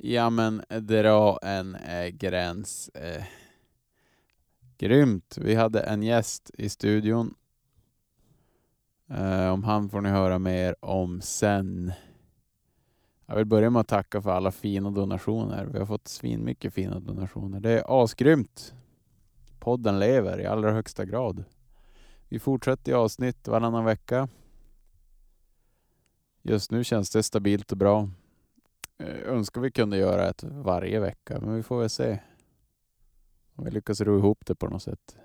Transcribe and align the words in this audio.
Ja 0.00 0.30
men 0.30 0.62
dra 0.68 1.38
en 1.42 1.74
eh, 1.74 2.08
gräns. 2.08 2.88
Eh. 2.88 3.24
Grymt. 4.78 5.38
Vi 5.40 5.54
hade 5.54 5.80
en 5.80 6.02
gäst 6.02 6.50
i 6.58 6.68
studion. 6.68 7.34
Eh, 9.10 9.48
om 9.48 9.64
han 9.64 9.88
får 9.88 10.00
ni 10.00 10.08
höra 10.08 10.38
mer 10.38 10.84
om 10.84 11.20
sen. 11.20 11.92
Jag 13.26 13.36
vill 13.36 13.44
börja 13.44 13.70
med 13.70 13.80
att 13.80 13.88
tacka 13.88 14.22
för 14.22 14.30
alla 14.30 14.52
fina 14.52 14.90
donationer. 14.90 15.64
Vi 15.64 15.78
har 15.78 15.86
fått 15.86 16.08
svin 16.08 16.44
mycket 16.44 16.74
fina 16.74 17.00
donationer. 17.00 17.60
Det 17.60 17.70
är 17.70 18.02
asgrymt. 18.04 18.74
Podden 19.58 19.98
lever 19.98 20.40
i 20.40 20.46
allra 20.46 20.72
högsta 20.72 21.04
grad. 21.04 21.44
Vi 22.28 22.38
fortsätter 22.38 22.92
i 22.92 22.94
avsnitt 22.94 23.48
varannan 23.48 23.84
vecka. 23.84 24.28
Just 26.42 26.70
nu 26.70 26.84
känns 26.84 27.10
det 27.10 27.22
stabilt 27.22 27.72
och 27.72 27.78
bra. 27.78 28.08
Önskar 28.98 29.60
vi 29.60 29.70
kunde 29.70 29.96
göra 29.96 30.28
ett 30.28 30.42
varje 30.42 31.00
vecka, 31.00 31.40
men 31.40 31.54
vi 31.54 31.62
får 31.62 31.80
väl 31.80 31.90
se. 31.90 32.18
Om 33.54 33.64
vi 33.64 33.70
lyckas 33.70 34.00
ro 34.00 34.18
ihop 34.18 34.46
det 34.46 34.54
på 34.54 34.68
något 34.68 34.82
sätt. 34.82 35.18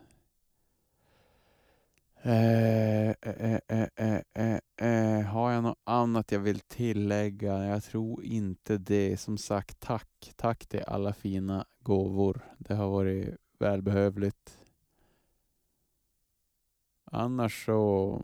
Eh, 2.25 3.09
eh, 3.09 3.59
eh, 3.67 4.19
eh, 4.33 4.59
eh, 4.77 5.25
har 5.25 5.51
jag 5.51 5.63
något 5.63 5.79
annat 5.83 6.31
jag 6.31 6.39
vill 6.39 6.59
tillägga? 6.59 7.65
Jag 7.65 7.83
tror 7.83 8.23
inte 8.23 8.77
det. 8.77 9.17
Som 9.17 9.37
sagt, 9.37 9.79
tack. 9.79 10.33
Tack 10.35 10.65
till 10.65 10.83
alla 10.87 11.13
fina 11.13 11.65
gåvor. 11.79 12.41
Det 12.57 12.73
har 12.73 12.89
varit 12.89 13.35
välbehövligt. 13.59 14.59
Annars 17.05 17.65
så 17.65 18.21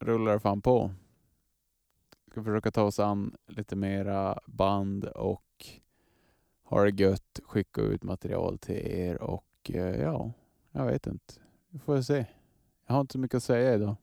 rullar 0.00 0.32
det 0.32 0.40
fan 0.40 0.60
på. 0.60 0.90
Ska 2.38 2.44
försöka 2.44 2.70
ta 2.70 2.82
oss 2.82 2.98
an 2.98 3.36
lite 3.46 3.76
mera 3.76 4.40
band 4.46 5.04
och 5.04 5.66
ha 6.62 6.84
det 6.84 7.02
gött, 7.02 7.40
skicka 7.44 7.80
ut 7.80 8.02
material 8.02 8.58
till 8.58 8.76
er 8.76 9.22
och 9.22 9.70
eh, 9.74 10.00
ja, 10.00 10.32
jag 10.72 10.86
vet 10.86 11.06
inte. 11.06 11.34
Vi 11.68 11.78
får 11.78 12.02
se. 12.02 12.26
Jag 12.86 12.94
har 12.94 13.00
inte 13.00 13.12
så 13.12 13.18
mycket 13.18 13.36
att 13.36 13.42
säga 13.42 13.74
idag. 13.74 13.96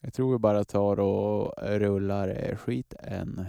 Jag 0.00 0.14
tror 0.14 0.32
vi 0.32 0.38
bara 0.38 0.64
tar 0.64 1.00
och 1.00 1.54
rullar 1.62 2.56
skiten. 2.56 3.46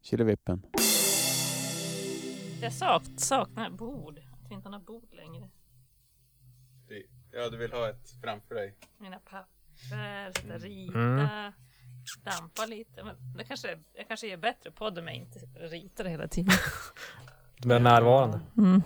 Killevippen. 0.00 0.66
Jag 2.62 2.72
sak, 2.72 3.02
saknar 3.16 3.70
bord. 3.70 4.18
Att 4.18 4.50
vi 4.50 4.54
inte 4.54 4.68
har 4.68 4.80
bord 4.80 5.14
längre. 5.14 5.50
Ja, 7.30 7.50
du 7.50 7.56
vill 7.56 7.72
ha 7.72 7.88
ett 7.90 8.10
framför 8.22 8.54
dig? 8.54 8.76
Mina 8.98 9.18
papper, 9.18 9.55
sitta 10.36 10.58
rita, 10.58 10.98
Mm. 10.98 11.52
dampa 12.24 12.66
lite. 12.66 13.04
Men 13.04 13.16
det 13.36 13.44
kanske, 13.44 13.78
jag 13.94 14.08
kanske 14.08 14.26
gör 14.26 14.36
bättre 14.36 14.70
podd 14.70 14.98
om 14.98 15.06
jag 15.06 15.14
inte 15.16 15.38
ritar 15.54 16.04
hela 16.04 16.28
tiden. 16.28 16.54
Du 17.58 17.74
är 17.74 17.80
närvarande. 17.80 18.40
Mm. 18.58 18.82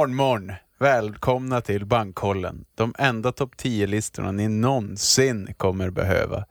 Morgon, 0.00 0.16
morgon. 0.16 0.52
Välkomna 0.78 1.60
till 1.60 1.86
Bankkollen. 1.86 2.64
De 2.74 2.94
enda 2.98 3.32
topp 3.32 3.54
10-listorna 3.56 4.32
ni 4.32 4.48
någonsin 4.48 5.54
kommer 5.56 5.90
behöva. 5.90 6.44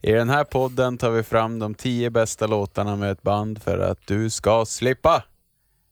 I 0.00 0.12
den 0.12 0.30
här 0.30 0.44
podden 0.44 0.98
tar 0.98 1.10
vi 1.10 1.22
fram 1.22 1.58
de 1.58 1.74
10 1.74 2.10
bästa 2.10 2.46
låtarna 2.46 2.96
med 2.96 3.10
ett 3.10 3.22
band 3.22 3.62
för 3.62 3.78
att 3.78 4.06
du 4.06 4.30
ska 4.30 4.64
slippa. 4.64 5.24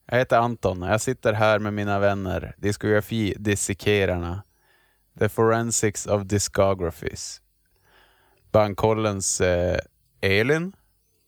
Jag 0.07 0.19
heter 0.19 0.37
Anton 0.37 0.83
och 0.83 0.89
jag 0.89 1.01
sitter 1.01 1.33
här 1.33 1.59
med 1.59 1.73
mina 1.73 1.99
vänner, 1.99 2.55
diskografi-dissekerarna. 2.59 4.43
The 5.19 5.29
Forensics 5.29 6.07
of 6.07 6.23
Discographies. 6.23 7.41
Bankkollens 8.53 9.41
eh, 9.41 9.79
Elin 10.21 10.73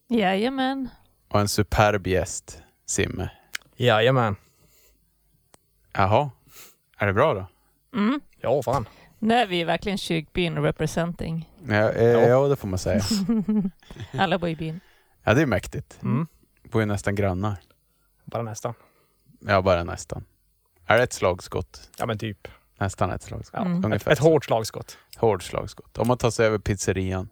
Jajamän. 0.08 0.88
och 1.28 1.40
en 1.40 1.48
superb 1.48 2.06
gäst, 2.06 2.62
Simme. 2.86 3.30
Jajamän. 3.76 4.36
Jaha, 5.92 6.30
är 6.98 7.06
det 7.06 7.12
bra 7.12 7.34
då? 7.34 7.46
Mm. 7.98 8.20
Ja, 8.40 8.62
fan. 8.62 8.88
Nu 9.18 9.34
är 9.34 9.46
vi 9.46 9.64
verkligen 9.64 9.98
kyrkbyn 9.98 10.58
representing. 10.62 11.50
Ja, 11.68 11.74
eh, 11.90 12.04
Ja. 12.04 12.20
ja, 12.20 12.48
det 12.48 12.56
får 12.56 12.68
man 12.68 12.78
säga. 12.78 13.02
Alla 14.18 14.38
bor 14.38 14.48
i 14.48 14.56
byn. 14.56 14.80
Ja, 15.24 15.34
det 15.34 15.42
är 15.42 15.46
mäktigt. 15.46 15.98
Mm. 16.02 16.26
Bor 16.62 16.82
ju 16.82 16.86
nästan 16.86 17.14
grannar. 17.14 17.56
Bara 18.24 18.42
nästan. 18.42 18.74
Ja, 19.40 19.62
bara 19.62 19.84
nästan. 19.84 20.24
Är 20.86 20.96
det 20.96 21.02
ett 21.02 21.12
slagskott? 21.12 21.90
Ja, 21.98 22.06
men 22.06 22.18
typ. 22.18 22.48
Nästan 22.78 23.10
ett 23.10 23.22
slagskott. 23.22 23.60
Ja. 23.60 23.66
Mm. 23.66 23.84
Ungefär 23.84 24.10
Ett, 24.12 24.18
ett 24.18 24.24
hårt 24.24 24.44
slagskott. 24.44 24.98
Hård 25.16 25.42
slagskott. 25.42 25.98
Om 25.98 26.08
man 26.08 26.18
tar 26.18 26.30
sig 26.30 26.46
över 26.46 26.58
pizzerian. 26.58 27.28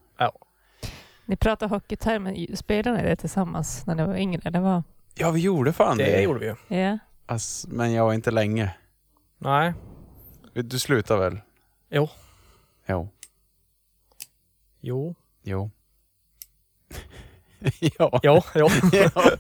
Ni 1.25 1.37
pratar 1.37 1.69
hockeytermer. 1.69 2.57
Spelade 2.57 2.97
ni 2.97 3.03
det 3.03 3.17
tillsammans 3.17 3.87
när 3.87 3.95
ni 3.95 4.03
var 4.07 4.17
yngre? 4.17 4.41
Eller 4.45 4.61
vad? 4.61 4.83
Ja, 5.15 5.31
vi 5.31 5.41
gjorde 5.41 5.73
fan 5.73 5.99
det. 5.99 6.05
Det 6.05 6.23
gjorde 6.23 6.39
vi 6.41 6.47
ju. 6.47 6.81
Ja. 6.81 6.99
Ass, 7.31 7.67
men 7.69 7.93
jag 7.93 8.05
var 8.05 8.15
inte 8.15 8.31
länge. 8.31 8.75
Nej. 9.39 9.75
Du 10.55 10.79
slutar 10.79 11.17
väl? 11.17 11.41
Jo. 11.91 12.09
Jo. 12.87 13.09
Jo. 14.81 15.15
Jo. 15.43 15.71
ja. 17.81 18.21
Jo. 18.23 18.43
Jo. 18.55 18.69
ja. 18.93 19.11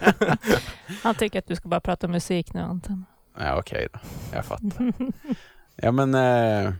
Han 1.02 1.14
tycker 1.14 1.38
att 1.38 1.46
du 1.46 1.56
ska 1.56 1.68
bara 1.68 1.80
prata 1.80 2.08
musik 2.08 2.54
nu 2.54 2.60
Anton. 2.60 3.04
Ja, 3.38 3.58
okej 3.58 3.88
då. 3.92 3.98
Jag 4.32 4.44
fattar. 4.44 4.92
Ja, 5.76 5.92
men... 5.92 6.14
Eh, 6.14 6.72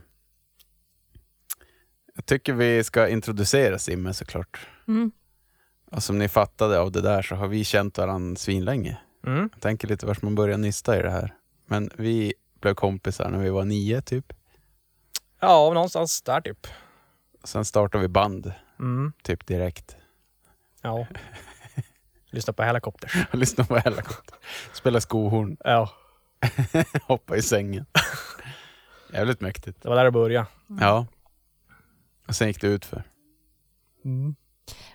jag 2.15 2.25
tycker 2.25 2.53
vi 2.53 2.83
ska 2.83 3.07
introducera 3.07 3.79
Simme 3.79 4.13
såklart. 4.13 4.67
Mm. 4.87 5.11
Och 5.91 6.03
som 6.03 6.17
ni 6.17 6.29
fattade 6.29 6.79
av 6.79 6.91
det 6.91 7.01
där 7.01 7.21
så 7.21 7.35
har 7.35 7.47
vi 7.47 7.63
känt 7.63 7.97
varandra 7.97 8.39
svinlänge. 8.39 8.97
Mm. 9.25 9.49
Jag 9.53 9.61
tänker 9.61 9.87
lite 9.87 10.05
vart 10.05 10.21
man 10.21 10.35
börjar 10.35 10.57
nysta 10.57 10.99
i 10.99 11.01
det 11.01 11.11
här. 11.11 11.33
Men 11.65 11.89
vi 11.97 12.33
blev 12.61 12.73
kompisar 12.73 13.29
när 13.29 13.39
vi 13.39 13.49
var 13.49 13.65
nio 13.65 14.01
typ. 14.01 14.33
Ja, 15.39 15.71
någonstans 15.73 16.21
där 16.21 16.41
typ. 16.41 16.67
Sen 17.43 17.65
startade 17.65 18.01
vi 18.01 18.07
band 18.07 18.53
Mm. 18.79 19.13
typ 19.23 19.45
direkt. 19.47 19.95
Ja. 20.81 21.07
Lyssna 22.31 22.53
på 22.53 22.63
Helicopters. 22.63 23.15
Jag 23.31 23.39
lyssnade 23.39 23.67
på 23.67 23.77
Helicopter. 23.77 24.37
Spela 24.73 25.01
skohorn. 25.01 25.57
Ja, 25.59 25.89
Hoppa 27.07 27.35
i 27.37 27.41
sängen. 27.41 27.85
Jävligt 29.13 29.41
mäktigt. 29.41 29.81
det 29.81 29.89
var 29.89 29.95
där 29.95 30.03
det 30.03 30.11
började. 30.11 30.47
Ja. 30.79 31.05
Och 32.27 32.35
sen 32.35 32.47
gick 32.47 32.61
det 32.61 32.67
ut 32.67 32.85
för. 32.85 33.03
Mm. 34.05 34.35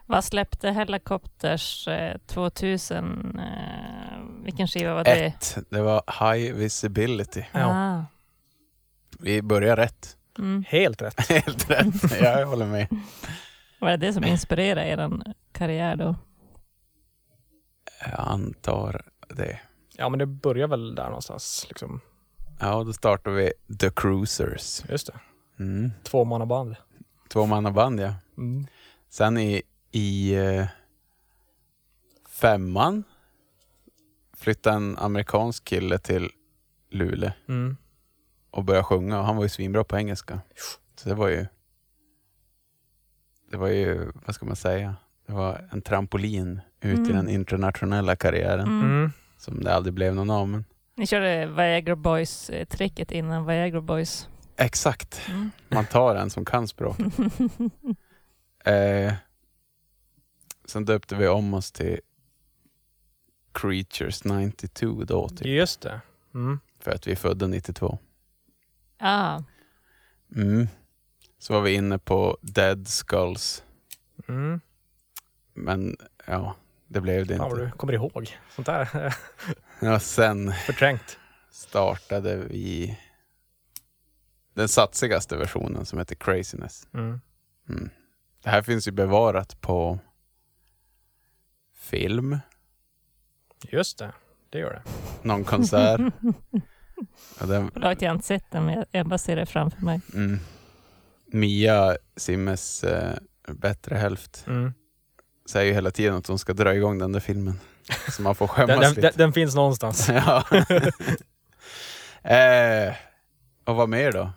Vad 0.06 0.25
släppte 0.25 0.71
Helicopters 0.71 1.89
eh, 1.89 2.19
2000? 2.27 3.39
Eh, 3.39 4.16
vilken 4.47 4.69
skiva 4.69 4.95
var 4.95 5.05
det? 5.05 5.25
Ett. 5.25 5.59
Det 5.71 5.83
var 5.83 6.03
High 6.21 6.55
Visibility. 6.55 7.45
Ja. 7.53 7.67
Ah. 7.67 8.05
Vi 9.19 9.43
börjar 9.43 9.77
rätt. 9.77 10.17
Mm. 10.39 10.65
Helt 10.69 11.03
rätt. 11.03 11.21
Helt 11.29 11.71
rätt. 11.71 12.21
Ja, 12.21 12.41
jag 12.41 12.47
håller 12.47 12.67
med. 12.67 12.89
Var 13.79 13.91
det 13.91 13.97
det 13.97 14.13
som 14.13 14.25
inspirerade 14.25 14.87
er 14.87 15.35
karriär 15.53 15.97
då? 15.97 16.17
Jag 18.01 18.15
antar 18.17 19.05
det. 19.29 19.61
Ja, 19.97 20.09
men 20.09 20.19
det 20.19 20.27
börjar 20.27 20.69
väl 20.69 20.95
där 20.95 21.05
någonstans. 21.05 21.67
Liksom. 21.69 22.01
Ja, 22.61 22.85
då 22.85 22.93
startar 22.93 23.31
vi 23.31 23.53
The 23.81 23.91
Cruisers. 23.91 24.83
Just 24.89 25.07
det. 25.07 25.21
Mm. 25.59 25.93
Tvåmannaband. 26.03 26.77
Tvåmannaband 27.29 28.01
ja. 28.01 28.15
Mm. 28.39 28.67
Sen 29.11 29.39
i, 29.39 29.63
i 29.91 30.35
eh, 30.35 30.67
femman 32.29 33.05
flyttade 34.37 34.77
en 34.77 34.99
amerikansk 34.99 35.65
kille 35.65 35.99
till 35.99 36.31
Luleå 36.91 37.31
Mm. 37.49 37.77
och 38.50 38.65
började 38.65 38.85
sjunga. 38.85 39.23
Han 39.23 39.37
var 39.37 39.43
ju 39.43 39.49
svinbra 39.49 39.85
på 39.85 39.97
engelska. 39.97 40.41
Så 40.97 41.09
det 41.09 41.15
var 41.15 41.29
ju... 41.29 41.47
Det 43.50 43.56
var 43.56 43.69
ju, 43.69 44.12
vad 44.27 44.35
ska 44.35 44.47
man 44.47 44.56
säga? 44.56 44.97
Det 45.27 45.33
var 45.33 45.69
en 45.73 45.83
trampolin 45.83 46.61
ut 46.81 46.99
i 46.99 47.03
Mm. 47.03 47.17
den 47.17 47.29
internationella 47.29 48.17
karriären 48.17 48.67
Mm. 48.67 48.83
Mm. 48.83 49.12
som 49.38 49.65
det 49.65 49.75
aldrig 49.75 49.94
blev 49.94 50.15
någon 50.15 50.31
av. 50.31 50.49
Men 50.49 50.65
Ni 50.97 51.06
körde 51.06 51.47
Viagra 51.47 51.97
Boys-tricket 51.97 53.12
innan 53.12 53.47
Viagra 53.47 53.81
Boys. 53.81 54.29
exakt, 54.56 55.23
Mm. 55.29 55.50
man 55.69 55.85
tar 55.87 56.15
en 56.17 56.31
som 56.31 56.44
kan 56.44 56.69
språk. 56.69 56.97
Eh, 58.65 59.12
sen 60.65 60.85
döpte 60.85 61.15
vi 61.17 61.29
om 61.29 61.55
oss 61.55 61.73
till 61.73 62.00
Creatures 63.61 64.25
92 64.25 65.05
då, 65.05 65.29
typ, 65.29 65.47
Just 65.47 65.81
det. 65.81 66.00
Mm. 66.35 66.61
för 66.81 66.91
att 66.91 67.06
vi 67.06 67.12
är 67.12 67.17
födda 67.17 67.47
92. 67.47 67.99
ah, 68.99 69.43
Mm. 70.37 70.69
Så 71.38 71.53
var 71.53 71.61
vi 71.61 71.75
inne 71.75 71.99
på 71.99 72.38
Dead 72.43 72.88
Skulls, 72.88 73.64
Mm. 74.29 74.61
men 75.55 75.97
ja, 76.26 76.56
det 76.88 77.00
blev 77.00 77.26
det 77.26 77.35
inte. 77.35 77.49
du 77.56 77.70
kommer 77.70 77.93
ihåg. 77.93 78.37
Sånt 78.55 78.67
där. 78.67 79.14
Ja, 79.81 80.00
sen 80.00 80.52
Förträngt. 80.52 81.19
startade 81.50 82.37
vi 82.37 82.99
den 84.55 84.69
satsigaste 84.69 85.37
versionen 85.37 85.87
som 85.87 85.99
heter 85.99 86.14
Craziness. 86.14 86.88
Mm. 86.94 87.20
Mm. 87.69 87.91
Det 88.43 88.50
här 88.50 88.62
finns 88.62 88.88
ju 88.88 88.93
bevarat 88.93 89.61
på 89.61 89.99
film, 91.75 92.38
Just 93.62 93.99
det. 93.99 94.12
Det 94.50 94.58
gör 94.58 94.73
det. 94.73 94.82
någon 95.29 95.44
konsert. 95.44 96.00
Ja, 97.41 97.47
den, 97.47 97.70
Förlåt, 97.73 98.03
jag 98.03 98.08
har 98.11 98.14
inte 98.14 98.26
sett 98.26 98.50
den, 98.50 98.64
men 98.67 98.85
jag- 98.91 99.06
bara 99.06 99.19
ser 99.19 99.37
det 99.37 99.47
framför 99.47 99.82
mig. 99.85 100.00
mm. 100.14 100.38
Mia, 101.26 101.97
Simmes 102.17 102.85
eh, 102.85 103.14
bättre 103.49 103.94
hälft, 103.97 104.44
Mm. 104.47 104.73
säger 105.50 105.67
ju 105.67 105.73
hela 105.73 105.91
tiden 105.91 106.14
att 106.14 106.26
hon 106.26 106.38
ska 106.38 106.53
dra 106.53 106.75
igång 106.75 106.99
den 106.99 107.12
där 107.12 107.20
filmen. 107.20 107.61
Så 108.17 108.23
man 108.23 108.35
får 108.35 108.47
skämmas 108.47 108.69
Den, 108.81 108.81
den, 108.81 108.94
lite. 108.94 109.12
den, 109.19 109.32
finns 109.32 109.55
någonstans. 109.55 110.09
ja. 110.12 110.44
eh, 112.23 112.94
och 113.64 113.76
vad 113.76 113.88
mer 113.88 114.12
då? 114.12 114.31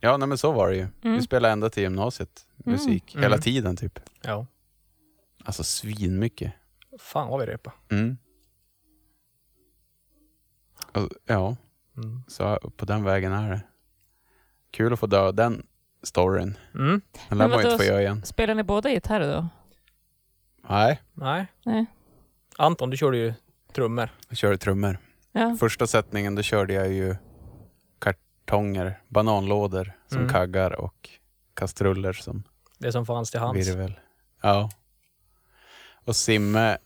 Ja, 0.00 0.16
nej, 0.16 0.28
men 0.28 0.38
så 0.38 0.52
var 0.52 0.68
det 0.68 0.76
ju. 0.76 0.86
Vi 1.02 1.08
Mm. 1.08 1.22
spelade 1.22 1.52
ända 1.52 1.70
till 1.70 1.82
gymnasiet 1.82 2.40
musik, 2.56 3.14
Mm. 3.14 3.22
hela 3.22 3.34
Mm. 3.34 3.42
tiden 3.42 3.76
typ. 3.76 4.00
Ja. 4.22 4.46
Alltså 5.44 5.64
svinmycket. 5.64 6.52
Fan 6.98 7.28
vad 7.28 7.40
vi 7.40 7.46
repade. 7.46 7.76
Mm. 7.90 8.16
Och, 10.94 11.08
ja, 11.26 11.56
Mm. 11.96 12.22
så 12.28 12.58
på 12.76 12.84
den 12.84 13.04
vägen 13.04 13.32
är 13.32 13.50
det. 13.50 13.60
Kul 14.70 14.92
att 14.92 14.98
få 14.98 15.06
dö 15.06 15.32
den 15.32 15.66
storyn. 16.02 16.56
Mm. 16.74 17.00
Den 17.28 17.38
lär 17.38 17.48
Men 17.48 17.50
man 17.50 17.60
inte 17.66 17.76
få 17.78 17.84
göra 17.84 18.00
igen. 18.00 18.24
Spelar 18.24 18.54
ni 18.54 18.62
båda 18.62 18.90
gitarr 18.90 19.20
då? 19.20 19.48
Nej, 20.68 21.00
Nej. 21.14 21.46
Nej. 21.64 21.86
Anton, 22.58 22.90
du 22.90 22.96
körde 22.96 23.16
ju 23.16 23.34
trummor. 23.72 24.08
jag 24.28 24.38
körde 24.38 24.58
trummor. 24.58 24.98
Ja. 25.32 25.56
Första 25.60 25.86
sättningen 25.86 26.34
då 26.34 26.42
körde 26.42 26.72
jag 26.74 26.88
ju 26.92 27.16
kartonger, 27.98 29.00
bananlådor 29.08 29.92
som 30.08 30.18
Mm. 30.18 30.30
kaggar 30.32 30.70
och 30.80 31.10
kastruller 31.54 32.12
som 32.12 32.42
Det 32.78 32.92
som 32.92 33.06
fanns 33.06 33.30
till 33.30 33.40
hands. 33.40 33.68
virvel. 33.68 34.00
Ja. 34.42 34.70
Och 36.04 36.16
Simme, 36.16 36.78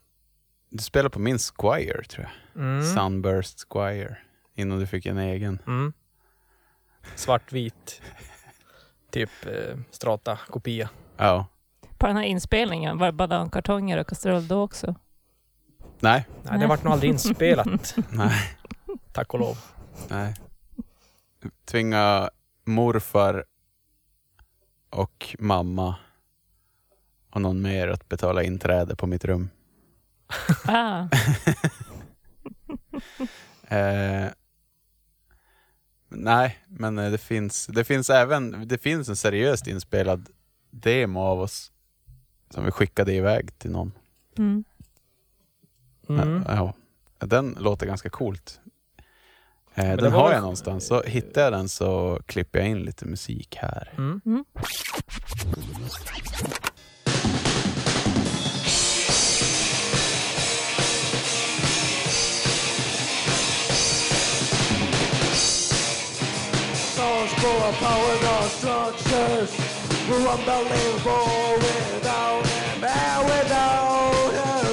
du 0.74 0.82
spelade 0.82 1.10
på 1.10 1.18
min 1.18 1.38
Squire 1.38 2.02
tror 2.04 2.26
jag. 2.26 2.62
Mm. 2.62 2.82
Sunburst 2.94 3.66
Squire. 3.68 4.16
Innan 4.54 4.78
du 4.78 4.86
fick 4.86 5.06
en 5.06 5.18
egen. 5.18 5.58
Mm. 5.66 5.92
Svartvit. 7.14 8.02
Typ 9.10 9.30
eh, 9.46 9.78
strata 9.90 10.38
kopia. 10.48 10.90
Ja. 11.16 11.46
På 11.98 12.06
den 12.06 12.16
här 12.16 12.24
inspelningen, 12.24 12.98
var 12.98 13.06
det 13.06 13.12
banankartonger 13.12 13.98
och 13.98 14.06
kastrull 14.06 14.48
då 14.48 14.62
också? 14.62 14.94
Nej, 16.00 16.26
Nej, 16.42 16.58
det 16.58 16.66
vart 16.66 16.84
nog 16.84 16.92
aldrig 16.92 17.10
inspelat. 17.10 17.96
nej, 18.10 18.56
Tack 19.12 19.34
och 19.34 19.40
lov. 19.40 19.58
nej. 20.08 20.34
Tvinga 21.64 22.30
morfar 22.64 23.44
och 24.90 25.36
mamma 25.38 25.96
och 27.30 27.40
någon 27.40 27.62
mer 27.62 27.88
att 27.88 28.08
betala 28.08 28.42
inträde 28.42 28.96
på 28.96 29.06
mitt 29.06 29.24
rum. 29.24 29.50
Ah, 30.66 31.08
Eh, 33.68 34.30
nej, 36.08 36.58
men 36.66 36.98
eh, 36.98 37.10
det 37.10 37.18
finns, 37.18 37.66
det 37.66 37.84
finns 37.84 38.10
även 38.10 38.68
det 38.68 38.78
finns 38.78 39.08
en 39.08 39.16
seriöst 39.16 39.66
inspelad 39.66 40.28
demo 40.70 41.20
av 41.20 41.40
oss 41.40 41.72
som 42.50 42.64
vi 42.64 42.70
skickade 42.70 43.12
iväg 43.12 43.58
till 43.58 43.70
någon. 43.70 43.92
mm. 44.38 44.64
Mm. 46.08 46.44
Ja, 46.48 46.74
den 47.18 47.56
låter 47.60 47.86
ganska 47.86 48.10
coolt. 48.10 48.60
Eh, 49.74 49.90
det 49.90 49.96
den 49.96 50.12
har 50.12 50.32
jag 50.32 50.40
någonstans. 50.40 50.86
Så 50.86 51.02
hittar 51.02 51.42
jag 51.42 51.52
den 51.52 51.68
så 51.68 52.20
klipper 52.26 52.58
jag 52.58 52.68
in 52.68 52.78
lite 52.82 53.06
musik 53.06 53.56
här. 53.60 53.94
Mm. 53.96 54.44
Full 67.44 67.62
of 67.68 67.74
power, 67.76 68.14
no 68.22 68.36
structures. 68.56 69.50
We're 70.08 70.28
unbelievable 70.34 71.60
without 71.60 72.46
him 72.46 72.84
and 72.84 73.20
without 73.32 74.32
her. 74.40 74.64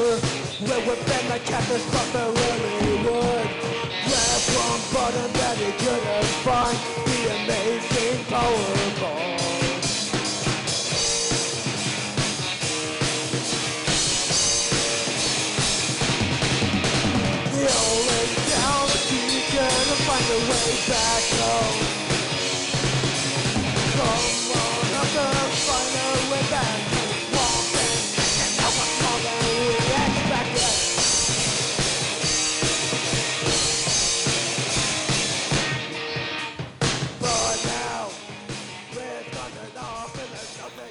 We're 0.68 0.86
within 0.90 1.24
the 1.32 1.40
canvas, 1.50 1.84
but 1.94 2.08
they 2.16 2.28
really 2.40 2.96
would. 3.06 3.48
Grab 4.08 4.42
one 4.64 4.84
button 4.94 5.30
that 5.40 5.56
he 5.64 5.72
couldn't 5.84 6.30
find. 6.48 6.78
The 7.08 7.20
amazing 7.38 8.20
Powerball. 8.32 9.40
The 17.56 17.68
only 17.90 18.24
that 18.48 19.02
you 19.12 19.42
can 19.54 19.86
find 20.08 20.28
a 20.32 20.42
way 20.50 20.70
back 20.88 21.24
home. 21.42 21.91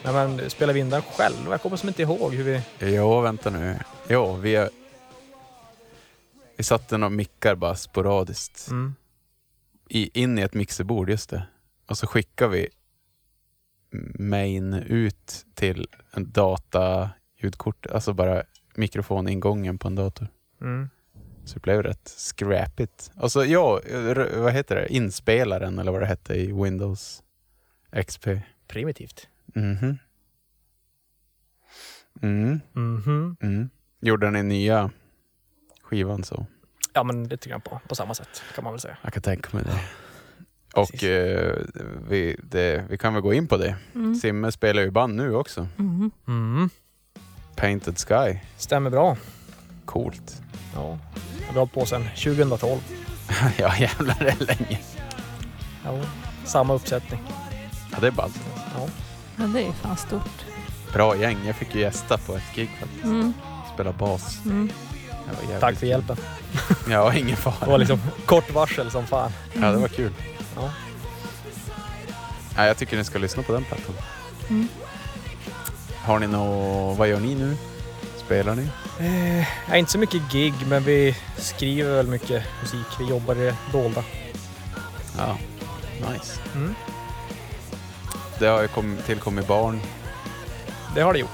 Nej, 0.05 0.12
men 0.12 0.50
spelar 0.50 0.73
vi 0.73 0.81
in 0.81 0.90
den 0.90 1.02
själv? 1.02 1.37
Jag 1.50 1.62
kommer 1.62 1.76
som 1.76 1.88
inte 1.88 2.02
ihåg 2.02 2.35
hur 2.35 2.45
vi... 2.45 2.62
Jo, 2.95 3.21
vänta 3.21 3.50
nu. 3.50 3.79
Jo, 4.09 4.33
vi, 4.37 4.69
vi 6.57 6.64
satte 6.64 6.99
några 6.99 7.11
mickar 7.11 7.55
bara 7.55 7.75
sporadiskt 7.76 8.69
Mm. 8.71 8.95
i, 9.88 10.21
in 10.23 10.38
i 10.38 10.43
ett 10.43 10.55
mixerbord, 10.55 11.11
just 11.11 11.31
det. 11.31 11.43
Och 11.88 11.99
så 11.99 12.07
skickar 12.07 12.49
vi 12.49 12.69
main 14.19 14.75
ut 14.75 15.47
till 15.55 15.87
en 16.13 16.33
data 16.33 17.11
ljudkort, 17.43 17.87
alltså 17.87 18.13
bara 18.13 18.43
mikrofoningången 18.75 19.79
på 19.79 19.89
en 19.89 19.95
dator. 19.95 20.29
Mm. 20.61 20.89
Så 21.45 21.55
det 21.55 21.61
blev 21.63 21.83
rätt 21.83 22.09
scrappigt. 22.09 23.11
Och 23.17 23.33
så, 23.33 23.45
ja, 23.45 23.81
r- 23.87 24.31
vad 24.37 24.53
heter 24.53 24.75
det? 24.77 24.93
Inspelaren 24.93 25.79
eller 25.79 25.93
vad 25.93 26.01
det 26.03 26.07
hette 26.07 26.35
i 26.35 26.53
Windows 26.53 27.23
XP. 28.07 28.27
Primitivt. 28.69 29.29
Mhm. 29.55 29.99
Mm. 32.23 32.61
Mhm. 32.73 33.37
Mm. 33.43 33.71
Gjorde 34.01 34.31
ni 34.31 34.43
nya 34.43 34.91
skivan 35.83 36.25
så? 36.25 36.47
Ja, 36.93 37.03
men 37.05 37.25
lite 37.29 37.49
grann 37.49 37.61
på, 37.61 37.81
på 37.89 37.95
samma 37.95 38.15
sätt 38.15 38.43
kan 38.55 38.65
man 38.65 38.73
väl 38.73 38.81
säga. 38.81 38.97
Jag 39.03 39.13
kan 39.13 39.23
tänka 39.23 39.57
mig 39.57 39.65
det. 39.65 39.81
Och 40.75 41.05
eh, 41.05 41.57
vi, 42.09 42.37
det, 42.43 42.85
vi 42.91 42.99
kan 42.99 43.15
väl 43.15 43.23
gå 43.23 43.33
in 43.35 43.47
på 43.49 43.57
det. 43.57 43.77
Mm. 43.95 44.15
Simme 44.15 44.53
spelar 44.53 44.83
ju 44.83 44.91
band 44.91 45.15
nu 45.17 45.35
också. 45.35 45.69
Mm. 45.79 46.11
Mm. 46.29 46.71
Painted 47.57 47.99
Sky. 47.99 48.39
Stämmer 48.57 48.91
bra. 48.91 49.17
Coolt. 49.85 50.43
Ja. 50.75 50.99
Vi 51.53 51.59
har 51.59 51.67
på 51.67 51.87
sedan 51.87 52.05
2012. 52.25 52.81
ja 53.59 53.77
jävlar 53.77 54.17
det 54.21 54.29
är 54.31 54.47
länge. 54.47 54.79
Ja. 55.85 56.00
Samma 56.45 56.75
uppsättning. 56.75 57.21
Ja 57.93 57.99
det 58.00 58.07
är 58.07 58.11
ballt. 58.11 58.41
Ja. 58.75 58.89
Men 59.37 59.53
det 59.53 59.62
är 59.62 59.73
fan 59.73 59.97
stort. 59.97 60.45
Bra 60.93 61.17
gäng. 61.17 61.37
Jag 61.47 61.57
fick 61.57 61.75
ju 61.75 61.81
gästa 61.81 62.19
på 62.19 62.35
ett 62.37 62.55
gig 62.55 62.71
faktiskt. 62.81 63.05
Mm. 63.05 63.33
Spela 63.75 63.93
bas. 63.93 64.39
Mm. 64.45 64.71
Tack 65.61 65.77
för 65.77 65.87
hjälpen. 65.87 66.17
Ja, 66.91 67.15
ingen 67.15 67.27
Det 67.37 67.45
var 67.45 67.53
fara. 67.53 67.77
liksom 67.77 68.00
kort 68.27 68.55
varsel 68.55 68.91
som 68.91 69.07
fan. 69.07 69.31
Ja, 69.55 69.71
det 69.73 69.77
var 69.79 69.89
kul. 69.89 70.12
Ja. 70.61 70.71
Ja, 72.57 72.67
jag 72.67 72.76
tycker 72.76 72.97
ni 72.97 73.05
ska 73.05 73.19
lyssna 73.19 73.43
på 73.43 73.52
den 73.52 73.64
plattan. 73.64 73.95
Mm. 74.49 74.69
Har 76.05 76.19
ni 76.19 76.26
nå, 76.26 76.50
vad 76.95 77.09
gör 77.09 77.21
ni 77.21 77.35
nu? 77.35 77.57
Spelar 78.17 78.55
ni? 78.55 78.69
Eh, 79.71 79.79
inte 79.79 79.93
så 79.93 79.99
mycket 79.99 80.33
gig, 80.33 80.55
men 80.67 80.83
vi 80.85 81.17
skriver 81.37 81.97
väl 81.97 82.07
mycket 82.07 82.43
musik. 82.62 82.87
Vi 82.99 83.05
jobbar 83.09 83.35
i 83.37 83.38
det 83.38 83.57
dolda. 83.73 84.05
Ja, 85.19 85.37
nice. 86.12 86.40
Mm. 86.55 86.75
Det 88.38 88.47
har 88.47 88.62
ju 88.62 88.69
kom, 88.69 88.97
tillkommit 89.07 89.47
barn, 89.47 89.81
Det 90.95 91.00
har 91.00 91.12
det 91.12 91.19
gjort. 91.19 91.31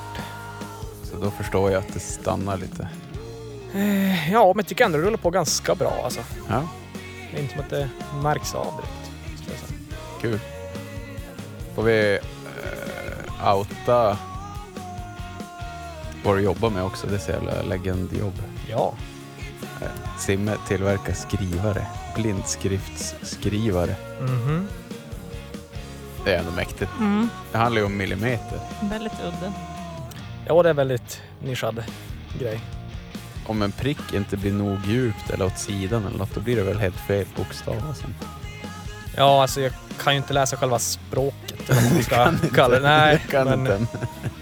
så 1.05 1.17
då 1.17 1.31
förstår 1.31 1.71
jag 1.71 1.79
att 1.81 1.93
det 1.95 2.01
stannar 2.01 2.57
lite. 2.57 2.89
Eh, 3.75 4.33
ja, 4.33 4.47
men 4.47 4.57
jag 4.57 4.67
tycker 4.67 4.85
ändå 4.85 4.99
det 4.99 5.05
rullar 5.05 5.19
på 5.19 5.31
ganska 5.31 5.75
bra 5.75 6.01
alltså. 6.05 6.21
Ja, 6.49 6.69
Det 7.31 7.37
är 7.39 7.43
inte 7.43 7.53
som 7.55 7.63
att 7.65 7.71
det 7.71 7.89
märks 8.23 8.55
av 8.55 8.73
direkt. 8.77 9.06
Kul. 10.27 10.39
Får 11.75 11.83
vi 11.83 12.19
uh, 13.43 13.55
outa 13.55 14.19
vad 16.25 16.37
du 16.37 16.41
jobbar 16.43 16.71
med 16.71 16.83
också? 16.85 17.07
Det 17.07 17.15
är 17.15 17.19
så 17.19 17.31
jävla 17.31 17.63
legendjobb. 17.63 18.43
Ja. 18.71 18.95
Eh, 19.83 20.19
Simme 20.19 20.57
tillverkar 20.69 21.13
skrivare, 21.13 21.87
blindskriftsskrivare. 22.17 23.97
Mhm. 24.21 24.69
Det 26.25 26.35
är 26.35 26.39
ändå 26.39 26.51
mäktigt. 26.51 26.91
Mm. 26.99 27.29
Det 27.53 27.59
handlar 27.59 27.81
ju 27.81 27.87
om 27.87 27.97
millimeter. 27.97 28.61
Väldigt 28.83 29.21
udda. 29.21 29.53
Ja, 30.47 30.63
det 30.63 30.71
är 30.71 30.75
väldigt 30.75 31.23
nischad 31.43 31.85
grej. 32.39 32.61
Om 33.47 33.63
en 33.63 33.73
prick 33.73 34.15
inte 34.15 34.37
blir 34.37 34.53
nog 34.53 34.79
djupt 34.87 35.31
eller 35.31 35.47
åt 35.47 35.59
sidan 35.59 36.07
eller 36.07 36.19
något, 36.19 36.35
då 36.35 36.41
blir 36.41 36.57
det 36.57 36.63
väl 36.63 36.79
helt 36.79 37.01
fel 37.01 37.27
bokstav. 37.37 37.75
Alltså. 37.89 38.05
Ja, 39.17 39.43
alltså 39.43 39.61
jag 39.61 39.73
kan 40.03 40.13
ju 40.13 40.17
inte 40.17 40.33
läsa 40.33 40.57
själva 40.57 40.79
språket. 40.79 41.71
Eller 41.71 41.91
man 41.95 42.03
ska 42.03 42.15
Kan 42.25 42.35
inte. 42.35 42.49
kalla 42.55 42.75
det. 42.75 42.89
Nej, 42.89 43.25
kan 43.31 43.45
men 43.49 43.61
inte. 43.61 43.87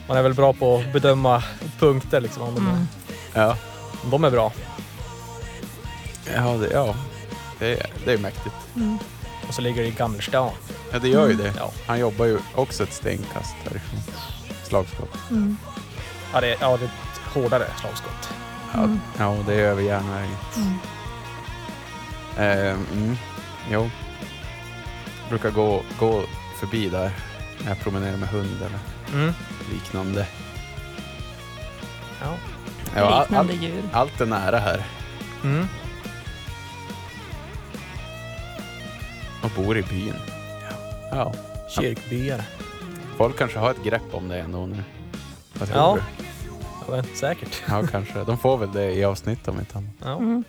man 0.08 0.16
är 0.16 0.23
väl 0.23 0.34
bra 0.34 0.52
på 0.52 0.76
att 0.78 0.92
bedöma 0.92 1.42
punkter 1.78 2.20
liksom. 2.20 2.56
Mm. 2.56 2.87
Ja, 3.34 3.56
de 4.11 4.25
är 4.25 4.30
bra. 4.30 4.52
ja, 6.34 6.56
det, 6.61 6.70
ja. 6.73 6.94
Det, 7.58 7.73
är, 7.80 7.87
det 8.04 8.12
är 8.12 8.18
mäktigt. 8.18 8.54
Mm. 8.76 8.99
Och 9.49 9.54
så 9.54 9.62
ligger 9.62 9.82
det 9.82 9.88
i 9.88 9.90
Gamlestan. 9.90 10.50
Ja, 10.92 10.99
det 10.99 11.08
gör 11.08 11.26
ju 11.28 11.32
Mm. 11.34 11.44
det. 11.44 11.52
Ja. 11.58 11.70
Han 11.87 11.99
jobbar 11.99 12.25
ju 12.25 12.38
också 12.54 12.82
ett 12.82 12.92
stenkast 12.92 13.54
härifrån. 13.64 14.00
Slagskott. 14.62 15.16
Mm. 15.30 15.56
Ja, 16.32 16.40
det 16.40 16.46
är, 16.52 16.56
ja, 16.61 16.76
det 16.76 16.84
är 16.84 16.88
ett 16.88 17.34
hårdare 17.34 17.66
slagskott. 17.80 18.28
Ja, 18.73 18.78
Mm. 18.78 19.00
ja, 19.18 19.37
det 19.46 19.54
är 19.54 19.58
över 19.58 19.82
järnvägen. 19.82 20.37
Mm. 20.56 20.78
Eh, 22.37 22.76
mm, 22.92 23.16
jo. 23.70 23.90
Brukar 25.28 25.50
gå, 25.50 25.82
gå 26.00 26.22
förbi 26.60 26.88
där 26.88 27.10
när 27.62 27.68
jag 27.68 27.80
promenerar 27.80 28.16
med 28.16 28.28
hund 28.28 28.56
eller 28.66 28.78
Mm. 29.22 29.34
liknande. 29.72 30.26
Ja. 32.22 32.34
Ja, 32.96 33.02
all, 33.04 33.22
Liknande 33.22 33.52
all, 33.52 33.62
djur. 33.62 33.82
allt 33.92 34.20
är 34.20 34.26
nära 34.26 34.58
här 34.58 34.86
Mm. 35.44 35.66
och 39.42 39.50
bor 39.56 39.78
i 39.78 39.82
byn. 39.82 40.14
Ja. 41.10 41.32
Kyrkbyar. 41.68 42.42
Folk 43.16 43.38
kanske 43.38 43.58
har 43.58 43.70
ett 43.70 43.84
grepp 43.84 44.02
om 44.14 44.28
det 44.28 44.38
ändå 44.40 44.66
nu. 44.66 44.82
Vad 45.58 45.68
tror 45.68 45.80
Ja. 45.80 45.98
du? 46.18 46.24
Ja, 46.88 46.96
men 46.96 47.04
säkert. 47.16 47.62
Ja, 47.68 47.82
kanske. 47.90 48.24
De 48.24 48.38
får 48.38 48.58
väl 48.58 48.72
det 48.72 48.92
i 48.92 49.04
avsnitt 49.04 49.48
om 49.48 49.58
inte 49.58 49.78
annat. 49.78 49.90
Ja. 50.04 50.16
Mm. 50.16 50.44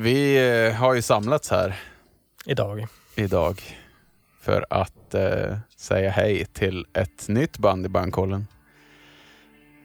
Vi 0.00 0.36
eh, 0.68 0.74
har 0.74 0.94
ju 0.94 1.02
samlats 1.02 1.50
här 1.50 1.74
Idag. 2.46 2.86
idag 3.14 3.62
för 4.40 4.66
att 4.70 5.14
eh, 5.14 5.56
säga 5.76 6.10
hej 6.10 6.44
till 6.44 6.86
ett 6.92 7.28
nytt 7.28 7.58
band 7.58 7.86
i 7.86 7.88
bandkollen. 7.88 8.46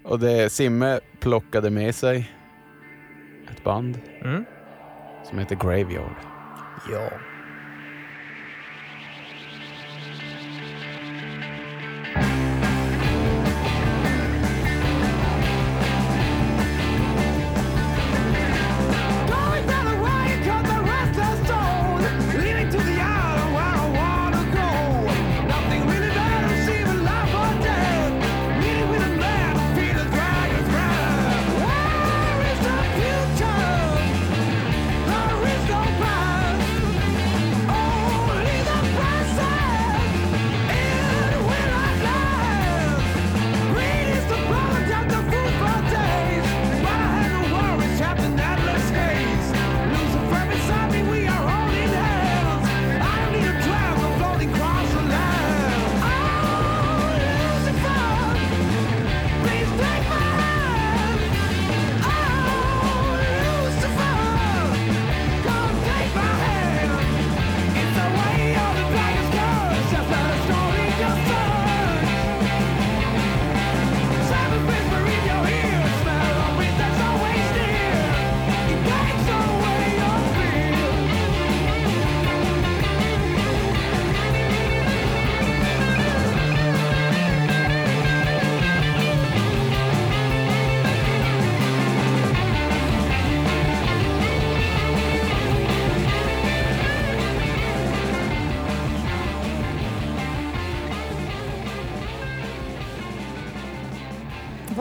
Och 0.03 0.20
det 0.20 0.50
Simme 0.51 1.00
plockade 1.20 1.70
med 1.70 1.96
sig 1.96 2.32
ett 3.51 3.63
band 3.63 4.00
Mm. 4.22 4.46
som 5.29 5.39
heter 5.39 5.55
Graveyard. 5.55 6.15
Ja. 6.91 7.10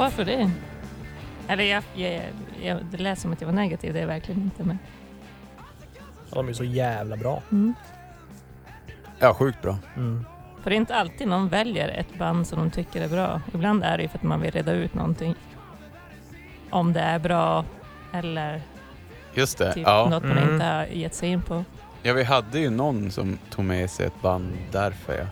Varför 0.03 0.25
det? 0.25 0.51
Eller 1.49 1.65
jag, 1.65 1.83
jag, 1.95 2.23
jag, 2.63 2.79
det 2.91 2.99
lät 2.99 3.19
som 3.19 3.33
att 3.33 3.41
jag 3.41 3.49
var 3.49 3.55
negativ, 3.55 3.93
det 3.93 3.99
är 3.99 4.01
jag 4.01 4.09
verkligen 4.09 4.43
inte. 4.43 4.65
Men, 4.65 4.79
Ja, 6.31 6.35
De 6.37 6.49
är 6.49 6.53
så 6.53 6.65
jävla 6.65 7.17
bra. 7.17 7.43
mm. 7.53 7.75
Ja, 9.19 9.35
sjukt 9.35 9.63
bra. 9.63 9.77
Mm. 9.97 10.25
För 10.63 10.71
det 10.71 10.77
är 10.77 10.79
inte 10.79 10.95
alltid 10.97 11.29
någon 11.29 11.49
väljer 11.49 11.89
ett 11.89 12.19
band 12.19 12.47
som 12.47 12.59
de 12.59 12.71
tycker 12.71 13.01
är 13.03 13.09
bra. 13.09 13.41
Ibland 13.55 13.85
är 13.85 13.97
det 13.97 14.03
ju 14.03 14.09
för 14.09 14.19
att 14.19 14.23
man 14.23 14.41
vill 14.41 14.51
reda 14.51 14.73
ut 14.73 14.95
någonting. 14.95 15.35
Om 16.71 16.93
det 16.93 17.01
är 17.01 17.19
bra 17.19 17.65
eller 18.13 18.63
Just 19.35 19.59
det. 19.59 19.73
typ 19.73 19.87
Ja. 19.87 20.09
något 20.11 20.23
man 20.23 20.39
Mm. 20.39 20.53
inte 20.55 20.65
har 20.67 20.85
gett 20.87 21.15
sig 21.15 21.29
in 21.29 21.43
på. 21.43 21.65
ja, 22.03 22.13
vi 22.13 22.25
hade 22.25 22.59
ju 22.59 22.71
någon 22.71 23.11
som 23.11 23.39
tog 23.51 23.65
med 23.65 23.91
sig 23.91 24.07
ett 24.07 24.23
band 24.23 24.53
därför 24.73 25.19
ja. 25.19 25.27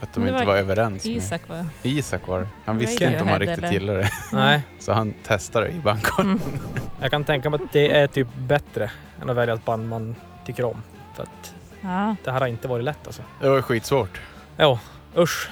Att 0.00 0.12
de 0.14 0.20
Det 0.24 0.30
inte 0.30 0.38
var 0.44 0.52
var 0.52 0.56
överens 0.60 1.04
med. 1.04 1.16
Isak 1.16 1.48
va? 1.48 1.66
Isak 1.82 2.28
var. 2.28 2.48
Han 2.64 2.76
var 2.76 2.80
visste 2.80 3.04
inte 3.04 3.22
om 3.22 3.28
han 3.28 3.38
riktigt 3.38 3.58
eller? 3.58 3.72
gillade 3.72 3.98
det. 3.98 4.10
Nej, 4.32 4.62
Så 4.78 4.92
han 4.92 5.14
testade 5.22 5.68
i 5.68 5.78
bandkollen. 5.80 6.30
Mm. 6.46 6.58
jag 7.00 7.10
kan 7.10 7.24
tänka 7.24 7.50
mig 7.50 7.60
att 7.64 7.72
det 7.72 7.90
är 7.96 8.06
typ 8.06 8.28
bättre 8.34 8.90
än 9.22 9.30
att 9.30 9.36
välja 9.36 9.54
ett 9.54 9.64
band 9.64 9.88
man 9.88 10.14
tycker 10.46 10.64
om. 10.64 10.82
För 11.14 11.22
att 11.22 11.54
Ja. 11.80 12.16
det 12.24 12.30
här 12.30 12.40
har 12.40 12.46
inte 12.46 12.68
varit 12.68 12.84
lätt 12.84 13.06
alltså. 13.06 13.22
Det 13.40 13.48
var 13.48 13.62
skitsvårt. 13.62 14.20
Ja, 14.56 14.80
usch. 15.16 15.48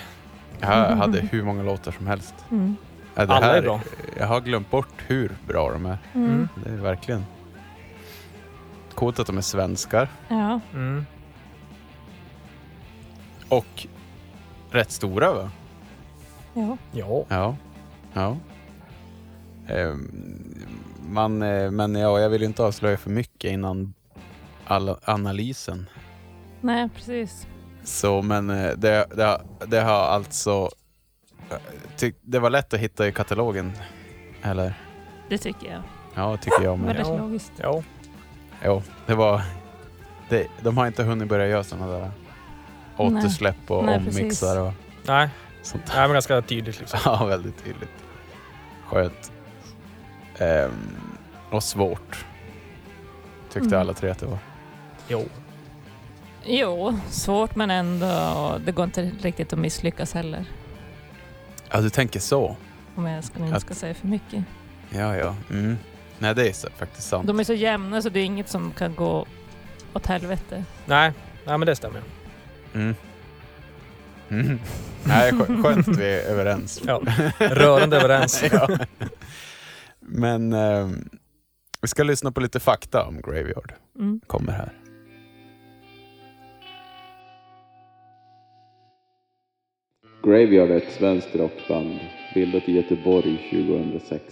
Jag 0.61 0.69
hade 0.97 1.21
hur 1.21 1.43
många 1.43 1.63
låtar 1.63 1.93
som 1.93 2.07
helst. 2.07 2.35
Mm. 2.51 2.77
Ja, 3.15 3.27
det 3.27 3.33
Alla 3.35 3.57
är 3.57 3.63
bra. 3.63 3.81
Jag 4.19 4.27
har 4.27 4.41
glömt 4.41 4.71
bort 4.71 4.89
hur 5.07 5.33
bra 5.47 5.71
de 5.73 5.87
är. 5.87 5.99
Mm. 6.15 6.29
Mm. 6.29 6.49
Det 6.65 6.71
är 6.71 6.77
verkligen 6.77 7.27
coolt 8.95 9.19
att 9.19 9.27
de 9.27 9.39
är 9.39 9.43
svenskar 9.43 10.09
Ja. 10.29 10.61
Mm. 10.75 11.07
och 13.49 13.87
rätt 14.77 14.91
stora 14.91 15.33
va? 15.33 15.51
ja. 16.55 16.77
Ja. 16.93 17.25
Ja. 17.29 17.57
ja. 18.13 18.37
Ehm, 19.69 20.65
man, 21.09 21.43
eh, 21.43 21.71
men 21.71 21.95
ja, 21.95 22.21
jag 22.21 22.29
vill 22.31 22.41
ju 22.41 22.47
inte 22.47 22.63
avslöja 22.63 22.97
för 22.97 23.11
mycket 23.11 23.51
innan 23.53 23.95
alla, 24.67 24.97
analysen. 25.05 25.87
Nej, 26.61 26.89
precis. 26.97 27.47
Så 27.85 28.23
men 28.23 28.51
eh, 28.51 28.71
det, 28.77 29.07
det, 29.17 29.25
har- 29.25 29.43
det 29.67 29.81
har 29.81 30.01
alltså... 30.05 30.69
eh, 31.51 31.57
Tyck, 31.97 32.17
det 32.23 32.39
var 32.39 32.51
lätt 32.51 32.75
att 32.75 32.81
hitta 32.81 33.09
i 33.09 33.13
katalogen. 33.13 33.73
Eller? 34.43 34.75
Det 35.29 35.39
tycker 35.39 35.73
jag. 35.73 35.83
Ja, 36.15 36.37
tycker 36.37 36.63
jag 36.63 36.79
med. 36.79 36.87
Väldigt 36.87 37.07
Ja. 37.07 37.17
logiskt. 37.19 37.53
Ja. 37.63 37.83
Jo, 38.65 38.83
det 39.07 39.15
var... 39.15 39.43
Det, 40.29 40.47
de 40.63 40.77
har 40.77 40.87
inte 40.87 41.03
hunnit 41.05 41.29
börja 41.29 41.47
göra 41.47 41.65
sådana 41.65 41.87
där 41.93 42.11
återsläpp 42.97 43.71
och 43.71 43.85
Nej, 43.85 43.97
ommixar 43.97 44.61
och 44.61 44.73
Nej, 45.03 45.29
sånt 45.63 45.87
det 45.87 45.93
är 45.99 46.09
ganska 46.13 46.43
tydligt 46.43 46.79
liksom. 46.81 46.99
Ja, 47.05 47.25
väldigt 47.25 47.65
tydligt. 47.65 47.91
Skönt. 48.87 49.33
Ehm, 50.39 50.71
och 51.51 51.63
svårt. 51.63 52.25
Tyckte 53.53 53.69
Mm. 53.69 53.81
alla 53.81 53.93
tre 53.93 54.11
att 54.11 54.19
det 54.19 54.27
var. 54.27 54.39
Jo. 55.09 55.25
Jo, 56.45 56.99
svårt 57.11 57.57
men 57.57 57.71
ändå. 57.71 58.59
Det 58.65 58.73
går 58.73 58.85
inte 58.85 59.11
riktigt 59.23 59.53
att 59.53 59.59
misslyckas 59.59 60.15
heller. 60.15 60.45
Ja, 61.71 61.81
du 61.81 61.91
tänker 61.91 62.21
så. 62.21 62.57
Om 62.95 63.07
jag 63.07 63.25
ska, 63.25 63.39
inte 63.43 63.57
Att- 63.57 63.63
ska 63.63 63.75
säga 63.75 63.95
för 63.95 64.07
mycket. 64.07 64.45
Ja, 64.91 65.17
ja. 65.17 65.35
Mm. 65.51 65.79
Nej, 66.19 66.35
det 66.35 66.49
är 66.49 66.53
så, 66.53 66.69
faktiskt 66.77 67.09
sant. 67.09 67.27
De 67.27 67.41
är 67.41 67.45
så 67.45 67.55
jämna 67.55 68.03
så 68.03 68.09
det 68.09 68.21
är 68.21 68.25
inget 68.25 68.49
som 68.49 68.73
kan 68.73 68.95
gå 68.95 69.27
åt 69.95 70.07
helvete. 70.07 70.65
Nej, 70.87 71.13
nej 71.45 71.59
men 71.59 71.67
det 71.67 71.77
stämmer. 71.77 72.03
Mm. 72.77 72.95
Mm. 74.31 74.59
Nej, 75.07 75.33
skö- 75.33 75.63
skönt 75.63 75.89
att 75.89 75.97
vi 75.99 76.05
är 76.15 76.31
överens. 76.31 76.83
Ja. 76.87 77.03
Rörande 77.39 77.97
överens. 77.97 78.45
ja. 78.53 78.69
Men 80.01 80.53
ehm, 80.53 81.09
vi 81.83 81.89
ska 81.89 82.03
lyssna 82.03 82.33
på 82.33 82.41
lite 82.41 82.61
fakta 82.61 83.05
om 83.07 83.21
Graveyard. 83.21 83.73
Mm. 83.99 84.21
Kommer 84.27 84.53
här. 84.53 84.73
Graveyard 90.23 90.71
är 90.71 90.77
ett 90.77 90.93
svenskt 90.93 91.35
rockband 91.37 91.99
bildat 92.35 92.69
i 92.69 92.73
Göteborg 92.73 93.37
2006. 93.51 94.23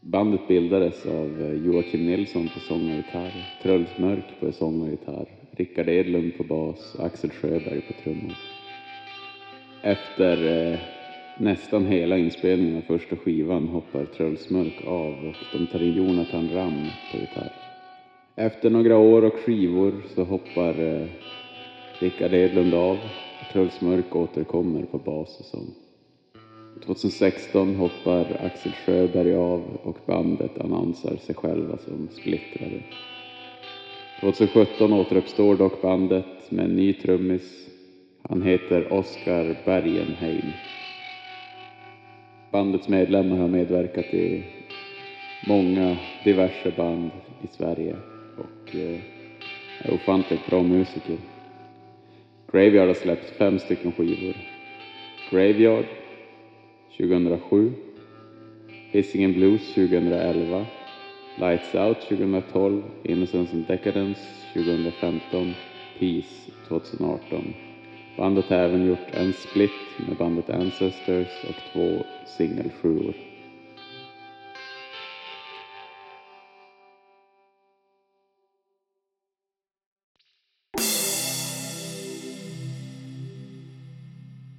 Bandet 0.00 0.48
bildades 0.48 1.06
av 1.06 1.40
eh, 1.42 1.52
Joakim 1.66 2.06
Nilsson 2.06 2.48
på 2.48 2.60
sång 2.60 2.90
och 2.90 2.96
gitarr, 2.96 3.58
Truls 3.62 3.98
Mörk 3.98 4.40
på 4.40 4.52
sång 4.52 4.80
och 4.82 4.88
gitarr, 4.88 5.26
Rickard 5.56 5.88
Edlund 5.88 6.36
på 6.36 6.44
bas 6.44 6.94
och 6.94 7.04
Axel 7.06 7.30
Sjöberg 7.30 7.80
på 7.80 7.92
trummor. 8.02 8.34
Efter 9.82 10.72
eh, 10.72 10.78
nästan 11.36 11.86
hela 11.86 12.18
inspelningen 12.18 12.76
av 12.76 12.80
första 12.80 13.16
skivan 13.16 13.68
hoppar 13.68 14.04
Truls 14.04 14.50
Mörk 14.50 14.84
av 14.86 15.12
och 15.12 15.58
de 15.58 15.66
tar 15.66 15.82
in 15.82 15.94
Jonathan 15.94 16.50
Ram 16.54 16.90
på 17.12 17.18
gitarr. 17.18 17.52
Efter 18.36 18.70
några 18.70 18.98
år 18.98 19.24
och 19.24 19.34
skivor 19.34 19.92
så 20.14 20.24
hoppar 20.24 20.82
eh, 20.82 21.06
Rickard 21.98 22.34
Edlund 22.34 22.74
av 22.74 22.98
och 23.40 23.52
Truls 23.52 23.80
Mörk 23.80 24.16
återkommer 24.16 24.82
på 24.82 24.98
bas 24.98 25.40
och 25.40 25.46
sång. 25.46 25.74
2016 26.84 27.74
hoppar 27.74 28.40
Axel 28.44 28.72
Sjöberg 28.72 29.34
av 29.34 29.62
och 29.82 29.98
bandet 30.06 30.58
annonsar 30.58 31.16
sig 31.16 31.34
själva 31.34 31.78
som 31.78 32.08
splittrade. 32.12 32.80
2017 34.20 34.92
återuppstår 34.92 35.56
dock 35.56 35.82
bandet 35.82 36.50
med 36.50 36.64
en 36.64 36.76
ny 36.76 36.92
trummis. 36.92 37.68
Han 38.22 38.42
heter 38.42 38.92
Oskar 38.92 39.56
Bergenheim. 39.64 40.52
Bandets 42.50 42.88
medlemmar 42.88 43.36
har 43.36 43.48
medverkat 43.48 44.14
i 44.14 44.44
många 45.48 45.96
diverse 46.24 46.72
band 46.76 47.10
i 47.42 47.46
Sverige 47.56 47.96
och 48.36 48.74
eh, 48.76 49.00
är 49.82 49.94
ofantligt 49.94 50.46
bra 50.50 50.62
musiker. 50.62 51.16
Graveyard 52.52 52.86
har 52.86 52.94
släppt 52.94 53.30
fem 53.30 53.58
stycken 53.58 53.92
skivor. 53.92 54.36
Graveyard 55.30 55.86
2007, 56.96 57.72
Hisingen 58.90 59.32
Blues 59.32 59.74
2011, 59.74 60.66
Lights 61.38 61.74
Out 61.74 62.00
2012, 62.08 62.82
Innocence 63.04 63.52
and 63.52 63.66
Decadence 63.66 64.18
2015, 64.54 65.54
Peace 65.98 66.50
2018. 66.68 67.54
Bandet 68.16 68.44
har 68.44 68.56
även 68.56 68.86
gjort 68.86 69.14
en 69.14 69.32
split 69.32 69.70
med 70.08 70.16
bandet 70.16 70.50
Ancestors 70.50 71.44
och 71.48 71.72
två 71.72 72.04
singelsjuor. 72.26 73.14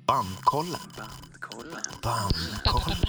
Bandkollen. 0.08 0.80
Bandkollen. 2.04 3.08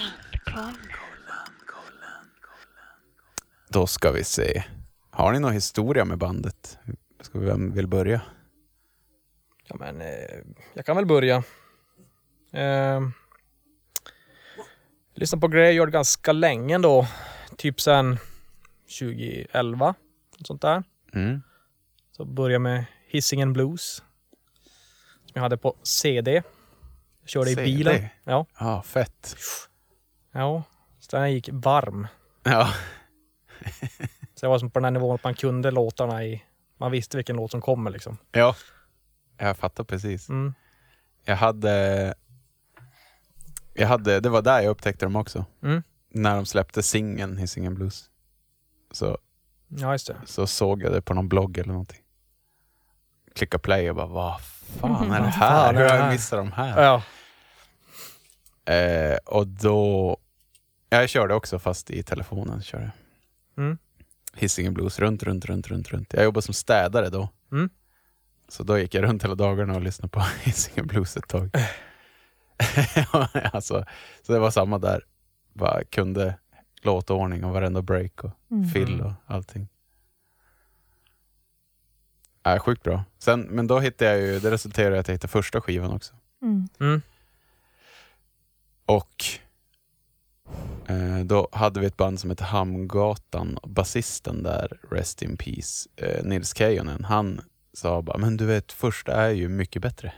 Då 3.70 3.86
ska 3.86 4.12
vi 4.12 4.24
se. 4.24 4.64
Har 5.10 5.32
ni 5.32 5.40
någon 5.40 5.52
historia 5.52 6.04
med 6.04 6.18
bandet? 6.18 6.78
Ska 7.20 7.38
vi, 7.38 7.46
vem 7.46 7.72
vill 7.72 7.86
börja? 7.86 8.20
Ja, 9.66 9.76
men, 9.78 10.00
eh, 10.00 10.40
jag 10.74 10.86
kan 10.86 10.96
väl 10.96 11.06
börja. 11.06 11.42
Eh, 12.52 13.00
lyssnat 15.14 15.40
på 15.40 15.48
Graveyard 15.48 15.90
ganska 15.90 16.32
länge 16.32 16.74
ändå. 16.74 17.06
Typ 17.56 17.80
sen 17.80 18.18
2011. 18.98 19.94
Något 20.38 20.46
sånt 20.46 20.62
där. 20.62 20.82
Mm. 21.14 21.42
Så 22.16 22.24
började 22.24 22.58
med 22.58 22.84
Hisingen 23.06 23.52
Blues. 23.52 24.02
Som 25.24 25.32
jag 25.34 25.42
hade 25.42 25.56
på 25.56 25.76
CD. 25.82 26.42
Jag 27.20 27.28
körde 27.30 27.46
CD? 27.50 27.62
i 27.62 27.64
bilen. 27.64 28.06
Ja. 28.24 28.46
Ja, 28.58 28.82
fett. 28.82 29.36
ja. 30.32 30.62
Så 31.00 31.16
den 31.16 31.32
gick 31.32 31.48
varm. 31.52 32.06
Ja, 32.42 32.68
Så 34.34 34.46
jag 34.46 34.50
var 34.50 34.58
som 34.58 34.70
på 34.70 34.78
den 34.78 34.84
här 34.84 34.90
nivån 34.90 35.14
att 35.14 35.24
man 35.24 35.34
kunde 35.34 35.70
låtarna 35.70 36.24
i... 36.24 36.44
Man 36.76 36.90
visste 36.90 37.16
vilken 37.16 37.36
låt 37.36 37.50
som 37.50 37.60
kommer 37.60 37.90
liksom. 37.90 38.18
ja. 38.32 38.56
Jag 39.40 39.56
fattar 39.56 39.84
precis. 39.84 40.28
Mm. 40.28 40.54
Jag 41.24 41.36
hade... 41.36 42.14
Jag 43.74 43.88
hade... 43.88 44.20
Det 44.20 44.28
var 44.28 44.42
där 44.42 44.60
jag 44.60 44.70
upptäckte 44.70 45.06
dem 45.06 45.16
också. 45.16 45.44
Mm. 45.62 45.82
När 46.10 46.36
de 46.36 46.46
släppte 46.46 46.82
singeln 46.82 47.36
Hisingen 47.36 47.74
Blues. 47.74 48.10
Så, 48.90 49.18
Ja, 49.68 49.92
just 49.92 50.06
det. 50.06 50.16
så 50.24 50.46
såg 50.46 50.82
jag 50.82 50.92
det 50.92 51.02
på 51.02 51.14
någon 51.14 51.28
blogg 51.28 51.58
eller 51.58 51.72
någonting. 51.72 52.00
Klicka 53.34 53.58
play 53.58 53.90
och 53.90 53.96
bara, 53.96 54.06
vad 54.06 54.40
fan 54.80 55.10
är 55.10 55.20
det 55.20 55.26
här? 55.26 55.74
Hur 55.74 55.88
har 55.88 55.96
jag 55.96 56.12
missat 56.12 56.38
de 56.38 56.52
här? 56.52 56.82
Ja. 56.82 57.02
Eh, 58.74 59.16
och 59.24 59.46
då... 59.46 60.16
Jag 60.88 61.08
körde 61.08 61.34
också 61.34 61.58
fast 61.58 61.90
i 61.90 62.02
telefonen. 62.02 62.62
Körde. 62.62 62.90
Mm. 63.58 63.78
Hisingen 64.34 64.74
Blues 64.74 64.98
runt, 64.98 65.22
runt, 65.22 65.44
runt, 65.44 65.68
runt, 65.68 65.88
runt. 65.88 66.12
Jag 66.12 66.24
jobbade 66.24 66.42
som 66.42 66.54
städare 66.54 67.10
då. 67.10 67.28
Mm. 67.52 67.70
Så 68.48 68.62
då 68.62 68.78
gick 68.78 68.94
jag 68.94 69.04
runt 69.04 69.24
hela 69.24 69.34
dagarna 69.34 69.74
och 69.74 69.82
lyssnade 69.82 70.08
på 70.08 70.20
Hisingen 70.42 70.86
Blues 70.86 71.16
ett 71.16 71.28
tag. 71.28 71.50
alltså, 73.52 73.84
så 74.22 74.32
det 74.32 74.38
var 74.38 74.50
samma 74.50 74.78
där. 74.78 75.04
Bara 75.52 75.84
kunde 75.84 76.38
låtordning 76.82 77.44
och 77.44 77.52
varenda 77.52 77.82
break 77.82 78.24
och 78.24 78.30
Mm. 78.50 78.68
fill 78.68 79.00
och 79.00 79.12
allting. 79.26 79.68
Äh, 82.46 82.58
sjukt 82.58 82.82
bra. 82.82 83.04
Sen, 83.18 83.40
men 83.40 83.66
då 83.66 83.80
hittade 83.80 84.10
jag 84.10 84.20
ju, 84.20 84.40
det 84.40 84.50
resulterade 84.50 84.96
i 84.96 84.98
att 84.98 85.08
jag 85.08 85.14
hittade 85.14 85.30
första 85.30 85.60
skivan 85.60 85.92
också. 85.92 86.14
Mm. 86.42 86.68
Mm. 86.80 87.02
Och 88.86 89.24
då 91.24 91.48
hade 91.52 91.80
vi 91.80 91.86
ett 91.86 91.96
band 91.96 92.20
som 92.20 92.30
hette 92.30 92.44
Hamngatan. 92.44 93.58
Basisten 93.62 94.42
där, 94.42 94.78
Rest 94.90 95.22
in 95.22 95.36
Peace, 95.36 95.88
eh, 95.96 96.24
Nils 96.24 96.56
Keijonen, 96.56 97.04
han 97.04 97.40
sa 97.72 98.02
bara, 98.02 98.18
men 98.18 98.36
du 98.36 98.46
vet, 98.46 98.72
första 98.72 99.12
är 99.12 99.30
ju 99.30 99.48
mycket 99.48 99.82
bättre. 99.82 100.12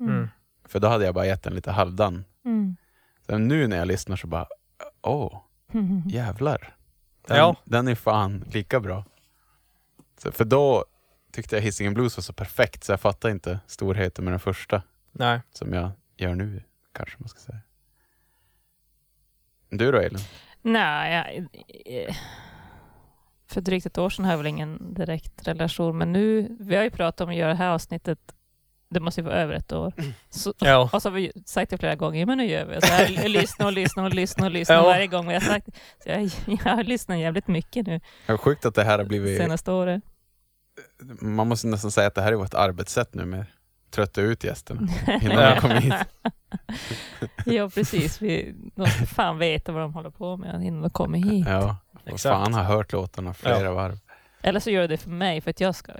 Mm. 0.00 0.28
För 0.68 0.80
då 0.80 0.88
hade 0.88 1.04
jag 1.04 1.14
bara 1.14 1.26
gett 1.26 1.42
den 1.42 1.54
lite 1.54 1.70
halvdan. 1.70 2.24
Mm. 2.44 2.76
Sen 3.26 3.48
nu 3.48 3.66
när 3.66 3.76
jag 3.76 3.88
lyssnar 3.88 4.16
så 4.16 4.26
bara, 4.26 4.46
åh, 5.02 5.40
Mm. 5.72 6.02
jävlar. 6.08 6.74
Den, 7.26 7.36
Ja. 7.36 7.56
den 7.64 7.88
är 7.88 7.94
fan 7.94 8.44
lika 8.52 8.80
bra. 8.80 9.04
Så, 10.18 10.32
för 10.32 10.44
då 10.44 10.84
tyckte 11.32 11.56
jag 11.56 11.62
Hisingen 11.62 11.94
Blues 11.94 12.16
var 12.16 12.22
så 12.22 12.32
perfekt 12.32 12.84
så 12.84 12.92
jag 12.92 13.00
fattade 13.00 13.32
inte 13.32 13.60
storheten 13.66 14.24
med 14.24 14.32
den 14.32 14.40
första 14.40 14.82
Nej. 15.12 15.40
som 15.52 15.72
jag 15.72 15.90
gör 16.16 16.34
nu, 16.34 16.62
kanske 16.92 17.16
man 17.18 17.28
ska 17.28 17.38
säga. 17.40 17.58
Du 19.70 19.92
då 19.92 19.98
Elin? 19.98 20.18
Nej, 20.62 21.14
jag, 21.14 21.36
eh, 22.08 22.14
för 23.50 23.60
drygt 23.60 23.86
ett 23.86 23.98
år 23.98 24.10
sedan 24.10 24.24
har 24.24 24.32
jag 24.32 24.38
väl 24.38 24.46
ingen 24.46 24.94
direkt 24.94 25.48
relation, 25.48 25.98
men 25.98 26.12
nu, 26.12 26.56
vi 26.60 26.76
har 26.76 26.82
ju 26.82 26.90
pratat 26.90 27.20
om 27.20 27.28
att 27.30 27.36
göra 27.36 27.48
det 27.48 27.54
här 27.54 27.68
avsnittet, 27.70 28.18
det 28.90 29.00
måste 29.00 29.20
ju 29.20 29.24
vara 29.24 29.36
över 29.36 29.54
ett 29.54 29.72
år. 29.72 29.92
Så, 30.30 30.54
Ja. 30.60 30.90
och 30.92 31.02
så 31.02 31.08
har 31.08 31.14
vi 31.14 31.20
ju 31.22 31.32
sagt 31.46 31.70
det 31.70 31.78
flera 31.78 31.94
gånger, 31.94 32.26
men 32.26 32.38
nu 32.38 32.44
gör 32.46 32.64
vi. 32.64 32.80
Så 32.80 32.92
jag 33.22 33.30
lyssnar 33.30 33.66
och 33.66 33.72
lyssnar 33.72 34.04
och 34.04 34.14
lyssnar 34.14 34.46
och 34.46 34.52
lyssnar 34.52 34.76
Ja. 34.76 34.82
varje 34.82 35.06
gång 35.06 35.28
vi 35.28 35.34
har 35.34 35.40
sagt 35.40 35.66
så 36.02 36.08
jag, 36.08 36.22
jag 36.46 36.56
har 36.76 36.84
lyssnat 36.84 37.18
jävligt 37.18 37.48
mycket 37.48 37.86
nu 37.86 38.00
Det 38.26 38.32
är 38.32 38.36
sjukt 38.36 38.64
att 38.64 38.74
det 38.74 38.84
här 38.84 38.98
har 38.98 39.04
blivit... 39.04 39.38
senaste 39.38 39.72
året. 39.72 40.02
Man 41.20 41.48
måste 41.48 41.66
nästan 41.66 41.90
säga 41.90 42.06
att 42.06 42.14
det 42.14 42.22
här 42.22 42.32
är 42.32 42.36
vårt 42.36 42.54
arbetssätt 42.54 43.14
nu 43.14 43.24
med. 43.24 43.46
Trötta 43.90 44.20
ut 44.20 44.44
gästerna 44.44 44.80
innan 45.22 45.38
Ja. 45.38 45.54
de 45.54 45.60
kom 45.60 45.70
hit. 45.70 45.94
ja, 47.46 47.70
precis. 47.70 48.22
Vi, 48.22 48.54
de 48.74 48.86
ska 48.86 49.06
fan 49.06 49.38
veta 49.38 49.72
vad 49.72 49.82
de 49.82 49.94
håller 49.94 50.10
på 50.10 50.36
med 50.36 50.62
innan 50.64 50.82
de 50.82 50.90
kommer 50.90 51.18
hit. 51.18 51.46
Ja, 51.48 51.76
och 51.94 52.08
Exakt. 52.08 52.22
fan 52.22 52.54
har 52.54 52.62
hört 52.64 52.92
låtarna 52.92 53.34
flera 53.34 53.72
varv. 53.72 53.98
Eller 54.42 54.60
så 54.60 54.70
gör 54.70 54.88
det 54.88 54.96
för 54.96 55.10
mig, 55.10 55.40
för 55.40 55.50
att 55.50 55.60
jag 55.60 55.74
ska 55.74 55.92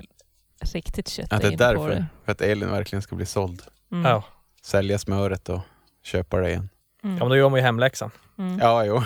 riktigt 0.72 1.08
kötta 1.08 1.36
Ja, 1.36 1.40
det 1.40 1.46
är 1.46 1.52
in 1.52 1.58
på 1.58 1.64
därför. 1.64 1.90
det. 1.90 2.06
För 2.24 2.32
att 2.32 2.40
Elin 2.40 2.70
verkligen 2.70 3.02
ska 3.02 3.16
bli 3.16 3.26
såld. 3.26 3.62
Mm. 3.92 4.10
Ja. 4.10 4.22
Sälja 4.62 4.98
smöret 4.98 5.48
och 5.48 5.60
köpa 6.02 6.36
det 6.36 6.48
igen. 6.48 6.68
Mm. 7.04 7.16
ja, 7.16 7.24
men 7.24 7.28
då 7.28 7.36
gör 7.36 7.48
man 7.48 7.58
ju 7.58 7.62
hemläxan. 7.64 8.10
Mm. 8.38 8.58
Ja, 8.58 8.84
jo. 8.84 9.02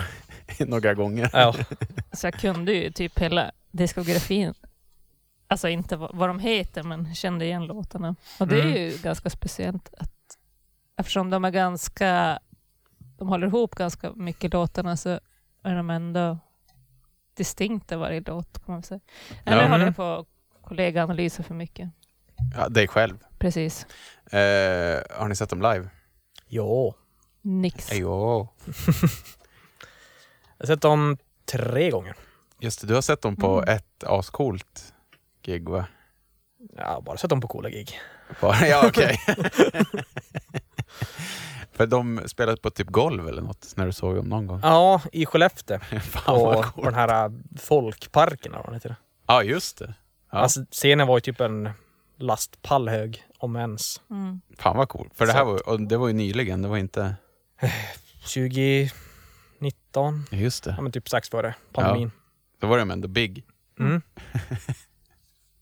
Några 0.65 0.93
gånger. 0.93 1.29
Ja. 1.33 1.55
Så 2.11 2.27
jag 2.27 2.33
kunde 2.33 2.73
ju 2.73 2.91
typ 2.91 3.19
hela 3.19 3.51
diskografin. 3.71 4.53
Alltså 5.47 5.67
inte 5.69 5.95
vad, 5.97 6.15
vad 6.15 6.29
de 6.29 6.39
heter, 6.39 6.83
men 6.83 7.15
kände 7.15 7.45
igen 7.45 7.65
låtarna. 7.65 8.15
Och 8.39 8.47
det 8.47 8.55
är 8.59 8.65
Mm. 8.65 8.73
ju 8.81 8.97
ganska 9.03 9.29
speciellt 9.29 9.93
att 9.97 10.11
eftersom 10.97 11.29
de 11.29 11.45
är 11.45 11.51
ganska, 11.51 12.39
de 13.17 13.27
håller 13.27 13.47
ihop 13.47 13.75
ganska 13.75 14.11
mycket 14.13 14.53
låtarna 14.53 14.97
så 14.97 15.09
är 15.63 15.75
de 15.75 15.89
ändå 15.89 16.37
distinkta 17.33 17.97
varje 17.97 18.19
låt 18.21 18.65
kan 18.65 18.73
man 18.73 18.83
säga. 18.83 18.99
Eller 19.45 19.57
Ja. 19.57 19.63
håller 19.63 19.75
Mm. 19.75 19.85
jag 19.87 19.95
på 19.95 20.25
kollegaanalyser 20.61 21.43
för 21.43 21.53
mycket. 21.55 21.89
Ja, 22.55 22.69
dig 22.69 22.87
själv. 22.87 23.17
Precis. 23.37 23.85
Eh, 24.31 25.01
har 25.19 25.27
ni 25.27 25.35
sett 25.35 25.49
dem 25.49 25.61
live? 25.61 25.89
Jo. 26.47 26.93
Nix. 27.41 27.89
Jo. 27.93 28.47
Jag 30.57 30.65
har 30.67 30.67
sett 30.67 30.81
dem 30.81 31.17
tre 31.45 31.89
gånger. 31.91 32.15
Just 32.59 32.81
det, 32.81 32.87
du 32.87 32.93
har 32.93 33.01
sett 33.01 33.21
dem 33.21 33.35
på 33.35 33.57
Mm. 33.61 33.75
ett 33.75 34.03
ascoolt 34.03 34.93
gig 35.45 35.69
va? 35.69 35.85
Har 36.77 37.01
bara 37.01 37.17
sett 37.17 37.29
dem 37.29 37.41
på 37.41 37.47
coola 37.47 37.69
gig. 37.69 37.99
Bara- 38.41 38.67
Ja, 38.67 38.87
okej. 38.87 39.19
För 41.71 41.87
de 41.87 42.21
spelade 42.25 42.57
på 42.61 42.69
typ 42.69 42.87
golv 42.87 43.27
eller 43.27 43.41
något 43.41 43.73
när 43.75 43.85
du 43.85 43.91
såg 43.91 44.15
dem 44.15 44.29
någon 44.29 44.47
gång. 44.47 44.59
Ja, 44.63 45.01
i 45.11 45.25
Skellefteå. 45.25 45.79
Fan 46.01 46.23
På, 46.25 46.65
på 46.75 46.85
den 46.85 46.93
här 46.93 47.25
äh, 47.25 47.31
folkparken. 47.59 48.53
eller 48.53 48.63
vad 48.63 48.73
heter. 48.73 48.95
Ja, 49.27 49.43
just 49.43 49.77
det. 49.77 49.93
Ja. 50.31 50.37
Alltså, 50.37 50.65
scenen 50.71 51.07
var 51.07 51.17
ju 51.17 51.21
typ 51.21 51.41
en 51.41 51.69
lastpall 52.17 52.89
hög, 52.89 53.23
om 53.37 53.55
ens. 53.55 54.01
Mm. 54.09 54.41
Fan 54.57 54.77
vad 54.77 54.89
coolt. 54.89 55.17
För 55.17 55.25
det 55.25 55.33
här 55.33 55.45
var, 55.45 55.69
och 55.69 55.81
det 55.81 55.97
var 55.97 56.07
ju 56.07 56.13
nyligen, 56.13 56.61
det 56.61 56.67
var 56.67 56.77
inte... 56.77 57.15
2019, 58.23 58.91
Just 60.31 60.63
det. 60.63 60.73
ja, 60.77 60.81
men 60.81 60.91
typ 60.91 61.07
strax 61.07 61.29
före 61.29 61.55
pandemin. 61.73 62.11
Då 62.61 62.67
var 62.67 62.77
de 62.77 62.91
ändå 62.91 63.07
big. 63.07 63.43
Mm. 63.79 64.01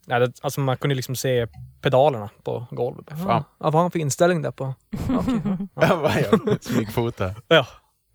Ja, 0.06 0.20
det, 0.20 0.40
alltså 0.42 0.62
man 0.62 0.78
kunde 0.78 0.96
liksom 0.96 1.16
se 1.16 1.48
pedalerna 1.82 2.30
på 2.44 2.68
golvet. 2.72 3.10
Fan. 3.10 3.18
Ja, 3.28 3.44
vad 3.58 3.74
har 3.74 3.82
han 3.82 3.92
för 3.92 4.00
inställning 4.00 4.42
där 4.42 4.52
på? 4.52 4.74
Okej, 5.10 5.42
ja. 5.74 5.88
Ja, 5.88 5.96
vad 5.96 6.12
jag 6.18 6.64
Smygfota. 6.64 7.36
Ja. 7.48 7.68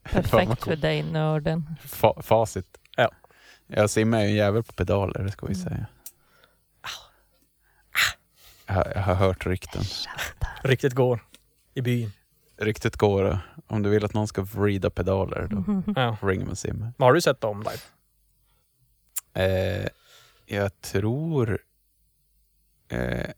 Perfekt 0.03 0.65
för 0.65 0.77
dig 0.77 1.03
nörden. 1.03 1.77
Fa 1.85 2.23
facit. 2.23 2.79
Ja. 2.97 3.11
Jag 3.67 3.91
simmar 3.91 4.21
ju 4.21 4.25
en 4.27 4.35
jävel 4.35 4.63
på 4.63 4.73
pedaler, 4.73 5.23
det 5.25 5.31
ska 5.31 5.47
vi 5.47 5.55
säga. 5.55 5.87
Jag 8.67 8.75
har, 8.75 8.93
jag 8.95 9.03
har 9.03 9.15
hört 9.15 9.47
rykten. 9.47 9.83
Riktigt 10.63 10.93
går 10.95 11.21
i 11.75 11.81
byn. 11.83 12.13
Ryktet 12.57 12.97
går, 12.97 13.39
om 13.67 13.83
du 13.83 13.91
vill 13.91 14.05
att 14.05 14.15
någon 14.15 14.29
ska 14.29 14.43
vrida 14.43 14.91
pedaler, 14.91 15.47
då 15.51 15.83
Ja. 15.97 16.17
ringer 16.23 16.47
man 16.47 16.57
Simmer. 16.57 16.93
Har 16.99 17.13
du 17.13 17.21
sett 17.21 17.41
dem 17.41 17.63
live? 17.63 17.83
Eh, 19.47 19.89
jag 20.47 20.81
tror... 20.81 21.59
Eh, 22.89 23.31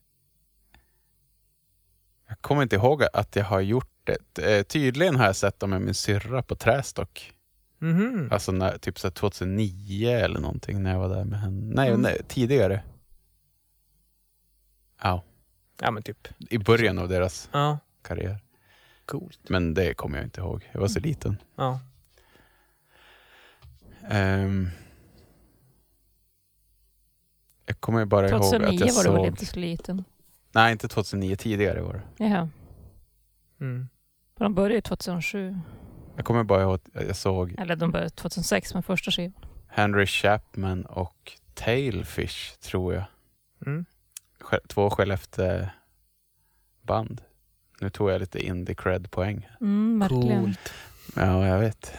jag 2.28 2.40
kommer 2.40 2.62
inte 2.62 2.76
ihåg 2.76 3.02
att 3.12 3.36
jag 3.36 3.44
har 3.44 3.60
gjort 3.60 3.86
det. 4.04 4.38
Eh, 4.58 4.62
tydligen 4.62 5.16
har 5.16 5.26
jag 5.26 5.36
sett 5.36 5.60
dem 5.60 5.70
med 5.70 5.80
min 5.80 5.94
syrra 5.94 6.42
på 6.42 6.54
Trästock. 6.56 7.32
Mhm. 7.78 8.28
Alltså 8.32 8.52
när, 8.52 8.78
typ 8.78 8.98
så 8.98 9.06
här 9.06 9.12
2009 9.12 10.10
eller 10.10 10.40
någonting 10.40 10.82
när 10.82 10.90
jag 10.90 10.98
var 10.98 11.08
där 11.08 11.24
med 11.24 11.40
henne. 11.40 11.74
Nej, 11.74 11.88
Mm. 11.88 12.00
nej 12.00 12.20
tidigare. 12.28 12.82
Ja, 15.02 15.22
Ja 15.80 15.90
men 15.90 16.02
typ. 16.02 16.28
i 16.50 16.58
början 16.58 16.98
av 16.98 17.08
deras 17.08 17.48
Ja. 17.52 17.78
karriär. 18.02 18.38
Coolt. 19.04 19.48
Men 19.48 19.74
det 19.74 19.94
kommer 19.94 20.18
jag 20.18 20.26
inte 20.26 20.40
ihåg. 20.40 20.68
Jag 20.72 20.80
var 20.80 20.88
så 20.88 21.00
liten. 21.00 21.36
Ja. 21.56 21.80
Ehm, 24.08 24.68
jag 27.70 27.80
kommer 27.80 28.04
bara 28.04 28.28
ihåg 28.28 28.40
att 28.40 28.50
2009 28.50 28.86
jag 28.86 28.94
var 28.94 29.02
du 29.04 29.10
väl 29.10 29.18
såg... 29.18 29.26
inte 29.26 29.46
så 29.46 29.58
liten? 29.58 30.04
Nej, 30.52 30.72
inte 30.72 30.88
2009. 30.88 31.36
Tidigare 31.36 31.80
var 31.82 31.92
det. 31.94 32.02
Jaha. 32.24 32.48
Mm. 33.60 33.88
För 34.36 34.44
de 34.44 34.54
började 34.54 34.74
ju 34.74 34.80
2007. 34.80 35.58
Jag 36.16 36.24
kommer 36.24 36.44
bara 36.44 36.62
ihåg 36.62 36.74
att 36.74 36.88
jag 37.06 37.16
såg 37.16 37.54
Eller 37.58 37.76
de 37.76 37.90
började 37.90 38.10
2006 38.10 38.74
med 38.74 38.84
första 38.84 39.10
skivan. 39.10 39.34
Henry 39.68 40.06
Chapman 40.06 40.84
och 40.84 41.32
Tailfish, 41.54 42.56
tror 42.60 42.94
jag. 42.94 43.04
Mm. 43.66 43.84
Två 44.68 44.90
Skellefteå-band. 44.90 47.20
Nu 47.80 47.90
tog 47.90 48.10
jag 48.10 48.20
lite 48.20 48.46
indie-cred-poäng. 48.46 49.48
Mm, 49.60 49.98
verkligen. 49.98 50.44
Coolt. 50.44 50.72
Ja, 51.16 51.46
jag 51.46 51.58
vet. 51.58 51.92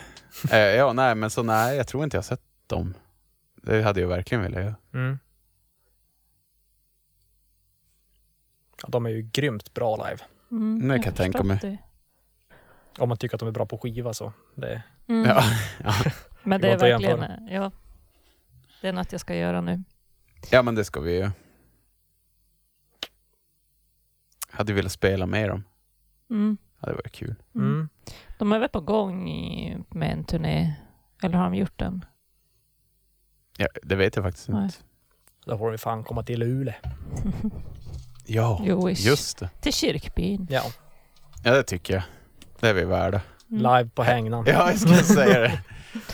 eh, 0.51 0.59
ja, 0.59 0.93
nej, 0.93 1.15
men 1.15 1.29
så 1.29 1.43
nej, 1.43 1.77
jag 1.77 1.87
tror 1.87 2.03
inte 2.03 2.17
jag 2.17 2.21
har 2.21 2.27
sett 2.27 2.43
dem. 2.67 2.93
Det 3.55 3.83
hade 3.83 4.01
jag 4.01 4.07
verkligen 4.07 4.43
velat 4.43 4.63
göra. 4.63 4.75
Mm. 4.93 5.19
Ja, 8.83 8.89
de 8.89 9.05
är 9.05 9.09
ju 9.09 9.21
grymt 9.21 9.73
bra 9.73 9.95
live. 9.95 10.23
Mm, 10.51 10.87
Det 10.87 10.95
kan 10.95 11.05
jag 11.05 11.15
tänka 11.15 11.43
mig. 11.43 11.57
det. 11.61 11.77
Om 12.97 13.09
man 13.09 13.17
tycker 13.17 13.35
att 13.35 13.39
de 13.39 13.47
är 13.47 13.51
bra 13.51 13.65
på 13.65 13.77
skiva 13.77 14.13
så. 14.13 14.33
Det, 14.55 14.83
Mm. 15.07 15.29
Ja, 15.29 15.43
ja. 15.83 15.93
Men 16.43 16.61
Det 16.61 16.67
det 16.67 16.73
är 16.73 16.77
verkligen, 16.77 17.47
ja. 17.49 17.71
Det 18.81 18.87
är 18.87 18.93
något 18.93 19.11
jag 19.11 19.21
ska 19.21 19.35
göra 19.35 19.61
nu. 19.61 19.83
ja, 20.51 20.61
men 20.61 20.75
det 20.75 20.85
ska 20.85 20.99
vi 20.99 21.17
ju. 21.17 21.29
Hade 24.49 24.73
velat 24.73 24.91
spela 24.91 25.25
med 25.25 25.49
dem. 25.49 25.63
Mm. 26.29 26.57
Ja, 26.79 26.87
det 26.87 26.93
var 26.93 27.01
kul. 27.01 27.35
Mm. 27.55 27.67
mm. 27.67 27.89
De 28.39 28.51
är 28.51 28.59
väl 28.59 28.69
på 28.69 28.81
gång 28.81 29.29
i, 29.29 29.77
med 29.89 30.11
en 30.11 30.23
turné? 30.23 30.73
Eller 31.23 31.37
har 31.37 31.43
de 31.43 31.55
gjort 31.55 31.79
den? 31.79 32.05
Ja, 33.57 33.67
det 33.83 33.95
vet 33.95 34.15
jag 34.15 34.25
faktiskt 34.25 34.47
Nej. 34.49 34.63
inte. 34.63 34.75
Då 35.45 35.57
får 35.57 35.71
vi 35.71 35.77
fan 35.77 36.03
komma 36.03 36.23
till 36.23 36.39
Luleå. 36.39 36.73
Ja, 38.33 38.61
Jo, 38.65 38.89
ish. 38.89 39.05
just 39.05 39.37
det. 39.39 39.49
Till 39.61 39.73
kyrkbyn. 39.73 40.47
Ja, 40.49 40.63
Ja, 41.43 41.51
det 41.53 41.63
tycker 41.63 41.93
jag. 41.93 42.03
Det 42.59 42.69
är 42.69 42.73
vi 42.73 42.83
värda. 42.83 43.21
Mm. 43.51 43.61
live 43.77 43.89
på 43.95 44.03
hängnan. 44.03 44.45
Ja, 44.47 44.69
jag 44.71 44.79
skulle 44.79 45.03
säga 45.03 45.39
det. 45.39 45.61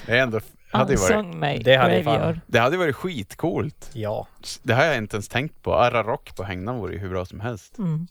Det, 0.06 0.18
är 0.18 0.24
ändå, 0.24 0.40
hade 0.72 0.94
ju 0.94 1.00
varit, 1.00 1.36
mig. 1.36 1.62
Det 1.64 1.76
hade 1.76 2.04
fan- 2.04 2.14
Graveyard. 2.14 2.40
det 2.48 2.60
hade 2.60 2.78
varit 2.78 2.96
skitcoolt. 2.96 3.90
Ja. 3.94 4.28
Det 4.64 4.74
har 4.74 4.84
jag 4.84 4.98
inte 4.98 5.16
ens 5.16 5.28
tänkt 5.28 5.62
på. 5.62 5.76
Arra 5.76 6.04
Rock 6.04 6.36
på 6.36 6.44
Hängnan 6.44 6.78
vore 6.78 6.94
ju 6.94 7.00
hur 7.00 7.10
bra 7.10 7.26
som 7.26 7.40
helst. 7.40 7.78
Mm. 7.78 8.08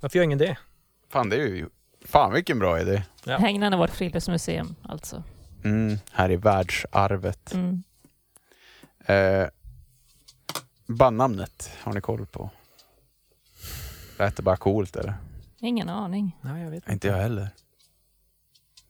Varför 0.00 0.18
gör 0.18 0.24
ingen 0.24 0.38
det? 0.38 0.56
Fan, 1.12 1.28
det 1.28 1.36
är 1.36 1.40
ju... 1.46 1.68
Fan 2.04 2.32
vilken 2.32 2.58
bra 2.58 2.80
idé. 2.80 3.02
Ja. 3.24 3.38
Hängnan 3.38 3.72
är 3.72 3.76
vårt 3.76 3.90
friluftsmuseum 3.90 4.74
alltså. 4.82 5.22
Mm, 5.64 5.98
här 6.12 6.30
i 6.30 6.36
världsarvet. 6.36 7.54
Mm. 7.54 7.82
Eh, 9.06 9.48
bandnamnet, 10.86 11.70
har 11.82 11.92
ni 11.92 12.00
koll 12.00 12.26
på? 12.26 12.50
Lät 14.18 14.36
det 14.36 14.42
bara 14.42 14.56
coolt 14.56 14.96
eller? 14.96 15.14
Ingen 15.60 15.88
aning. 15.88 16.38
Nej, 16.40 16.62
jag 16.62 16.70
vet 16.70 16.88
Inte 16.88 17.08
jag 17.08 17.16
heller. 17.16 17.48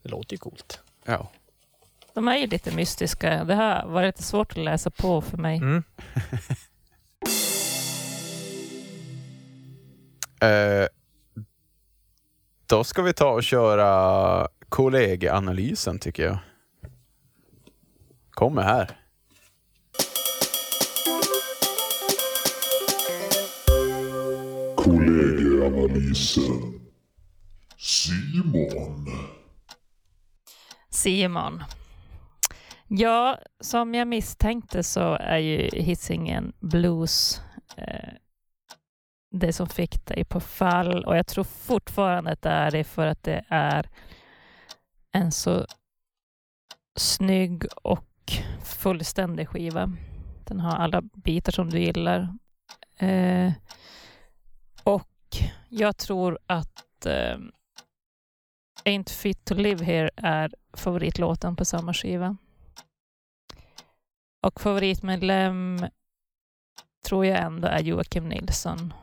Det 0.03 0.09
låter 0.09 0.35
ju 0.35 0.39
coolt. 0.39 0.81
Ja. 1.05 1.31
De 2.15 2.29
är 2.29 2.37
ju 2.37 2.47
lite 2.47 2.77
mystiska. 2.77 3.45
Det 3.45 3.55
har 3.55 3.87
varit 3.87 4.07
lite 4.07 4.23
svårt 4.23 4.51
att 4.51 4.65
läsa 4.65 4.91
på 4.91 5.21
för 5.21 5.37
mig. 5.37 5.57
Mm. 5.57 5.83
Eh, 10.41 10.87
då 12.67 12.85
ska 12.85 13.03
vi 13.03 13.13
ta 13.13 13.31
och 13.31 13.43
köra 13.43 14.49
kolleganalysen 14.69 15.99
tycker 15.99 16.25
jag. 16.25 16.39
Kommer 18.31 18.63
här. 18.63 19.04
Kollegieanalysen. 24.95 26.81
Simon. 27.77 29.07
Simon. 30.91 31.65
Ja, 32.89 33.39
som 33.61 33.95
jag 33.95 34.09
misstänkte 34.09 34.83
så 34.83 35.15
är 35.15 35.39
ju 35.39 35.71
Hisingen 35.73 36.53
Blues 36.61 37.41
eh, 37.77 38.13
det 39.31 39.53
som 39.53 39.67
fick 39.67 40.07
dig 40.07 40.25
på 40.25 40.41
fall 40.41 41.05
och 41.05 41.17
jag 41.17 41.27
tror 41.27 41.45
fortfarande 41.45 42.31
att 42.33 42.43
det 42.43 42.51
är 42.51 42.71
det 42.71 42.85
för 42.85 43.07
att 43.07 43.23
det 43.23 43.45
är 43.49 43.91
en 45.13 45.33
så 45.33 45.67
snygg 46.97 47.65
och 47.83 48.33
fullständig 48.65 49.49
skiva. 49.49 49.93
Den 50.45 50.61
har 50.61 50.77
alla 50.77 51.03
bitar 51.03 51.53
som 51.53 51.71
du 51.71 51.81
gillar. 51.81 52.29
Eh, 52.99 53.53
och 54.85 55.09
jag 55.69 55.97
tror 55.97 56.39
att 56.47 57.07
eh, 57.07 57.39
Ain't 58.85 59.11
Fit 59.11 59.45
To 59.45 59.55
Live 59.55 59.85
Here 59.85 60.11
är 60.17 60.55
favoritlåten 60.73 61.57
på 61.57 61.65
samma 61.65 61.95
skiva. 61.95 62.37
Och 64.43 64.61
favoritmedlem 64.61 65.87
tror 67.05 67.27
jag 67.27 67.43
ändå 67.43 67.69
är 67.69 67.81
Joakim 67.81 68.29
Nilsson. 68.29 68.95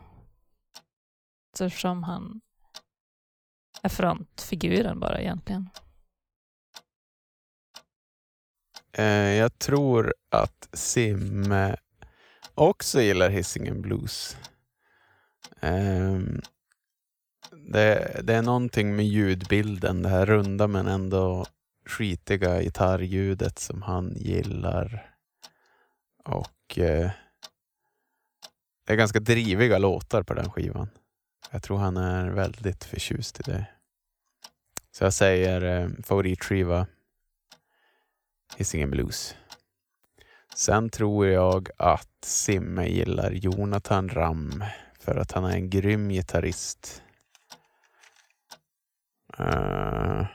Eftersom 1.60 2.02
han 2.02 2.40
är 3.82 3.88
frontfiguren 3.88 5.00
bara 5.00 5.20
egentligen. 5.20 5.70
Eh, 8.92 9.04
jag 9.34 9.58
tror 9.58 10.14
att 10.30 10.68
Sim 10.72 11.54
också 12.54 13.00
gillar 13.00 13.30
Hisingen 13.30 13.82
Blues. 13.82 14.36
Um, 15.62 16.40
det, 17.50 18.20
det 18.22 18.34
är 18.34 18.42
någonting 18.42 18.96
med 18.96 19.06
ljudbilden, 19.06 20.02
det 20.02 20.08
här 20.08 20.26
runda 20.26 20.68
men 20.68 20.86
ändå 20.86 21.46
skitiga 21.86 22.62
gitarrljudet 22.62 23.58
som 23.58 23.82
han 23.82 24.12
gillar. 24.16 25.14
Och 26.24 26.78
eh, 26.78 27.10
det 28.86 28.92
är 28.92 28.96
ganska 28.96 29.20
driviga 29.20 29.78
låtar 29.78 30.22
på 30.22 30.34
den 30.34 30.50
skivan. 30.50 30.88
Jag 31.50 31.62
tror 31.62 31.78
han 31.78 31.96
är 31.96 32.30
väldigt 32.30 32.84
förtjust 32.84 33.40
i 33.40 33.42
det. 33.42 33.66
Så 34.92 35.04
jag 35.04 35.12
säger 35.12 35.62
eh, 35.62 35.88
favoritskiva 36.02 36.86
Hisingen 38.56 38.90
Blues. 38.90 39.36
Sen 40.54 40.90
tror 40.90 41.26
jag 41.26 41.68
att 41.76 42.24
Simme 42.24 42.86
gillar 42.86 43.30
Jonathan 43.30 44.08
Ram 44.08 44.64
för 45.02 45.16
att 45.16 45.32
han 45.32 45.44
är 45.44 45.54
en 45.54 45.70
grym 45.70 46.08
gitarrist. 46.08 47.02
Uh, 49.40 50.26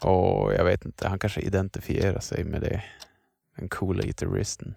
och 0.00 0.54
jag 0.54 0.64
vet 0.64 0.84
inte, 0.84 1.08
han 1.08 1.18
kanske 1.18 1.40
identifierar 1.40 2.20
sig 2.20 2.44
med 2.44 2.60
det. 2.60 2.84
Den 3.56 3.68
coola 3.68 4.02
gitarristen. 4.02 4.74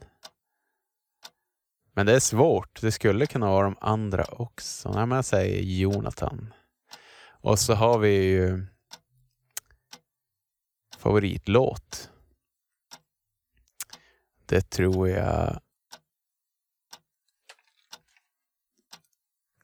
Men 1.94 2.06
det 2.06 2.16
är 2.16 2.20
svårt. 2.20 2.82
Det 2.82 2.92
skulle 2.92 3.26
kunna 3.26 3.50
vara 3.50 3.64
de 3.64 3.76
andra 3.82 4.24
också. 4.24 4.92
Nej, 4.92 5.06
men 5.06 5.16
jag 5.16 5.26
säger 5.26 5.62
Jonathan. 5.62 6.54
Och 7.42 7.60
så 7.60 7.74
har 7.74 8.00
vi 8.00 8.24
ju 8.24 8.66
favoritlåt. 10.98 12.10
Det 14.46 14.62
tror 14.70 15.10
jag... 15.10 15.60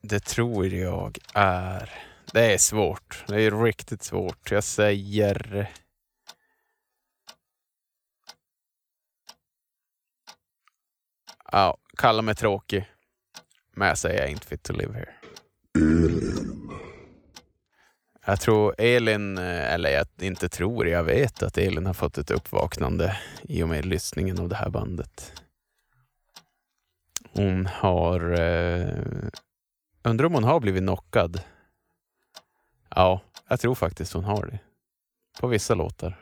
Det 0.02 0.20
tror 0.20 0.68
jag 0.68 1.18
är... 1.34 1.90
Det 2.34 2.54
är 2.54 2.58
svårt. 2.58 3.24
Det 3.28 3.42
är 3.42 3.64
riktigt 3.64 4.04
svårt. 4.04 4.52
Jag 4.52 4.64
säger... 4.64 5.70
Ja, 11.52 11.78
kalla 11.98 12.22
mig 12.22 12.36
tråkig. 12.36 12.92
Men 13.76 13.88
jag 13.88 13.98
säger 13.98 14.28
inte 14.28 14.48
fit 14.48 14.64
to 14.64 14.74
live 14.74 14.94
here. 14.94 15.14
Jag 18.26 18.42
tror 18.42 18.76
Elin, 18.78 19.38
eller 19.38 19.90
jag 19.90 20.08
inte 20.22 20.50
tror, 20.50 20.88
jag 20.88 21.04
vet 21.04 21.44
att 21.44 21.58
Elin 21.58 21.86
har 21.86 21.94
fått 21.94 22.18
ett 22.18 22.32
uppvaknande 22.32 23.18
i 23.42 23.64
och 23.64 23.70
med 23.70 23.86
lyssningen 23.86 24.40
av 24.40 24.50
det 24.50 24.56
här 24.56 24.70
bandet. 24.70 25.34
Hon 27.34 27.66
har... 27.66 28.32
Eh, 28.40 29.30
undrar 30.04 30.26
om 30.26 30.34
hon 30.34 30.44
har 30.44 30.60
blivit 30.60 30.82
knockad? 30.82 31.42
Ja, 32.96 33.22
jag 33.48 33.60
tror 33.60 33.76
faktiskt 33.76 34.14
hon 34.14 34.24
har 34.24 34.46
det. 34.46 34.60
På 35.40 35.48
vissa 35.48 35.76
låtar. 35.76 36.20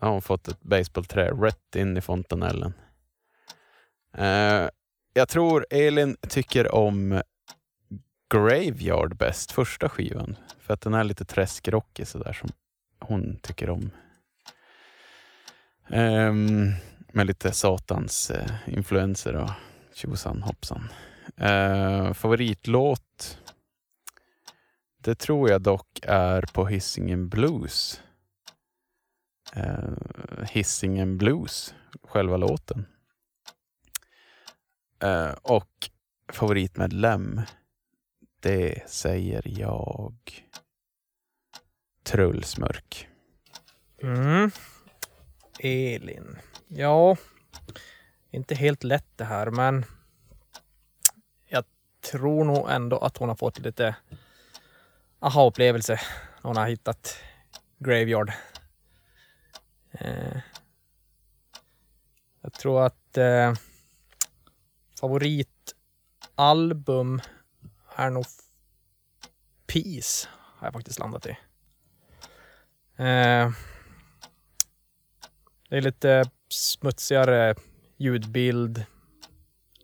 Då 0.00 0.06
har 0.06 0.12
hon 0.12 0.22
fått 0.22 0.48
ett 0.48 0.62
baseballträ 0.62 1.30
rätt 1.30 1.76
in 1.76 1.96
i 1.96 2.00
fontanellen. 2.00 2.72
Eh, 4.14 4.68
jag 5.14 5.28
tror 5.28 5.66
Elin 5.70 6.16
tycker 6.28 6.74
om 6.74 7.22
Graveyard 8.30 9.16
bäst, 9.16 9.52
första 9.52 9.88
skivan. 9.88 10.36
För 10.60 10.74
att 10.74 10.80
den 10.80 10.94
är 10.94 11.04
lite 11.04 11.24
träskrockig 11.24 12.08
sådär 12.08 12.32
som 12.32 12.48
hon 12.98 13.36
tycker 13.42 13.70
om. 13.70 13.90
Eh, 15.88 16.32
med 17.12 17.26
lite 17.26 17.52
satans 17.52 18.30
eh, 18.30 18.50
influenser 18.66 19.36
och 19.36 19.50
tjosan 19.94 20.42
hoppsan. 20.42 20.88
Eh, 21.36 22.12
favoritlåt? 22.12 23.38
Det 24.98 25.14
tror 25.14 25.50
jag 25.50 25.62
dock 25.62 25.98
är 26.02 26.42
på 26.52 26.66
Hisingen 26.66 27.28
Blues. 27.28 28.02
Eh, 29.52 29.94
Hisingen 30.50 31.18
Blues, 31.18 31.74
själva 32.02 32.36
låten. 32.36 32.86
Eh, 35.02 35.32
och 35.42 35.90
favoritmedlem? 36.32 37.40
Det 38.40 38.90
säger 38.90 39.42
jag 39.60 40.14
Trullsmörk. 42.02 43.08
Mm. 44.02 44.50
Elin. 45.58 46.38
Ja, 46.68 47.16
inte 48.30 48.54
helt 48.54 48.84
lätt 48.84 49.16
det 49.16 49.24
här, 49.24 49.50
men 49.50 49.84
tror 52.10 52.44
nog 52.44 52.70
ändå 52.70 52.98
att 52.98 53.16
hon 53.16 53.28
har 53.28 53.36
fått 53.36 53.58
lite 53.58 53.96
aha-upplevelse. 55.20 55.94
när 55.94 56.02
Hon 56.42 56.56
har 56.56 56.68
hittat 56.68 57.16
Graveyard. 57.78 58.32
Eh, 59.90 60.38
jag 62.40 62.52
tror 62.52 62.86
att 62.86 63.16
eh, 63.16 63.54
favoritalbum 65.00 67.20
är 67.96 68.10
nog 68.10 68.24
Peace, 69.66 70.28
har 70.32 70.66
jag 70.66 70.74
faktiskt 70.74 70.98
landat 70.98 71.26
i. 71.26 71.30
Eh, 72.96 73.50
det 75.68 75.76
är 75.76 75.80
lite 75.80 76.30
smutsigare 76.48 77.54
ljudbild, 77.96 78.84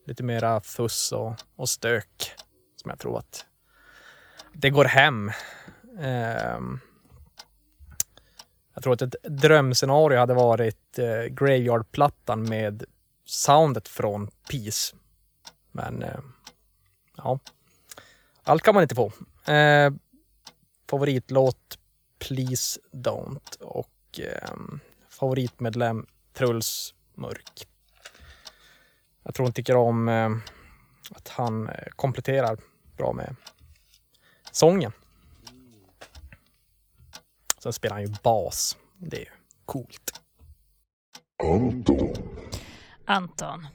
lite 0.04 0.22
mera 0.22 0.60
fuss 0.60 1.12
och, 1.12 1.34
och 1.56 1.68
stök 1.68 2.32
som 2.76 2.88
jag 2.90 2.98
tror 2.98 3.18
att 3.18 3.46
det 4.52 4.70
går 4.70 4.84
hem. 4.84 5.30
Eh, 5.98 6.60
jag 8.74 8.82
tror 8.82 8.92
att 8.92 9.02
ett 9.02 9.14
drömscenario 9.22 10.18
hade 10.18 10.34
varit 10.34 10.98
eh, 10.98 11.22
Graveyard-plattan 11.22 12.48
med 12.48 12.84
soundet 13.24 13.88
från 13.88 14.30
Peace. 14.50 14.96
Men 15.72 16.02
eh, 16.02 16.20
ja, 17.16 17.38
allt 18.42 18.62
kan 18.62 18.74
man 18.74 18.82
inte 18.82 18.94
få. 18.94 19.12
Eh, 19.52 19.92
favoritlåt 20.90 21.78
Please 22.18 22.80
Don't 22.92 23.60
och 23.60 24.20
eh, 24.20 24.54
favoritmedlem 25.08 26.06
Truls 26.32 26.94
Mörk. 27.14 27.68
Jag 29.22 29.34
tror 29.34 29.46
hon 29.46 29.52
tycker 29.52 29.76
om 29.76 30.08
eh, 30.08 30.30
att 31.10 31.28
han 31.28 31.68
eh, 31.68 31.74
kompletterar 31.96 32.58
bra 32.96 33.12
med 33.12 33.36
sången. 34.50 34.92
Sen 37.58 37.72
spelar 37.72 37.96
han 37.96 38.04
ju 38.04 38.14
bas. 38.22 38.76
Det 38.98 39.16
är 39.16 39.20
ju 39.20 39.30
coolt. 39.64 40.20
Anton. 41.42 42.14
Anton. 43.04 43.66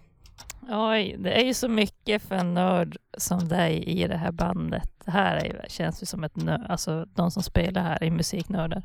Oj, 0.70 1.16
det 1.20 1.42
är 1.42 1.46
ju 1.46 1.54
så 1.54 1.68
mycket 1.68 2.22
för 2.22 2.36
en 2.36 2.54
nörd 2.54 2.98
som 3.18 3.48
dig 3.48 3.84
i 3.84 4.08
det 4.08 4.18
här 4.18 4.32
bandet. 4.32 4.92
Det 5.06 5.12
här 5.12 5.36
är 5.36 5.46
ju, 5.46 5.70
känns 5.70 6.02
ju 6.02 6.06
som 6.06 6.24
ett 6.24 6.36
nörd, 6.36 6.66
alltså 6.70 7.06
de 7.06 7.32
som 7.32 7.44
spelar 7.44 7.82
här 7.82 8.04
är 8.04 8.12
musiknördar. 8.12 8.84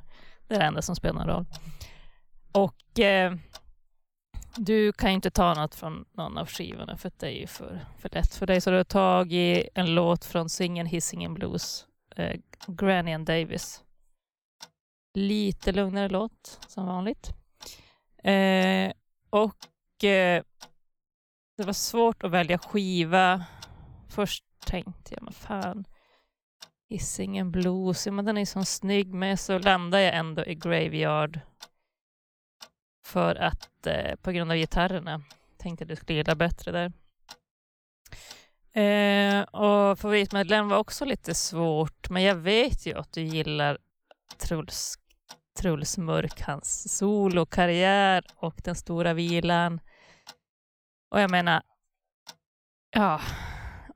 Det 0.48 0.54
är 0.54 0.58
det 0.58 0.64
enda 0.64 0.82
som 0.82 0.96
spelar 0.96 1.14
någon 1.14 1.28
roll. 1.28 1.46
Och 2.52 3.00
eh, 3.00 3.34
du 4.56 4.92
kan 4.92 5.10
ju 5.10 5.14
inte 5.14 5.30
ta 5.30 5.54
något 5.54 5.74
från 5.74 6.04
någon 6.12 6.38
av 6.38 6.46
skivorna 6.46 6.96
för 6.96 7.12
det 7.16 7.26
är 7.26 7.40
ju 7.40 7.46
för, 7.46 7.80
för 7.98 8.08
lätt 8.12 8.34
för 8.34 8.46
dig. 8.46 8.60
Så 8.60 8.70
du 8.70 8.76
har 8.76 8.84
tagit 8.84 9.68
en 9.74 9.94
låt 9.94 10.24
från 10.24 10.48
singeln 10.48 10.88
Hisingen 10.88 11.34
Blues, 11.34 11.86
eh, 12.16 12.40
Granny 12.66 13.12
and 13.12 13.26
Davis. 13.26 13.82
Lite 15.14 15.72
lugnare 15.72 16.08
låt 16.08 16.60
som 16.68 16.86
vanligt. 16.86 17.30
Eh, 18.24 18.92
och 19.30 20.04
eh, 20.04 20.42
det 21.56 21.64
var 21.64 21.72
svårt 21.72 22.24
att 22.24 22.30
välja 22.30 22.58
skiva. 22.58 23.44
Först 24.08 24.44
tänkte 24.66 25.14
jag, 25.14 25.22
men 25.22 25.32
fan, 25.32 25.84
Hisingen 26.88 27.50
Blues, 27.50 28.06
ja, 28.06 28.12
men 28.12 28.24
den 28.24 28.38
är 28.38 28.44
så 28.44 28.64
snygg 28.64 29.14
men 29.14 29.38
så 29.38 29.58
landade 29.58 30.02
jag 30.02 30.14
ändå 30.14 30.44
i 30.44 30.54
Graveyard. 30.54 31.40
För 33.04 33.34
att, 33.34 33.86
eh, 33.86 34.14
på 34.16 34.32
grund 34.32 34.50
av 34.50 34.56
gitarrerna, 34.56 35.22
tänkte 35.58 35.82
jag 35.82 35.88
du 35.88 35.96
skulle 35.96 36.16
gilla 36.16 36.34
bättre 36.34 36.72
där. 36.72 36.92
Eh, 38.74 39.42
och 39.42 39.98
favoritmedlem 39.98 40.68
var 40.68 40.78
också 40.78 41.04
lite 41.04 41.34
svårt, 41.34 42.10
men 42.10 42.22
jag 42.22 42.34
vet 42.34 42.86
ju 42.86 42.98
att 42.98 43.12
du 43.12 43.22
gillar 43.22 43.78
Truls, 44.38 44.98
Truls 45.60 45.98
Mörk, 45.98 46.40
hans 46.40 46.96
solokarriär 46.96 48.24
och 48.36 48.60
den 48.64 48.74
stora 48.74 49.14
vilan. 49.14 49.80
Och 51.10 51.20
jag 51.20 51.30
menar, 51.30 51.62
ja, 52.90 53.20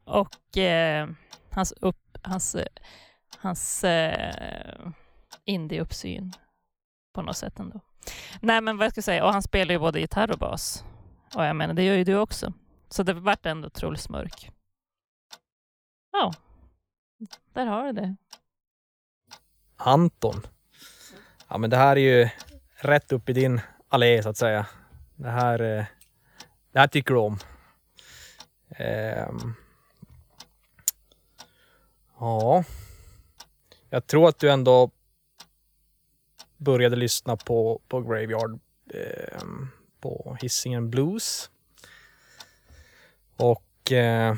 och 0.04 0.56
eh, 0.58 1.08
hans, 1.50 1.72
upp, 1.72 2.18
hans, 2.22 2.56
hans 3.38 3.84
eh, 3.84 4.90
indie-uppsyn 5.44 6.32
på 7.14 7.22
något 7.22 7.36
sätt 7.36 7.58
ändå. 7.58 7.80
Nej, 8.40 8.60
men 8.60 8.76
vad 8.76 8.90
ska 8.90 8.98
jag 8.98 9.04
säga, 9.04 9.24
och 9.24 9.32
han 9.32 9.42
spelar 9.42 9.72
ju 9.72 9.78
både 9.78 10.00
gitarr 10.00 10.30
och 10.30 10.38
bas. 10.38 10.84
Och 11.34 11.44
jag 11.44 11.56
menar, 11.56 11.74
det 11.74 11.82
gör 11.82 11.94
ju 11.94 12.04
du 12.04 12.18
också. 12.18 12.52
Så 12.88 13.02
det 13.02 13.12
vart 13.12 13.46
ändå 13.46 13.70
Truls 13.70 14.08
Mörk. 14.08 14.50
Ja, 16.12 16.32
där 17.52 17.66
har 17.66 17.84
du 17.84 17.92
det. 17.92 18.16
Anton. 19.76 20.46
Ja, 21.48 21.58
men 21.58 21.70
det 21.70 21.76
här 21.76 21.96
är 21.96 22.00
ju 22.00 22.28
rätt 22.76 23.12
upp 23.12 23.28
i 23.28 23.32
din 23.32 23.60
allé 23.88 24.22
så 24.22 24.28
att 24.28 24.36
säga. 24.36 24.66
Det 25.16 25.30
här, 25.30 25.60
eh, 25.60 25.84
det 26.72 26.78
här 26.78 26.86
tycker 26.86 27.14
du 27.14 27.20
om. 27.20 27.38
Ehm. 28.68 29.54
Ja. 32.18 32.64
Jag 33.90 34.06
tror 34.06 34.28
att 34.28 34.38
du 34.38 34.50
ändå 34.50 34.90
började 36.56 36.96
lyssna 36.96 37.36
på, 37.36 37.80
på 37.88 38.00
Graveyard 38.00 38.60
eh, 38.90 39.42
på 40.00 40.36
Hisingen 40.40 40.90
Blues. 40.90 41.50
Och 43.36 43.92
eh, 43.92 44.34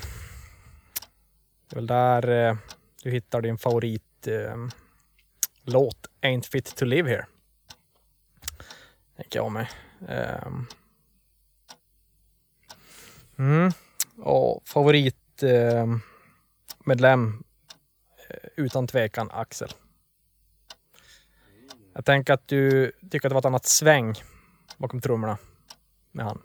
det 1.69 1.71
är 1.71 1.75
väl 1.75 1.87
där 1.87 2.29
eh, 2.29 2.57
du 3.03 3.11
hittar 3.11 3.41
din 3.41 3.59
favoritlåt 3.59 4.03
ehm, 4.27 4.71
eh, 6.21 6.31
Ain't 6.31 6.51
Fit 6.51 6.77
To 6.77 6.85
Live 6.85 7.11
Here. 7.11 7.27
Tänker 9.17 9.39
jag 9.39 9.53
mig. 9.53 9.71
Ehm. 10.09 10.67
Mm. 13.39 13.73
Och 14.17 14.69
favoritmedlem 14.69 16.01
ehm, 17.27 17.45
eh, 18.29 18.49
utan 18.57 18.87
tvekan 18.87 19.31
Axel. 19.33 19.69
Jag 21.99 22.05
tänker 22.05 22.33
att 22.33 22.49
du 22.49 22.93
tycker 23.11 23.29
att 23.29 23.31
det 23.31 23.35
var 23.35 23.39
ett 23.39 23.45
annat 23.45 23.67
sväng 23.67 24.15
bakom 24.77 25.01
trummorna 25.01 25.39
med 26.13 26.25
han. 26.25 26.43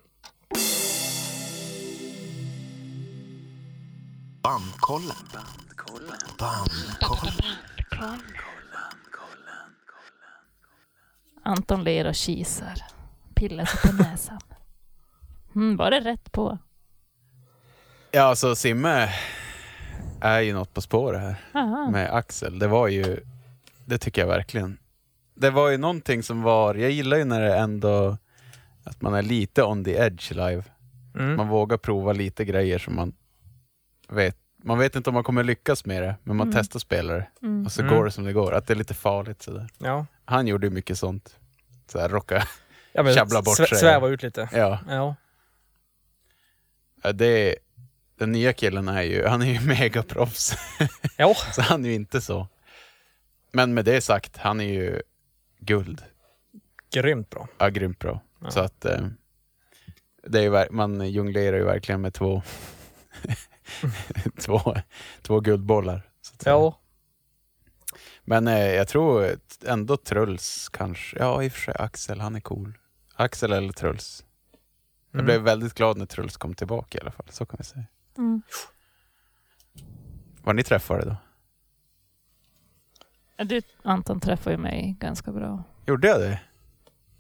Bandkollen. 4.41 5.15
Bandkollen. 6.39 7.55
Anton 11.43 11.83
ler 11.83 12.07
och 12.07 12.15
kisar. 12.15 12.81
Pillar 13.35 13.65
sig 13.65 13.91
på 13.91 14.03
näsan. 14.03 14.41
Mm, 15.55 15.77
var 15.77 15.91
det 15.91 15.99
rätt 15.99 16.31
på? 16.31 16.57
Ja, 18.11 18.21
alltså 18.23 18.55
Simme 18.55 19.09
är 20.21 20.39
ju 20.39 20.53
något 20.53 20.73
på 20.73 20.81
spåret 20.81 21.21
här 21.21 21.35
Aha. 21.53 21.89
med 21.91 22.13
Axel. 22.13 22.59
Det 22.59 22.67
var 22.67 22.87
ju, 22.87 23.19
det 23.85 23.97
tycker 23.97 24.21
jag 24.21 24.27
verkligen. 24.27 24.77
Det 25.36 25.50
var 25.50 25.69
ju 25.69 25.78
någonting 25.78 26.24
som 26.24 26.41
var, 26.41 26.76
jag 26.76 26.91
gillar 26.91 27.17
ju 27.17 27.24
när 27.26 27.41
det 27.41 27.56
ändå, 27.56 28.17
att 28.84 29.02
man 29.02 29.13
är 29.13 29.22
lite 29.22 29.63
on 29.63 29.84
the 29.84 29.91
edge 29.96 30.32
live. 30.32 30.63
Mm. 31.15 31.36
Man 31.36 31.48
vågar 31.48 31.78
prova 31.78 32.13
lite 32.13 32.46
grejer 32.46 32.80
som 32.80 32.96
man 32.96 33.13
vet, 34.10 34.38
man 34.63 34.78
vet 34.80 34.96
inte 34.96 35.10
om 35.10 35.13
man 35.13 35.24
kommer 35.24 35.43
lyckas 35.43 35.86
med 35.86 36.04
det, 36.04 36.15
men 36.24 36.38
man 36.38 36.48
Mm. 36.48 36.60
testar 36.62 36.80
spelare 36.80 37.28
Mm. 37.41 37.65
och 37.65 37.72
så 37.72 37.82
Mm. 37.82 37.93
går 37.96 38.06
det 38.06 38.12
som 38.12 38.24
det 38.24 38.34
går. 38.34 38.54
Att 38.54 38.67
det 38.67 38.74
är 38.74 38.76
lite 38.76 38.93
farligt 38.93 39.41
sådär. 39.41 39.67
Ja. 39.78 40.06
Han 40.26 40.48
gjorde 40.48 40.67
ju 40.67 40.72
mycket 40.74 41.00
sånt. 41.00 41.39
Sådär 41.88 42.10
rocka. 42.10 42.48
ja 42.93 43.13
Tjabbla 43.13 43.41
bort 43.41 43.60
svä- 43.60 43.65
sig. 43.65 43.78
Sväva 43.78 44.08
ut 44.08 44.24
lite. 44.24 44.50
Ja, 44.54 44.80
Ja. 44.89 45.15
Ja, 47.04 47.12
det, 47.12 47.56
den 48.19 48.32
nya 48.32 48.54
killen 48.54 48.88
är 48.88 49.02
ju, 49.02 49.26
han 49.28 49.41
är 49.41 49.46
ju 49.46 49.60
megaproffs. 49.67 50.56
Ja. 51.17 51.34
Så 51.56 51.62
han 51.62 51.86
är 51.86 51.89
ju 51.89 51.96
inte 51.96 52.22
så. 52.22 52.48
Men 53.52 53.74
med 53.74 53.86
det 53.86 54.02
sagt, 54.02 54.38
han 54.38 54.60
är 54.60 54.74
ju 54.74 55.02
guld. 55.65 56.04
Grymt 56.93 57.30
bra. 57.30 57.47
Ja, 57.58 57.69
grymt 57.69 57.99
bra. 57.99 58.21
Ja. 58.39 58.52
Så 58.52 58.60
att 58.60 58.86
eh, 58.86 59.08
det 60.28 60.39
är 60.39 60.43
ju, 60.43 60.71
man 60.71 61.12
jonglerar 61.12 61.58
ju 61.58 61.63
verkligen 61.63 62.02
med 62.02 62.13
två, 62.13 62.41
två, 64.39 64.76
två 65.21 65.39
guldbollar. 65.39 66.10
Så 66.21 66.34
att 66.36 66.41
säga. 66.41 66.54
Ja. 66.56 66.80
Men 68.23 68.47
eh, 68.47 68.60
jag 68.73 68.88
tror 68.88 69.30
ändå 69.65 69.97
Truls 69.97 70.69
kanske. 70.73 71.19
Ja, 71.19 71.43
i 71.43 71.47
och 71.47 71.52
för 71.52 71.60
sig 71.60 71.76
Axel, 71.80 72.19
han 72.21 72.36
är 72.36 72.39
cool. 72.39 72.78
Axel 73.15 73.52
eller 73.54 73.73
Truls. 73.73 74.26
Jag 75.12 75.19
Mm. 75.19 75.26
blev 75.26 75.41
väldigt 75.41 75.73
glad 75.73 75.97
när 75.97 76.06
Truls 76.06 76.38
kom 76.38 76.54
tillbaka 76.54 76.97
i 76.97 77.02
alla 77.02 77.12
fall. 77.12 77.26
Så 77.30 77.45
kan 77.45 77.58
vi 77.58 77.63
säga. 77.63 77.86
Mm. 78.17 78.41
Var 80.43 80.54
ni 80.54 80.63
träffade 80.63 81.06
då? 81.06 81.15
Du, 83.38 83.62
Anton 83.84 84.19
träffar 84.19 84.52
ju 84.52 84.58
mig 84.58 84.96
ganska 85.00 85.32
bra. 85.32 85.63
Gjorde 85.88 86.08
jag 86.08 86.19
det? 86.22 86.39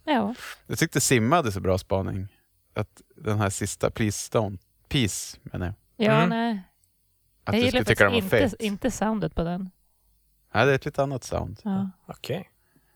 Ja. 0.03 0.35
Jag 0.67 0.77
tyckte 0.79 1.01
Simma 1.01 1.35
hade 1.35 1.51
så 1.51 1.59
bra 1.59 1.77
spaning. 1.77 2.27
Att 2.73 3.01
den 3.15 3.37
här 3.39 3.49
sista 3.49 3.89
Don't, 3.89 4.59
Peace 4.89 5.37
menar 5.43 5.65
jag. 5.65 5.75
Ja, 6.07 6.11
Mm. 6.13 6.29
nej. 6.29 6.61
Att 7.43 7.53
jag 7.53 7.61
du 7.61 7.65
gillar 7.65 7.69
skulle 7.69 7.85
tycka 7.85 8.03
den 8.03 8.13
var 8.13 8.21
faktiskt 8.21 8.43
inte, 8.43 8.57
fet. 8.57 8.61
inte 8.61 8.91
soundet 8.91 9.35
på 9.35 9.43
den. 9.43 9.71
Nej, 10.53 10.65
det 10.65 10.71
är 10.71 10.75
ett 10.75 10.85
lite 10.85 11.03
annat 11.03 11.23
sound. 11.23 11.59
Ja. 11.63 11.89
Okej. 12.05 12.49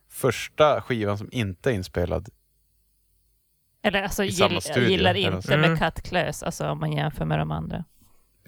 Första 0.09 0.81
skivan 0.81 1.17
som 1.17 1.29
inte 1.31 1.71
är 1.71 1.73
inspelad. 1.73 2.29
Eller 3.81 4.03
alltså, 4.03 4.23
I 4.23 4.31
samma 4.31 4.49
gill, 4.51 4.61
studio, 4.61 4.89
gillar 4.89 5.13
inte 5.13 5.41
så. 5.41 5.57
med 5.57 5.65
Mm. 5.65 5.77
Cut 5.77 6.01
Close, 6.03 6.45
alltså 6.45 6.67
om 6.69 6.79
man 6.79 6.93
jämför 6.93 7.25
med 7.25 7.39
de 7.39 7.51
andra. 7.51 7.85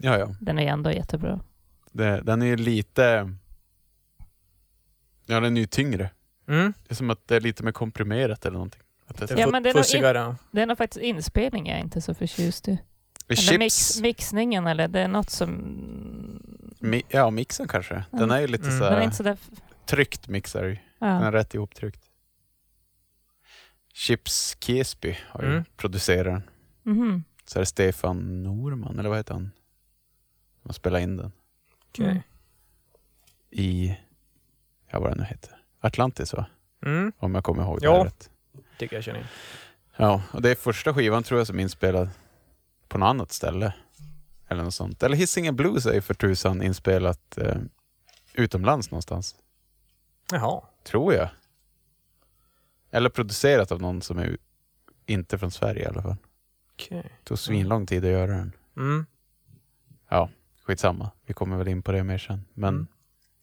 Ja, 0.01 0.17
ja. 0.17 0.35
Den 0.41 0.59
är 0.59 0.67
ändå 0.67 0.91
jättebra. 0.91 1.39
Det, 1.91 2.21
den 2.21 2.41
är 2.41 2.45
ju 2.45 2.55
lite... 2.57 3.33
Ja, 5.29 5.39
den 5.39 5.57
är 5.57 5.61
ju 5.61 5.67
tyngre. 5.67 6.09
Mm. 6.47 6.73
Det 6.87 6.91
är 6.91 6.95
som 6.95 7.09
att 7.09 7.27
det 7.27 7.35
är 7.35 7.41
lite 7.41 7.63
mer 7.63 7.71
komprimerat 7.71 8.45
eller 8.45 8.53
någonting. 8.53 8.81
Att 9.07 9.17
det 9.17 9.23
är 9.23 9.27
så. 9.27 9.33
Ja, 9.37 9.47
men 9.47 9.65
är 9.65 9.73
nog 9.73 9.85
in- 9.95 10.37
är 10.61 10.65
nog 10.65 10.77
faktiskt 10.77 11.03
inspelning 11.03 11.67
jag 11.67 11.77
är 11.77 11.81
inte 11.81 12.01
så 12.01 12.13
förtjust 12.13 12.67
i. 12.67 12.79
Eller 13.27 13.57
mix, 13.59 14.01
mixningen 14.01 14.67
eller 14.67 14.87
det 14.87 14.99
är 14.99 15.07
något 15.07 15.29
som... 15.29 15.51
mi, 16.79 17.03
ja, 17.09 17.29
mixen 17.29 17.67
kanske. 17.67 18.03
Den 18.11 18.19
Mm. 18.23 18.31
är 18.31 18.39
ju 18.39 18.47
lite 18.47 18.63
Mm. 18.67 18.77
så 18.79 18.83
Den 18.83 18.93
är 18.93 18.97
här, 18.97 19.03
inte 19.03 19.15
så 19.15 19.23
där... 19.23 19.37
tryckt 19.85 20.27
mixar. 20.27 20.63
Den 20.99 21.09
är 21.09 21.23
Ja. 21.23 21.31
rätt 21.31 21.53
ihoptryckt. 21.53 22.09
Chips 23.93 24.57
Kesby 24.59 25.17
har 25.27 25.41
ju 25.43 25.49
Mm. 25.49 25.63
producerat 25.77 26.25
den. 26.25 26.43
Mhm. 26.95 27.23
Så 27.45 27.59
är 27.59 27.61
det 27.61 27.65
Stefan 27.65 28.43
Norman, 28.43 28.99
eller 28.99 29.09
vad 29.09 29.17
heter 29.17 29.33
han? 29.33 29.51
Som 30.61 30.69
har 30.69 30.73
spelat 30.73 31.01
in 31.01 31.17
den. 31.17 31.31
Okej. 31.89 32.05
Mm. 32.05 32.21
I, 33.51 33.97
ja 34.89 34.99
vad 34.99 35.11
det 35.11 35.15
nu 35.15 35.23
heter. 35.23 35.55
Atlantis 35.79 36.33
va? 36.33 36.45
Mm. 36.85 37.11
Om 37.17 37.35
jag 37.35 37.43
kommer 37.43 37.63
ihåg 37.63 37.79
Ja. 37.81 37.91
det 37.91 37.97
här 37.97 38.03
rätt. 38.05 38.29
Tycker 38.77 38.95
jag 38.95 39.03
känner 39.03 39.19
in. 39.19 39.25
Ja, 39.97 40.21
och 40.33 40.41
det 40.41 40.51
är 40.51 40.55
första 40.55 40.93
skivan 40.93 41.23
tror 41.23 41.39
jag 41.39 41.47
som 41.47 41.59
är 41.59 41.63
inspelad 41.63 42.09
på 42.87 42.97
något 42.97 43.07
annat 43.07 43.31
ställe. 43.31 43.73
Eller 44.47 44.63
något 44.63 44.73
sånt. 44.73 45.03
Eller 45.03 45.17
Hisingen 45.17 45.55
Blues 45.55 45.85
är 45.85 45.93
ju 45.93 46.01
för 46.01 46.13
tusan 46.13 46.61
inspelat 46.61 47.37
eh, 47.37 47.55
utomlands 48.33 48.91
någonstans. 48.91 49.35
Jaha. 50.31 50.61
Tror 50.83 51.13
jag. 51.13 51.29
Eller 52.91 53.09
producerat 53.09 53.71
av 53.71 53.81
någon 53.81 54.01
som 54.01 54.17
är 54.19 54.37
inte 55.05 55.37
från 55.37 55.51
Sverige 55.51 55.83
i 55.83 55.85
alla 55.85 56.01
fall. 56.01 56.15
Okej. 56.73 57.01
Det 57.03 57.23
tog 57.23 57.39
svinlång 57.39 57.85
tid 57.85 58.05
att 58.05 58.11
göra 58.11 58.31
den. 58.31 58.51
Mm. 58.77 59.05
Skitsamma, 60.63 61.11
vi 61.25 61.33
kommer 61.33 61.57
väl 61.57 61.67
in 61.67 61.81
på 61.81 61.91
det 61.91 62.03
mer 62.03 62.17
sen. 62.17 62.45
Men 62.53 62.73
Mm. 62.75 62.87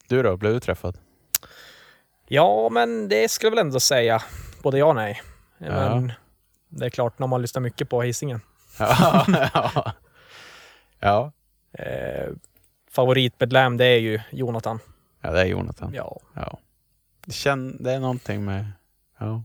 du 0.08 0.22
då, 0.22 0.36
blev 0.36 0.52
du 0.52 0.60
träffad? 0.60 0.98
Ja, 2.28 2.68
men 2.68 3.08
det 3.08 3.28
skulle 3.30 3.46
jag 3.46 3.56
väl 3.56 3.66
ändå 3.66 3.80
säga. 3.80 4.22
Både 4.62 4.78
ja 4.78 4.86
och 4.86 4.94
nej. 4.94 5.22
Ja. 5.58 5.94
Men 5.94 6.12
det 6.68 6.86
är 6.86 6.90
klart 6.90 7.18
när 7.18 7.26
man 7.26 7.42
lyssnar 7.42 7.62
mycket 7.62 7.88
på 7.88 8.02
Hisingen. 8.02 8.40
ja. 8.78 9.24
ja. 9.54 9.92
ja. 11.00 11.32
Eh, 11.72 12.28
favoritmedlem 12.90 13.76
det 13.76 13.84
är 13.84 13.98
ju 13.98 14.20
Jonathan. 14.30 14.78
Ja, 15.20 15.32
det 15.32 15.40
är 15.40 15.46
Jonathan. 15.46 15.94
Ja. 15.94 16.20
Ja. 16.34 16.58
Känn, 17.28 17.82
det 17.82 17.92
är 17.92 18.00
någonting 18.00 18.44
med... 18.44 18.66
Ja. 19.18 19.44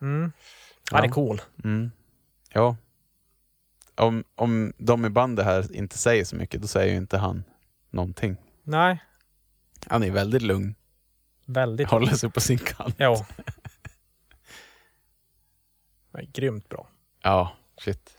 Mm. 0.00 0.32
Han 0.90 1.04
är 1.04 1.08
cool. 1.08 1.40
Mm. 1.64 1.90
Ja. 2.52 2.76
Om, 3.94 4.24
om 4.34 4.72
de 4.76 5.04
i 5.04 5.10
bandet 5.10 5.44
här 5.44 5.76
inte 5.76 5.98
säger 5.98 6.24
så 6.24 6.36
mycket, 6.36 6.60
då 6.62 6.66
säger 6.68 6.92
ju 6.92 6.98
inte 6.98 7.18
han 7.18 7.44
någonting. 7.90 8.36
Nej, 8.62 9.02
Han 9.86 10.02
är 10.02 10.10
väldigt 10.10 10.42
lugn, 10.42 10.74
väldigt 11.44 11.90
håller 11.90 12.12
sig 12.12 12.30
på 12.30 12.40
sin 12.40 12.58
kant. 12.58 12.94
Ja. 12.98 13.26
Men 16.10 16.26
grymt 16.32 16.68
bra. 16.68 16.88
Ja, 17.22 17.52
shit. 17.80 18.18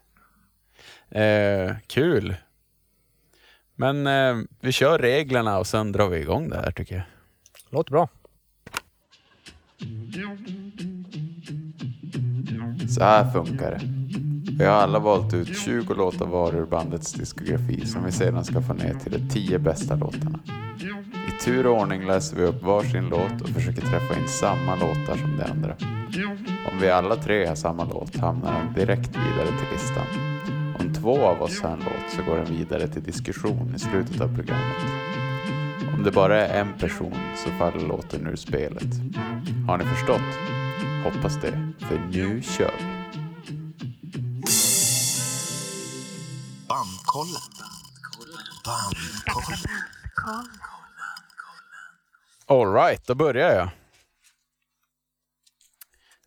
Eh, 1.09 1.75
kul. 1.87 2.35
Men 3.75 4.07
eh, 4.07 4.35
vi 4.59 4.71
kör 4.71 4.99
reglerna 4.99 5.59
och 5.59 5.67
sen 5.67 5.91
drar 5.91 6.09
vi 6.09 6.19
igång 6.19 6.49
det 6.49 6.55
här 6.55 6.71
tycker 6.71 6.95
jag. 6.95 7.03
Låter 7.69 7.91
bra. 7.91 8.09
Så 12.89 13.03
här 13.03 13.31
funkar 13.31 13.71
det. 13.71 13.81
Vi 14.57 14.65
har 14.65 14.73
alla 14.73 14.99
valt 14.99 15.33
ut 15.33 15.57
20 15.57 15.93
låtar 15.93 16.25
var 16.25 16.55
ur 16.55 16.65
bandets 16.65 17.13
diskografi 17.13 17.85
som 17.85 18.05
vi 18.05 18.11
sedan 18.11 18.45
ska 18.45 18.61
få 18.61 18.73
ner 18.73 18.93
till 18.93 19.11
de 19.11 19.29
10 19.29 19.59
bästa 19.59 19.95
låtarna. 19.95 20.39
I 21.33 21.43
tur 21.43 21.67
och 21.67 21.81
ordning 21.81 22.05
läser 22.07 22.37
vi 22.37 22.43
upp 22.43 22.63
varsin 22.63 23.09
låt 23.09 23.41
och 23.41 23.49
försöker 23.49 23.81
träffa 23.81 24.19
in 24.19 24.27
samma 24.27 24.75
låtar 24.75 25.17
som 25.17 25.37
de 25.37 25.43
andra. 25.43 25.75
Om 26.71 26.79
vi 26.81 26.89
alla 26.89 27.15
tre 27.15 27.45
har 27.45 27.55
samma 27.55 27.83
låt 27.83 28.15
hamnar 28.15 28.59
den 28.59 28.73
direkt 28.73 29.09
vidare 29.09 29.47
till 29.47 29.67
listan. 29.71 30.05
Om 30.79 30.93
två 30.93 31.25
av 31.25 31.41
oss 31.41 31.61
har 31.61 31.69
en 31.69 31.79
låt 31.79 32.11
så 32.15 32.23
går 32.23 32.37
den 32.37 32.45
vidare 32.45 32.87
till 32.87 33.03
diskussion 33.03 33.73
i 33.75 33.79
slutet 33.79 34.21
av 34.21 34.35
programmet. 34.35 34.77
Om 35.93 36.03
det 36.03 36.11
bara 36.11 36.47
är 36.47 36.61
en 36.61 36.73
person 36.73 37.15
så 37.35 37.49
faller 37.49 37.87
låten 37.87 38.27
ur 38.27 38.35
spelet. 38.35 38.87
Har 39.67 39.77
ni 39.77 39.85
förstått? 39.85 40.39
Hoppas 41.03 41.41
det, 41.41 41.73
för 41.79 41.99
nu 41.99 42.41
kör 42.41 42.71
vi. 42.79 42.85
Bandkollen. 46.67 47.41
Bandkollen. 48.65 49.83
Alright, 52.45 53.07
då 53.07 53.15
börjar 53.15 53.55
jag. 53.55 53.69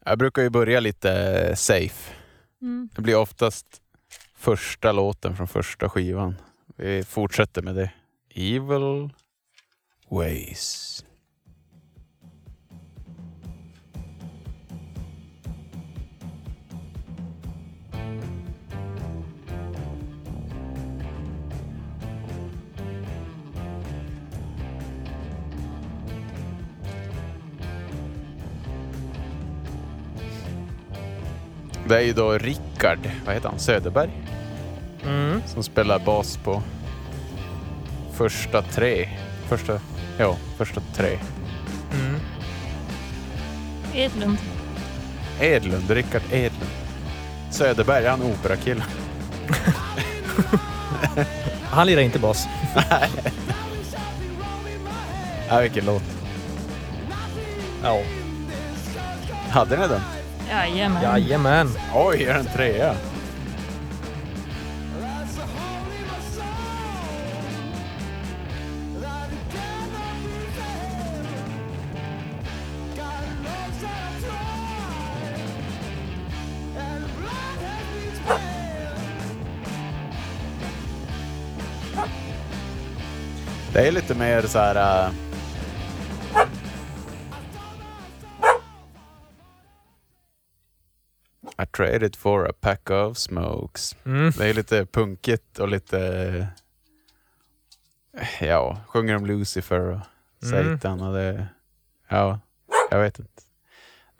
Jag 0.04 0.18
brukar 0.18 0.42
ju 0.42 0.50
börja 0.50 0.80
lite 0.80 1.52
safe. 1.56 2.14
Mm. 2.62 2.88
Det 2.94 3.02
blir 3.02 3.16
oftast 3.16 3.66
första 4.34 4.92
låten 4.92 5.36
från 5.36 5.48
första 5.48 5.88
skivan. 5.88 6.34
Vi 6.76 7.04
fortsätter 7.04 7.62
med 7.62 7.74
det. 7.74 7.92
Evil 8.34 9.10
Ways. 10.08 11.04
Det 31.88 31.96
är 31.96 32.00
ju 32.00 32.12
då 32.12 32.32
Rickard, 32.38 32.98
vad 33.26 33.34
heter 33.34 33.48
han, 33.48 33.58
Söderberg? 33.58 34.10
Mm. 35.04 35.42
som 35.46 35.62
spelar 35.62 35.98
bas 35.98 36.36
på 36.36 36.62
första 38.12 38.62
tre. 38.62 39.08
Första, 39.48 39.80
ja, 40.18 40.36
första 40.56 40.80
tre. 40.94 41.18
Mm. 41.92 42.20
Edlund. 43.94 44.38
Edlund, 45.40 45.90
Rickard 45.90 46.22
Edlund. 46.32 46.70
Söderberg, 47.50 48.06
han 48.06 48.22
är 48.22 48.26
operakille. 48.32 48.84
Han 51.70 51.86
lirar 51.86 52.00
inte 52.00 52.18
bas. 52.18 52.46
Ja, 55.48 55.60
vilken 55.60 55.84
låt. 55.84 56.02
Ja. 57.82 58.02
Hade 59.50 59.76
ni 59.76 59.88
den? 59.88 60.00
Jajamän. 60.50 61.02
Jajamän. 61.02 61.68
Oj, 61.94 62.24
är 62.24 62.34
den 62.34 62.46
trea? 62.46 62.94
Det 83.72 83.88
är 83.88 83.92
lite 83.92 84.14
mer 84.14 84.42
så 84.42 84.58
här... 84.58 85.06
äh, 85.06 85.25
traded 91.76 92.16
for 92.16 92.48
a 92.48 92.52
pack 92.60 92.90
of 92.90 93.18
smokes. 93.18 93.96
Mm. 94.04 94.30
Det 94.30 94.46
är 94.46 94.54
lite 94.54 94.86
punkigt 94.86 95.58
och 95.58 95.68
lite... 95.68 96.48
Ja, 98.40 98.80
sjunger 98.86 99.16
om 99.16 99.26
Lucifer 99.26 99.80
och 99.80 100.00
Mm. 100.42 100.78
Satan 100.78 101.00
och 101.00 101.14
det... 101.14 101.48
Ja, 102.08 102.40
jag 102.90 103.00
vet 103.00 103.18
inte. 103.18 103.42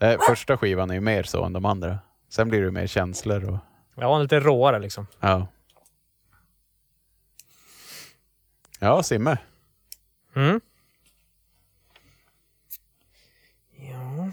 Här, 0.00 0.18
första 0.28 0.56
skivan 0.56 0.90
är 0.90 0.94
ju 0.94 1.00
mer 1.00 1.22
så 1.22 1.44
än 1.44 1.52
de 1.52 1.64
andra. 1.64 1.98
Sen 2.28 2.48
blir 2.48 2.62
det 2.62 2.70
mer 2.70 2.86
känslor 2.86 3.44
och... 3.44 3.58
Ja, 3.94 4.18
lite 4.18 4.40
råare 4.40 4.78
liksom. 4.78 5.06
Ja. 5.20 5.46
Ja, 8.78 9.02
Simme. 9.02 9.38
Mm. 10.34 10.60
Ja. 13.76 14.30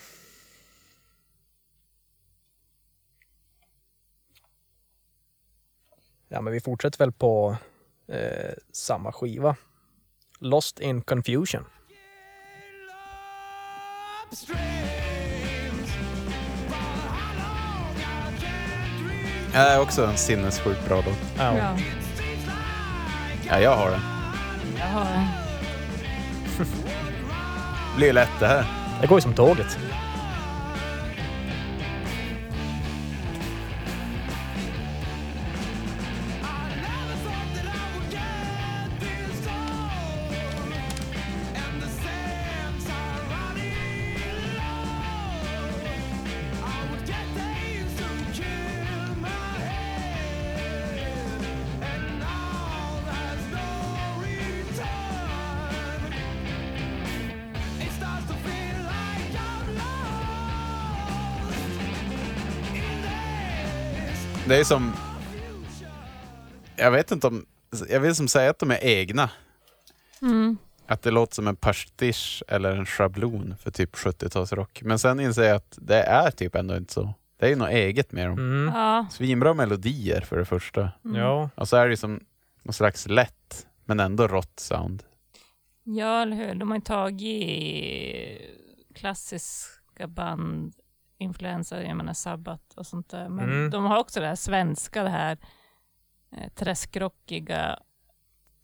Ja, 6.34 6.42
men 6.42 6.54
vi 6.54 6.60
fortsätter 6.62 6.98
väl 7.00 7.12
på 7.12 7.58
eh, 8.08 8.54
samma 8.72 9.12
skiva. 9.12 9.56
Lost 10.40 10.80
in 10.80 11.02
confusion. 11.02 11.66
Det 19.52 19.58
är 19.60 19.82
också 19.82 20.06
en 20.06 20.18
sinnessjukt 20.18 20.86
bra 20.88 20.96
låt. 20.96 21.18
Ja. 21.38 21.58
Ja, 21.58 21.78
Ja, 23.50 23.60
jag 23.60 23.76
har 23.78 23.92
den. 23.92 24.00
jag 24.80 24.86
har 24.86 25.06
en. 25.06 25.28
Blir 27.98 28.14
lätt 28.14 28.40
det 28.40 28.48
här. 28.48 28.66
Det 29.02 29.08
går 29.08 29.18
ju 29.18 29.22
som 29.22 29.34
tåget. 29.34 29.78
Det 64.54 64.60
är 64.60 64.64
som... 64.64 64.94
Jag 66.76 66.92
vet 66.92 67.12
inte 67.12 67.28
om... 67.28 67.46
Jag 67.90 68.00
vill 68.00 68.16
som 68.16 68.28
säga 68.28 68.50
att 68.50 68.60
de 68.60 68.72
är 68.72 68.84
egna. 68.84 69.30
Mm. 70.22 70.58
Att 70.88 71.02
det 71.02 71.12
låter 71.12 71.36
som 71.36 71.48
en 71.48 71.56
pastisch 71.56 72.44
eller 72.48 72.76
en 72.76 72.86
schablon 72.86 73.56
för 73.60 73.72
typ 73.72 73.96
70-talsrock. 73.96 74.84
Men 74.84 75.00
sen 75.00 75.20
inser 75.20 75.44
jag 75.44 75.56
att 75.56 75.78
det 75.82 76.04
är 76.04 76.32
typ 76.32 76.56
ändå 76.56 76.76
inte 76.76 76.94
så. 76.94 77.14
Det 77.38 77.46
är 77.46 77.50
ju 77.50 77.56
något 77.56 77.70
eget 77.70 78.12
med 78.12 78.28
dem. 78.28 78.38
Mm. 78.38 78.76
Ja. 78.76 79.08
Svinbra 79.12 79.54
melodier 79.54 80.22
för 80.22 80.38
det 80.38 80.46
första. 80.46 80.92
Mm. 81.06 81.22
Ja. 81.22 81.50
Och 81.56 81.70
så 81.70 81.78
är 81.78 81.86
det 81.86 81.92
ju 81.92 81.98
som 81.98 82.20
någon 82.64 82.74
slags 82.74 83.08
lätt, 83.08 83.68
men 83.86 84.00
ändå 84.00 84.28
rått 84.28 84.60
sound. 84.60 85.04
ja, 85.84 86.22
eller 86.22 86.36
hur. 86.36 86.56
De 86.56 86.72
har 86.72 86.78
ju 86.78 86.84
tagit 86.84 88.42
klassiska 88.96 90.08
band, 90.08 90.74
influenser, 91.24 91.82
jag 91.82 91.98
menar 91.98 92.14
Sabbath 92.14 92.78
och 92.78 92.88
sånt 92.88 93.10
där. 93.10 93.30
Men 93.30 93.46
Mm. 93.46 93.70
de 93.70 93.86
har 93.86 93.98
också 94.00 94.20
det 94.20 94.28
här 94.28 94.36
svenska, 94.36 95.04
det 95.04 95.10
här 95.10 95.38
eh, 96.38 96.50
träskrockiga. 96.56 97.80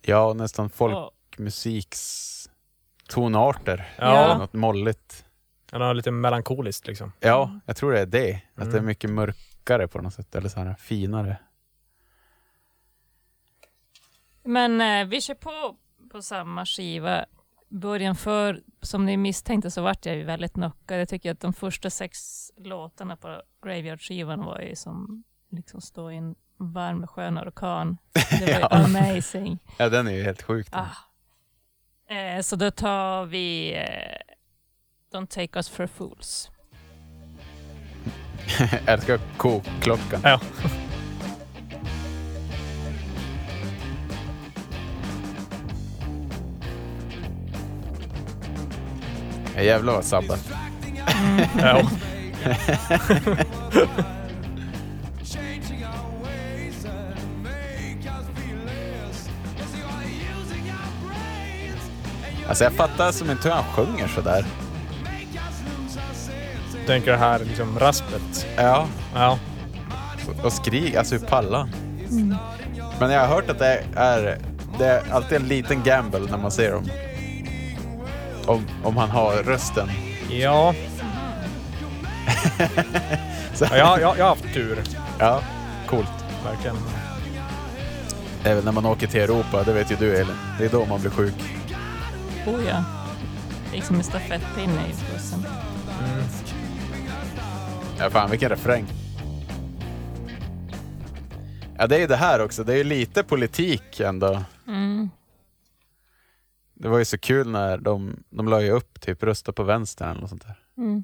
Ja, 0.02 0.34
nästan 0.34 0.66
och- 0.66 0.72
folkmusiks 0.76 2.50
tonarter. 3.10 3.94
Ja. 3.98 4.38
Något 4.38 4.54
molligt. 4.54 5.26
Har 5.72 5.94
lite 5.94 6.12
melankoliskt 6.12 6.88
liksom. 6.88 7.12
Ja, 7.20 7.60
jag 7.66 7.78
tror 7.78 7.92
det 7.92 8.00
är 8.00 8.06
det. 8.06 8.42
Att 8.56 8.62
Mm. 8.62 8.72
det 8.72 8.78
är 8.78 8.82
mycket 8.82 9.10
mörkare 9.10 9.88
på 9.88 10.02
något 10.02 10.14
sätt. 10.14 10.36
Eller 10.36 10.50
så 10.50 10.60
här 10.60 10.74
finare. 10.76 11.38
Men 14.44 14.82
eh, 14.82 15.08
vi 15.08 15.22
kör 15.22 15.34
på 15.34 15.78
på 16.12 16.22
samma 16.22 16.66
skiva. 16.66 17.26
Början 17.70 18.16
för, 18.16 18.62
som 18.82 19.06
ni 19.06 19.18
misstänkte 19.18 19.72
så 19.72 19.82
vart 19.82 20.06
jag 20.06 20.16
ju 20.16 20.24
väldigt 20.24 20.54
knockad. 20.54 21.00
Jag 21.02 21.10
tycker 21.10 21.32
att 21.32 21.40
de 21.40 21.54
första 21.54 21.90
sex 21.90 22.18
låtarna 22.58 23.16
på 23.16 23.42
Graveyard-skivan 23.66 24.44
var 24.46 24.60
ju 24.60 24.76
som 24.76 25.24
liksom 25.52 25.82
stå 25.82 26.12
i 26.12 26.16
en 26.18 26.36
Varm 26.62 27.08
skön 27.08 27.38
orkan. 27.38 27.98
Det 28.14 28.42
var 28.42 28.48
ju 28.48 28.60
Ja. 28.62 28.68
amazing. 28.70 29.60
Ja, 29.78 29.90
den 29.90 30.08
är 30.08 30.12
ju 30.12 30.24
helt 30.24 30.42
sjuk. 30.42 30.68
Ah. 30.72 30.86
Eh, 32.14 32.42
så 32.42 32.56
då 32.56 32.72
tar 32.72 33.26
vi 33.26 33.74
eh, 33.74 34.36
Don't 35.18 35.28
take 35.28 35.60
us 35.60 35.70
for 35.70 35.88
fools. 35.88 36.50
Älskar 38.88 39.20
kokklockan. 39.38 40.22
Ja. 40.24 40.40
Ja, 49.60 49.64
jävlar 49.66 49.94
vad 49.94 50.06
sabbat. 50.06 50.48
ja. 51.62 51.82
Alltså 62.48 62.64
jag 62.64 62.74
fattar 62.74 63.12
som 63.12 63.32
inte 63.32 63.48
hur 63.48 63.56
han 63.56 63.64
sjunger 63.64 64.08
sådär. 64.08 64.46
Tänker 66.88 67.12
det 67.12 67.18
här 67.18 67.40
liksom 67.40 67.80
raspet. 67.80 68.48
Ja. 68.56 68.88
Ja. 69.14 69.40
Och 70.44 70.54
skrik, 70.54 70.96
alltså 70.96 71.16
hur 71.16 71.26
pallar 71.28 71.60
han? 71.60 71.70
Men 73.00 73.12
jag 73.12 73.20
har 73.20 73.28
hört 73.28 73.50
att 73.50 73.60
det 73.60 73.84
är, 73.96 74.38
det 74.80 74.86
är 74.86 75.04
alltid 75.12 75.38
en 75.42 75.48
liten 75.48 75.84
gamble 75.84 76.20
när 76.20 76.38
man 76.38 76.52
ser 76.52 76.72
dem. 76.72 76.84
Om, 78.50 78.68
om 78.84 78.98
han 78.98 79.10
har 79.10 79.44
rösten. 79.44 79.90
Ja, 80.30 80.74
Så, 83.54 83.66
ja 83.66 83.78
jag, 83.78 84.02
jag, 84.02 84.18
jag 84.18 84.24
har 84.26 84.30
haft 84.30 84.54
tur. 84.54 84.84
ja, 85.20 85.42
coolt. 85.88 86.26
Verkligen. 86.46 86.76
Det 88.44 88.50
är 88.50 88.56
väl 88.56 88.66
när 88.66 88.72
man 88.72 88.86
åker 88.86 89.08
till 89.08 89.22
Europa, 89.22 89.64
det 89.64 89.74
vet 89.74 89.92
ju 89.92 89.96
du 89.96 90.16
Elin. 90.18 90.36
Det 90.58 90.66
är 90.66 90.70
då 90.70 90.86
man 90.86 91.02
blir 91.02 91.12
sjuk. 91.12 91.34
Oh 92.48 92.66
ja. 92.68 92.84
Liksom 93.74 93.96
en 93.96 94.04
stafettpinne 94.04 94.82
i 94.90 95.14
bussen. 95.14 95.46
Mm. 96.04 96.24
Ja, 98.00 98.10
fan 98.10 98.30
vilken 98.30 98.50
refräng. 98.50 98.86
Ja, 101.78 101.88
det 101.88 101.96
är 101.96 102.00
ju 102.00 102.08
det 102.08 102.16
här 102.16 102.42
också. 102.44 102.64
Det 102.64 102.74
är 102.74 102.78
ju 102.78 102.84
lite 102.84 103.24
politik 103.24 104.00
ändå. 104.00 104.44
Mm. 104.68 105.10
Det 106.80 106.88
var 106.90 106.98
ju 107.00 107.06
så 107.06 107.18
kul 107.18 107.48
när 107.50 107.78
de, 107.78 108.24
de 108.30 108.48
la 108.48 108.62
ju 108.62 108.70
upp 108.72 109.02
typ 109.02 109.24
rösta 109.24 109.52
på 109.52 109.64
vänstern 109.64 110.10
eller 110.10 110.22
något 110.22 110.30
sånt 110.30 110.46
där. 110.48 110.60
Mm. 110.78 111.04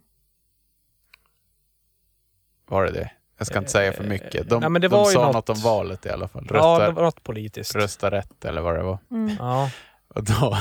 Var 2.67 2.85
det 2.85 2.91
det? 2.91 3.11
Jag 3.37 3.47
ska 3.47 3.57
inte 3.59 3.71
säga 3.71 3.93
för 3.93 4.03
mycket. 4.03 4.49
De, 4.49 4.59
nej, 4.61 4.69
men 4.69 4.81
det 4.81 4.87
de 4.87 5.05
sa 5.05 5.25
något- 5.25 5.33
något 5.33 5.49
om 5.49 5.59
valet 5.61 6.05
i 6.05 6.09
alla 6.09 6.27
fall. 6.27 6.45
Ja, 6.49 6.55
Rösta, 6.55 6.85
det 6.87 6.91
var 6.93 7.03
något 7.03 7.23
politiskt. 7.23 7.75
rösta 7.75 8.11
rätt 8.11 8.45
eller 8.45 8.61
vad 8.61 8.75
det 8.75 8.83
var. 8.83 8.97
Mm. 9.11 9.35
Ja. 9.39 9.69
Och 10.07 10.23
då, 10.23 10.33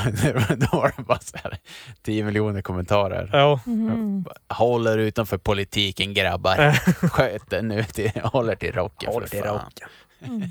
då 0.55 0.77
var 0.77 0.93
det 0.97 1.03
bara 1.03 1.19
så 1.19 1.37
här 1.43 1.57
10 2.01 2.23
miljoner 2.23 2.61
kommentarer. 2.61 3.29
Ja. 3.33 3.59
Mhm. 3.65 4.25
Håller 4.49 4.97
utanför 4.97 5.37
politiken 5.37 6.13
grabbar. 6.13 6.71
Sköt 7.09 7.49
den 7.49 7.67
nu 7.67 7.83
till, 7.83 8.11
håller 8.23 8.55
till 8.55 8.71
rocken 8.71 9.09
Håll 9.13 9.21
för 9.21 9.29
till 9.29 9.43
fan. 9.43 9.53
rocken. 9.65 9.89
Mm. 10.21 10.49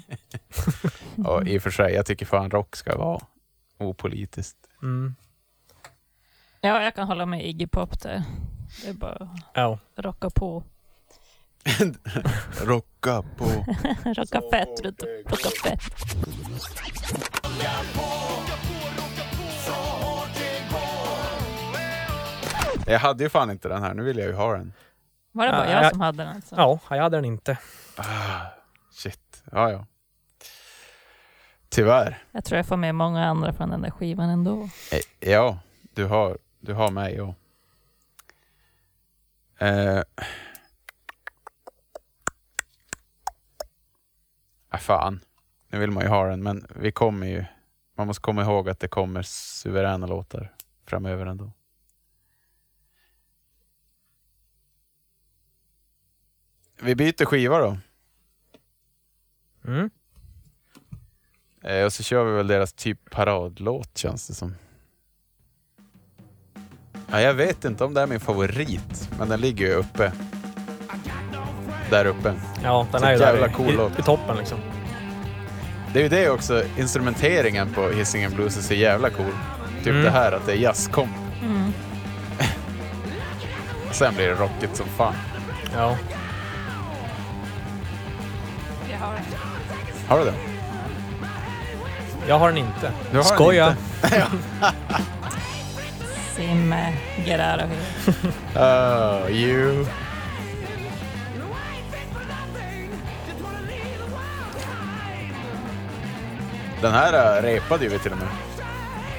Och 1.27 1.47
i 1.49 1.59
och 1.59 1.63
för 1.63 1.71
sig, 1.71 1.95
jag 1.95 2.07
tycker 2.07 2.27
fan 2.27 2.51
rock 2.51 2.77
ska 2.77 2.97
vara 2.97 3.21
opolitiskt. 3.79 4.59
Mm. 4.83 5.15
Ja, 6.61 6.83
jag 6.83 6.95
kan 6.95 7.07
hålla 7.07 7.27
med 7.27 7.47
Iggy 7.49 7.67
Pop 7.67 8.01
där. 8.03 8.23
Det 8.83 8.89
är 8.89 8.95
bara 8.95 9.29
Ja. 9.55 9.79
rocka 9.97 10.31
på. 10.31 10.65
Rocka 12.65 13.23
på. 13.23 13.45
rocka 14.05 14.41
fett, 14.53 14.81
runt- 14.83 15.03
rocka 15.27 15.49
fett. 15.65 15.81
Jag 22.87 22.99
hade 22.99 23.25
ju 23.25 23.31
fan 23.31 23.51
inte 23.51 23.69
den 23.69 23.83
här, 23.83 23.95
nu 23.95 24.03
vill 24.03 24.19
jag 24.19 24.27
ju 24.27 24.35
ha 24.35 24.53
den. 24.57 24.73
Var 25.33 25.47
det 25.47 25.53
bara 25.53 25.67
Ja, 25.67 25.73
jag 25.73 25.85
jag- 25.85 25.91
som 25.91 26.01
hade 26.01 26.19
den 26.25 26.37
alltså? 26.37 26.55
ja, 26.57 26.79
jag 26.91 27.03
hade 27.03 27.17
den 27.17 27.25
inte. 27.25 27.59
Ah, 27.97 28.41
shit, 28.93 29.43
ja 29.53 29.71
ja. 29.71 29.87
Tyvärr. 31.75 32.23
Jag 32.33 32.45
tror 32.45 32.57
jag 32.57 32.67
får 32.67 32.77
med 32.77 32.95
många 32.95 33.25
andra 33.25 33.53
från 33.53 33.71
den 33.71 33.83
där 33.83 33.91
skivan 33.91 34.29
ändå. 34.29 34.69
Eh, 34.93 35.31
Ja, 35.31 35.59
du 35.95 36.05
har, 36.05 36.39
du 36.61 36.73
har 36.73 36.91
mig 36.91 37.21
och... 37.21 37.35
Eh. 39.59 40.03
Ah, 44.69 44.79
fan, 44.79 45.21
nu 45.69 45.79
vill 45.79 45.91
man 45.91 46.03
ju 46.03 46.09
ha 46.09 46.27
den, 46.27 46.43
men 46.43 46.67
vi 46.77 46.93
kommer 46.93 47.27
ju... 47.27 47.45
Man 47.97 48.07
måste 48.07 48.21
komma 48.21 48.43
ihåg 48.43 48.69
att 48.69 48.81
det 48.81 48.89
kommer 48.89 49.23
suveräna 49.23 50.07
låtar 50.07 50.55
framöver 50.87 51.27
ändå. 51.27 51.53
Vi 56.81 56.95
byter 56.95 57.25
skiva 57.25 57.59
då. 57.59 57.79
Mm. 59.65 59.91
Eh, 61.65 61.85
och 61.85 61.93
så 61.93 62.03
kör 62.03 62.25
vi 62.25 62.33
väl 62.33 62.47
deras 62.47 62.73
typ 62.73 63.11
paradlåt 63.11 63.99
känns 63.99 64.29
det 64.29 64.35
som. 64.35 64.55
Ja, 67.11 67.21
jag 67.21 67.35
vet 67.35 67.65
inte 67.65 67.85
om 67.85 67.95
det 67.95 68.01
är 68.01 68.07
min 68.07 68.21
favorit, 68.21 69.11
men 69.19 69.29
den 69.29 69.41
ligger 69.41 69.67
ju 69.67 69.73
uppe. 69.75 70.13
Där 71.91 72.05
uppe. 72.05 72.35
Ja, 72.63 72.87
den 72.93 73.01
Så 73.01 73.07
är 73.07 73.13
ju 73.13 73.19
jävla 73.21 73.47
där 73.47 73.53
cool 73.55 73.69
i, 73.71 73.77
låt. 73.77 73.97
i, 73.97 74.01
i 74.01 74.03
toppen 74.03 74.37
liksom. 74.37 74.59
Det 75.93 75.99
är 75.99 76.03
ju 76.03 76.09
det 76.09 76.31
också, 76.31 76.63
instrumenteringen 76.79 77.73
på 77.75 77.89
Hisingen 77.89 78.33
Blues 78.35 78.57
är 78.59 78.63
så 78.63 78.75
jävla 78.75 79.11
cool. 79.11 79.33
Typ 79.79 79.87
Mm. 79.87 80.03
det 80.05 80.11
här 80.11 80.33
att 80.33 80.47
det 80.47 80.53
är 80.53 80.57
jazzkomp. 80.57 81.11
Mm. 81.43 81.73
Sen 83.93 84.15
blir 84.15 84.29
det 84.29 84.35
rockigt 84.35 84.77
som 84.77 84.87
fan. 84.87 85.15
Ja. 85.75 85.97
Jag 88.91 88.99
har 88.99 89.15
den. 89.15 89.23
Har 90.09 90.19
du 90.19 90.25
det? 90.25 90.35
Jag 92.29 92.39
har 92.39 92.49
den 92.49 92.59
inte. 92.59 92.93
Du 93.11 93.17
har 93.17 93.25
den 93.25 93.25
Skoja. 93.25 93.77
inte. 94.03 94.25
Simme, 96.37 96.93
get 97.25 97.41
out 97.41 97.63
of 97.65 97.71
here. 98.55 99.25
Oh, 99.25 99.31
you. 99.31 99.87
Den 106.83 106.93
här 106.93 107.37
äh, 107.39 107.43
repade 107.43 107.85
ju 107.85 107.91
vi 107.91 107.99
till 107.99 108.13
och 108.13 108.19
med. 108.19 108.29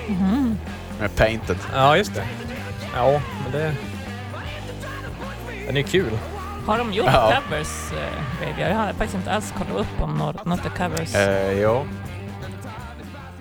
Mhm. 0.07 0.57
Med 0.99 1.15
Painted. 1.15 1.57
Ja, 1.73 1.97
just 1.97 2.15
det. 2.15 2.23
Ja, 2.95 3.21
men 3.43 3.51
det... 3.51 3.73
Den 5.67 5.77
är 5.77 5.81
kul. 5.81 6.11
Har 6.67 6.77
de 6.77 6.93
gjort 6.93 7.05
Ja. 7.13 7.33
covers, 7.49 7.91
uh, 7.91 7.99
Baby? 8.39 8.61
Jag 8.69 8.75
har 8.75 8.87
faktiskt 8.87 9.15
inte 9.15 9.31
alls 9.31 9.53
kollat 9.57 9.75
upp 9.81 10.01
om 10.01 10.17
något, 10.17 10.45
något 10.45 10.65
är 10.65 10.69
covers. 10.69 11.15
Eh, 11.15 11.59
ja. 11.59 11.83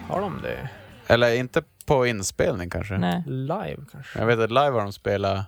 Har 0.08 0.20
de 0.20 0.42
det? 0.42 0.68
Eller 1.06 1.34
inte 1.34 1.62
på 1.86 2.06
inspelning 2.06 2.70
kanske. 2.70 2.98
Nej. 2.98 3.22
Live 3.26 3.76
kanske? 3.92 4.18
Jag 4.18 4.26
vet 4.26 4.38
att 4.38 4.50
live 4.50 4.70
har 4.70 4.80
de 4.82 4.92
spelat... 4.92 5.46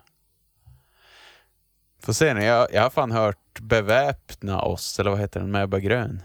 Får 2.03 2.13
se 2.13 2.35
nu, 2.35 2.45
jag, 2.45 2.69
jag 2.73 2.83
har 2.83 2.91
fan 2.91 3.11
hört 3.13 3.61
Beväpna 3.61 4.61
oss, 4.61 5.01
eller 5.01 5.11
vad 5.11 5.21
heter 5.21 5.41
den, 5.41 5.51
med 5.51 5.63
Ebba 5.65 5.79
Grön. 5.79 6.23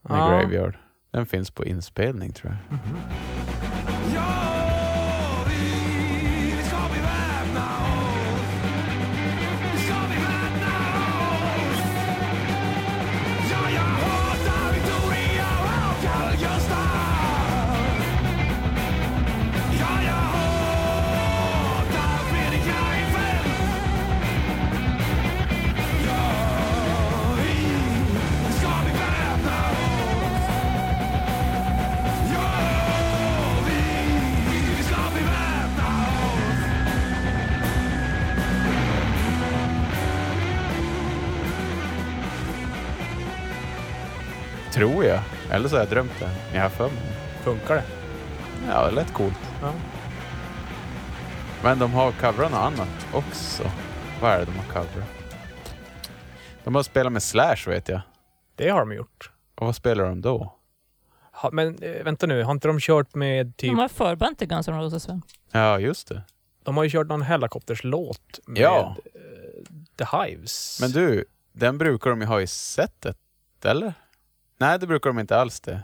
Med 0.00 0.18
Ja. 0.18 0.28
Graveyard. 0.30 0.76
Den 1.10 1.26
finns 1.26 1.50
på 1.50 1.64
inspelning 1.64 2.32
tror 2.32 2.56
jag. 2.70 2.78
Tror 44.76 45.04
jag. 45.04 45.20
Eller 45.50 45.68
så 45.68 45.74
har 45.76 45.80
jag 45.80 45.88
drömt 45.90 46.12
det. 46.20 46.26
Men 46.46 46.54
jag 46.54 46.62
har 46.62 46.68
för 46.70 46.88
mig. 46.88 47.02
Funkar 47.42 47.74
det? 47.74 47.84
Ja, 48.68 48.84
det 48.86 48.90
lät 48.94 49.12
coolt. 49.12 49.38
Ja. 49.62 49.72
Men 51.62 51.78
de 51.78 51.92
har 51.92 52.12
coverat 52.12 52.50
något 52.50 52.60
annat 52.60 53.06
också. 53.14 53.70
Vad 54.20 54.30
är 54.32 54.38
det 54.38 54.44
de 54.44 54.56
har 54.56 54.64
coverat? 54.64 55.08
De 56.64 56.74
har 56.74 56.82
spelat 56.82 57.12
med 57.12 57.22
Slash 57.22 57.56
vet 57.66 57.88
jag. 57.88 58.00
Det 58.54 58.68
har 58.68 58.80
de 58.80 58.92
gjort. 58.92 59.30
Och 59.54 59.66
vad 59.66 59.76
spelar 59.76 60.04
de 60.04 60.20
då? 60.20 60.52
Ha, 61.32 61.50
men 61.52 61.82
eh, 61.82 62.04
vänta 62.04 62.26
nu, 62.26 62.42
har 62.42 62.52
inte 62.52 62.68
de 62.68 62.80
kört 62.80 63.14
med 63.14 63.56
typ... 63.56 63.70
De 63.70 63.76
var 63.76 63.88
förband 63.88 64.38
till 64.38 64.48
Guns 64.48 64.68
N' 64.68 64.80
Roses 64.80 65.08
va? 65.08 65.20
Ja, 65.52 65.78
just 65.78 66.08
det. 66.08 66.22
De 66.64 66.76
har 66.76 66.84
ju 66.84 66.90
kört 66.90 67.06
någon 67.06 67.22
Hellacopters 67.22 67.84
låt 67.84 68.40
med 68.46 68.62
Ja. 68.62 68.96
eh, 69.14 69.20
The 69.98 70.16
Hives. 70.16 70.78
Men 70.80 70.90
du, 70.90 71.24
den 71.52 71.78
brukar 71.78 72.10
de 72.10 72.20
ju 72.20 72.26
ha 72.26 72.40
i 72.40 72.46
setet, 72.46 73.16
eller? 73.64 73.94
Nej, 74.58 74.78
det 74.78 74.86
brukar 74.86 75.10
de 75.10 75.18
inte 75.18 75.36
alls 75.36 75.60
det. 75.60 75.82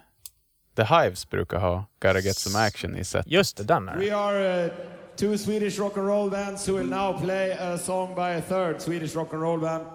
The 0.76 0.82
Hives 0.84 1.30
brukar 1.30 1.58
ha 1.58 1.84
Gotta 2.00 2.20
Get 2.20 2.36
Some 2.36 2.58
Action 2.58 2.96
i 2.96 3.04
set. 3.04 3.26
Just 3.26 3.56
det, 3.56 3.64
den 3.64 3.88
är. 3.88 3.96
We 3.96 4.16
are 4.16 4.64
uh, 4.64 4.72
two 5.16 5.38
Swedish 5.38 5.78
rock 5.78 5.96
and 5.96 6.06
roll 6.06 6.30
bands 6.30 6.68
who 6.68 6.76
will 6.78 6.88
now 6.88 7.20
play 7.20 7.52
a 7.52 7.78
song 7.78 8.14
by 8.14 8.20
a 8.20 8.40
third 8.40 8.80
Swedish 8.80 9.14
rock 9.16 9.32
and 9.32 9.42
roll 9.42 9.60
band 9.60 9.86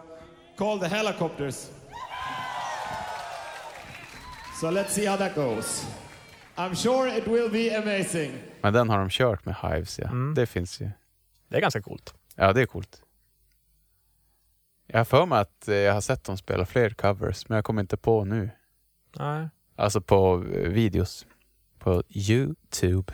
called 0.57 0.82
the 0.82 0.88
Helicopters. 0.88 1.71
So 4.61 4.71
let's 4.71 4.89
see 4.89 5.05
how 5.05 5.17
that 5.17 5.36
goes. 5.36 5.86
I'm 6.55 6.75
sure 6.75 7.17
it 7.17 7.28
will 7.28 7.49
be 7.49 7.78
amazing. 7.78 8.32
Men 8.61 8.73
den 8.73 8.89
har 8.89 8.99
de 8.99 9.09
kört 9.09 9.45
med 9.45 9.55
Hives, 9.55 9.99
ja. 9.99 10.05
Mm. 10.05 10.34
Det 10.34 10.45
finns 10.45 10.82
ju. 10.82 10.89
Det 11.47 11.57
är 11.57 11.61
ganska 11.61 11.82
coolt. 11.82 12.13
Ja, 12.36 12.53
det 12.53 12.61
är 12.61 12.65
coolt. 12.65 13.01
Jag 14.88 14.99
har 14.99 15.05
för 15.05 15.25
mig 15.25 15.39
att 15.39 15.67
eh, 15.67 15.75
jag 15.75 15.93
har 15.93 16.01
sett 16.01 16.23
dem 16.23 16.38
spela 16.38 16.65
fler 16.65 16.89
covers, 16.89 17.49
men 17.49 17.55
jag 17.55 17.65
kommer 17.65 17.82
inte 17.82 17.97
på 17.97 18.25
nu. 18.25 18.49
Nej. 19.20 19.49
Alltså 19.76 20.01
på 20.01 20.45
eh, 20.53 20.70
videos. 20.70 21.26
På 21.80 22.03
Youtube. 22.09 23.13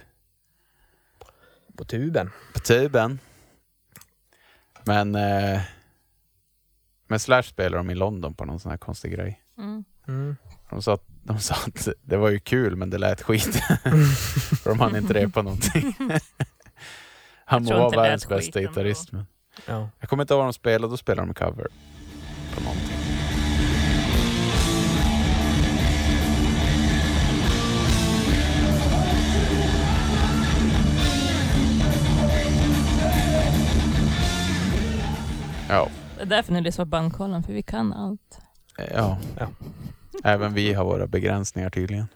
På 1.78 1.86
tuben. 1.86 2.32
På 2.54 2.60
tuben. 2.60 3.20
Men... 4.84 5.16
Eh, 5.16 5.62
men 7.08 7.20
Slash 7.20 7.44
spelar 7.44 7.78
de 7.78 7.90
i 7.90 7.96
London 7.96 8.34
på 8.34 8.46
någon 8.46 8.60
sån 8.60 8.70
här 8.72 8.78
konstig 8.78 9.12
grej. 9.12 9.44
Mm. 9.58 9.84
Mm. 10.08 10.36
De 10.70 10.82
sa, 10.82 10.94
att, 10.94 11.04
de 11.24 11.40
sa 11.40 11.56
att 11.56 11.88
det 12.02 12.18
var 12.18 12.30
ju 12.30 12.40
kul, 12.40 12.76
men 12.76 12.90
det 12.90 12.98
lät 12.98 13.22
skit. 13.22 13.56
För 14.64 14.70
de 14.70 14.80
hann 14.80 14.96
inte 14.96 15.14
repa 15.14 15.42
någonting. 15.42 15.96
Han 17.46 17.64
må 17.64 17.78
vara 17.78 18.02
världens 18.02 18.28
bästa 18.28 18.62
gitarrist, 18.62 19.12
men 19.12 19.26
Ja. 19.66 19.90
jag 20.00 20.10
kommer 20.10 20.24
inte 20.24 20.34
ihåg 20.34 20.40
vad 20.40 20.48
de 20.48 20.54
spelade. 20.54 20.94
Då 20.94 20.98
spelade 20.98 21.28
de 21.28 21.34
cover 21.34 21.68
på 22.56 22.62
någonting. 22.64 23.03
Ja, 35.74 35.90
Det 36.16 36.22
är 36.22 36.26
därför 36.26 36.54
ni 36.54 36.62
lyssnar 36.62 36.86
på 36.86 36.90
bandkollen, 36.90 37.44
för 37.44 37.54
vi 37.54 37.64
kan 37.64 37.94
allt. 37.94 38.40
ja. 38.78 39.20
Ja. 39.40 39.48
Även 40.24 40.54
vi 40.54 40.74
har 40.74 40.86
våra 40.86 41.08
begränsningar 41.08 41.70
tydligen. 41.70 42.08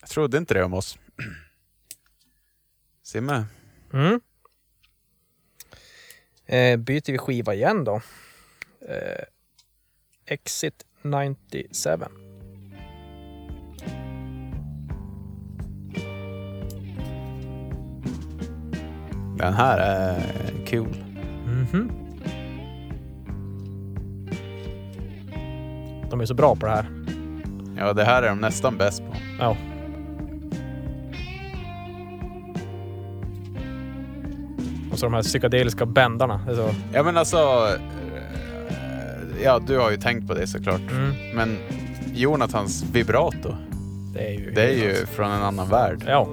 Jag 0.00 0.10
trodde 0.10 0.38
inte 0.38 0.54
det 0.54 0.64
om 0.64 0.74
oss. 0.74 0.98
Simme, 3.02 3.44
Mm. 3.92 4.20
Eh, 6.46 6.76
byter 6.76 7.12
vi 7.12 7.18
skiva 7.18 7.54
igen 7.54 7.84
då. 7.84 8.00
Eh, 8.88 9.24
Exit 10.26 10.84
97. 11.02 12.04
den 19.38 19.52
här 19.54 19.78
är 19.78 20.20
cool. 20.70 20.96
Mhm. 21.46 21.99
De 26.10 26.20
är 26.20 26.26
så 26.26 26.34
bra 26.34 26.56
på 26.56 26.66
det 26.66 26.72
här. 26.72 26.86
Ja, 27.76 27.92
det 27.92 28.04
här 28.04 28.22
är 28.22 28.28
de 28.28 28.38
nästan 28.40 28.76
bäst 28.76 29.02
på. 29.06 29.14
Ja. 29.38 29.56
Och 34.92 34.98
så 34.98 35.06
de 35.06 35.14
här 35.14 35.22
psykedeliska 35.22 35.86
bändarna. 35.86 36.40
Det 36.46 36.52
är 36.52 36.56
så, 36.56 36.70
Ja 36.92 37.02
men 37.02 37.16
alltså, 37.16 37.36
eh, 37.38 39.42
ja 39.42 39.58
du 39.66 39.78
har 39.78 39.90
ju 39.90 39.96
tänkt 39.96 40.28
på 40.28 40.34
det 40.34 40.46
såklart. 40.46 40.80
mm, 40.90 41.12
Men 41.34 41.58
Jonathans 42.14 42.84
vibrato, 42.92 43.54
det 44.14 44.26
är 44.28 44.32
ju... 44.32 44.50
det 44.50 44.62
är 44.62 44.74
ju 44.84 44.94
från 45.06 45.30
en 45.30 45.42
annan 45.42 45.68
värld. 45.68 46.04
Ja. 46.06 46.28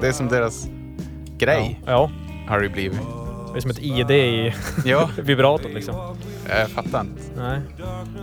Det 0.00 0.08
är 0.08 0.12
som 0.12 0.28
deras 0.28 0.68
grej, 1.38 1.80
Ja. 1.86 2.10
har 2.48 2.60
det 2.60 2.68
blivit. 2.68 3.00
Det 3.54 3.58
är 3.58 3.60
som 3.60 3.70
ett 3.70 3.82
ID 3.82 4.10
i 4.10 4.52
Ja, 4.84 5.10
vibratot 5.22 5.70
liksom. 5.74 6.16
jag 6.48 6.68
fattar 6.70 7.00
inte. 7.00 7.22
Nej, 7.36 7.60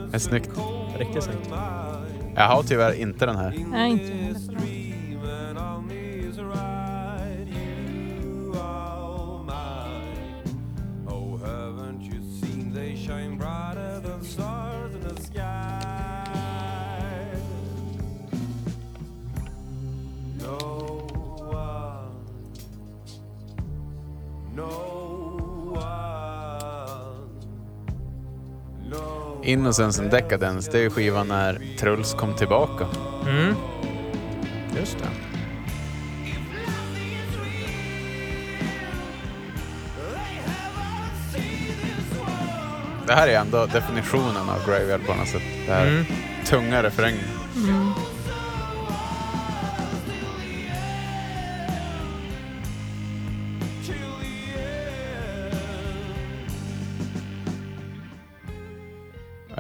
Det 0.09 0.15
är 0.15 0.19
snyggt. 0.19 0.49
riktigt 0.99 1.23
snyggt. 1.23 1.49
Jag 2.35 2.47
har 2.47 2.63
tyvärr 2.63 2.93
inte 2.93 3.25
den 3.25 3.35
här. 3.35 3.53
Nej, 3.71 3.91
inte 3.91 4.05
heller. 4.05 4.70
Innocence 29.51 30.01
and 30.01 30.11
Decadence, 30.11 30.71
det 30.71 30.77
är 30.77 30.81
ju 30.81 30.89
skivan 30.89 31.27
när 31.27 31.61
Truls 31.79 32.13
kom 32.13 32.33
tillbaka. 32.35 32.87
Mm. 33.27 33.55
Just 34.79 34.97
det. 34.99 35.07
Det 43.07 43.13
här 43.13 43.27
är 43.27 43.39
ändå 43.39 43.65
definitionen 43.65 44.49
av 44.49 44.65
Graveyard 44.65 45.05
på 45.05 45.13
något 45.13 45.27
sätt. 45.27 45.41
Det 45.67 45.73
här 45.73 45.87
Mm. 45.87 46.05
tunga 46.45 46.83
refrängen. 46.83 47.25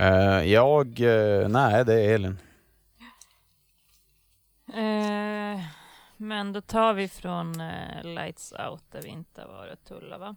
Eh, 0.01 0.43
jag... 0.51 0.99
eh, 0.99 1.47
nej, 1.49 1.85
det 1.85 1.93
är 1.93 2.15
Elin. 2.15 2.37
Eh, 4.73 5.61
men 6.17 6.53
då 6.53 6.61
tar 6.61 6.93
vi 6.93 7.07
från 7.07 7.53
Lights 8.03 8.53
Out 8.69 8.83
där 8.91 9.01
vi 9.01 9.07
inte 9.09 9.41
har 9.41 9.47
varit 9.47 9.73
och 9.73 9.83
tullat 9.87 10.19
va? 10.19 10.35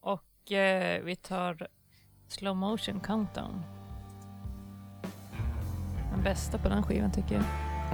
Och 0.00 0.22
vi 1.02 1.16
tar 1.22 1.68
Slow 2.28 2.56
Motion 2.56 3.00
Countdown. 3.00 3.62
Den 6.12 6.22
bästa 6.24 6.58
på 6.58 6.68
den 6.68 6.82
skivan 6.82 7.12
tycker 7.12 7.34
jag. 7.34 7.44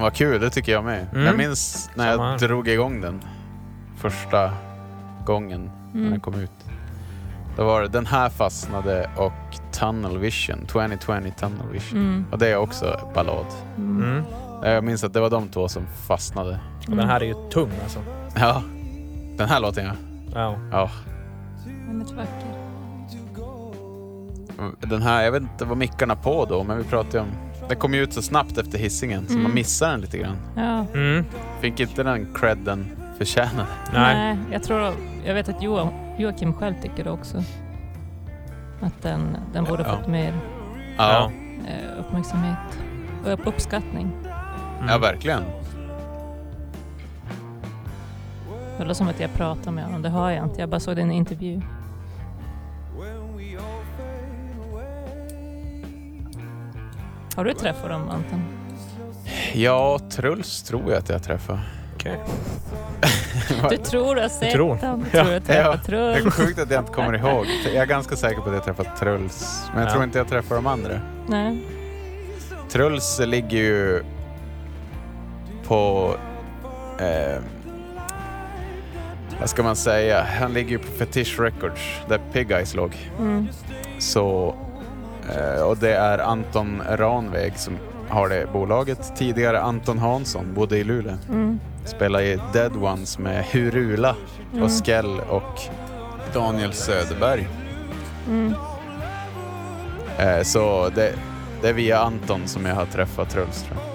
Vad 0.01 0.15
kul, 0.15 0.41
det 0.41 0.51
tycker 0.51 0.73
jag 0.73 0.85
med. 0.85 1.07
Mm. 1.13 1.25
Jag 1.27 1.37
minns 1.37 1.91
när 1.97 2.11
jag 2.11 2.39
drog 2.39 2.69
igång 2.69 3.01
den 3.01 3.23
första 3.97 4.53
gången 5.27 5.71
när 5.93 6.01
Mm. 6.01 6.11
den 6.11 6.21
kom 6.21 6.35
ut. 6.35 6.62
Då 7.57 7.65
var 7.65 7.83
det 7.83 7.89
den 7.89 8.07
här 8.07 8.29
fastnade 8.29 9.11
och 9.17 9.33
Tunnel 9.73 10.19
Vision, 10.19 10.67
2020 10.67 11.33
Tunnel 11.39 11.69
Vision. 11.73 11.99
Mm. 11.99 12.25
Och 12.31 12.39
det 12.39 12.49
är 12.49 12.57
också 12.57 13.11
ballad. 13.15 13.47
Mm. 13.77 14.03
Mm. 14.03 14.25
Jag 14.63 14.85
minns 14.85 15.05
att 15.05 15.13
det 15.13 15.21
var 15.21 15.31
de 15.31 15.49
två 15.49 15.69
som 15.69 15.87
fastnade. 16.09 16.61
Och 16.89 16.97
den 16.97 17.09
här 17.09 17.21
är 17.21 17.25
ju 17.25 17.35
tung 17.51 17.71
alltså. 17.83 17.99
Ja, 18.37 18.63
den 19.37 19.49
här 19.49 19.61
låten 19.61 19.85
ja. 19.87 19.93
Ja. 20.35 20.57
ja. 20.71 20.91
Väldigt 21.89 22.11
vacker. 22.11 22.53
Den 24.81 25.03
här, 25.03 25.23
jag 25.23 25.33
vet 25.33 25.43
inte 25.43 25.65
vad 25.65 25.79
mickarna 25.79 26.17
på 26.17 26.45
då, 26.45 26.65
men 26.65 26.79
vi 26.79 26.85
pratade 26.85 27.21
om... 27.21 27.29
Den 27.69 27.79
kom 27.79 27.95
ju 27.95 28.03
ut 28.03 28.13
så 28.13 28.23
snabbt 28.23 28.59
efter 28.59 28.79
hissingen 28.79 29.27
så 29.27 29.33
Mm. 29.33 29.43
man 29.43 29.55
missar 29.55 29.91
den 29.91 30.01
lite 30.01 30.19
grann. 30.19 30.37
Ja. 30.57 30.87
Mm. 30.95 31.25
Fick 31.61 31.81
inte 31.81 32.03
den 32.03 32.35
credden 32.35 32.87
förtjänade. 33.19 33.67
Nej. 33.93 34.37
jag 34.53 34.63
tror... 34.63 34.93
Jag 35.27 35.35
vet 35.35 35.49
att 35.49 35.63
Joa, 35.63 35.89
Joakim 36.19 36.53
själv 36.55 36.75
tycker 36.83 37.05
det 37.05 37.11
också. 37.11 37.43
Att 38.81 39.03
den, 39.03 39.37
den 39.53 39.65
borde 39.65 39.83
Ja. 39.83 39.97
fått 39.97 40.07
mer 40.07 40.35
Ja, 40.99 41.31
eh, 41.69 41.99
uppmärksamhet 42.01 42.59
och 43.25 43.33
upp- 43.33 43.47
uppskattning. 43.47 44.11
Mm. 44.77 44.89
ja 44.89 44.99
verkligen. 44.99 45.43
Det 48.79 48.85
låter 48.85 48.95
som 48.95 49.09
att 49.09 49.21
jag 49.21 49.35
pratar 49.35 49.71
med 49.71 49.85
honom. 49.85 50.03
Det 50.03 50.09
har 50.09 50.31
jag 50.31 50.45
inte. 50.47 50.61
Jag 50.61 50.69
bara 50.69 50.81
såg 50.81 50.99
en 50.99 51.13
intervju. 51.13 51.61
Har 57.37 57.45
du 57.45 57.53
träffat 57.55 57.89
dem, 57.89 58.09
Anton? 58.09 58.45
Ja, 59.55 59.99
Truls 60.11 60.63
tror 60.63 60.83
jag 60.91 60.99
att 60.99 61.09
jag 61.09 61.23
träffade. 61.23 61.61
Okej. 62.03 62.19
Du 63.71 63.77
tror 63.77 64.15
du 64.15 64.21
har 64.23 64.29
sett 64.29 64.53
tror. 64.53 64.79
Du 64.81 64.87
Ja. 64.87 64.97
tror 65.13 65.25
du 65.25 65.29
har 65.29 65.33
Ja, 65.35 65.41
träffat 65.41 65.87
det 65.87 65.97
är 65.97 66.15
Truls? 66.21 66.35
sjukt 66.35 66.59
att 66.59 66.71
jag 66.71 66.81
inte 66.83 66.93
kommer 66.93 67.13
ihåg. 67.19 67.47
Jag 67.65 67.75
är 67.83 67.87
ganska 67.87 68.17
säker 68.17 68.41
på 68.41 68.49
att 68.49 68.55
jag 68.55 68.65
träffat 68.65 68.97
Truls, 69.01 69.63
men 69.73 69.81
jag 69.83 69.89
Ja. 69.89 69.93
tror 69.93 70.05
inte 70.05 70.19
jag 70.19 70.29
träffade 70.29 70.55
de 70.61 70.67
andra. 70.67 71.01
Nej. 71.27 71.59
Truls 72.71 73.21
ligger 73.25 73.59
ju 73.59 74.03
på... 75.67 76.15
Eh, 76.99 77.39
vad 79.41 79.49
ska 79.51 79.63
man 79.63 79.77
säga? 79.77 80.27
Han 80.41 80.53
ligger 80.53 80.71
ju 80.71 80.79
på 80.79 80.87
Fetish 80.93 81.41
Records, 81.41 81.81
där 82.09 82.21
Pig 82.33 82.51
Eyes 82.51 82.75
låg. 82.75 82.97
Mm. 83.19 83.49
Så, 83.99 84.55
eh, 85.37 85.63
och 85.63 85.77
det 85.77 85.95
är 85.95 86.19
Anton 86.19 86.83
Ranväg 86.91 87.53
som 87.59 87.79
har 88.09 88.29
det 88.29 88.47
bolaget. 88.53 89.13
Tidigare 89.17 89.61
Anton 89.61 89.99
Hansson, 89.99 90.55
bodde 90.55 90.79
i 90.79 90.85
Luleå. 90.85 91.15
Mm. 91.29 91.61
Spelade 91.85 92.25
i 92.25 92.41
Dead 92.53 92.77
Ones 92.77 93.19
med 93.19 93.45
Hurula 93.45 94.15
Mm. 94.53 94.65
och 94.65 94.71
Skell 94.87 95.21
och 95.21 95.61
Daniel 96.35 96.73
Söderberg. 96.73 97.49
Mm. 98.29 98.55
Eh, 100.19 100.43
så 100.43 100.91
det, 100.95 101.13
det 101.63 101.69
är 101.69 101.73
via 101.73 101.99
Anton 101.99 102.49
som 102.49 102.67
jag 102.67 102.75
har 102.75 102.87
träffat 102.87 103.31
Truls 103.31 103.63
tror 103.63 103.77
jag. 103.81 103.89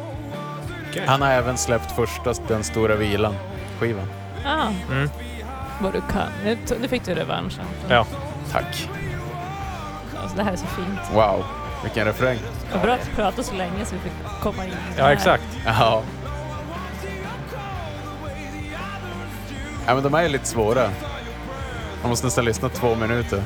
Okej. 0.89 1.03
Han 1.07 1.21
har 1.21 1.29
även 1.29 1.57
släppt 1.57 1.91
första 1.91 2.33
Den 2.47 2.63
stora 2.63 2.95
vilan 2.95 3.35
skivan. 3.79 4.07
Ah, 4.45 4.67
Mm. 4.91 5.09
vad 5.81 5.93
du 5.93 6.01
kan. 6.01 6.27
Nu, 6.43 6.57
nu 6.81 6.87
fick 6.87 7.05
du 7.05 7.13
revansch. 7.15 7.53
Anton. 7.59 7.89
Ja. 7.89 8.05
Tack. 8.51 8.89
Alltså, 10.21 10.37
det 10.37 10.43
här 10.43 10.51
är 10.51 10.55
så 10.55 10.65
fint. 10.65 10.99
Wow, 11.13 11.43
vilken 11.83 12.05
refräng. 12.05 12.37
Det 12.71 12.77
var 12.77 12.83
bra 12.85 12.93
att 12.93 13.05
du 13.09 13.15
pratade 13.15 13.43
så 13.43 13.55
länge 13.55 13.85
så 13.85 13.95
vi 13.95 14.01
fick 14.01 14.41
komma 14.41 14.65
in. 14.65 14.71
Ja, 14.97 15.11
exakt. 15.11 15.43
Ja. 15.65 16.03
Ja 19.87 19.93
men 19.93 20.03
de 20.03 20.13
är 20.13 20.23
ju 20.23 20.29
lite 20.29 20.45
svåra. 20.45 20.89
Man 22.01 22.09
måste 22.09 22.25
nästan 22.27 22.45
lyssna 22.45 22.69
två 22.69 22.95
minuter 22.95 23.43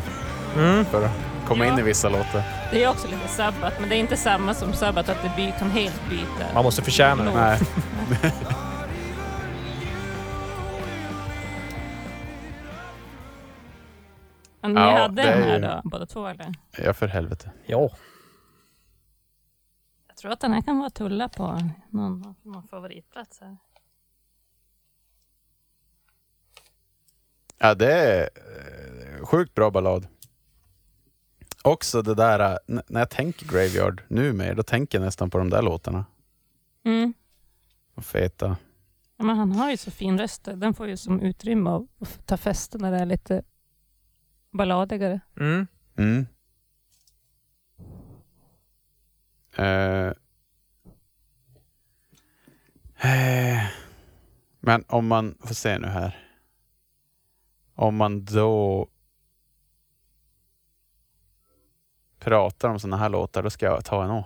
Mm. 0.58 0.86
för 0.86 1.06
att 1.06 1.12
komma 1.48 1.66
Ja. 1.66 1.74
in 1.74 1.80
i 1.80 1.82
vissa 1.82 2.10
låtar. 2.10 2.44
Det 2.72 2.84
är 2.84 2.90
också 2.90 3.08
lite 3.08 3.28
sabbat, 3.28 3.74
men 3.80 3.90
det 3.90 3.96
är 3.96 4.00
inte 4.00 4.18
samma 4.18 4.54
som 4.54 4.74
sabbat 4.74 5.10
att 5.10 5.22
det 5.24 5.32
by, 5.36 5.54
kan 5.60 5.70
helt 5.72 6.10
byta. 6.10 6.54
Man 6.54 6.64
måste 6.64 6.82
förtjäna 6.82 7.24
det. 7.24 7.32
Nej. 7.34 7.60
Ni 14.64 14.74
Ja, 14.74 14.98
hade 15.02 15.22
den 15.22 15.44
här 15.44 15.56
ju- 15.56 15.62
då, 15.62 15.82
båda 15.84 16.06
två 16.06 16.28
eller? 16.28 16.52
Ja, 16.78 16.94
för 16.94 17.08
helvete. 17.08 17.52
Ja. 17.66 17.90
Jag 20.08 20.18
tror 20.18 20.32
att 20.32 20.40
den 20.40 20.54
här 20.54 20.62
kan 20.62 20.80
vara 20.80 20.90
tulla 20.90 21.30
på 21.30 21.60
någon, 21.90 22.36
någon 22.42 22.68
favoritplats 22.68 23.40
här. 23.42 23.58
Ja, 27.64 27.76
det 27.76 27.94
är 27.94 28.22
eh, 28.22 29.26
sjukt 29.26 29.56
bra 29.56 29.72
ballad. 29.72 30.08
Också 31.62 32.02
det 32.02 32.16
där, 32.16 32.40
eh, 32.40 32.58
när 32.88 33.02
jag 33.02 33.10
tänker 33.10 33.46
Graveyard 33.46 34.02
nu 34.08 34.34
mer, 34.34 34.56
då 34.56 34.64
tänker 34.64 34.98
jag 34.98 35.06
nästan 35.06 35.30
på 35.30 35.38
de 35.38 35.50
där 35.50 35.62
låtarna. 35.62 36.06
Mm. 36.86 37.14
Och 37.96 38.06
feta. 38.06 38.58
Ja, 39.18 39.24
men 39.24 39.38
han 39.38 39.52
har 39.52 39.72
ju 39.72 39.78
så 39.78 39.92
fin 39.92 40.18
röst. 40.20 40.44
Den 40.44 40.74
får 40.74 40.88
ju 40.88 40.98
som 40.98 41.22
utrymme 41.22 41.70
att 41.70 41.84
att 42.00 42.28
ta 42.28 42.38
fäste 42.38 42.78
när 42.78 42.92
det 42.92 42.98
är 42.98 43.06
lite 43.06 43.44
balladigare. 44.52 45.20
Mm. 45.40 45.68
Mm. 45.98 46.26
Eh. 49.56 50.14
Eh. 53.12 53.64
Men 54.60 54.84
om 54.88 55.08
man, 55.08 55.38
får 55.40 55.56
se 55.56 55.80
nu 55.80 55.88
här. 55.88 56.31
Om 57.82 57.96
man 57.96 58.26
då 58.26 58.88
pratar 62.20 62.70
om 62.70 62.80
sådana 62.80 62.98
här 62.98 63.10
låtar, 63.10 63.44
då 63.44 63.50
ska 63.50 63.66
jag 63.66 63.86
ta 63.86 64.04
en 64.04 64.12
å. 64.12 64.24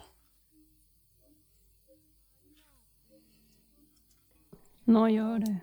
Nå, 4.83 5.09
gör 5.09 5.39
det. 5.39 5.57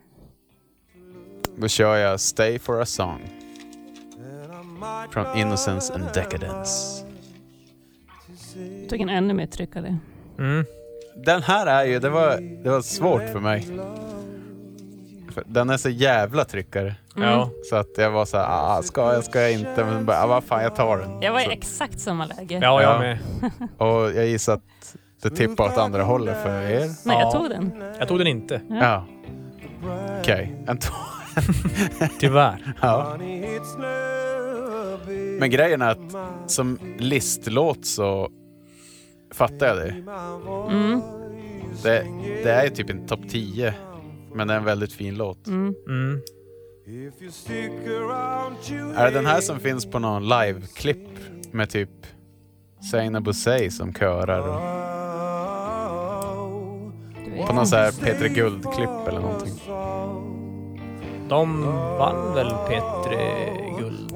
Då 1.57 1.69
kör 1.69 1.97
jag 1.97 2.21
Stay 2.21 2.59
for 2.59 2.81
a 2.81 2.87
song. 2.87 3.21
Från 5.11 5.37
Innocence 5.37 5.95
and 5.95 6.05
Decadence. 6.15 7.07
Jag 8.81 8.89
tog 8.89 9.01
en 9.01 9.09
ännu 9.09 9.35
mer 9.35 9.47
tryckare. 9.47 9.99
Mm. 10.39 10.65
Den 11.17 11.43
här 11.43 11.67
är 11.67 11.85
ju, 11.85 11.99
det 11.99 12.11
var, 12.11 12.41
det 12.63 12.71
var 12.71 12.83
svårt 12.83 13.29
för 13.33 13.41
mig. 13.41 13.67
För 15.33 15.43
den 15.47 15.71
är 15.71 15.77
så 15.77 15.89
jävla 15.89 16.45
tryckare. 16.45 16.95
Ja. 17.17 17.51
Så 17.71 17.77
att 17.77 17.89
jag 17.97 18.11
var 18.11 18.25
så 18.25 18.37
här, 18.37 18.47
ah, 18.49 18.83
ska 18.83 19.13
jag, 19.15 19.25
ska 19.25 19.41
jag 19.41 19.53
inte? 19.53 19.85
Men 19.85 20.07
bara, 20.07 20.23
ah, 20.23 20.27
vad 20.27 20.45
fan, 20.45 20.63
jag 20.63 20.75
tar 20.77 20.99
den. 20.99 21.23
Jag 21.23 21.33
var 21.33 21.41
i 21.41 21.45
så, 21.45 21.51
exakt 21.51 22.01
samma 22.01 22.27
läge. 22.27 22.59
Ja, 22.63 22.83
jag 22.83 22.95
Ja. 22.95 22.99
med. 22.99 23.19
och 23.79 24.13
jag 24.17 24.27
gissar 24.27 24.53
att 24.55 24.97
det 25.23 25.31
tippar 25.31 25.65
åt 25.65 25.79
andra 25.79 26.03
hållet 26.03 26.43
för 26.43 26.63
er. 26.63 26.81
Nej, 26.81 26.91
Ja. 27.05 27.21
jag 27.21 27.33
tog 27.33 27.51
den. 27.51 27.83
Jag 27.99 28.09
tog 28.09 28.19
den 28.19 28.27
inte. 28.27 28.61
Ja. 28.71 29.05
Okej, 30.21 30.65
en 30.67 30.79
tå- 30.79 30.93
Tyvärr. 32.21 32.75
ja. 32.83 33.17
Men 35.39 35.51
grejen 35.51 35.83
är 35.83 35.91
att 35.91 36.51
som 36.51 36.79
listlåt 36.99 37.87
så 37.87 38.29
fattar 39.35 39.67
jag 39.67 39.77
det. 39.77 39.95
Mm. 40.71 41.01
Det, 41.83 42.05
det 42.45 42.51
är 42.51 42.65
ju 42.65 42.71
typ 42.71 42.91
en 42.91 43.07
topp 43.07 43.21
10. 43.31 43.75
Men 44.35 44.49
det 44.49 44.55
är 44.55 44.59
en 44.59 44.65
väldigt 44.65 44.93
fin 44.93 45.15
låt. 45.15 45.47
Mm. 45.47 45.75
Mm. 45.89 46.23
Är 48.97 49.05
det 49.05 49.11
den 49.11 49.27
här 49.27 49.41
som 49.41 49.61
finns 49.61 49.87
på 49.87 49.99
någon 49.99 50.29
live-klipp 50.29 51.09
med 51.51 51.71
typ 51.71 51.91
Seina 52.91 53.21
Bussey 53.21 53.71
som 53.71 53.95
körar? 53.95 54.41
Och, 54.49 54.61
på 57.47 57.53
någon 57.53 57.67
så 57.67 57.77
här 57.77 57.93
Peter 57.93 58.29
Guld-klipp 58.29 59.09
eller 59.09 59.21
någonting. 59.21 59.55
De 61.29 61.63
vann 61.99 62.35
väl 62.35 62.47
P3 62.47 63.79
Guld 63.79 64.13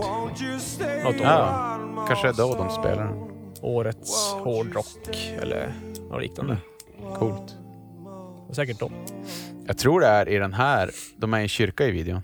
något 1.04 1.20
år. 1.20 1.22
Ja, 1.22 2.04
kanske 2.08 2.28
är 2.28 2.32
då 2.32 2.54
de 2.54 2.70
spelar 2.70 3.04
den. 3.04 3.30
Årets 3.62 4.32
hårdrock 4.32 5.34
eller 5.42 5.74
något 6.10 6.22
liknande. 6.22 6.58
Coolt. 7.18 7.48
Det 7.48 8.48
var 8.48 8.54
Säkert 8.54 8.80
då. 8.80 8.90
Jag 9.66 9.78
tror 9.78 10.00
det 10.00 10.06
är 10.06 10.28
i 10.28 10.38
den 10.38 10.52
här, 10.52 10.90
de 11.16 11.34
är 11.34 11.38
i 11.38 11.42
en 11.42 11.48
kyrka 11.48 11.86
i 11.86 11.90
videon. 11.90 12.22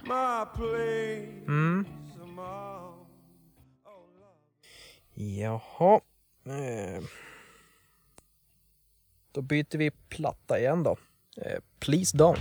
Mm. 1.46 1.86
Jaha. 5.14 6.00
Eh. 6.46 7.02
Då 9.32 9.42
byter 9.42 9.78
vi 9.78 9.90
platta 9.90 10.58
igen 10.58 10.82
då. 10.82 10.96
Eh, 11.36 11.58
Please 11.80 12.16
Don't. 12.16 12.38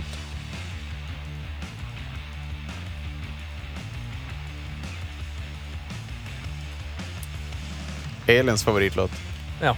Elins 8.26 8.64
favoritlåt. 8.64 9.10
Ja. 9.62 9.76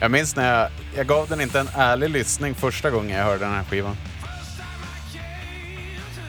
Jag 0.00 0.10
minns 0.10 0.36
när 0.36 0.60
jag, 0.60 0.70
jag 0.96 1.06
gav 1.06 1.28
den 1.28 1.40
inte 1.40 1.60
en 1.60 1.68
ärlig 1.76 2.10
lyssning 2.10 2.54
första 2.54 2.90
gången 2.90 3.18
jag 3.18 3.24
hörde 3.24 3.44
den 3.44 3.54
här 3.54 3.64
skivan. 3.64 3.96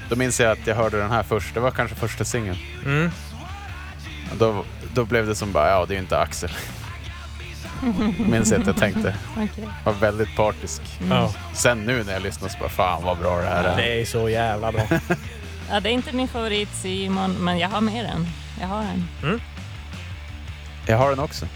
Då 0.10 0.16
minns 0.16 0.40
jag 0.40 0.52
att 0.52 0.68
jag 0.68 0.76
hörde 0.76 0.98
den 0.98 1.12
här 1.12 1.24
först, 1.24 1.54
det 1.54 1.60
var 1.60 1.72
kanske 1.72 1.96
första 1.96 2.26
singeln. 2.26 2.58
Mm. 2.86 3.12
Då, 4.40 4.66
då 4.94 5.06
blev 5.06 5.28
det 5.28 5.36
som 5.36 5.52
bara, 5.52 5.70
ja 5.70 5.86
det 5.86 5.94
är 5.94 5.96
ju 5.96 6.02
inte 6.02 6.20
Axel. 6.20 6.52
minns 8.18 8.52
jag 8.52 8.62
att 8.62 8.68
jag 8.68 8.78
tänkte. 8.78 9.16
Okej. 9.32 9.70
Var 9.84 9.94
väldigt 9.94 10.36
partisk. 10.36 10.82
Ja. 11.10 11.34
Sen 11.54 11.86
nu 11.86 12.04
när 12.04 12.14
jag 12.14 12.22
lyssnar 12.22 12.50
så 12.50 12.58
bara, 12.60 12.70
fan 12.70 13.04
vad 13.04 13.18
bra 13.18 13.38
det 13.38 13.48
här 13.48 13.64
är. 13.64 13.78
Det 13.78 14.02
är 14.02 14.06
så 14.06 14.30
jävla 14.30 14.72
bra. 14.72 14.88
Ja, 15.70 15.80
det 15.80 15.90
är 15.90 15.94
inte 15.94 16.16
min 16.16 16.28
favorit 16.28 16.70
Simon, 16.74 17.32
men 17.32 17.60
jag 17.60 17.70
har 17.70 17.82
med 17.82 18.06
den. 18.06 18.28
Jag 18.62 18.68
har 18.68 18.84
den. 18.84 19.42
Jag 20.88 20.98
har 20.98 21.10
den 21.10 21.20
också. 21.20 21.48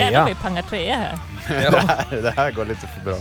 Jävlar, 0.00 0.26
vi 0.28 0.34
pangar 0.34 0.62
trea 0.62 0.96
här. 0.96 1.18
det, 1.70 1.78
här, 1.78 2.22
det 2.22 2.30
här 2.36 2.50
går 2.50 2.64
lite 2.64 2.86
för 2.86 3.00
bra. 3.04 3.16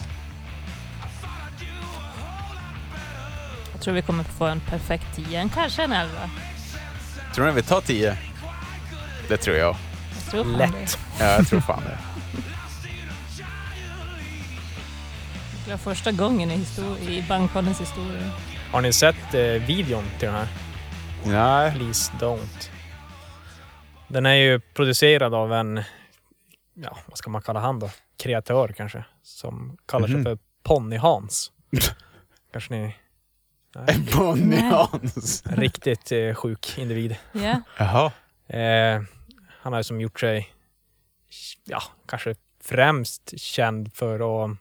Jag 3.74 3.82
tror 3.82 3.94
vi 3.94 4.02
kommer 4.02 4.24
få 4.24 4.46
en 4.46 4.60
perfekt 4.60 5.16
tia, 5.16 5.50
kanske 5.54 5.84
en 5.84 5.92
elva. 5.94 6.30
Tror 7.36 7.46
ni 7.46 7.52
vi 7.52 7.62
tar 7.64 7.82
10? 7.82 8.18
Det 9.28 9.38
tror 9.38 9.56
jag. 9.58 9.76
Jag 10.26 10.32
tror 10.32 10.58
Lätt. 10.58 11.00
Ja, 11.20 11.26
jag 11.26 11.48
tror 11.48 11.60
fan 11.62 11.84
det. 11.86 11.98
Det 15.66 15.72
var 15.72 15.78
första 15.78 16.12
gången 16.12 16.52
i, 16.52 16.58
histor- 16.58 17.10
i 17.10 17.26
Bankpoddens 17.30 17.82
historia. 17.82 18.32
Har 18.72 18.82
ni 18.82 18.94
sett 18.94 19.34
eh, 19.34 19.42
videon 19.42 20.04
till 20.20 20.28
den 20.28 20.36
här? 20.36 20.48
Nej. 21.24 21.72
Please 21.72 22.12
Don't. 22.20 22.70
Den 24.08 24.26
är 24.26 24.34
ju 24.34 24.60
producerad 24.60 25.34
av 25.34 25.54
en, 25.54 25.84
ja 26.84 26.98
vad 27.08 27.18
ska 27.18 27.30
man 27.30 27.42
kalla 27.42 27.60
han 27.60 27.80
då? 27.80 27.90
Kreatör 28.18 28.68
kanske. 28.68 29.06
Som 29.24 29.78
kallar 29.86 30.08
Mhm. 30.08 30.24
sig 30.24 30.24
för 30.24 30.44
Ponny-Hans. 30.64 31.52
kanske 32.52 32.74
ni... 32.74 32.96
Nej. 33.76 34.08
Bonnie 34.18 34.46
Nej. 34.46 34.72
Hans. 34.72 35.44
En 35.46 35.56
riktigt 35.56 36.12
eh, 36.12 36.34
sjuk 36.36 36.78
individ. 36.78 37.16
Ja. 37.32 37.62
Jaha. 37.78 38.12
Eh, 38.48 39.02
han 39.62 39.74
har 39.74 39.80
ju 39.80 39.84
som 39.84 40.02
gjort 40.02 40.20
sig 40.20 40.54
ja, 41.64 41.82
kanske 42.08 42.36
främst 42.64 43.34
känd 43.40 43.94
för 43.94 44.46
att 44.46 44.58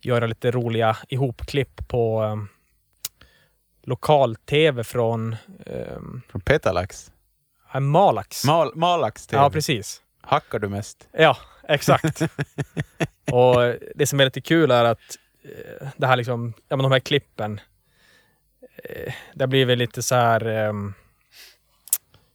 göra 0.00 0.26
lite 0.26 0.50
roliga 0.50 0.96
ihopklipp 1.08 1.88
på 1.88 2.22
um, 2.22 2.48
lokal-tv 3.82 4.84
från 4.84 5.36
um, 5.66 6.22
Från 6.28 6.40
Petalax. 6.40 7.12
Malax. 7.80 8.44
Mal, 8.44 8.72
Malax 8.76 9.26
TV. 9.26 9.42
ja, 9.42 9.50
precis. 9.50 10.02
Hackar 10.28 10.58
du 10.58 10.68
mest? 10.68 11.08
Ja, 11.12 11.36
exakt. 11.68 12.22
och 13.32 13.54
det 13.94 14.06
som 14.06 14.20
är 14.20 14.24
lite 14.24 14.40
kul 14.40 14.70
är 14.70 14.84
att 14.84 15.18
eh, 15.44 15.88
det 15.96 16.06
här 16.06 16.16
liksom, 16.16 16.52
ja, 16.68 16.76
men 16.76 16.82
de 16.82 16.92
här 16.92 17.00
klippen, 17.00 17.60
eh, 18.84 19.12
det 19.34 19.46
blir 19.46 19.64
väl 19.66 19.78
lite 19.78 20.02
så 20.02 20.14
här 20.14 20.44
ehm, 20.46 20.94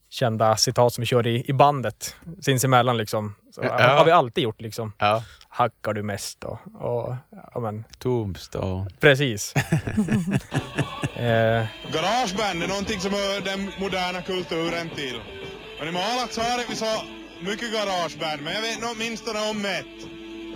kända 0.10 0.58
citat 0.58 0.94
som 0.94 1.02
vi 1.02 1.06
kör 1.06 1.28
i, 1.28 1.50
i 1.50 1.54
bandet 1.54 2.16
sinsemellan 2.42 2.98
liksom. 2.98 3.36
Så, 3.52 3.64
Ja. 3.64 3.88
Har 3.98 4.06
vi 4.06 4.12
alltid 4.12 4.44
gjort 4.44 4.62
liksom. 4.62 4.94
Ja. 4.98 5.24
Hackar 5.50 5.94
du 5.94 6.04
mest 6.04 6.44
och, 6.44 6.60
och 6.74 7.16
ja 7.54 7.60
men 7.60 7.84
Tombstone. 8.00 8.90
precis. 9.00 9.54
eh, 11.16 11.66
Garageband 11.94 12.64
är 12.64 12.68
någonting 12.68 13.00
som 13.00 13.12
hör 13.12 13.42
den 13.42 13.72
moderna 13.80 14.22
kulturen 14.22 14.90
till. 14.90 15.22
Men 15.80 15.88
i 15.88 15.92
Malax 15.92 16.38
har 16.38 16.70
vi 16.70 16.76
så 16.76 16.86
mycket 17.42 17.74
garageband, 17.74 18.42
men 18.44 18.54
jag 18.54 18.62
vet 18.62 18.82
nog 18.82 18.90
åtminstone 18.96 19.50
om 19.50 19.66
ett. 19.66 20.00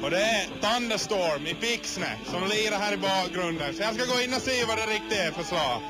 Och 0.03 0.09
det 0.09 0.21
är 0.21 0.45
Thunderstorm 0.61 1.47
i 1.47 1.53
Pixne 1.53 2.17
som 2.25 2.41
lirar 2.43 2.79
här 2.79 2.93
i 2.93 2.97
bakgrunden. 2.97 3.73
Så 3.73 3.81
jag 3.81 3.95
ska 3.95 4.13
gå 4.15 4.21
in 4.21 4.33
och 4.33 4.41
se 4.41 4.65
vad 4.67 4.77
det 4.77 4.85
riktigt 4.85 5.17
är 5.17 5.31
för 5.31 5.43
slag. 5.43 5.81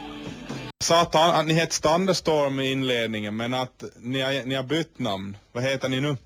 Sa 0.84 1.02
att, 1.02 1.16
att 1.16 1.46
ni 1.46 1.54
hette 1.54 1.82
Thunderstorm 1.82 2.60
i 2.60 2.72
inledningen, 2.72 3.36
men 3.36 3.54
att 3.54 3.84
ni 4.00 4.22
har, 4.22 4.46
ni 4.46 4.56
har 4.56 4.64
bytt 4.64 5.00
namn. 5.00 5.38
Vad 5.52 5.64
heter 5.64 5.90
ni 5.90 6.02
nu? 6.02 6.18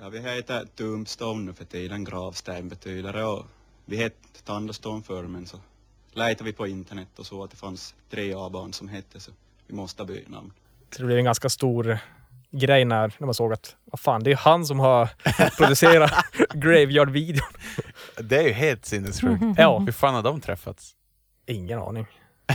Ja, 0.00 0.08
vi 0.08 0.20
heter 0.20 0.66
Tombstone 0.76 1.44
nu 1.44 1.52
för 1.52 1.64
tiden, 1.64 2.04
gravsten 2.04 2.68
betyder 2.68 3.12
det 3.12 3.24
och 3.24 3.46
vi 3.84 3.96
hette 3.96 4.42
Thunderstorm 4.44 5.02
förr 5.02 5.22
men 5.22 5.46
så 5.46 5.60
letade 6.12 6.44
vi 6.44 6.52
på 6.52 6.66
internet 6.66 7.08
och 7.18 7.26
så 7.26 7.44
att 7.44 7.50
det 7.50 7.56
fanns 7.56 7.94
tre 8.10 8.34
A-barn 8.34 8.72
som 8.72 8.88
hette 8.88 9.20
så 9.20 9.30
vi 9.66 9.74
måste 9.74 10.04
byta 10.04 10.30
namn. 10.30 10.52
så 10.90 10.98
det 10.98 11.06
blev 11.06 11.18
en 11.18 11.24
ganska 11.24 11.48
stor 11.48 11.98
grej 12.52 12.84
när, 12.84 13.14
när 13.18 13.26
man 13.26 13.34
såg 13.34 13.52
att 13.52 13.76
vad 13.84 14.00
fan, 14.00 14.22
det 14.22 14.32
är 14.32 14.36
han 14.36 14.66
som 14.66 14.80
har 14.80 15.06
producerat 15.56 16.12
Graveyard-videon. 16.54 17.52
Det 18.20 18.36
är 18.38 18.42
ju 18.42 18.52
helt 18.52 18.84
sinnessjukt. 18.84 19.42
Ja, 19.56 19.78
Hur 19.78 19.92
fan 19.92 20.14
har 20.14 20.22
de 20.22 20.40
träffats? 20.40 20.92
ingen 21.46 21.78
aning. 21.78 22.06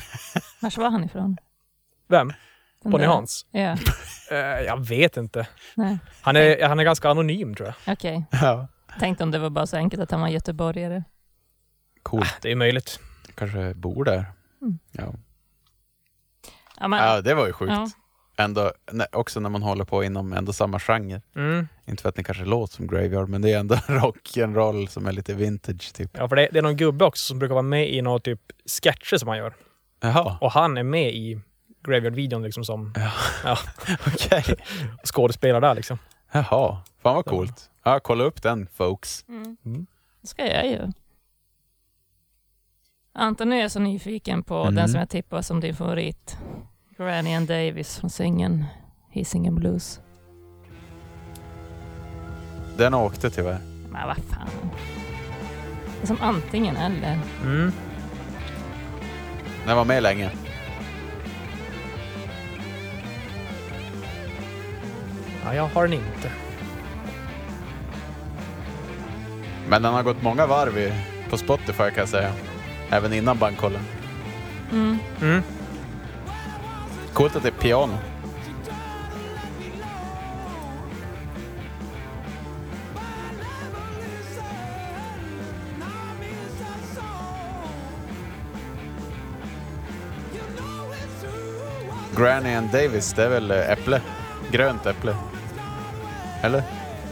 Vars 0.61 0.77
var 0.77 0.89
han 0.89 1.03
ifrån? 1.03 1.37
Vem? 2.07 2.33
Den 2.83 2.91
Bonnie 2.91 3.03
där- 3.05 3.13
Hans? 3.13 3.45
Ja, 3.51 3.77
Eh, 4.31 4.37
jag 4.37 4.85
vet 4.87 5.17
inte. 5.17 5.47
nej. 5.75 5.97
Han 6.21 6.35
är, 6.35 6.67
han 6.67 6.79
är 6.79 6.83
ganska 6.83 7.09
anonym 7.09 7.55
tror 7.55 7.67
jag. 7.85 7.93
Okej. 7.93 8.25
Ja. 8.31 8.67
Tänkte 8.99 9.23
om 9.23 9.31
det 9.31 9.39
var 9.39 9.49
bara 9.49 9.67
så 9.67 9.77
enkelt 9.77 10.01
att 10.03 10.11
han 10.11 10.21
var 10.21 10.27
göteborgare. 10.27 11.03
Coolt. 12.03 12.37
Det 12.41 12.51
är 12.51 12.55
möjligt. 12.55 12.99
Kanske 13.35 13.73
bor 13.73 14.03
där. 14.03 14.25
Mm. 14.61 14.79
Ja. 14.91 15.13
Ja, 16.79 16.87
men, 16.87 16.99
ja, 17.03 17.21
det 17.21 17.33
var 17.33 17.47
ju 17.47 17.53
sjukt. 17.53 17.71
ja. 17.73 17.89
Ändå, 18.39 18.71
också 19.11 19.39
när 19.39 19.49
man 19.49 19.61
håller 19.63 19.85
på 19.85 20.03
inom 20.03 20.33
ändå 20.33 20.53
samma 20.53 20.79
genre. 20.79 21.21
Mm. 21.35 21.67
Inte 21.85 22.01
för 22.01 22.09
att 22.09 22.17
ni 22.17 22.23
kanske 22.23 22.45
låter 22.45 22.73
som 22.75 22.87
Graveyard, 22.87 23.29
men 23.29 23.41
det 23.41 23.51
är 23.53 23.59
ändå 23.59 23.75
rock'n'roll 23.87 24.87
som 24.87 25.05
är 25.07 25.11
lite 25.11 25.33
vintage 25.33 25.93
typ. 25.93 26.11
Ja, 26.17 26.29
för 26.29 26.35
det, 26.35 26.49
det 26.51 26.59
är 26.59 26.63
någon 26.63 26.77
gubbe 26.77 27.05
också 27.05 27.25
som 27.27 27.39
brukar 27.39 27.53
vara 27.53 27.61
med 27.61 27.93
i 27.93 28.01
några 28.01 28.19
typ 28.19 28.41
sketcher 28.83 29.17
som 29.17 29.27
han 29.29 29.37
gör. 29.37 29.53
Jaha, 29.99 30.37
Och 30.41 30.51
han 30.51 30.77
är 30.77 30.83
med 30.83 31.13
i 31.15 31.39
Graveyard-videon 31.83 32.43
liksom 32.43 32.65
som 32.65 32.93
ja, 33.43 33.57
okej. 34.07 34.43
skådespelare 35.03 35.59
där 35.67 35.75
liksom. 35.75 35.97
Jaha, 36.31 36.77
fan 37.01 37.15
vad 37.15 37.25
coolt. 37.25 37.69
Ja, 37.83 37.99
kolla 37.99 38.23
upp 38.23 38.41
den 38.41 38.67
folks. 38.73 39.25
Mm. 39.29 39.57
Mm. 39.65 39.85
Det 40.21 40.27
ska 40.27 40.47
jag 40.53 40.67
ju. 40.67 40.81
Anton, 43.13 43.49
nu 43.49 43.55
är 43.57 43.61
jag 43.61 43.71
så 43.71 43.79
nyfiken 43.79 44.43
på 44.43 44.55
Mm. 44.61 44.75
den 44.75 44.89
som 44.89 44.99
jag 44.99 45.09
tippar 45.09 45.41
som 45.41 45.59
din 45.59 45.75
favorit. 45.75 46.37
Granny 46.97 47.33
and 47.33 47.47
Davis 47.47 47.97
från 47.99 48.09
singeln 48.09 48.65
Hisingen 49.09 49.55
Blues. 49.55 49.99
Den 52.77 52.93
åkte 52.93 53.29
tyvärr. 53.29 53.59
Men 53.91 54.07
vad 54.07 54.17
fan. 54.17 54.49
Det 55.97 56.03
är 56.03 56.07
som 56.07 56.17
antingen 56.21 56.77
eller. 56.77 57.19
Mm. 57.43 57.71
Den 59.65 59.77
var 59.77 59.85
med 59.85 60.03
länge. 60.03 60.31
Ja, 65.43 65.53
jag 65.53 65.67
har 65.67 65.83
den 65.87 65.93
inte. 65.93 66.31
Men 69.69 69.81
den 69.81 69.93
har 69.93 70.03
gått 70.03 70.21
många 70.21 70.47
varv 70.47 70.77
i, 70.77 70.93
på 71.29 71.37
Spotify 71.37 71.73
kan 71.73 71.95
jag 71.95 72.09
säga. 72.09 72.33
Även 72.89 73.13
innan 73.13 73.37
bankkollen. 73.37 73.81
Mm. 74.71 74.97
Mm. 75.21 75.43
Coolt 77.17 77.35
att 77.35 77.43
det 77.43 77.49
är 77.49 77.51
piano. 77.51 77.97
Granny 92.17 92.53
and 92.53 92.69
Davis, 92.71 93.13
det 93.13 93.23
är 93.23 93.29
väl 93.29 93.51
eh, 93.51 93.71
äpple? 93.71 94.01
Grönt 94.51 94.85
äpple? 94.85 95.15
Eller? 96.41 96.63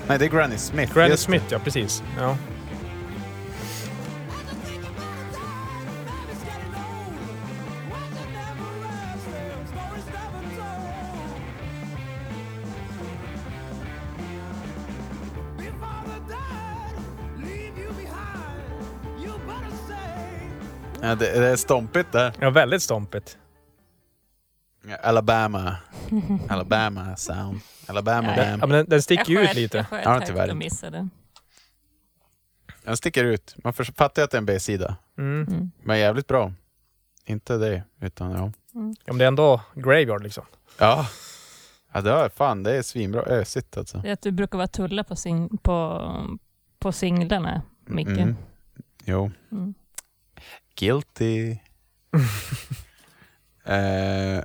Nej, 0.08 0.20
det 0.20 0.26
är 0.26 0.30
Granny 0.30 0.58
Smith. 0.58 0.94
Granny 0.94 1.10
just 1.10 1.28
det. 1.28 1.32
Smith, 1.32 1.46
ja 1.50 1.60
precis. 1.60 2.04
Ja. 2.20 2.38
Ja, 21.06 21.16
det, 21.16 21.40
det 21.40 21.48
är 21.48 21.56
stompigt 21.56 22.12
där. 22.12 22.34
ja, 22.40 22.50
väldigt 22.50 22.82
stompigt. 22.82 23.38
Alabama. 25.04 25.78
Alabama 26.50 27.16
sound. 27.16 27.60
Alabama 27.88 28.34
Ja, 28.38 28.44
Ja, 28.44 28.58
men 28.58 28.70
den, 28.70 28.86
den 28.90 29.02
sticker 29.02 29.30
ju 29.30 29.36
Jag 29.36 29.44
ut 29.50 29.56
lite. 29.56 29.78
Jag 29.78 29.88
sköt 29.88 30.06
Ja, 30.06 30.22
tyvärr 30.26 30.44
inte. 30.44 30.56
missade. 30.56 31.10
Den 32.84 32.98
sticker 32.98 33.24
ut. 33.24 33.56
Man 33.64 33.74
fattar 33.74 34.22
ju 34.22 34.24
att 34.24 34.32
det 34.32 34.38
är 34.38 34.40
en 34.40 34.46
B-sida. 34.46 34.96
Mm. 35.18 35.48
Mm. 35.48 35.72
Men 35.84 36.00
jävligt 36.00 36.28
bra. 36.28 36.54
Inte 37.26 37.58
det, 37.58 37.84
utan 38.02 38.32
ja. 38.32 38.52
Ja, 38.74 38.94
men 39.06 39.18
det 39.18 39.24
är 39.24 39.28
ändå 39.28 39.62
Graveyard 39.76 40.24
liksom. 40.24 40.46
Ja. 40.80 41.08
Ja, 41.92 42.02
det 42.02 42.12
är 42.12 42.30
fan, 42.30 42.64
det 42.64 42.78
är 42.78 42.82
svinbra 42.82 43.22
ösigt 43.22 43.78
alltså. 43.78 43.98
Det 43.98 44.10
är 44.10 44.14
att 44.14 44.22
du 44.22 44.32
brukar 44.32 44.58
vara 44.58 44.68
tulla 44.68 45.04
på, 45.04 45.16
sing 45.16 45.58
på, 45.58 46.02
på 46.80 46.92
singlarna, 46.92 47.62
Micke. 47.86 48.08
Mm. 48.08 48.36
Jo. 49.06 49.32
Mm. 49.52 49.74
Guilty. 50.76 51.52
eh, 53.66 54.44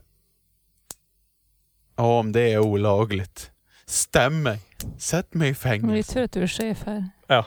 om 1.95 2.33
det 2.33 2.53
är 2.53 2.59
olagligt. 2.59 3.51
Stäm 3.87 4.43
mig. 4.43 4.61
Sätt 4.99 5.35
mig 5.35 5.49
i 5.49 5.53
Men 5.53 5.53
det 5.53 5.77
är 5.77 5.81
fängelse. 5.81 6.13
tur 6.15 6.23
att 6.25 6.33
du 6.33 6.43
är 6.43 6.47
chef 6.47 6.83
här. 6.87 7.09
Ja. 7.27 7.47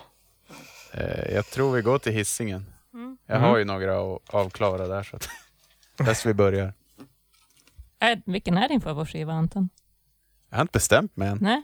Eh, 0.93 1.34
jag 1.34 1.45
tror 1.45 1.71
vi 1.71 1.81
går 1.81 1.99
till 1.99 2.13
hissingen. 2.13 2.73
Mm. 2.93 3.17
Jag 3.25 3.38
Mm. 3.38 3.49
har 3.49 3.57
ju 3.57 3.65
några 3.65 4.15
att 4.15 4.29
avklara 4.29 4.88
där 4.88 5.03
så 5.03 5.15
att 5.15 5.29
bäst 5.97 6.25
vi 6.25 6.34
börjar. 6.34 6.73
Äh, 7.99 8.19
vilken 8.25 8.57
är 8.57 8.67
din 8.69 8.81
favoritskiva 8.81 9.34
Anton? 9.34 9.69
Jag 10.49 10.57
har 10.57 10.61
inte 10.61 10.71
bestämt 10.71 11.15
mig 11.15 11.27
än. 11.27 11.38
Nej? 11.41 11.63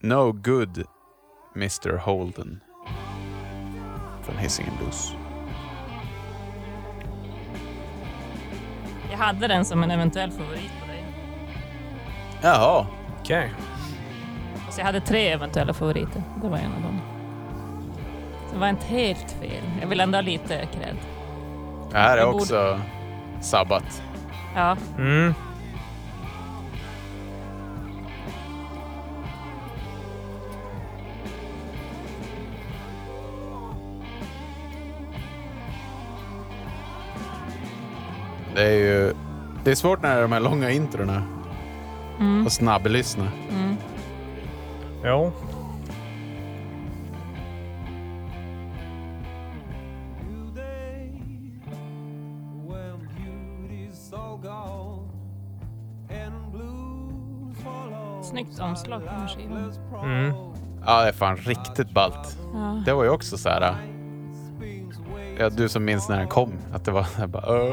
No 0.00 0.32
good 0.32 0.84
Mr 1.56 1.96
Holden. 1.96 2.60
Från 4.22 4.36
Hisingen 4.38 4.72
Blues. 4.78 5.12
Jag 9.10 9.18
hade 9.18 9.48
den 9.48 9.64
som 9.64 9.82
en 9.82 9.90
eventuell 9.90 10.30
favorit 10.30 10.70
på 10.80 10.86
dig. 10.86 11.04
Jaha. 12.42 12.86
Okej. 13.20 13.50
Så 14.70 14.80
jag 14.80 14.86
hade 14.86 15.00
tre 15.00 15.28
eventuella 15.28 15.74
favoriter. 15.74 16.22
Det 16.42 16.48
var 16.48 16.58
en 16.58 16.72
av 16.76 16.82
dem. 16.82 17.00
Så 18.48 18.54
det 18.54 18.60
var 18.60 18.68
inte 18.68 18.86
helt 18.86 19.30
fel. 19.30 19.62
Jag 19.80 19.88
vill 19.88 20.00
ändå 20.00 20.16
ha 20.18 20.22
lite 20.22 20.48
cred. 20.66 20.96
Det 21.90 21.98
här 21.98 22.16
är 22.16 22.20
Jag 22.20 22.32
borde- 22.32 22.42
också 22.42 22.80
sabbat. 23.40 24.02
Ja, 24.54 24.76
Mm. 24.98 25.34
Det 38.54 38.62
är 38.66 38.70
ju 38.76 39.14
Det 39.64 39.70
är 39.70 39.74
svårt 39.74 40.02
när 40.02 40.10
det 40.10 40.16
är 40.16 40.22
de 40.22 40.32
här 40.32 40.40
långa 40.40 40.70
introna 40.70 41.22
Mm. 42.20 42.46
och 42.46 42.52
snabblyssna. 42.52 43.28
Mm. 43.50 43.76
Ja. 45.04 45.32
Snyggt 58.22 58.60
omslag 58.60 59.02
på 59.04 59.28
skivan. 59.28 59.72
Mm. 60.04 60.32
Ja, 60.86 61.02
det 61.02 61.08
är 61.08 61.12
fan 61.12 61.36
riktigt 61.36 61.90
ballt. 61.90 62.38
Ja. 62.54 62.82
Det 62.86 62.92
var 62.92 63.04
ju 63.04 63.10
också 63.10 63.38
så 63.38 63.48
här... 63.48 63.74
Ja, 65.38 65.48
du 65.48 65.68
som 65.68 65.84
minns 65.84 66.08
när 66.08 66.18
den 66.18 66.28
kom, 66.28 66.52
att 66.74 66.84
det 66.84 66.90
var 66.90 67.06
här 67.16 67.26
bara... 67.26 67.62
Uh, 67.62 67.72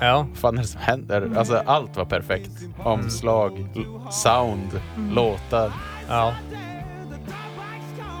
Ja. 0.00 0.26
vad 0.30 0.38
fan 0.38 0.58
är 0.58 0.62
det 0.62 0.68
som 0.68 0.80
händer? 0.80 1.30
Alltså 1.36 1.62
allt 1.66 1.96
var 1.96 2.04
perfekt. 2.04 2.50
Omslag, 2.84 3.66
sound, 4.10 4.80
låtar. 5.10 5.72
Ja. 6.08 6.34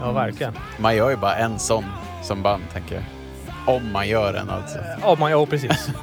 Ja, 0.00 0.12
verkligen. 0.12 0.52
Man 0.78 0.96
gör 0.96 1.10
ju 1.10 1.16
bara 1.16 1.36
en 1.36 1.58
sån 1.58 1.84
som 2.22 2.42
band, 2.42 2.62
tänker 2.72 2.94
jag. 2.94 3.04
Om 3.76 3.92
man 3.92 4.08
gör 4.08 4.34
en 4.34 4.50
alltså. 4.50 4.78
Ja, 5.02 5.16
man, 5.18 5.30
ja 5.30 5.46
precis. 5.46 5.90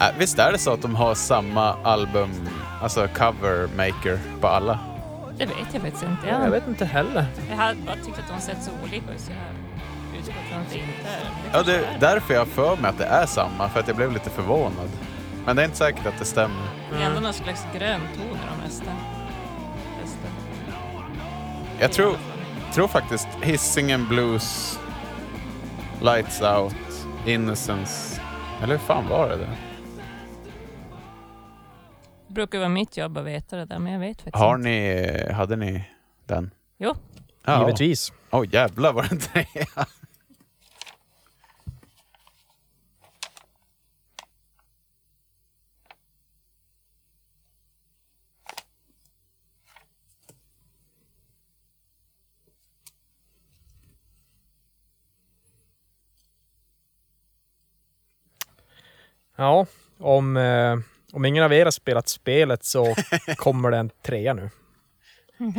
Äh, 0.00 0.18
visst 0.18 0.38
är 0.38 0.52
det 0.52 0.58
så 0.58 0.72
att 0.72 0.82
de 0.82 0.94
har 0.94 1.14
samma 1.14 1.74
album, 1.82 2.30
alltså 2.82 3.08
cover 3.08 3.68
maker 3.76 4.18
på 4.40 4.48
alla? 4.48 4.78
Det 5.38 5.46
vet 5.46 5.56
jag 5.72 5.82
faktiskt 5.82 6.02
inte. 6.04 6.26
Jag 6.28 6.46
Jag, 6.46 6.50
vet 6.50 6.68
inte 6.68 6.84
heller. 6.84 7.26
jag 7.50 7.56
hade 7.56 7.80
bara 7.80 7.96
tyckt 7.96 8.18
att 8.18 8.28
de 8.28 8.40
sett 8.40 8.62
så 8.62 8.70
olika 8.82 9.12
ut 9.12 9.20
så 9.20 9.32
jag 9.32 9.38
har 9.38 10.18
utgått 10.18 10.34
från 10.50 10.60
att 10.60 10.70
det 10.70 10.78
inte 10.78 11.08
är. 11.08 11.58
Ja, 11.58 11.62
det 11.62 11.74
är. 11.76 11.94
är 11.94 11.98
därför 12.00 12.34
jag 12.34 12.40
har 12.40 12.46
för 12.46 12.76
mig 12.76 12.88
att 12.90 12.98
det 12.98 13.04
är 13.04 13.26
samma, 13.26 13.68
för 13.68 13.80
att 13.80 13.88
jag 13.88 13.96
blev 13.96 14.12
lite 14.12 14.30
förvånad. 14.30 14.88
Men 15.46 15.56
det 15.56 15.62
är 15.62 15.64
inte 15.64 15.76
säkert 15.76 16.06
att 16.06 16.18
det 16.18 16.24
stämmer. 16.24 16.62
Det 16.92 17.02
är 17.02 17.06
ändå 17.06 17.20
någon 17.20 17.32
slags 17.32 17.66
grön 17.74 18.00
ton 18.16 18.24
i 18.26 18.40
de 18.56 18.64
mesta. 18.64 18.90
Jag 21.80 21.92
tror, 21.92 22.16
tror 22.74 22.88
faktiskt 22.88 23.28
Hisingen 23.42 24.08
Blues, 24.08 24.78
Lights 26.00 26.42
Out, 26.42 26.76
Innocence. 27.26 28.20
Eller 28.62 28.72
hur 28.72 28.78
fan 28.78 29.08
var 29.08 29.28
det? 29.28 29.36
Där? 29.36 29.56
Brukar 32.36 32.58
vara 32.58 32.68
mitt 32.68 32.96
jobb 32.96 33.18
att 33.18 33.24
veta 33.24 33.56
det 33.56 33.64
där, 33.64 33.78
men 33.78 33.92
jag 33.92 34.00
vet 34.00 34.16
faktiskt 34.16 34.36
Har 34.36 34.54
inte. 34.56 34.68
ni, 34.68 35.32
hade 35.32 35.56
ni 35.56 35.84
den? 36.26 36.50
Jo. 36.78 36.94
Ja. 37.44 37.60
Givetvis. 37.60 38.12
Åh 38.30 38.40
oh, 38.40 38.54
jävlar 38.54 38.92
var 38.92 39.02
det 39.02 39.12
en 39.12 39.18
trea. 39.18 39.86
Ja, 59.36 59.66
om, 59.98 60.36
eh, 60.36 60.78
om 61.16 61.24
ingen 61.24 61.44
av 61.44 61.52
er 61.52 61.64
har 61.64 61.70
spelat 61.70 62.08
spelet 62.08 62.64
så 62.64 62.94
kommer 63.36 63.70
det 63.70 63.76
en 63.76 63.90
trea 64.02 64.34
nu. 64.34 64.50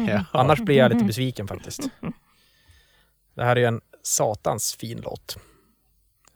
Ja. 0.08 0.26
Annars 0.32 0.60
blir 0.60 0.78
jag 0.78 0.94
lite 0.94 1.06
besviken 1.06 1.48
faktiskt. 1.48 1.90
Det 3.36 3.44
här 3.44 3.56
är 3.56 3.60
ju 3.60 3.66
en 3.66 3.82
satans 4.04 4.76
fin 4.76 5.02
låt. 5.04 5.38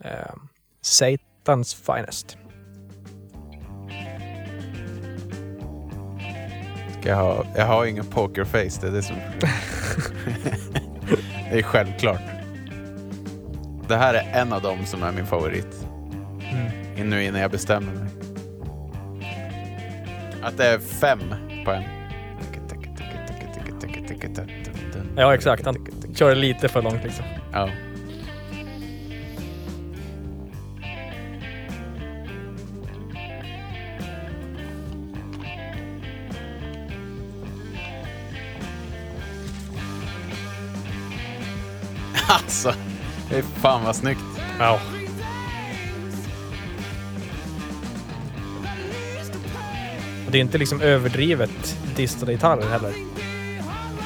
Eh, 0.03 0.35
Satans 0.81 1.73
finest. 1.73 2.37
Ska 6.99 7.09
jag, 7.09 7.15
ha, 7.15 7.45
jag 7.55 7.65
har 7.65 7.85
ingen 7.85 8.05
pokerface, 8.05 8.81
det 8.81 8.87
är 8.87 8.91
det 8.91 9.03
som... 9.03 9.15
det 11.51 11.59
är 11.59 11.63
självklart. 11.63 12.21
Det 13.87 13.97
här 13.97 14.13
är 14.13 14.41
en 14.41 14.53
av 14.53 14.61
dem 14.61 14.85
som 14.85 15.03
är 15.03 15.11
min 15.11 15.25
favorit. 15.25 15.87
Mm. 16.51 17.09
Nu 17.09 17.23
innan 17.23 17.41
jag 17.41 17.51
bestämmer 17.51 17.93
mig. 17.93 18.20
Att 20.41 20.57
det 20.57 20.67
är 20.67 20.79
fem 20.79 21.19
på 21.65 21.71
en. 21.71 21.83
Ja, 25.15 25.33
exakt. 25.33 25.65
Han 25.65 25.87
kör 26.15 26.35
lite 26.35 26.67
för 26.67 26.81
långt 26.81 27.03
liksom. 27.03 27.25
Ja. 27.53 27.69
Alltså, 42.29 42.73
det 43.29 43.37
är 43.37 43.41
fan 43.41 43.83
vad 43.85 43.95
snyggt. 43.95 44.21
Ja. 44.59 44.79
Det 50.31 50.37
är 50.37 50.41
inte 50.41 50.57
liksom 50.57 50.81
överdrivet 50.81 51.77
distade 51.95 52.31
gitarrer 52.31 52.69
heller. 52.69 52.93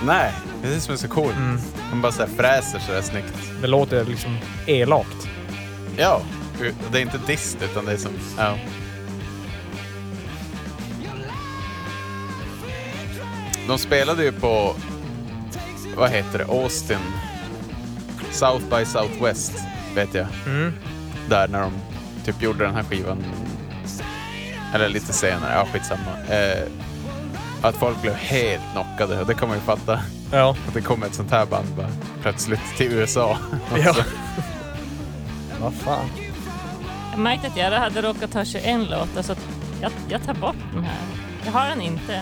Nej, 0.06 0.32
det 0.62 0.68
är 0.68 0.72
det 0.72 0.82
som 0.82 0.94
är 0.94 0.98
så 0.98 1.08
coolt. 1.08 1.36
Mm. 1.36 1.60
De 1.92 2.02
bara 2.02 2.12
så 2.12 2.22
här 2.22 2.30
fräser 2.30 2.80
så 2.80 2.92
där 2.92 3.02
snyggt. 3.02 3.34
Det 3.62 3.68
låter 3.68 4.06
liksom 4.06 4.38
elakt. 4.66 5.28
Ja, 5.98 6.22
det 6.92 6.98
är 6.98 7.02
inte 7.02 7.20
dist 7.28 7.58
utan 7.72 7.86
det 7.86 7.92
är 7.92 7.98
som... 7.98 8.12
Ja. 8.38 8.58
De 13.68 13.78
spelade 13.78 14.24
ju 14.24 14.32
på, 14.32 14.76
vad 15.96 16.10
heter 16.10 16.38
det, 16.38 16.46
Austin. 16.46 16.98
South 18.32 18.66
by 18.70 18.86
Southwest, 18.86 19.54
vet 19.96 20.14
jag. 20.14 20.28
Mm. 20.46 20.74
Där 21.30 21.48
när 21.48 21.62
de 21.62 21.74
typ 22.26 22.42
gjorde 22.42 22.66
den 22.66 22.76
här 22.76 22.84
skivan. 22.84 23.24
Eller 24.76 24.90
lite 24.90 25.14
senare, 25.14 25.54
ja 25.54 25.66
skitsamma. 25.74 26.12
Eh, 26.30 26.68
att 27.62 27.76
folk 27.76 28.02
blev 28.02 28.14
helt 28.14 28.64
knockade 28.72 29.22
och 29.22 29.28
det 29.28 29.34
kan 29.34 29.48
man 29.48 29.58
ju 29.58 29.64
fatta. 29.64 30.00
Ja. 30.32 30.56
Att 30.68 30.74
det 30.74 30.82
kommer 30.82 31.08
ett 31.08 31.16
sånt 31.16 31.32
här 31.32 31.46
band 31.46 31.68
bara 31.78 31.90
plötsligt 32.22 32.78
till 32.78 32.94
USA. 32.94 33.38
Ja. 33.86 33.96
Vad 35.62 35.74
fan. 35.74 36.10
Jag 37.12 37.20
märkte 37.20 37.48
att 37.48 37.58
jag 37.58 37.72
hade 37.72 38.02
råkat 38.02 38.34
ha 38.34 38.46
21 38.46 38.90
låtar 38.90 39.22
så 39.22 39.36
jag, 39.82 39.92
jag 40.10 40.24
tar 40.26 40.34
bort 40.34 40.56
den 40.74 40.84
här. 40.84 40.98
Jag 41.46 41.52
har 41.52 41.70
den 41.70 41.82
inte. 41.82 42.22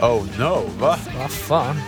Oh 0.00 0.24
no, 0.38 0.70
va? 0.80 0.96
Vad 1.18 1.30
fan. 1.30 1.80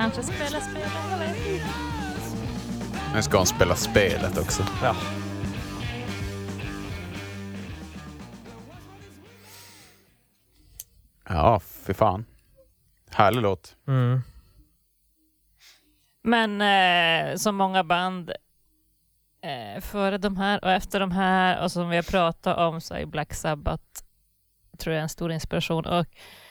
Kanske 0.00 0.22
spela, 0.22 0.60
spela, 0.60 1.26
inte. 1.26 1.66
Nu 3.14 3.22
ska 3.22 3.36
hon 3.36 3.46
spela 3.46 3.76
spelet 3.76 4.38
också. 4.38 4.62
Ja. 4.82 4.96
Ja, 11.28 11.60
för 11.60 11.92
fan. 11.92 12.24
Härlig 13.10 13.42
låt. 13.42 13.76
Mm. 13.88 14.20
Men 16.22 16.60
eh, 16.60 17.36
som 17.36 17.56
många 17.56 17.84
band 17.84 18.32
eh, 19.42 19.80
före 19.80 20.18
de 20.18 20.36
här 20.36 20.64
och 20.64 20.70
efter 20.70 21.00
de 21.00 21.10
här 21.10 21.62
och 21.62 21.72
som 21.72 21.88
vi 21.88 21.96
har 21.96 22.02
pratat 22.02 22.58
om 22.58 22.80
så 22.80 22.94
är 22.94 23.06
Black 23.06 23.34
Sabbath 23.34 23.84
tror 24.78 24.94
jag 24.94 25.02
en 25.02 25.08
stor 25.08 25.32
inspiration. 25.32 25.86
Och 25.86 26.06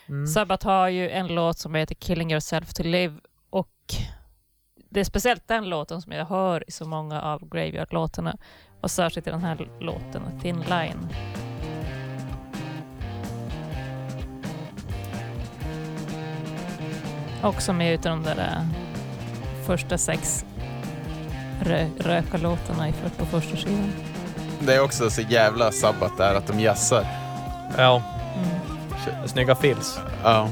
Mm. 0.10 0.28
Sabbath 0.28 0.66
har 0.66 0.90
ju 0.90 1.10
en 1.10 1.28
låt 1.28 1.58
som 1.58 1.76
heter 1.76 1.96
Killing 1.96 2.32
Yourself 2.32 2.74
to 2.74 2.84
Live 2.84 3.20
det 4.90 5.00
är 5.00 5.04
speciellt 5.04 5.48
den 5.48 5.70
låten 5.70 6.02
som 6.02 6.12
jag 6.12 6.26
hör 6.26 6.64
i 6.68 6.72
så 6.72 6.86
många 6.86 7.22
av 7.22 7.50
Graveyard-låtarna 7.50 8.38
och 8.82 8.92
särskilt 8.92 9.28
i 9.28 9.30
den 9.30 9.44
här 9.44 9.70
låten, 9.80 10.22
Thin 10.42 10.64
Line. 10.70 11.08
Också 17.44 17.74
med 17.74 17.94
utav 17.94 18.12
de 18.12 18.24
där 18.24 18.38
äh, 18.38 18.64
första 19.66 19.98
sex 19.98 20.46
rö 21.62 21.88
rökarlåtarna 22.00 22.94
på 23.18 23.26
första 23.26 23.58
skivan. 23.58 23.92
Det 24.60 24.76
är 24.76 24.84
också 24.84 25.10
så 25.10 25.22
jävla 25.22 25.72
sabbat 25.72 26.18
där 26.18 26.36
att 26.36 26.48
de 26.48 26.60
jazzar. 26.60 27.06
Ja. 27.78 28.04
Mm. 28.36 29.28
Snygga 29.28 29.56
fills. 29.56 30.00
Ja. 30.24 30.50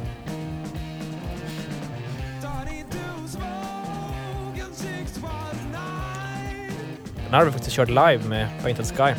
Den 7.28 7.34
här 7.34 7.40
har 7.40 7.46
vi 7.46 7.52
faktiskt 7.52 7.76
kört 7.76 7.90
live 7.90 8.20
med 8.28 8.48
Painted 8.64 8.86
Sky. 8.86 9.14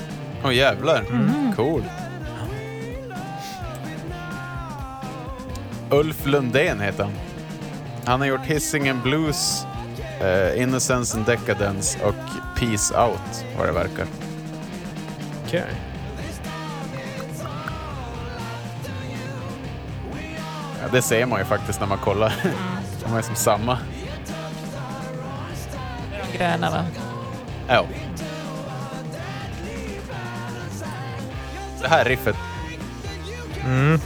Åh 0.45 0.55
jävlar. 0.55 1.05
Mm. 1.11 1.53
Cool. 1.57 1.83
Ulf 5.91 6.27
Lundén 6.27 6.81
heter 6.81 7.05
han. 7.05 7.13
Han 8.05 8.21
har 8.21 8.27
gjort 8.29 8.45
Hisingen 8.47 9.03
Blues, 9.03 9.67
eh, 10.21 10.63
Innocence 10.63 11.17
and 11.17 11.27
Decadence 11.27 12.05
och 12.05 12.15
Peace 12.59 12.95
Out, 13.01 13.45
vad 13.59 13.67
det 13.67 13.73
verkar. 13.73 14.07
Okej. 15.47 15.65
Ja, 20.81 20.89
det 20.93 21.03
ser 21.03 21.27
man 21.27 21.39
ju 21.39 21.45
faktiskt 21.45 21.81
när 21.81 21.87
man 21.87 21.99
kollar. 21.99 22.33
De 23.05 23.17
är 23.17 23.23
som 23.23 23.35
samma. 23.35 23.79
Gröna 26.37 26.71
va? 26.71 26.85
Ja. 27.69 27.87
Det 31.83 31.89
här 31.89 32.05
riffet, 32.05 32.37
Mm. 33.65 34.01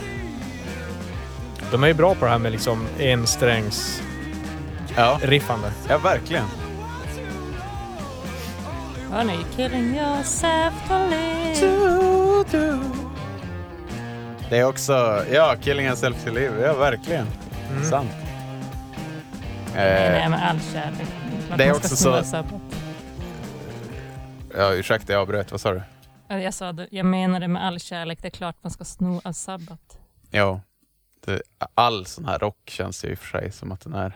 De 1.71 1.83
är 1.83 1.87
ju 1.87 1.93
bra 1.93 2.15
på 2.15 2.25
det 2.25 2.31
här 2.31 2.37
med 2.39 2.51
liksom 2.51 2.87
ensträngs 2.99 4.01
ja, 4.97 5.19
riffande. 5.23 5.71
ja 5.89 5.97
verkligen. 5.97 6.45
Hör 9.11 9.23
ni? 9.23 9.37
Killing 9.55 9.95
yourself 9.97 10.73
to 10.87 10.93
live. 11.09 12.79
Det 14.49 14.57
är 14.59 14.63
också, 14.63 15.23
ja, 15.31 15.55
Killing 15.61 15.85
Yourself 15.85 16.23
to 16.23 16.29
Live, 16.31 16.61
ja 16.65 16.73
verkligen. 16.73 17.27
Mm. 17.71 17.83
Sant. 17.83 18.11
Nej, 19.75 20.03
Eh, 20.05 20.11
nej, 20.11 20.29
med 20.29 20.49
all 20.49 20.59
kärlek. 20.73 21.07
Det 21.57 21.63
är 21.63 21.71
också 21.71 21.95
så- 21.95 22.23
Sabbath. 22.23 22.53
Ja, 24.57 24.73
ursäkta, 24.73 25.13
jag 25.13 25.21
avbröt, 25.21 25.51
vad 25.51 25.61
sa 25.61 25.73
du? 25.73 25.81
Ja, 26.27 26.39
Jag 26.39 26.53
sa 26.53 26.71
det, 26.73 26.87
jag 26.91 27.05
menade 27.05 27.47
med 27.47 27.65
all 27.65 27.79
kärlek, 27.79 28.21
det 28.21 28.27
är 28.27 28.29
klart 28.29 28.55
man 28.61 28.71
ska 28.71 28.83
sno 28.83 29.21
av 29.23 29.33
sabbat. 29.33 29.97
Ja, 30.31 30.61
det, 31.25 31.41
all 31.73 32.05
sån 32.05 32.25
här 32.25 32.39
rock 32.39 32.69
känns 32.69 33.05
ju 33.05 33.09
i 33.09 33.13
och 33.13 33.19
för 33.19 33.39
sig 33.39 33.51
som 33.51 33.71
att 33.71 33.81
den 33.81 33.93
är 33.93 34.13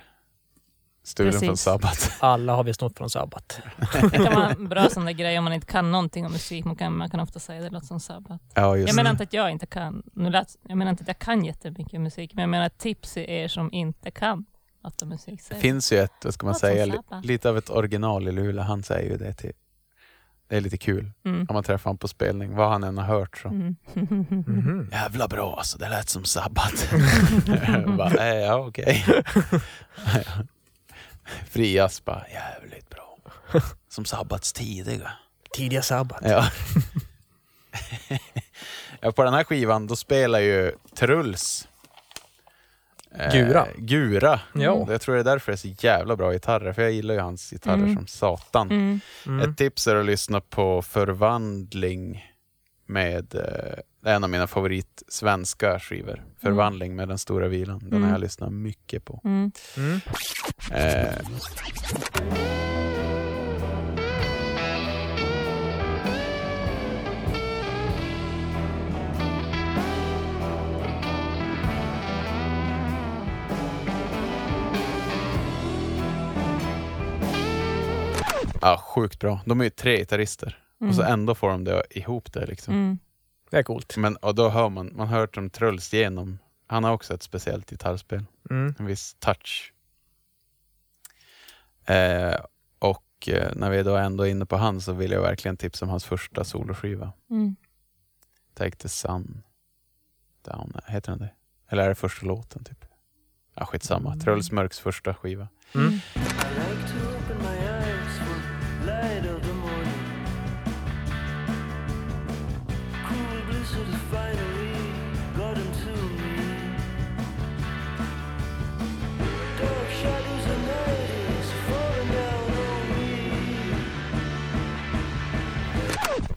stulen 1.04 1.32
Precis. 1.32 1.48
från 1.48 1.58
Sabbat. 1.58 2.12
Alla 2.20 2.56
har 2.56 2.64
vi 2.64 2.74
snott 2.74 2.98
från 2.98 3.10
Sabbat. 3.10 3.62
Det 4.02 4.10
kan 4.10 4.36
vara 4.36 4.50
en 4.50 4.68
bra 4.68 4.90
sån 4.90 5.06
där 5.06 5.12
grej 5.12 5.38
om 5.38 5.44
man 5.44 5.54
inte 5.54 5.68
kan 5.68 5.92
någonting 5.92 6.26
om 6.26 6.32
musik. 6.32 6.66
Man 6.66 6.76
kan, 6.76 6.98
man 6.98 7.10
kan 7.10 7.20
ofta 7.20 7.40
säga 7.40 7.62
det 7.62 7.70
låter 7.70 7.88
som 7.88 8.00
sabbat. 8.00 8.42
Ja, 8.54 8.78
just 8.78 8.88
Jag 8.88 8.96
menar 8.96 9.10
det. 9.10 9.12
inte 9.12 9.24
att 9.24 9.34
jag 9.34 9.52
inte 9.52 9.66
kan. 9.66 10.04
Nu 10.14 10.30
lät, 10.30 10.56
jag 10.68 10.78
menar 10.78 10.92
inte 10.92 11.02
att 11.02 11.08
jag 11.08 11.20
kan 11.20 11.46
jättemycket 11.46 12.02
musik, 12.02 12.34
men 12.34 12.42
jag 12.42 12.50
menar 12.50 12.70
tips 12.70 13.14
till 13.14 13.30
er 13.30 13.48
som 13.48 13.74
inte 13.74 14.12
kan 14.12 14.46
något 14.84 15.02
om 15.02 15.10
musik. 15.10 15.42
Det 15.50 15.56
finns 15.56 15.94
ju 15.94 15.98
ett, 15.98 16.12
vad 16.24 16.34
ska 16.34 16.46
man 16.46 16.56
säga, 16.56 16.86
li, 16.86 16.98
lite 17.24 17.50
av 17.50 17.58
ett 17.58 17.70
original 17.70 18.28
i 18.28 18.32
Luleå. 18.32 18.64
Han 18.64 18.84
säger 18.84 19.12
ju 19.12 19.18
det 19.18 19.34
till... 19.34 19.54
Det 20.50 20.58
är 20.58 20.62
lite 20.62 20.78
kul 20.78 21.12
Mm. 21.26 21.45
om 21.50 21.54
man 21.54 21.64
träffar 21.64 21.84
honom 21.89 21.98
på 21.98 22.08
spelning, 22.08 22.56
vad 22.56 22.70
han 22.70 22.84
än 22.84 22.98
har 22.98 23.06
hört. 23.06 23.38
Så. 23.38 23.48
Mm. 23.48 23.76
Mhm. 23.93 24.89
Jävla 24.91 25.28
bra 25.28 25.56
alltså, 25.58 25.78
det 25.78 25.89
lät 25.89 26.10
som 26.10 26.26
Sabbat. 26.26 26.89
bara, 27.98 28.14
äh, 28.30 28.36
ja, 28.36 28.56
okej. 28.56 29.06
Frias 31.50 32.06
bara, 32.06 32.24
jävligt 32.34 32.89
bra. 32.89 33.18
Som 33.89 34.06
Sabbats 34.06 34.54
tidiga. 34.54 35.12
Tidiga 35.54 35.82
Sabbat. 35.82 36.22
Ja. 36.24 36.48
ja, 39.02 39.12
på 39.12 39.24
den 39.24 39.34
här 39.34 39.43
skivan 39.43 39.88
då 39.88 39.95
spelar 39.95 40.39
ju 40.39 40.72
Truls 40.95 41.68
eh, 43.20 43.32
Gura. 43.34 43.68
Gura. 43.78 44.39
Ja. 44.53 44.86
Jag 44.89 45.01
tror 45.01 45.15
det 45.15 45.22
är 45.22 45.24
därför 45.24 45.51
det 45.51 45.55
är 45.55 45.76
så 45.76 45.86
jävla 45.86 46.15
bra 46.15 46.32
gitarrer, 46.34 46.74
för 46.74 46.82
jag 46.82 46.91
gillar 46.91 47.13
ju 47.13 47.20
hans 47.20 47.49
gitarrer 47.51 47.78
Mm. 47.78 47.95
som 47.95 48.07
satan. 48.07 48.72
Mm. 48.72 48.99
Mm. 49.26 49.49
Ett 49.49 49.57
tips 49.57 49.88
är 49.88 49.95
att 49.95 50.05
lyssna 50.05 50.41
på 50.41 50.82
Förvandling 50.82 52.26
med 52.86 53.36
eh, 53.36 53.80
det 54.03 54.09
är 54.11 54.15
en 54.15 54.24
av 54.24 54.30
mina 54.30 54.47
favorit 54.47 55.03
svenska 55.07 55.80
skivor. 55.80 56.24
Förvandling 56.41 56.95
med 56.95 57.07
Den 57.07 57.18
stora 57.18 57.47
vilan. 57.47 57.80
Den 57.80 57.91
har 57.91 57.97
Mm. 57.97 58.11
jag 58.11 58.22
lyssnat 58.22 58.53
mycket 58.53 59.05
på. 59.05 59.22
Mm. 59.24 59.51
Mm. 59.78 59.99
Eh, 60.72 61.13
ja, 78.62 78.78
sjukt 78.78 79.20
bra. 79.20 79.41
De 79.45 79.60
är 79.60 79.64
ju 79.64 79.70
tre 79.70 79.97
gitarrister 79.97 80.58
och 80.80 80.95
så 80.95 81.01
ändå 81.01 81.36
får 81.36 81.49
de 81.49 81.64
det 81.64 81.84
ihop 81.89 82.34
det. 82.34 82.45
Liksom. 82.45 82.74
Mm. 82.74 82.99
Det 83.49 83.58
är 83.58 83.64
coolt. 83.64 83.97
Men, 83.97 84.16
och 84.16 84.36
då 84.36 84.49
hör 84.49 84.70
man, 84.70 84.91
man 84.95 85.08
hör 85.08 85.28
dem 85.28 85.49
Truls 85.49 85.93
genom. 85.93 86.39
Han 86.68 86.84
har 86.84 86.91
också 86.91 87.14
ett 87.14 87.24
speciellt 87.24 87.70
gitarrspel. 87.70 88.26
Mm. 88.49 88.76
en 88.80 88.86
viss 88.86 89.16
touch. 89.20 89.74
Eh, 91.86 92.36
och 92.80 93.30
eh, 93.30 93.51
när 93.55 93.70
vi 93.70 93.84
då 93.84 93.95
ändå 93.95 94.24
är 94.24 94.28
inne 94.30 94.45
på 94.45 94.58
han 94.58 94.82
så 94.82 94.93
vill 94.93 95.12
jag 95.12 95.22
verkligen 95.22 95.58
tipsa 95.58 95.86
om 95.86 95.89
hans 95.89 96.05
första 96.05 96.43
soloskiva. 96.43 97.12
Mm. 97.30 97.55
Take 98.53 98.78
the 98.78 98.89
sun 98.89 99.43
down. 100.41 100.74
Heter 100.88 101.12
den 101.12 101.20
det? 101.20 101.30
Eller 101.70 101.84
är 101.84 101.89
det 101.89 101.95
första 101.95 102.26
låten? 102.26 102.64
typ? 102.64 102.86
Ja, 103.53 103.66
skitsamma. 103.66 104.18
Truls 104.18 104.51
Mörks 104.51 104.80
första 104.80 105.14
skiva. 105.14 105.47
Mm. 105.76 105.99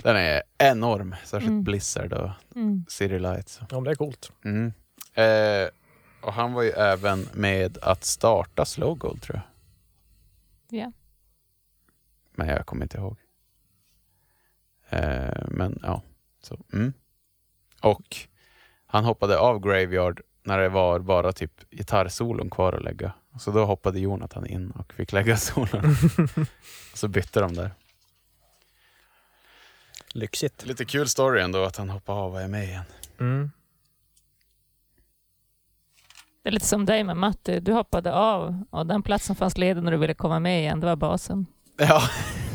Den 0.03 0.16
är 0.16 0.42
enorm, 0.59 1.14
särskilt 1.24 1.51
Mm. 1.51 1.62
Blizzard 1.62 2.12
och 2.12 2.30
Mm. 2.57 2.84
City 2.88 3.18
Lights. 3.18 3.59
Ja, 3.61 3.66
men 3.70 3.84
det 3.84 3.90
är 3.90 3.94
coolt. 3.94 4.32
Mm. 4.44 4.72
Eh, 5.14 5.68
och 6.22 6.32
han 6.32 6.53
var 6.53 6.62
ju 6.62 6.70
även 6.70 7.28
med 7.34 7.78
att 7.82 8.05
starta 8.05 8.64
Slow 8.64 8.94
Gold 8.98 9.22
tror 9.22 9.36
jag. 9.36 10.80
Ja. 10.80 10.92
Men 12.34 12.48
jag 12.48 12.66
kommer 12.66 12.82
inte 12.84 12.98
ihåg. 12.98 13.16
Eh, 14.88 15.42
men 15.49 15.79
ja, 15.83 16.03
så. 16.42 16.58
Mm. 16.72 16.92
Och 17.83 18.16
han 18.87 19.04
hoppade 19.04 19.38
av 19.38 19.61
Graveyard 19.61 20.20
när 20.42 20.58
det 20.58 20.68
var 20.68 20.99
bara 21.00 21.33
typ 21.33 21.70
gitarrsolon 21.70 22.50
kvar 22.50 22.72
att 22.72 22.83
lägga. 22.83 23.12
Så 23.38 23.50
då 23.50 23.64
hoppade 23.64 24.00
Jonathan 24.00 24.46
in 24.46 24.70
och 24.70 24.92
fick 24.92 25.12
lägga 25.12 25.37
solon. 25.37 25.96
så 26.95 27.08
bytte 27.08 27.41
de 27.41 27.54
där. 27.54 27.70
Lyxigt. 30.14 30.66
Lite 30.66 30.84
kul 30.84 31.08
story 31.08 31.41
ändå 31.42 31.64
att 31.64 31.76
han 31.76 31.91
hoppade 31.91 32.18
av 32.18 32.32
och 32.32 32.41
är 32.41 32.49
med 32.49 32.64
igen. 32.64 32.84
Mm. 33.20 33.50
Det 36.42 36.49
är 36.49 36.53
lite 36.53 36.66
som 36.66 36.87
dig 36.87 37.04
med 37.04 37.16
Matti. 37.16 37.61
Du 37.61 37.72
hoppade 37.72 38.14
av 38.14 38.64
och 38.70 38.87
den 38.87 39.03
platsen 39.03 39.37
fanns 39.37 39.58
ledig 39.58 39.82
när 39.82 39.91
du 39.92 39.96
ville 39.99 40.14
komma 40.14 40.41
med 40.41 40.61
igen. 40.61 40.80
Det 40.80 40.87
var 40.87 40.96
basen. 40.96 41.46
Ja, 41.76 42.03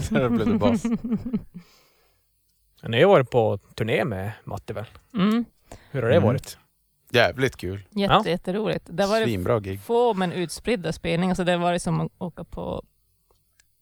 så 0.02 0.14
det 0.14 0.30
blev 0.30 0.48
det 0.48 0.58
bas. 0.58 0.84
Ni 2.84 3.02
har 3.02 3.10
varit 3.10 3.30
på 3.32 3.58
turné 3.76 4.06
med 4.06 4.32
Matte 4.44 4.74
väl? 4.74 4.86
Mm. 5.14 5.46
Hur 5.92 6.02
har 6.02 6.10
det 6.10 6.16
Mm. 6.16 6.28
varit? 6.28 6.58
Jävligt 7.10 7.56
kul. 7.58 7.84
Jätte, 7.90 8.30
Jätteroligt. 8.30 8.86
Det 8.90 9.06
var 9.06 9.22
Svinbra 9.24 9.60
gig. 9.60 9.82
få 9.82 10.14
men 10.14 10.32
utspridda 10.32 10.94
spelningar. 10.94 11.36
Så 11.36 11.44
det 11.44 11.58
var 11.58 11.78
som 11.78 12.02
att 12.02 12.12
åka 12.18 12.44
på 12.44 12.84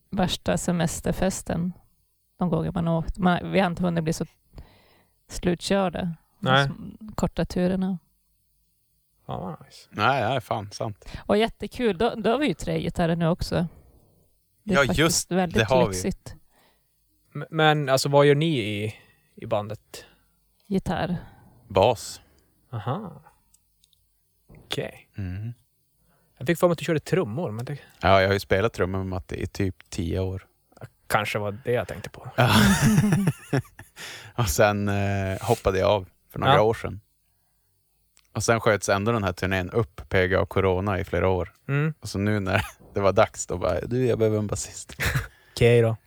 värsta 0.09 0.57
semesterfesten 0.57 1.73
de 2.43 2.49
gånger 2.49 2.71
man 2.71 2.87
åkt. 2.87 3.17
Man, 3.17 3.51
vi 3.51 3.59
har 3.59 3.67
inte 3.67 3.83
hunnit 3.83 4.03
bli 4.03 4.13
så 4.13 4.25
slutkörda. 5.27 6.15
Nej. 6.39 6.67
De 6.99 7.11
korta 7.15 7.45
turerna. 7.45 7.97
Ja, 9.27 9.39
vad 9.39 9.65
nice. 9.65 9.89
Nej, 9.89 10.21
nej, 10.29 10.41
fan 10.41 10.71
sant. 10.71 11.05
Och 11.25 11.37
jättekul. 11.37 11.97
Då, 11.97 12.13
då 12.15 12.29
har 12.29 12.37
vi 12.37 12.47
ju 12.47 12.53
tre 12.53 12.79
gitarrer 12.81 13.15
nu 13.15 13.27
också. 13.27 13.67
Det 14.63 14.73
är 14.73 14.85
Ja, 14.85 14.93
just 14.93 15.31
väldigt 15.31 15.57
det 15.59 15.73
har 15.75 15.81
vi. 15.81 15.87
lyxigt. 15.93 16.35
M- 17.35 17.45
Men 17.49 17.89
alltså 17.89 18.09
vad 18.09 18.25
gör 18.25 18.35
ni 18.35 18.59
i, 18.59 18.95
i 19.35 19.45
bandet? 19.45 20.05
Gitarr. 20.67 21.17
Bas. 21.67 22.21
Aha. 22.71 23.23
Okej. 24.49 25.09
Mm. 25.17 25.53
Jag 26.37 26.47
fick 26.47 26.59
för 26.59 26.67
mig 26.67 26.71
att 26.71 26.77
du 26.79 26.85
körde 26.85 26.99
trummor, 26.99 27.51
men 27.51 27.65
det 27.65 27.77
Ja, 28.01 28.21
jag 28.21 28.27
har 28.29 28.33
ju 28.33 28.39
spelat 28.39 28.73
trummor 28.73 28.97
med 28.99 29.07
Matte 29.07 29.35
i 29.41 29.47
typ 29.47 29.89
tio 29.89 30.19
år. 30.19 30.47
Kanske 31.13 31.39
var 31.39 31.57
det 31.63 31.71
jag 31.71 31.87
tänkte 31.87 32.09
på. 32.09 32.27
Och 34.35 34.49
sen 34.49 34.89
eh, 34.89 35.41
hoppade 35.41 35.79
jag 35.79 35.89
av 35.89 36.09
för 36.31 36.39
några 36.39 36.53
Ja. 36.53 36.61
år 36.61 36.73
sedan. 36.73 36.99
Och 38.33 38.43
sen 38.43 38.59
sköts 38.59 38.89
ändå 38.89 39.11
den 39.11 39.23
här 39.23 39.33
turnén 39.33 39.69
upp, 39.69 40.01
PGA 40.09 40.41
och 40.41 40.49
Corona, 40.49 40.99
i 40.99 41.03
flera 41.03 41.27
år. 41.29 41.53
Mm. 41.67 41.93
Och 41.99 42.09
så 42.09 42.19
nu 42.19 42.39
när 42.39 42.61
det 42.93 42.99
var 42.99 43.11
dags, 43.13 43.47
då 43.47 43.57
bara, 43.57 43.81
du 43.81 44.05
jag 44.05 44.19
behöver 44.19 44.37
en 44.37 44.47
basist. 44.47 44.95
Okej 45.53 45.81
då. 45.81 45.97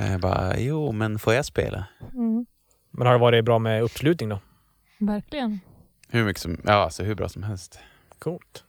Eh, 0.00 0.12
Jag 0.12 0.20
bara, 0.20 0.58
jo 0.58 0.92
men 0.92 1.18
får 1.18 1.34
jag 1.34 1.44
spela? 1.44 1.84
Mm. 2.12 2.46
Men 2.90 3.06
har 3.06 3.14
det 3.14 3.20
varit 3.20 3.44
bra 3.44 3.58
med 3.58 3.82
uppslutning 3.82 4.28
då? 4.28 4.40
Verkligen. 4.98 5.60
Hur 6.08 6.24
mycket 6.24 6.42
som, 6.42 6.60
ja 6.64 6.72
alltså 6.72 7.02
hur 7.02 7.14
bra 7.14 7.28
som 7.28 7.42
helst. 7.42 7.78
Coolt. 8.18 8.64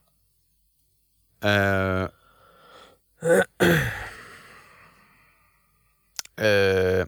Eh, 1.44 2.08
eh, 6.36 7.06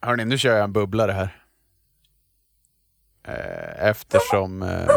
hörni, 0.00 0.24
nu 0.24 0.38
kör 0.38 0.54
jag 0.54 0.64
en 0.64 0.72
bubblare 0.72 1.12
här. 1.12 1.44
Eh, 3.28 3.88
eftersom 3.88 4.62
eh, 4.62 4.88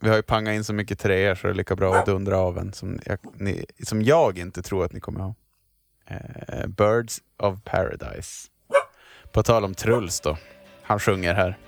vi 0.00 0.08
har 0.08 0.16
ju 0.16 0.22
pangat 0.22 0.54
in 0.54 0.64
så 0.64 0.72
mycket 0.72 0.98
treor 0.98 1.34
så 1.34 1.46
det 1.46 1.52
är 1.52 1.54
lika 1.54 1.76
bra 1.76 1.94
att 1.94 2.06
dundra 2.06 2.38
av 2.38 2.58
en 2.58 2.72
som 2.72 3.00
jag, 3.06 3.18
ni, 3.34 3.66
som 3.84 4.02
jag 4.02 4.38
inte 4.38 4.62
tror 4.62 4.84
att 4.84 4.92
ni 4.92 5.00
kommer 5.00 5.20
ha. 5.20 5.34
Eh, 6.06 6.66
Birds 6.66 7.20
of 7.36 7.58
Paradise. 7.64 8.48
På 9.32 9.42
tal 9.42 9.64
om 9.64 9.74
Truls 9.74 10.20
då. 10.20 10.38
Han 10.82 10.98
sjunger 10.98 11.34
här. 11.34 11.58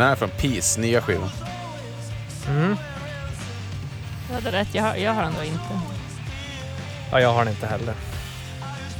Den 0.00 0.06
här 0.06 0.12
är 0.12 0.16
från 0.16 0.30
Peace, 0.30 0.80
nya 0.80 1.02
skivan. 1.02 1.30
Mm. 2.48 2.76
Du 4.28 4.34
hade 4.34 4.52
rätt, 4.52 4.68
jag 4.72 4.82
har, 4.82 4.96
jag 4.96 5.14
har 5.14 5.22
den 5.22 5.34
då 5.34 5.44
inte. 5.44 5.80
Ja, 7.12 7.20
jag 7.20 7.32
har 7.32 7.44
den 7.44 7.54
inte 7.54 7.66
heller. 7.66 7.94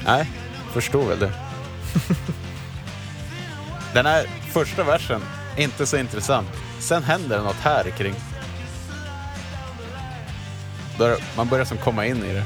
Nej, 0.05 0.31
förstår 0.72 1.09
väl 1.09 1.18
det. 1.18 1.32
Den 3.94 4.06
här 4.06 4.27
första 4.52 4.85
versen, 4.85 5.22
inte 5.56 5.86
så 5.86 5.97
intressant. 5.97 6.48
Sen 6.78 7.02
händer 7.02 7.36
det 7.36 7.43
något 7.43 7.60
här 7.62 7.90
kring. 7.90 8.14
Då 10.98 11.16
man 11.36 11.48
börjar 11.48 11.64
som 11.64 11.78
komma 11.78 12.06
in 12.06 12.24
i 12.24 12.32
det. 12.32 12.44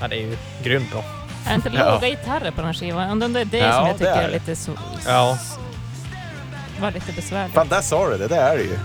Ja, 0.00 0.08
det 0.08 0.16
är 0.16 0.20
ju 0.20 0.36
grymt 0.62 0.90
bra. 0.90 1.17
Är 1.48 1.50
det 1.50 1.54
inte 1.54 1.68
Ja. 1.74 1.94
låga 1.94 2.08
gitarrer 2.08 2.50
på 2.50 2.56
den 2.56 2.66
här 2.66 2.72
skivan? 2.72 3.10
Undrar 3.10 3.26
om 3.26 3.32
det 3.32 3.40
är 3.40 3.44
det 3.44 3.58
Ja, 3.58 3.72
som 3.72 3.86
jag 3.86 3.98
tycker 3.98 4.12
är 4.12 4.28
är 4.28 4.30
lite 4.32 4.56
så... 4.56 4.72
Ja. 5.06 5.38
Var 6.80 6.90
lite 6.90 7.12
besvärligt. 7.12 7.54
Fan, 7.54 7.68
där 7.68 7.80
sa 7.80 8.10
du 8.10 8.18
det. 8.18 8.28
Det 8.28 8.36
är 8.36 8.56
det 8.56 8.62
ju. 8.62 8.78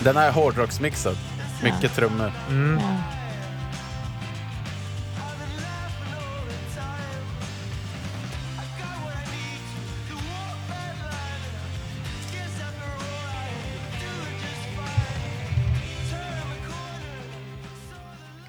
Den 0.00 0.16
här 0.16 0.28
är 0.28 0.32
hårdrocksmixad. 0.32 1.16
Mycket 1.62 1.94
trummor. 1.94 2.32
Mm. 2.48 2.78
Ja. 2.82 2.86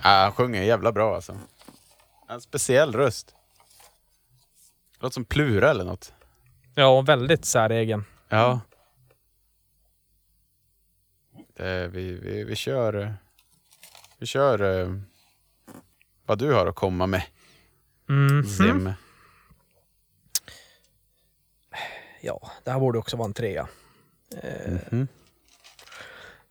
Han 0.01 0.31
sjunger 0.31 0.63
jävla 0.63 0.91
bra 0.91 1.15
alltså. 1.15 1.33
En 2.27 2.41
speciell 2.41 2.93
röst. 2.93 3.35
Låter 4.99 5.13
som 5.13 5.25
Plura 5.25 5.69
eller 5.71 5.83
något. 5.85 6.13
Ja, 6.75 7.01
väldigt 7.01 7.45
säregen. 7.45 8.05
Ja. 8.29 8.59
Det, 11.55 11.87
vi, 11.87 12.13
vi, 12.13 12.43
vi 12.43 12.55
kör... 12.55 12.93
eh, 13.01 13.11
Vi 14.19 14.25
kör 14.25 14.79
eh, 14.81 14.93
vad 16.25 16.37
du 16.39 16.53
har 16.53 16.65
att 16.67 16.75
komma 16.75 17.07
med, 17.07 17.23
Mm. 18.09 18.45
Zim. 18.45 18.91
Ja, 22.21 22.51
det 22.63 22.71
här 22.71 22.79
borde 22.79 22.99
också 22.99 23.17
vara 23.17 23.25
en 23.27 23.33
trea. 23.33 23.67
Eh, 24.43 24.71
Mhm. 24.91 25.07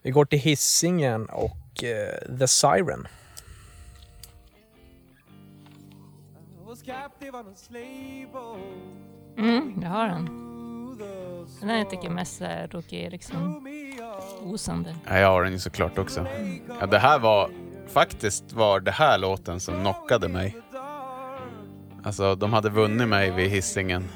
Vi 0.03 0.11
går 0.11 0.25
till 0.25 0.39
hissingen 0.39 1.27
och 1.29 1.85
eh, 1.85 2.39
The 2.39 2.49
Siren. 2.49 3.09
Mm, 9.39 9.81
jag 9.83 9.89
har 9.89 10.09
den. 10.09 10.27
Den 11.61 11.69
här 11.69 11.85
tycker 11.85 12.05
jag 12.05 12.13
mest 12.13 12.41
är 12.41 12.69
Rocky 12.69 12.97
Eriksson 12.97 13.67
osande. 14.43 14.97
Ja, 15.07 15.19
jag 15.19 15.29
har 15.29 15.43
den 15.45 15.53
ju 15.53 15.59
såklart 15.59 15.99
också. 15.99 16.27
Ja, 16.81 16.87
det 16.87 16.99
här 16.99 17.19
var... 17.19 17.51
Faktiskt 17.89 18.53
var 18.53 18.81
det 18.81 18.91
här 18.91 19.19
låten 19.19 19.61
som 19.61 19.75
knockade 19.75 20.29
mig. 20.29 20.57
Alltså, 22.05 22.35
de 22.35 22.53
hade 22.53 22.71
vunnit 22.71 23.09
mig 23.09 23.31
vid 23.31 23.51
hissingen. 23.51 24.09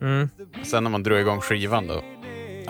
Mm. 0.00 0.28
Sen 0.64 0.84
när 0.84 0.90
man 0.90 1.02
drog 1.02 1.18
igång 1.20 1.40
skivan 1.40 1.86
då, 1.86 2.02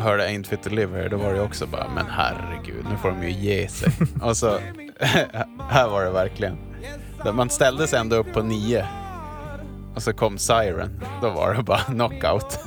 hörde 0.02 0.28
Ain't 0.28 0.44
Fit 0.44 0.62
To 0.62 0.70
Live 0.70 0.96
Here, 0.96 1.08
då 1.08 1.16
var 1.16 1.34
det 1.34 1.40
också 1.40 1.66
bara, 1.66 1.88
men 1.94 2.06
herregud, 2.06 2.86
nu 2.90 2.96
får 2.96 3.08
de 3.08 3.22
ju 3.22 3.30
ge 3.30 3.68
sig. 3.68 3.92
Och 4.22 4.36
så, 4.36 4.58
här 5.68 5.88
var 5.88 6.04
det 6.04 6.10
verkligen. 6.10 6.67
Man 7.24 7.50
ställde 7.50 7.86
sig 7.86 7.98
ändå 7.98 8.16
upp 8.16 8.32
på 8.32 8.42
nio. 8.42 8.86
Och 9.94 10.02
så 10.02 10.12
kom 10.12 10.38
Siren. 10.38 11.04
Då 11.22 11.30
var 11.30 11.54
det 11.54 11.62
bara 11.62 11.78
knockout. 11.78 12.58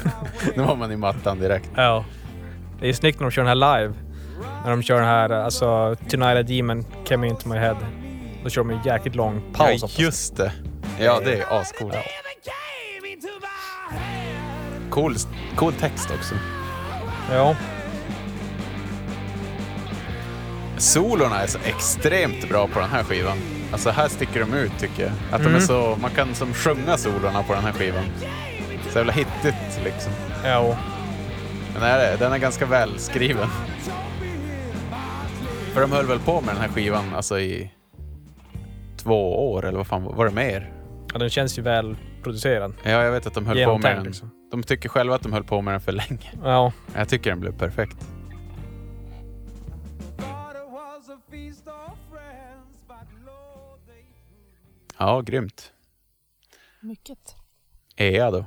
Då 0.54 0.64
var 0.64 0.76
man 0.76 0.92
i 0.92 0.96
mattan 0.96 1.38
direkt. 1.40 1.70
Ja. 1.76 2.04
Det 2.80 2.88
är 2.88 2.92
snyggt 2.92 3.20
när 3.20 3.26
de 3.26 3.30
kör 3.30 3.42
den 3.44 3.58
här 3.58 3.78
live. 3.78 3.94
När 4.64 4.70
de 4.70 4.82
kör 4.82 4.94
den 4.96 5.04
här, 5.04 5.30
alltså 5.30 5.96
Tonight 6.08 6.46
Demon 6.48 6.84
came 7.04 7.28
into 7.28 7.48
my 7.48 7.56
head. 7.56 7.76
Då 8.44 8.50
kör 8.50 8.64
de 8.64 8.70
en 8.70 8.82
jäkligt 8.84 9.14
lång 9.14 9.42
paus. 9.52 9.82
Ja, 9.82 9.88
just 10.04 10.36
det. 10.36 10.52
Ja, 10.98 11.20
det 11.24 11.40
är 11.40 11.60
ascoolt. 11.60 11.96
Cool, 14.90 15.14
cool 15.56 15.72
text 15.72 16.10
också. 16.18 16.34
Ja. 17.32 17.56
Solorna 20.78 21.42
är 21.42 21.46
så 21.46 21.58
extremt 21.64 22.48
bra 22.48 22.68
på 22.68 22.80
den 22.80 22.88
här 22.88 23.02
skivan. 23.04 23.38
Alltså 23.72 23.90
här 23.90 24.08
sticker 24.08 24.40
de 24.40 24.54
ut 24.54 24.72
tycker 24.78 25.02
jag. 25.02 25.12
Att 25.30 25.40
de 25.42 25.46
Mm. 25.48 25.54
är 25.54 25.60
så, 25.60 25.96
man 26.00 26.10
kan 26.10 26.34
som 26.34 26.54
sjunga 26.54 26.96
solorna 26.96 27.42
på 27.42 27.52
den 27.54 27.62
här 27.64 27.72
skivan. 27.72 28.04
Så 28.92 28.98
jävla 28.98 29.12
hittigt 29.12 29.80
liksom. 29.84 30.12
Ja. 30.44 30.76
Den 31.74 31.82
är, 31.82 32.16
den 32.18 32.32
är 32.32 32.38
ganska 32.38 32.66
välskriven. 32.66 33.48
För 35.72 35.80
de 35.80 35.92
höll 35.92 36.06
väl 36.06 36.18
på 36.18 36.40
med 36.40 36.54
den 36.54 36.62
här 36.62 36.68
skivan 36.68 37.14
alltså 37.14 37.38
i 37.40 37.70
två 38.96 39.50
år 39.52 39.66
eller 39.66 39.78
vad 39.78 39.86
fan 39.86 40.04
var 40.04 40.24
det 40.24 40.30
mer? 40.34 40.72
ja, 41.12 41.18
den 41.18 41.30
känns 41.30 41.58
ju 41.58 41.62
väl 41.62 41.96
producerad. 42.22 42.74
Ja, 42.82 42.90
jag 42.90 43.12
vet 43.12 43.26
att 43.26 43.34
de 43.34 43.46
höll 43.46 43.64
på 43.64 43.78
med 43.78 43.96
den. 43.96 44.04
liksom. 44.04 44.30
De 44.50 44.62
tycker 44.62 44.88
själva 44.88 45.14
att 45.14 45.22
de 45.22 45.32
höll 45.32 45.44
på 45.44 45.60
med 45.62 45.74
den 45.74 45.80
för 45.80 45.92
länge. 45.92 46.32
Ja. 46.44 46.72
Jag 46.94 47.08
tycker 47.08 47.30
den 47.30 47.40
blev 47.40 47.58
perfekt. 47.58 47.96
Ja, 54.98 55.20
grymt. 55.20 55.72
Mycket. 56.80 57.36
Ea 57.96 58.30
då? 58.30 58.46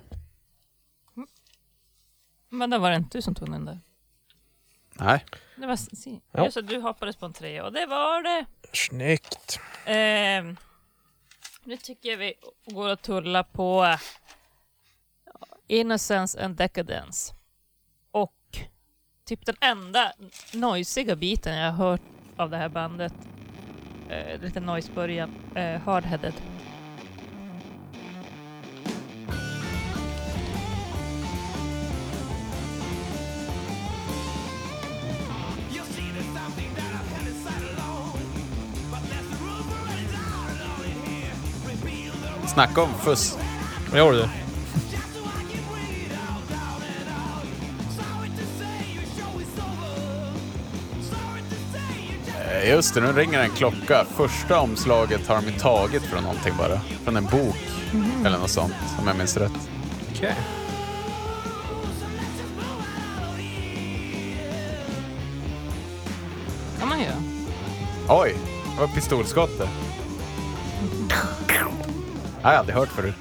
Men 2.50 2.70
det 2.70 2.78
var 2.78 2.90
det 2.90 2.96
inte 2.96 3.18
du 3.18 3.22
som 3.22 3.36
tog 3.36 3.52
den 3.52 3.66
där. 3.66 3.80
Nej. 4.94 5.26
Det 5.56 5.68
var 5.68 5.76
si. 5.76 6.22
Ja. 6.32 6.46
Just 6.46 6.68
du 6.68 6.80
hoppades 6.80 7.16
på 7.16 7.26
en 7.26 7.34
trea 7.34 7.66
och 7.66 7.74
det 7.74 7.86
var 7.86 8.24
det. 8.24 8.46
Snyggt. 8.74 9.60
Ehm, 9.86 10.58
nu 11.64 11.78
tycker 11.78 12.10
jag 12.10 12.18
vi 12.18 12.34
går 12.66 12.90
att 12.90 13.02
tulla 13.02 13.44
på 13.44 13.98
ja, 15.26 15.48
Innocence 15.68 16.46
and 16.46 16.56
Decadence. 16.56 17.34
Och 18.12 18.58
typ 19.26 19.46
den 19.46 19.56
enda 19.62 20.14
noisiga 20.54 21.16
biten 21.16 21.58
jag 21.58 21.72
har 21.72 21.90
hört 21.90 22.02
av 22.38 22.50
det 22.50 22.58
här 22.58 22.70
bandet, 22.70 23.14
eh, 24.10 24.42
lite 24.42 24.60
noise-början, 24.60 25.30
eh, 25.56 25.82
Hardheaded. 25.82 26.34
Snacka 42.48 42.82
om 42.82 42.94
fusk. 42.94 43.38
Vad 43.92 44.00
gör 44.00 44.12
du? 44.12 44.49
Just 52.68 52.94
det, 52.94 53.02
nu 53.02 53.12
ringer 53.12 53.40
en 53.40 53.50
klocka. 53.50 54.06
Första 54.16 54.60
omslaget 54.60 55.28
har 55.28 55.36
de 55.36 55.46
ju 55.46 55.52
tagit 55.60 56.04
från 56.04 56.24
någonting 56.24 56.54
bara. 56.58 56.80
Från 56.80 57.18
en 57.18 57.26
bok 57.26 57.58
eller 58.26 58.38
något 58.38 58.50
sånt, 58.50 58.74
om 59.00 59.08
jag 59.08 59.18
minns 59.18 59.38
rätt. 59.38 59.70
Okej. 60.12 60.36
kan 66.80 66.90
man 66.90 67.00
göra. 67.02 67.16
Oj, 68.10 68.36
det 68.76 68.80
var 68.80 68.88
pistolskott 68.88 69.58
det. 69.58 69.70
Jag 72.42 72.50
har 72.50 72.54
aldrig 72.54 72.76
hört 72.76 72.90
förut. 72.90 73.16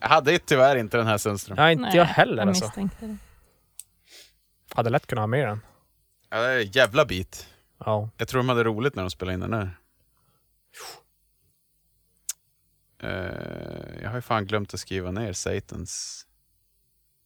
Jag 0.00 0.08
hade 0.08 0.32
ju 0.32 0.38
tyvärr 0.38 0.76
inte 0.76 0.96
den 0.96 1.06
här 1.06 1.18
Sundström. 1.18 1.56
Nej, 1.56 1.72
inte 1.72 1.96
jag 1.96 2.04
heller 2.04 2.36
jag 2.36 2.48
alltså. 2.48 2.64
misstänkte 2.64 3.06
det. 3.06 3.16
Hade 4.74 4.90
lätt 4.90 5.06
kunnat 5.06 5.22
ha 5.22 5.26
med 5.26 5.48
den. 5.48 5.60
Ja, 6.32 6.40
det 6.40 6.48
är 6.48 6.60
en 6.60 6.70
jävla 6.70 7.04
bit. 7.04 7.46
Ja. 7.78 8.10
Jag 8.16 8.28
tror 8.28 8.38
de 8.38 8.48
hade 8.48 8.64
roligt 8.64 8.94
när 8.94 9.02
de 9.02 9.10
spelade 9.10 9.34
in 9.34 9.40
den 9.40 9.50
där. 9.50 9.78
Eh, 12.98 14.02
jag 14.02 14.08
har 14.08 14.16
ju 14.16 14.22
fan 14.22 14.46
glömt 14.46 14.74
att 14.74 14.80
skriva 14.80 15.10
ner 15.10 15.32
Satans... 15.32 16.26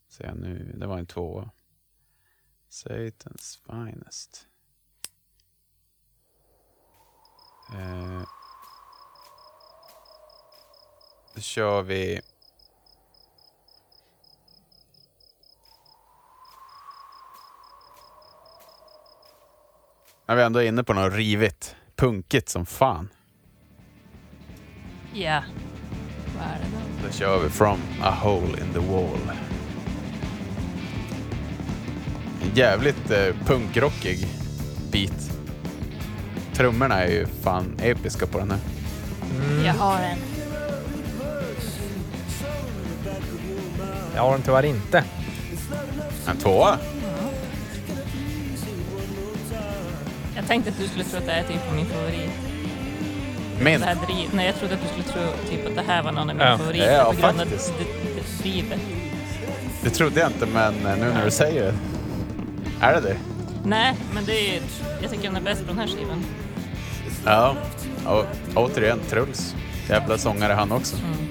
Ser 0.08 0.24
jag 0.24 0.36
nu, 0.36 0.74
det 0.76 0.86
var 0.86 0.98
en 0.98 1.06
tvåa. 1.06 1.50
Satans 2.68 3.60
finest. 3.66 4.46
Eh, 7.74 8.22
då 11.34 11.40
kör 11.40 11.82
vi... 11.82 12.20
När 20.28 20.36
vi 20.36 20.42
ändå 20.42 20.58
är 20.58 20.64
inne 20.64 20.84
på 20.84 20.92
något 20.92 21.14
rivigt, 21.14 21.76
punkigt 21.96 22.48
som 22.48 22.66
fan. 22.66 23.08
Ja. 25.12 25.42
Vad 26.38 26.44
är 26.44 26.58
det 26.58 26.70
då? 26.72 27.06
Då 27.06 27.12
kör 27.12 27.42
vi 27.42 27.50
From 27.50 27.80
a 28.02 28.10
hole 28.10 28.60
in 28.60 28.72
the 28.72 28.78
wall. 28.78 29.36
En 32.42 32.54
jävligt 32.54 33.10
eh, 33.10 33.34
punkrockig 33.46 34.26
beat. 34.92 35.30
Trummorna 36.54 37.02
är 37.02 37.10
ju 37.10 37.26
fan 37.26 37.78
episka 37.82 38.26
på 38.26 38.38
den 38.38 38.50
här. 38.50 38.60
Jag 39.64 39.74
har 39.74 40.00
en. 40.00 40.18
Jag 44.14 44.22
har 44.22 44.32
den 44.32 44.42
tyvärr 44.42 44.64
inte. 44.64 45.04
En 46.28 46.36
tvåa? 46.36 46.78
Jag 50.36 50.46
tänkte 50.46 50.70
att 50.70 50.78
du 50.78 50.88
skulle 50.88 51.04
tro 51.04 51.18
att 51.18 51.26
det 51.26 51.32
är 51.32 51.42
typ 51.42 51.60
min 51.74 51.86
favorit. 51.86 52.30
Min? 53.60 53.80
Det 53.80 53.86
här 53.86 53.94
driv... 54.06 54.28
Nej, 54.32 54.46
jag 54.46 54.54
trodde 54.56 54.74
att 54.74 54.80
du 54.82 54.88
skulle 54.88 55.04
tro 55.04 55.22
typ 55.50 55.66
att 55.66 55.74
det 55.74 55.82
här 55.92 56.02
var 56.02 56.12
någon 56.12 56.30
av 56.30 56.36
mina 56.36 56.50
Ja. 56.50 56.58
favoriter 56.58 56.92
Ja, 56.92 57.04
på 57.04 57.20
grund 57.20 57.38
faktiskt. 57.38 57.70
av 57.70 57.76
det, 57.78 57.84
det 58.14 58.42
drivet. 58.42 58.80
Det 59.82 59.90
trodde 59.90 60.20
jag 60.20 60.28
inte, 60.30 60.46
men 60.46 60.86
eh, 60.86 60.96
nu 60.98 61.12
när 61.12 61.24
du 61.24 61.30
säger 61.30 61.62
det. 61.62 61.74
Är 62.80 62.94
det 62.94 63.00
det? 63.00 63.16
Nej, 63.64 63.94
men 64.14 64.24
det 64.24 64.56
är 64.56 64.62
Jag 65.02 65.10
tycker 65.10 65.22
den 65.24 65.36
är 65.36 65.40
bäst 65.40 65.60
på 65.62 65.68
den 65.68 65.78
här 65.78 65.86
skivan. 65.86 66.24
Ja. 67.24 67.54
Och 68.06 68.24
återigen, 68.54 69.00
Truls. 69.10 69.54
Jävla 69.88 70.18
sångare 70.18 70.52
han 70.52 70.72
också. 70.72 70.96
Mm. 70.96 71.25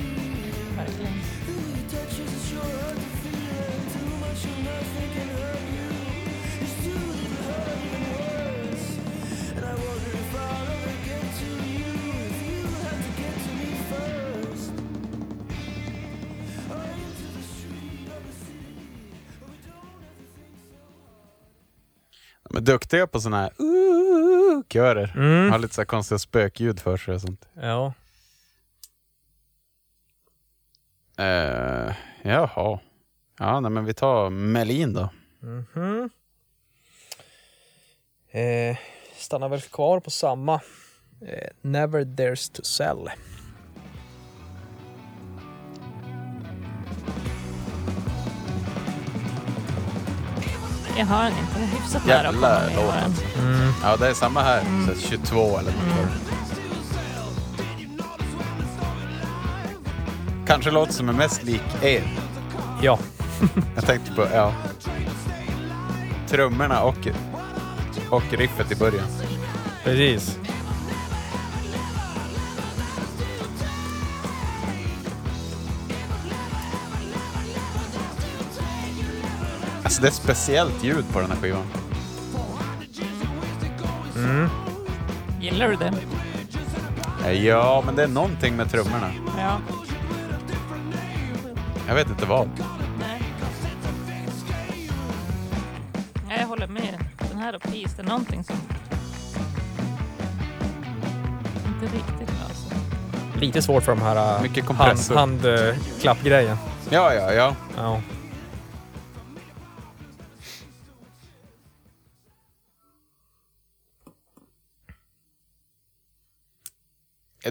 Duktiga 22.66 23.08
på 23.08 23.20
såna 23.22 23.38
här 23.38 23.52
uh, 23.62 24.64
körer. 24.70 25.14
Mm. 25.16 25.52
Har 25.52 25.60
lite 25.60 25.76
så 25.76 25.86
konstiga 25.86 26.20
spökljud 26.20 26.80
för 26.80 26.98
sig 26.98 27.14
och 27.16 27.22
sånt. 27.22 27.48
Ja. 27.54 27.94
Uh, 31.20 31.94
jaha. 32.24 32.80
Ja, 33.40 33.60
nej, 33.60 33.72
men 33.72 33.86
vi 33.86 33.94
tar 33.94 34.30
Melin 34.30 34.94
då. 34.94 35.10
Mhm. 35.40 36.10
Eh, 38.32 38.78
stannar 39.18 39.50
väl 39.50 39.62
kvar 39.62 40.00
på 40.00 40.12
samma. 40.12 40.54
Eh, 41.22 41.50
Never 41.62 42.04
Dares 42.04 42.50
to 42.50 42.64
Sell. 42.64 43.10
Jag 50.98 51.06
har 51.06 51.24
den 51.24 51.32
inte. 51.32 51.52
Jag 51.60 51.64
är 51.64 51.68
hyfsat 51.68 52.06
nära 52.06 52.30
att 52.30 52.36
komma 52.36 52.48
Jävla 52.48 52.60
med 52.68 52.76
låt 52.76 52.94
den. 52.94 53.04
alltså. 53.04 53.24
Mm. 53.40 53.72
Ja, 53.84 53.98
det 53.98 54.08
är 54.08 54.14
samma 54.14 54.42
här. 54.42 54.62
Så 54.88 55.02
22 55.08 55.58
eller 55.60 55.72
något 55.72 55.82
det. 55.98 56.08
Kanske 60.48 60.72
låter 60.72 60.94
som 60.94 61.10
är 61.10 61.14
mest 61.14 61.44
lik 61.44 61.62
er. 61.82 62.04
Ja. 62.82 63.00
Jag 63.76 63.86
tänkte 63.86 64.12
på, 64.12 64.28
ja. 64.34 64.54
Trummorna 66.30 66.82
och, 66.82 67.08
och 68.10 68.24
riffet 68.32 68.72
i 68.72 68.76
början. 68.76 69.08
Precis. 69.84 70.38
Alltså 79.96 80.02
det 80.02 80.08
är 80.08 80.12
ett 80.12 80.16
speciellt 80.38 80.84
ljud 80.84 81.06
på 81.14 81.20
den 81.22 81.32
här 81.32 81.38
skivan. 81.38 81.64
Mm. 84.16 84.50
Gillar 85.42 85.70
du 85.70 85.76
det? 85.76 85.94
Eh, 87.30 87.46
Ja, 87.46 87.84
men 87.86 87.96
det 87.96 88.04
är 88.04 88.08
någonting 88.08 88.56
med 88.56 88.70
trummorna. 88.72 89.12
Ja. 89.38 89.58
Jag 91.88 91.96
vet 91.96 92.10
inte 92.10 92.26
vad. 92.26 92.50
Nej. 93.00 93.24
Nej, 96.28 96.38
jag 96.40 96.48
håller 96.48 96.68
med. 96.68 97.06
Den 97.32 97.38
här 97.38 97.56
och 97.56 97.62
Peace, 97.62 97.94
det 97.96 98.02
är 98.02 98.08
någonting 98.08 98.44
som 98.44 98.56
inte 101.68 101.96
riktigt 101.96 102.36
alltså. 102.48 102.76
Lite 103.40 103.62
svårt 103.62 103.84
för 103.84 103.96
de 103.96 104.02
här 104.02 104.42
Mycket 104.42 104.66
hand, 104.66 104.78
kompressor. 104.78 105.16
handklappgrejen. 105.16 106.58
Ja, 106.90 107.14
ja, 107.14 107.34
ja. 107.34 107.34
Ja. 107.34 107.56
Ja, 107.78 108.02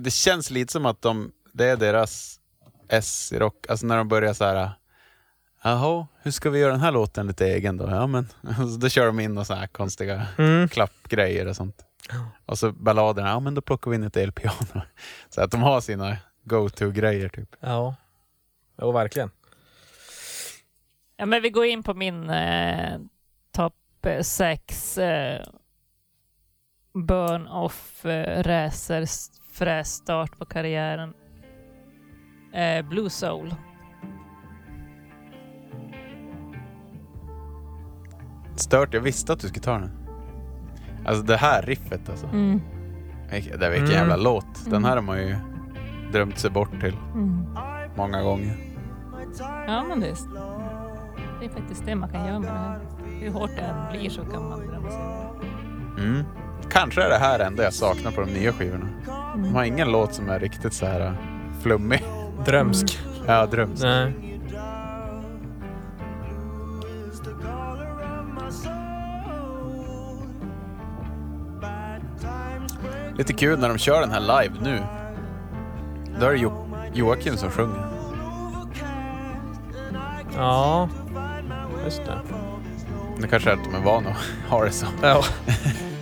Det 0.00 0.10
känns 0.10 0.50
lite 0.50 0.72
som 0.72 0.86
att 0.86 1.02
de, 1.02 1.32
det 1.52 1.66
är 1.66 1.76
deras 1.76 2.40
S 2.88 3.32
i 3.32 3.38
rock. 3.38 3.66
Alltså 3.68 3.86
när 3.86 3.96
de 3.96 4.08
börjar 4.08 4.34
så 4.34 4.44
här. 4.44 4.70
Jaha, 5.62 6.06
hur 6.22 6.30
ska 6.30 6.50
vi 6.50 6.58
göra 6.58 6.72
den 6.72 6.80
här 6.80 6.92
låten 6.92 7.26
lite 7.26 7.46
egen 7.46 7.76
då? 7.76 7.90
Ja, 7.90 8.06
men 8.06 8.28
så 8.56 8.76
då 8.80 8.88
kör 8.88 9.06
de 9.06 9.20
in 9.20 9.38
och 9.38 9.46
så 9.46 9.54
här 9.54 9.66
konstiga 9.66 10.26
Mm. 10.38 10.68
klappgrejer 10.68 11.46
och 11.46 11.56
sånt. 11.56 11.84
Och 12.46 12.58
så 12.58 12.72
balladerna, 12.72 13.28
ja 13.28 13.40
men 13.40 13.54
då 13.54 13.60
plockar 13.60 13.90
vi 13.90 13.94
in 13.96 14.02
ett 14.02 14.16
elpiano. 14.16 14.56
Så 15.30 15.40
att 15.40 15.50
de 15.50 15.62
har 15.62 15.80
sina 15.80 16.16
go-to-grejer 16.42 17.28
typ. 17.28 17.56
Ja. 17.60 17.94
Jo, 18.78 18.92
verkligen. 18.92 19.30
Ja, 21.16 21.26
men 21.26 21.42
vi 21.42 21.50
går 21.50 21.64
in 21.66 21.82
på 21.82 21.94
min 21.94 22.30
eh, 22.30 22.98
topp 23.52 23.74
6 24.22 24.98
eh, 24.98 25.46
burn 26.94 27.46
off 27.46 28.04
eh, 28.06 28.42
frässtart 29.58 30.38
på 30.38 30.44
karriären. 30.44 31.14
Eh, 32.52 32.82
Blue 32.88 33.10
Soul. 33.10 33.54
Stört, 38.56 38.94
jag 38.94 39.00
visste 39.00 39.32
att 39.32 39.40
du 39.40 39.48
skulle 39.48 39.62
ta 39.62 39.72
den. 39.78 39.90
Alltså 41.06 41.22
det 41.22 41.36
här 41.36 41.62
riffet 41.62 42.08
alltså. 42.08 42.26
Mm. 42.26 42.60
Vilken- 43.30 43.58
Det 43.58 43.66
är 43.66 43.70
vilken 43.70 43.86
Mm. 43.88 43.98
jävla 43.98 44.16
låt. 44.16 44.70
Den 44.70 44.84
här 44.84 44.94
har 44.96 45.02
man 45.02 45.18
ju 45.18 45.36
drömt 46.12 46.38
sig 46.38 46.50
bort 46.50 46.80
till 46.80 46.96
Mm. 47.14 47.46
många 47.96 48.22
gånger. 48.22 48.56
Ja, 49.66 49.84
men 49.88 50.00
det 50.00 50.06
är, 50.08 50.16
det 51.40 51.46
är 51.46 51.50
faktiskt 51.50 51.86
det 51.86 51.94
man 51.94 52.08
kan 52.08 52.26
göra 52.26 52.38
med 52.38 52.48
det 52.52 52.58
här. 52.58 52.80
Hur 53.20 53.30
hårt 53.30 53.50
det 53.56 53.62
än 53.62 53.90
blir 53.92 54.10
så 54.10 54.24
kan 54.24 54.48
man 54.48 54.66
drömma 54.66 54.90
sig. 54.90 55.00
Mm. 55.98 56.24
Kanske 56.70 57.02
är 57.02 57.08
det 57.08 57.18
här 57.18 57.40
enda 57.40 57.62
jag 57.62 57.72
saknar 57.74 58.10
på 58.10 58.20
de 58.20 58.30
nya 58.32 58.52
skivorna. 58.52 58.88
De 59.34 59.54
har 59.54 59.64
ingen 59.64 59.92
låt 59.92 60.14
som 60.14 60.28
är 60.28 60.38
riktigt 60.40 60.72
så 60.72 60.86
här 60.86 61.00
äh, 61.00 61.12
flummig. 61.62 62.04
Drömsk. 62.46 62.98
Ja, 63.26 63.46
dröms. 63.46 63.82
Nej. 63.82 64.12
Lite 73.18 73.32
kul 73.32 73.58
när 73.58 73.68
de 73.68 73.78
kör 73.78 74.00
den 74.00 74.10
här 74.10 74.20
live 74.20 74.54
nu. 74.62 74.78
Då 76.20 76.26
är 76.26 76.30
det 76.30 76.38
jo- 76.38 76.66
Joakim 76.92 77.36
som 77.36 77.50
sjunger. 77.50 77.82
Ja. 80.36 80.88
Just 81.84 82.04
det. 82.04 82.18
Det 83.20 83.28
kanske 83.28 83.50
är 83.50 83.54
att 83.54 83.64
de 83.64 83.74
är 83.74 83.80
vana 83.84 84.10
att 84.10 84.16
ha 84.50 84.64
det 84.64 84.70
så. 84.70 84.86
Ja. 85.02 85.24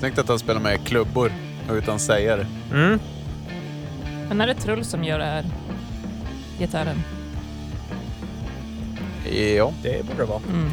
Snyggt 0.00 0.18
att 0.18 0.28
han 0.28 0.38
spelar 0.38 0.60
med 0.60 0.86
klubbor 0.86 1.32
och 1.68 1.74
utan 1.74 1.98
sägare. 1.98 2.46
Mm. 2.72 2.98
Men 4.28 4.40
är 4.40 4.46
det 4.46 4.54
Trull 4.54 4.84
som 4.84 5.04
gör 5.04 5.18
det 5.18 5.24
här? 5.24 5.44
Gitarren? 6.58 6.96
Ja. 9.56 9.72
Det 9.82 10.06
borde 10.06 10.18
det 10.18 10.24
vara. 10.24 10.40
Mm. 10.48 10.70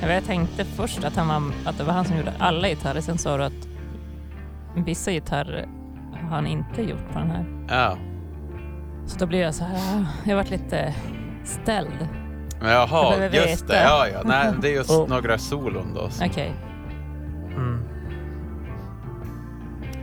Jag, 0.00 0.08
vet, 0.08 0.14
jag 0.14 0.24
tänkte 0.24 0.64
först 0.64 1.04
att, 1.04 1.16
han 1.16 1.28
var, 1.28 1.52
att 1.70 1.78
det 1.78 1.84
var 1.84 1.92
han 1.92 2.04
som 2.04 2.16
gjorde 2.16 2.32
alla 2.38 2.68
gitarrer. 2.68 3.00
Sen 3.00 3.18
sa 3.18 3.36
du 3.36 3.44
att 3.44 3.68
vissa 4.76 5.10
gitarrer 5.10 5.68
har 6.12 6.28
han 6.28 6.46
inte 6.46 6.82
gjort 6.82 7.12
på 7.12 7.18
den 7.18 7.30
här. 7.30 7.44
Ja. 7.68 7.98
Så 9.06 9.18
då 9.18 9.26
blir 9.26 9.40
jag 9.40 9.54
så 9.54 9.64
här, 9.64 9.76
ah, 9.76 10.06
jag 10.24 10.36
varit 10.36 10.50
lite 10.50 10.94
ställd. 11.44 12.08
Jag 12.60 12.70
Jaha, 12.70 13.28
just 13.32 13.68
det. 13.68 13.82
Ja, 13.82 14.08
ja. 14.08 14.22
Nej, 14.24 14.52
det 14.62 14.68
är 14.68 14.72
just 14.72 14.90
Oh. 14.98 15.08
några 15.08 15.38
solon 15.38 15.94
då. 15.94 16.10
Okej. 16.26 16.52
Mm. 17.56 17.97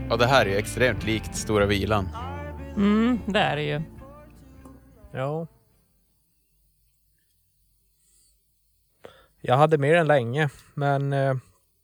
Och 0.09 0.17
det 0.17 0.25
här 0.25 0.45
är 0.45 0.49
ju 0.49 0.57
extremt 0.57 1.03
likt 1.03 1.35
Stora 1.35 1.65
Vilan. 1.65 2.09
Mm, 2.75 3.19
det 3.27 3.39
är 3.39 3.55
det 3.55 3.63
ju. 3.63 3.81
Ja. 5.11 5.47
Jag 9.41 9.57
hade 9.57 9.77
mer 9.77 9.95
än 9.95 10.07
länge, 10.07 10.49
men 10.73 11.13
eh, 11.13 11.35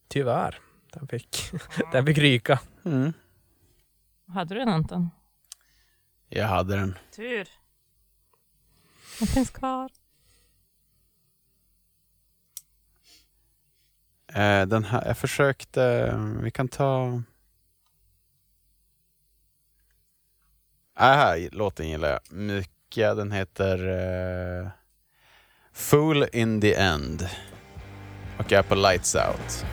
tyvärr. 0.07 0.59
Den 0.93 1.07
fick, 1.07 1.51
den 1.91 2.05
fick 2.05 2.17
ryka. 2.17 2.59
Mm. 2.85 3.13
Hade 4.27 4.55
du 4.55 4.59
den 4.59 4.69
Anton? 4.69 5.09
Jag 6.29 6.47
hade 6.47 6.75
den. 6.75 6.97
Tur. 7.15 7.47
Den 9.19 9.27
finns 9.27 9.49
kvar. 9.49 9.89
Eh, 14.27 14.65
den 14.65 14.83
här, 14.83 15.07
jag 15.07 15.17
försökte, 15.17 16.13
vi 16.41 16.51
kan 16.51 16.67
ta... 16.67 17.21
Den 21.01 21.09
här 21.09 21.49
låten 21.51 21.89
gillar 21.89 22.09
jag 22.09 22.19
mycket. 22.29 23.17
Den 23.17 23.31
heter 23.31 23.87
eh, 23.87 24.67
Fool 25.73 26.25
in 26.33 26.61
the 26.61 26.73
End 26.73 27.29
och 28.37 28.51
är 28.51 28.61
på 28.61 28.75
Lights 28.75 29.15
Out. 29.15 29.65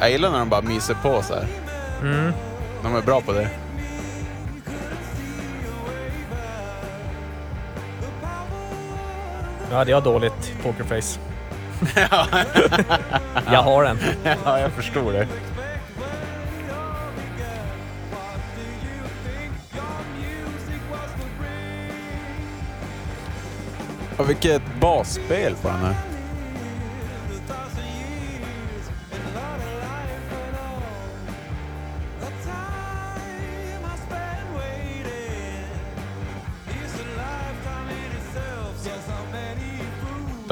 Jag 0.00 0.10
gillar 0.10 0.30
när 0.30 0.38
de 0.38 0.48
bara 0.48 0.62
myser 0.62 0.94
på 0.94 1.22
så 1.22 1.34
här. 1.34 1.46
Mm. 2.02 2.32
De 2.82 2.96
är 2.96 3.02
bra 3.02 3.20
på 3.20 3.32
det. 3.32 3.63
Nu 9.70 9.74
hade 9.74 9.90
jag 9.90 10.02
dåligt 10.02 10.54
pokerface. 10.62 11.20
jag 13.52 13.62
har 13.62 13.84
den. 13.84 13.98
ja, 14.44 14.60
jag 14.60 14.72
förstår 14.72 15.12
det. 15.12 15.28
Och 24.16 24.30
vilket 24.30 24.62
basspel 24.80 25.54
på 25.54 25.68
den 25.68 25.76
här. 25.76 26.13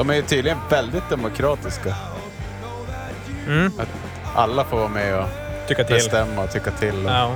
De 0.03 0.11
är 0.11 0.15
ju 0.15 0.23
tydligen 0.23 0.59
väldigt 0.70 1.09
demokratiska. 1.11 1.95
Mm. 3.47 3.73
Att 3.79 3.89
alla 4.35 4.65
får 4.65 4.77
vara 4.77 4.89
med 4.89 5.19
och 5.19 5.29
Tycka 5.69 5.85
till. 5.85 5.95
bestämma 5.95 6.43
och 6.43 6.51
tycka 6.53 6.70
till. 6.70 7.07
Och 7.07 7.11
Ja. 7.12 7.35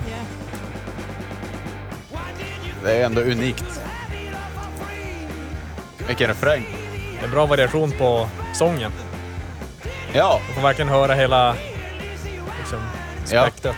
Det 2.85 2.93
är 2.97 3.05
ändå 3.07 3.21
unikt. 3.21 3.81
Vilken 6.07 6.29
refräng. 6.29 6.77
Det 7.21 7.27
är 7.27 7.31
bra 7.31 7.47
variation 7.47 7.93
på 7.93 8.29
sången. 8.55 8.93
Ja, 10.13 10.41
Man 10.47 10.55
får 10.55 10.63
verkligen 10.63 10.89
höra 10.89 11.15
hela 11.15 11.55
liksom, 12.59 12.79
Ja. 13.33 13.43
spektrat. 13.43 13.77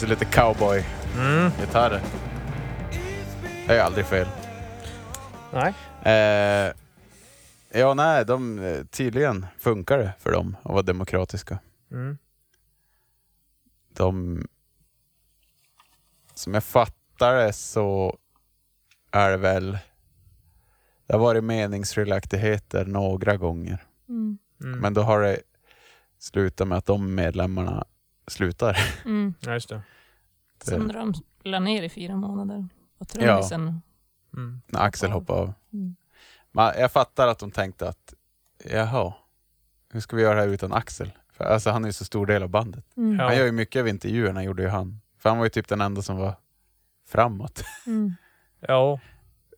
Så 0.00 0.06
lite 0.06 0.24
cowboy-gitarrer. 0.24 1.96
Mm. 1.96 2.10
Det 3.66 3.76
är 3.76 3.82
aldrig 3.82 4.06
fel. 4.06 4.26
Nej. 5.52 5.74
Eh, 6.02 6.72
ja, 7.80 7.94
nej, 7.94 8.24
de, 8.24 8.58
eh, 8.58 8.84
tydligen 8.84 9.46
funkar 9.58 9.98
det 9.98 10.12
för 10.18 10.32
dem 10.32 10.56
att 10.62 10.72
vara 10.72 10.82
demokratiska. 10.82 11.58
Mm. 11.90 12.18
De, 13.96 14.42
som 16.34 16.54
jag 16.54 16.64
fattar 16.64 17.34
det 17.34 17.52
så 17.52 18.18
är 19.10 19.30
det 19.30 19.36
väl, 19.36 19.78
det 21.06 21.12
har 21.12 21.20
varit 21.20 21.44
meningsskiljaktigheter 21.44 22.84
några 22.84 23.36
gånger. 23.36 23.84
Mm. 24.08 24.38
Mm. 24.60 24.78
Men 24.78 24.94
då 24.94 25.02
har 25.02 25.20
det 25.20 25.40
slutat 26.18 26.68
med 26.68 26.78
att 26.78 26.86
de 26.86 27.14
medlemmarna 27.14 27.84
slutar. 28.30 28.78
Mm. 29.04 29.34
Ja, 29.40 29.52
just 29.52 29.68
det. 29.68 29.82
Som 30.62 30.86
när 30.86 30.94
de 30.94 31.14
la 31.42 31.60
ner 31.60 31.82
i 31.82 31.88
fyra 31.88 32.16
månader. 32.16 32.68
Och 32.98 33.08
trummisen... 33.08 33.80
Mm. 34.34 34.62
När 34.66 34.80
Axel 34.80 35.10
hoppade 35.10 35.40
av. 35.40 35.52
Mm. 35.72 35.96
Men 36.52 36.64
jag 36.64 36.92
fattar 36.92 37.28
att 37.28 37.38
de 37.38 37.50
tänkte 37.50 37.88
att, 37.88 38.14
jaha, 38.64 39.12
hur 39.92 40.00
ska 40.00 40.16
vi 40.16 40.22
göra 40.22 40.34
det 40.34 40.40
här 40.40 40.48
utan 40.48 40.72
Axel? 40.72 41.12
För 41.32 41.44
alltså, 41.44 41.70
han 41.70 41.84
är 41.84 41.88
ju 41.88 41.92
så 41.92 42.04
stor 42.04 42.26
del 42.26 42.42
av 42.42 42.48
bandet. 42.48 42.96
Mm. 42.96 43.18
Ja. 43.18 43.24
Han 43.24 43.36
gör 43.36 43.44
ju 43.44 43.52
mycket 43.52 43.80
av 43.80 43.88
intervjuerna, 43.88 44.44
gjorde 44.44 44.62
ju 44.62 44.68
han. 44.68 45.00
För 45.18 45.28
han 45.28 45.38
var 45.38 45.46
ju 45.46 45.50
typ 45.50 45.68
den 45.68 45.80
enda 45.80 46.02
som 46.02 46.16
var 46.16 46.34
framåt. 47.08 47.64
Mm. 47.86 48.14
Ja. 48.60 49.00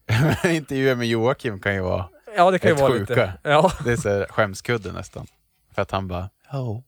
Intervjuer 0.44 0.94
med 0.94 1.06
Joakim 1.06 1.60
kan 1.60 1.74
ju 1.74 1.80
vara, 1.80 2.08
ja, 2.36 2.50
det 2.50 2.58
kan 2.58 2.70
ju 2.70 2.76
vara 2.76 2.92
sjuka. 2.92 3.12
lite... 3.12 3.32
Ja. 3.42 3.72
det 3.84 3.92
är 3.92 3.96
så 3.96 4.08
här 4.08 4.26
skämskudde 4.30 4.92
nästan. 4.92 5.26
För 5.70 5.82
att 5.82 5.90
han 5.90 6.08
bara, 6.08 6.30
ja, 6.52 6.82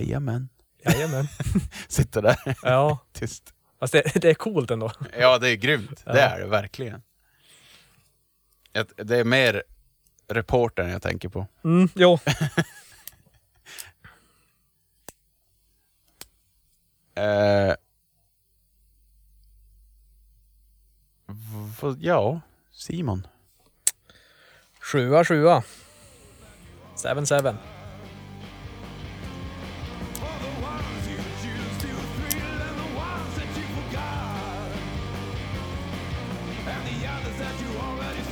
jajamän. 0.00 0.48
Jajamän. 0.84 1.28
Sitter 1.88 2.22
där 2.22 2.56
Ja. 2.62 2.98
tyst. 3.12 3.54
Fast 3.80 3.92
det, 3.92 4.02
det 4.14 4.30
är 4.30 4.34
coolt 4.34 4.70
ändå. 4.70 4.92
Ja, 5.18 5.38
det 5.38 5.48
är 5.50 5.56
grymt. 5.56 6.02
Det 6.04 6.18
Ja. 6.18 6.20
är 6.20 6.40
det 6.40 6.46
verkligen. 6.46 7.02
Det 8.96 9.16
är 9.18 9.24
mer 9.24 9.62
reportern 10.28 10.90
jag 10.90 11.02
tänker 11.02 11.28
på. 11.28 11.46
Mm, 11.64 11.88
jo. 11.94 12.18
Eh, 17.16 17.74
ja, 21.98 22.40
Simon. 22.72 23.26
Sjua, 24.80 25.24
sjua. 25.24 25.62
Seven, 26.96 27.26
seven. 27.26 27.56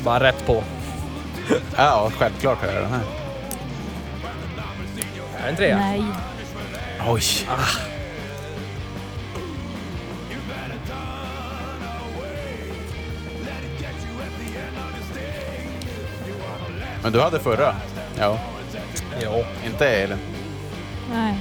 Bara 0.05 0.25
rätt 0.25 0.47
på. 0.47 0.65
Ja, 1.77 2.11
självklart 2.19 2.59
har 2.61 2.67
jag 2.73 2.83
den 2.83 2.91
här. 2.91 3.03
Är 5.39 5.43
det 5.43 5.49
en 5.49 5.57
trea? 5.57 5.77
Nej. 5.79 6.05
Oj. 7.09 7.23
Men 17.03 17.13
du 17.13 17.21
hade 17.21 17.41
förra? 17.41 17.75
Ja. 18.19 18.39
Jo. 19.23 19.45
Inte 19.67 19.89
Elin? 19.89 20.19
Nej. 21.13 21.35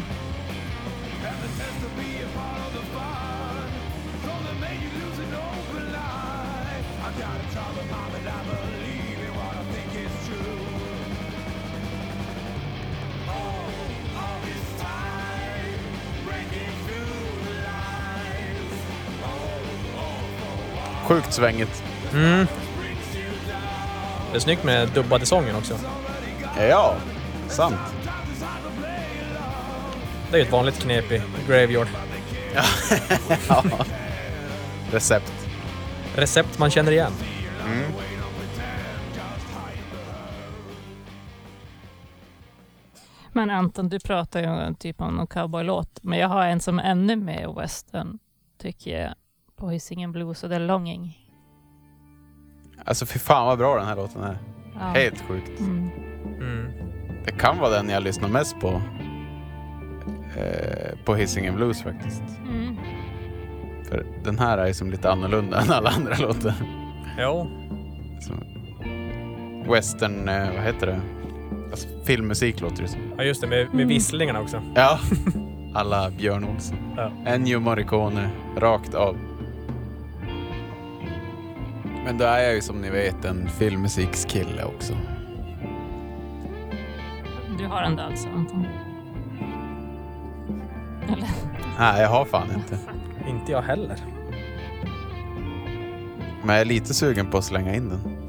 Sjukt 21.04 21.34
svängigt. 21.34 21.84
Mm. 22.14 22.48
Det 24.32 24.38
är 24.38 24.40
snyggt 24.40 24.64
med 24.64 24.90
dubbade 24.90 25.26
sången 25.26 25.56
också. 25.56 25.78
Ja, 26.58 26.96
sant. 27.48 27.76
Det 30.30 30.38
är 30.38 30.40
ju 30.40 30.46
ett 30.46 30.52
vanligt 30.52 30.80
knep 30.80 31.12
i 31.12 31.22
Graveyard. 31.48 31.88
ja. 33.48 33.64
Recept. 34.92 35.34
Recept 36.16 36.60
man 36.60 36.72
känner 36.72 36.92
igen. 36.92 37.12
Mm. 37.66 37.92
Men 43.34 43.50
Anton, 43.50 43.90
du 43.90 44.00
pratar 44.00 44.40
ju 44.40 44.74
typ 44.74 45.02
om 45.02 45.16
någon 45.16 45.28
cowboylåt, 45.28 46.00
men 46.02 46.20
jag 46.20 46.28
har 46.28 46.46
en 46.46 46.60
som 46.60 46.80
är 46.80 46.84
ännu 46.84 47.16
mer 47.16 47.62
western, 47.62 48.20
tycker 48.58 49.02
jag, 49.02 49.14
på 49.62 49.70
Hisingen 49.70 50.12
Blues 50.12 50.44
och 50.44 50.52
är 50.52 50.60
Longing. 50.60 51.18
Alltså 52.86 53.06
fy 53.06 53.20
fan 53.20 53.46
vad 53.48 53.58
bra 53.58 53.76
den 53.78 53.86
här 53.86 53.96
låten 53.96 54.24
är. 54.24 54.38
Ja. 54.74 54.80
Helt 54.80 55.22
sjukt. 55.22 55.60
Mm. 55.60 55.90
Mm. 56.40 56.72
Det 57.26 57.32
kan 57.32 57.58
vara 57.58 57.70
den 57.70 57.90
jag 57.90 58.04
lyssnar 58.04 58.30
mest 58.30 58.60
på. 58.60 58.82
Eh, 60.38 60.98
på 61.06 61.16
Hisingen 61.16 61.56
Blues 61.56 61.84
faktiskt. 61.84 62.24
Mm. 62.50 62.76
För 63.90 64.06
den 64.24 64.40
här 64.40 64.58
är 64.58 64.68
ju 64.68 64.74
som 64.74 64.92
lite 64.92 65.12
annorlunda 65.12 65.60
än 65.62 65.72
alla 65.72 65.90
andra 65.90 66.16
låtar. 66.16 66.54
Jo. 67.20 67.48
Som 68.22 68.44
western, 69.72 70.30
eh, 70.30 70.54
vad 70.56 70.64
heter 70.64 70.88
det? 70.88 71.02
Alltså, 71.72 71.88
filmmusik 72.06 72.62
låter 72.62 72.82
det 72.82 72.88
som. 72.88 73.02
Ja, 73.18 73.24
just 73.24 73.42
det. 73.42 73.48
Med, 73.48 73.60
med 73.66 73.74
Mm. 73.74 73.88
visslingarna 73.88 74.42
också. 74.42 74.62
Ja. 74.76 75.00
Alla 75.74 76.10
Björn 76.10 76.44
Olsen. 76.46 76.78
Ja. 76.98 77.12
Ennio 77.26 77.60
Morricone, 77.60 78.30
rakt 78.58 78.94
av. 78.96 79.18
Men 82.06 82.18
då 82.18 82.26
är 82.26 82.44
jag 82.44 82.54
ju 82.56 82.62
som 82.62 82.82
ni 82.82 82.90
vet 82.90 83.26
en 83.26 83.50
filmmusikskille 83.50 84.64
också. 84.64 84.94
Du 87.58 87.66
har 87.68 87.96
där 87.96 88.04
alltså, 88.04 88.28
Anton? 88.30 88.66
Eller? 91.04 91.30
Nej, 91.80 92.02
jag 92.02 92.10
har 92.10 92.26
fan 92.26 92.48
inte. 92.56 92.78
Inte 93.28 93.52
jag 93.52 93.62
heller. 93.62 93.98
Men 96.44 96.56
jag 96.56 96.62
är 96.62 96.66
lite 96.66 96.94
sugen 96.94 97.32
på 97.32 97.38
att 97.38 97.46
slänga 97.46 97.76
in 97.76 97.90
den. 97.90 98.21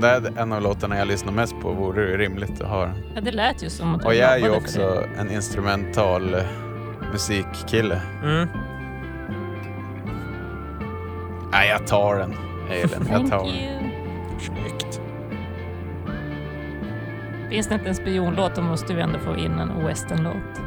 Det 0.00 0.08
är 0.08 0.38
en 0.38 0.52
av 0.52 0.62
låtarna 0.62 0.98
jag 0.98 1.08
lyssnar 1.08 1.32
mest 1.32 1.60
på 1.60 1.72
vore 1.72 2.06
det 2.06 2.16
rimligt 2.16 2.60
att 2.60 2.68
ha 2.68 2.84
den. 2.84 2.94
Ja, 3.14 3.20
det 3.20 3.32
lät 3.32 3.62
ju 3.62 3.70
som 3.70 3.94
att 3.94 4.04
Och 4.04 4.14
jag 4.14 4.32
är 4.32 4.38
ju 4.38 4.50
också 4.50 5.04
en 5.18 5.30
instrumental 5.30 6.34
eh, 6.34 6.40
musikkille. 7.12 8.02
Mm. 8.22 8.48
Nej, 11.52 11.68
jag 11.68 11.86
tar 11.86 12.16
den, 12.16 12.34
Elin. 12.70 13.08
Jag 13.10 13.30
tar 13.30 13.46
den. 13.46 13.90
Snyggt. 14.40 15.00
Finns 17.50 17.66
det 17.68 17.74
inte 17.74 17.88
en 17.88 17.94
spionlåt, 17.94 18.54
då 18.54 18.62
måste 18.62 18.94
vi 18.94 19.00
ändå 19.00 19.18
få 19.18 19.36
in 19.36 19.58
en 19.58 19.86
westernlåt. 19.86 20.60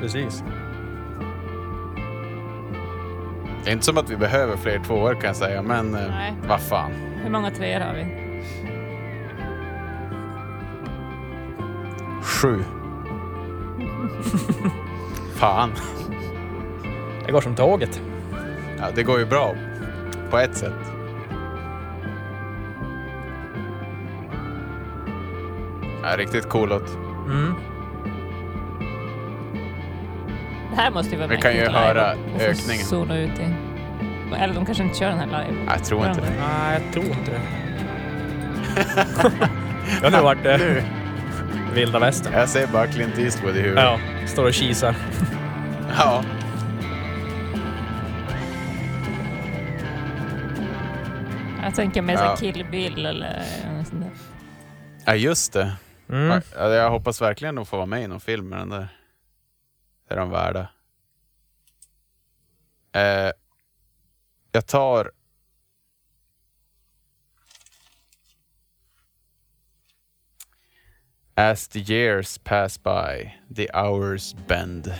Precis. 0.00 0.44
Det 3.64 3.70
är 3.70 3.72
inte 3.72 3.84
som 3.84 3.98
att 3.98 4.10
vi 4.10 4.16
behöver 4.16 4.56
fler 4.56 4.78
tvåor 4.78 5.14
kan 5.14 5.24
jag 5.24 5.36
säga, 5.36 5.62
men 5.62 5.94
eh, 5.94 6.10
vad 6.48 6.60
fan. 6.60 6.92
Hur 7.22 7.30
många 7.30 7.50
treor 7.50 7.80
har 7.80 7.94
vi? 7.94 8.27
Sju. 12.22 12.64
fan. 15.36 15.72
Det 17.26 17.32
går 17.32 17.40
som 17.40 17.54
tåget. 17.54 18.00
Ja, 18.78 18.84
det 18.94 19.02
går 19.02 19.18
ju 19.18 19.26
bra 19.26 19.54
på 20.30 20.38
ett 20.38 20.56
sätt. 20.56 20.72
Ja, 26.02 26.16
riktigt 26.16 26.48
cool 26.48 26.68
låt. 26.68 26.88
Mm. 27.26 27.54
Det 30.70 30.76
här 30.82 30.90
måste 30.90 31.10
ju 31.12 31.16
vara 31.18 31.28
Vi 31.28 31.36
kan 31.36 31.54
ju 31.54 31.68
höra 31.68 32.12
och- 32.12 32.40
få 32.40 32.46
ökningen. 32.46 32.84
Zona 32.86 33.18
ut 33.18 33.38
i. 33.38 33.54
Eller 34.36 34.54
de 34.54 34.66
kanske 34.66 34.82
inte 34.84 34.98
kör 34.98 35.08
den 35.08 35.18
här 35.18 35.26
live. 35.26 35.64
Jag 35.66 35.84
tror 35.84 36.00
Gör 36.00 36.08
inte 36.08 36.20
de 36.20 36.26
det. 36.26 36.32
Nej, 36.40 36.82
jag 36.84 36.92
tror 36.92 37.04
inte 37.06 37.30
det. 37.30 37.40
det 40.00 40.06
har 40.06 40.10
nu 40.10 40.22
varit 40.22 40.44
Nu. 40.44 40.82
Vilda 41.74 41.98
västern. 41.98 42.32
Jag 42.32 42.48
ser 42.48 42.66
bara 42.66 42.86
Clint 42.86 43.18
Eastwood 43.18 43.56
i 43.56 43.60
huvudet. 43.60 43.84
Ja, 43.84 44.00
står 44.26 44.44
och 44.46 44.52
kisar. 44.54 44.94
ja. 45.98 46.24
Jag 51.62 51.74
tänker 51.74 52.02
mer 52.02 52.14
Ja. 52.14 52.36
Kill 52.36 52.66
Bill 52.70 53.06
eller 53.06 53.42
något 53.76 53.88
sånt 53.88 54.02
där. 54.04 54.10
Ja, 55.04 55.14
just 55.14 55.52
det. 55.52 55.72
Mm. 56.08 56.40
Ja, 56.56 56.68
Jag 56.74 56.90
hoppas 56.90 57.22
verkligen 57.22 57.58
att 57.58 57.68
få 57.68 57.76
vara 57.76 57.86
med 57.86 58.02
i 58.02 58.06
någon 58.06 58.20
film 58.20 58.48
med 58.48 58.58
den 58.58 58.68
där. 58.68 58.88
Det 60.08 60.14
är 60.14 60.18
de 60.18 60.30
värda. 60.30 60.68
Eh, 62.94 63.32
jag 64.52 64.66
tar... 64.66 65.10
As 71.38 71.68
the 71.68 71.78
years 71.78 72.36
pass 72.38 72.76
by, 72.76 73.34
the 73.48 73.70
hours 73.72 74.34
bend. 74.48 74.92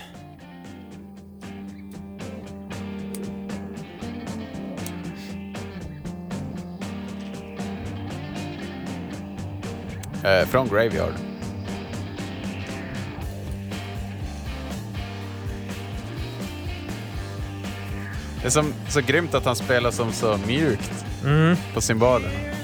Eh, 10.24 10.46
från 10.46 10.68
Graveyard. 10.68 11.12
Det 18.40 18.46
är 18.46 18.50
som, 18.50 18.74
så 18.88 19.00
grymt 19.00 19.34
att 19.34 19.44
han 19.44 19.56
spelar 19.56 19.90
som 19.90 20.12
så 20.12 20.38
mjukt 20.46 21.04
Mm. 21.24 21.56
på 21.74 21.80
cymbalerna. 21.80 22.57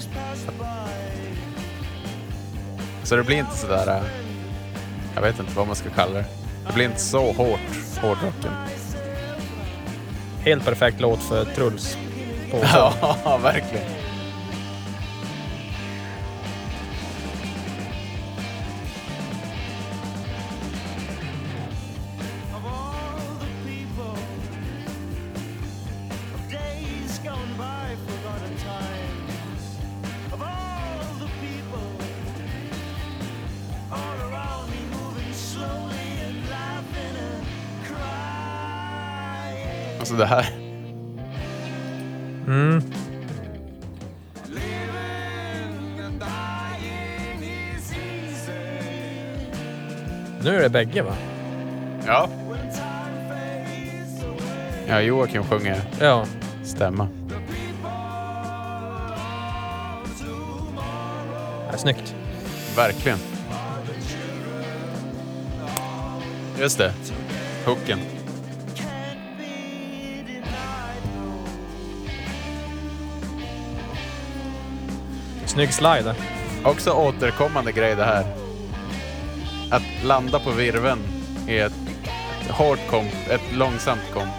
Så 3.05 3.17
det 3.17 3.23
blir 3.23 3.37
inte 3.37 3.57
sådär... 3.57 3.97
äh, 3.97 4.03
Jag 5.15 5.23
vet 5.23 5.39
inte 5.41 5.53
vad 5.57 5.67
man 5.67 5.77
ska 5.77 5.91
kalla 5.91 6.13
det. 6.15 6.25
Det 6.67 6.73
blir 6.75 6.85
inte 6.85 7.01
så 7.01 7.33
hårt, 7.33 7.61
hårdrocken. 8.03 8.53
Helt 10.41 10.65
perfekt 10.65 11.01
låt 11.01 11.23
för 11.23 11.45
Truls. 11.45 11.97
Ja, 12.63 13.39
verkligen. 13.43 13.87
Det 40.25 40.29
här... 40.29 40.47
Mm. 42.47 42.83
Nu 50.43 50.57
är 50.57 50.63
det 50.63 50.69
bägge 50.69 51.03
va? 51.03 51.15
Ja. 52.07 52.29
Ja, 54.89 55.01
Joakim 55.01 55.45
sjunger 55.45 55.81
Ja. 56.01 56.27
stämma. 56.65 57.09
Är 61.73 61.77
snyggt. 61.77 62.15
Verkligen. 62.77 63.19
Just 66.61 66.79
det. 66.79 66.93
Hooken. 67.67 68.14
Snygg 75.55 75.75
slide. 75.75 76.15
Också 76.65 76.93
återkommande 76.93 77.73
grej 77.73 77.97
det 77.97 78.05
här. 78.05 78.25
Att 79.71 80.05
landa 80.05 80.41
på 80.41 80.51
virven 80.51 80.99
i 81.49 81.59
ett 81.59 81.73
hårt 82.51 82.79
komp, 82.91 83.13
ett 83.31 83.53
långsamt 83.53 84.13
komp. 84.13 84.33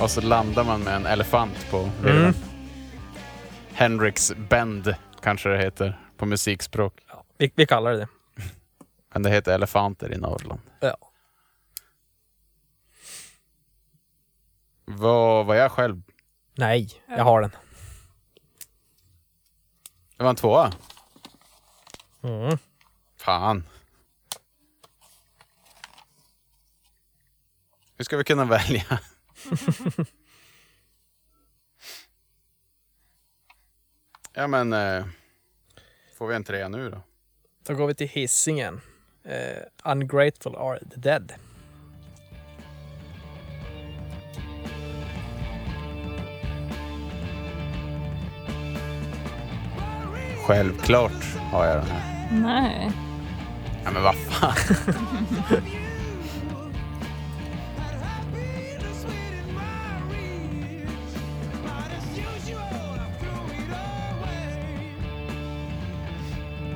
Och 0.00 0.10
så 0.10 0.20
landar 0.20 0.64
man 0.64 0.80
med 0.80 0.96
en 0.96 1.06
elefant 1.06 1.70
på 1.70 1.90
virven. 2.02 2.22
Mm. 2.22 2.34
Hendrix 3.72 4.32
Bend 4.36 4.94
kanske 5.22 5.48
det 5.48 5.58
heter 5.58 6.00
på 6.16 6.26
musikspråk. 6.26 6.94
Vi, 7.38 7.52
vi 7.54 7.66
kallar 7.66 7.92
det 7.92 7.98
det. 7.98 8.08
Men 9.14 9.22
det 9.22 9.30
heter 9.30 9.54
elefanter 9.54 10.12
i 10.12 10.18
Norrland. 10.18 10.60
Ja. 10.80 10.96
Vad 14.84 15.46
var 15.46 15.54
jag 15.54 15.72
själv? 15.72 16.02
Nej, 16.54 16.88
jag 17.08 17.24
har 17.24 17.40
den. 17.40 17.50
Det 20.16 20.22
var 20.22 20.30
en 20.30 20.36
tvåa. 20.36 20.72
Mm. 22.22 22.58
Fan. 23.16 23.64
Hur 27.96 28.04
ska 28.04 28.16
vi 28.16 28.24
kunna 28.24 28.44
välja? 28.44 28.84
ja 34.32 34.46
men, 34.46 34.72
eh, 34.72 35.06
får 36.14 36.26
vi 36.26 36.34
en 36.34 36.44
trea 36.44 36.68
nu 36.68 36.90
då? 36.90 37.02
Då 37.62 37.74
går 37.74 37.86
vi 37.86 37.94
till 37.94 38.08
hissingen. 38.08 38.80
Eh, 39.24 39.62
Ungrateful 39.84 40.56
are 40.56 40.78
the 40.78 41.00
dead. 41.00 41.34
Självklart 50.46 51.24
har 51.52 51.66
jag 51.66 51.76
den 51.76 51.86
här. 51.86 52.28
Nej. 52.32 52.90
Ja 53.84 53.90
men 53.90 54.02
vad 54.02 54.14
fan. 54.14 54.52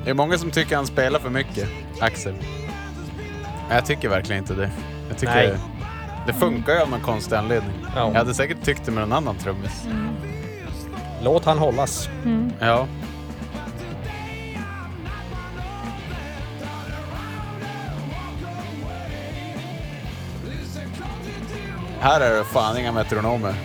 Det 0.03 0.09
är 0.09 0.13
många 0.13 0.37
som 0.37 0.51
tycker 0.51 0.75
han 0.75 0.87
spelar 0.87 1.19
för 1.19 1.29
mycket, 1.29 1.69
Axel. 1.99 2.35
Men 3.67 3.75
jag 3.75 3.85
tycker 3.85 4.09
verkligen 4.09 4.41
inte 4.41 4.53
det. 4.53 4.71
Jag 5.09 5.17
tycker 5.17 5.35
Nej. 5.35 5.57
Det 6.27 6.33
funkar 6.33 6.73
ju 6.73 6.79
av 6.79 6.89
någon 6.89 7.01
konstig 7.01 7.35
anledning. 7.35 7.73
Ja. 7.95 8.07
Jag 8.07 8.13
hade 8.13 8.33
säkert 8.33 8.63
tyckt 8.63 8.85
det 8.85 8.91
med 8.91 9.01
någon 9.01 9.17
annan 9.17 9.35
trummis. 9.35 9.87
Låt 11.23 11.45
han 11.45 11.57
hållas. 11.57 12.09
Ja. 12.59 12.87
Här 22.01 22.21
är 22.21 22.37
det 22.37 22.43
fan 22.43 22.77
inga 22.77 22.91
metronomer. 22.91 23.55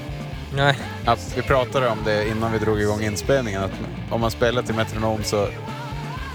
Nej. 0.54 0.78
Ja, 1.06 1.16
vi 1.36 1.42
pratade 1.42 1.88
om 1.88 1.98
det 2.04 2.28
innan 2.28 2.52
vi 2.52 2.58
drog 2.58 2.80
igång 2.80 3.00
inspelningen, 3.02 3.62
att 3.64 3.70
om 4.10 4.20
man 4.20 4.30
spelar 4.30 4.62
till 4.62 4.74
metronom 4.74 5.24
så 5.24 5.48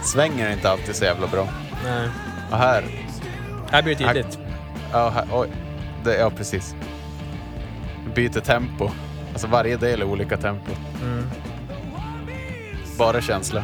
svänger 0.04 0.48
det 0.48 0.54
inte 0.54 0.70
alltid 0.70 0.96
så 0.96 1.04
jävla 1.06 1.28
bra. 1.28 1.48
Nej. 1.86 2.10
Och 2.52 2.58
här, 2.58 2.84
Här 3.72 3.84
blir 3.84 3.96
det 3.96 4.06
tydligt. 4.06 4.40
ja, 4.92 5.10
här 5.10 5.26
oj, 5.32 5.48
det, 6.04 6.18
ja 6.18 6.30
precis. 6.30 6.76
Byter 8.16 8.40
tempo. 8.40 8.90
Alltså 9.32 9.48
varje 9.48 9.78
del 9.78 10.02
är 10.02 10.06
olika 10.06 10.38
tempo. 10.38 10.72
Mm. 11.04 11.24
Bara 12.98 13.22
känsla. 13.22 13.64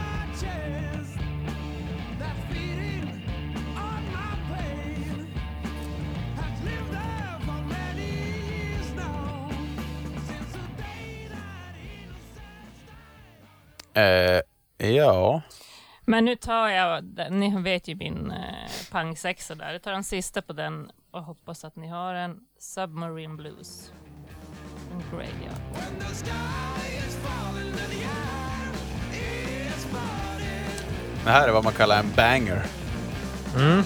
Eh, 13.98 14.42
ja. 14.90 15.42
Men 16.06 16.26
nu 16.26 16.36
tar 16.36 16.68
jag, 16.68 17.04
ni 17.32 17.62
vet 17.62 17.88
ju 17.88 17.96
min 17.96 18.32
eh, 18.32 18.92
pangsexa 18.92 19.56
där. 19.56 19.72
Jag 19.72 19.82
tar 19.82 19.92
den 19.92 20.04
sista 20.04 20.42
på 20.42 20.54
den 20.54 20.92
och 21.12 21.24
hoppas 21.24 21.66
att 21.66 21.76
ni 21.76 21.88
har 21.88 22.14
en 22.14 22.40
Submarine 22.60 23.38
Blues. 23.38 23.92
En 24.92 25.04
Graveyard. 25.12 25.62
Det 31.24 31.30
här 31.30 31.48
är 31.48 31.52
vad 31.52 31.64
man 31.64 31.74
kallar 31.74 32.00
en 32.00 32.12
banger. 32.16 32.66
Mm. 33.56 33.84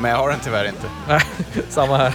Men 0.00 0.10
jag 0.10 0.18
har 0.18 0.30
den 0.30 0.40
tyvärr 0.40 0.68
inte. 0.68 0.90
Nej, 1.08 1.22
samma 1.68 1.96
här. 1.96 2.14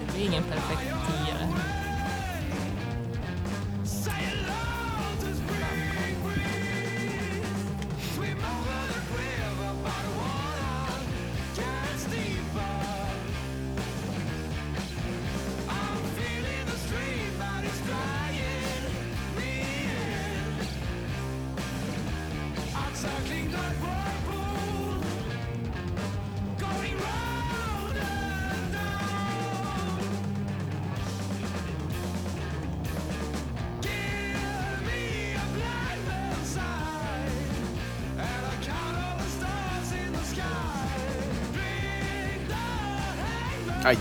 Det 0.00 0.12
blir 0.12 0.26
ingen 0.26 0.42
perfekt 0.42 0.85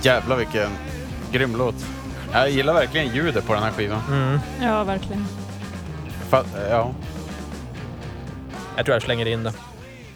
jävlar 0.05 0.37
vilken 0.37 0.71
grym 1.31 1.55
låt. 1.55 1.75
Jag 2.31 2.49
gillar 2.49 2.73
verkligen 2.73 3.15
ljudet 3.15 3.45
på 3.47 3.53
den 3.53 3.63
här 3.63 3.71
skivan. 3.71 4.01
Mm. 4.07 4.39
Ja, 4.61 4.83
verkligen. 4.83 5.25
Fa- 6.29 6.69
ja, 6.69 6.93
Jag 8.77 8.85
tror 8.85 8.95
jag 8.95 9.01
slänger 9.03 9.25
in 9.25 9.43
det. 9.43 9.53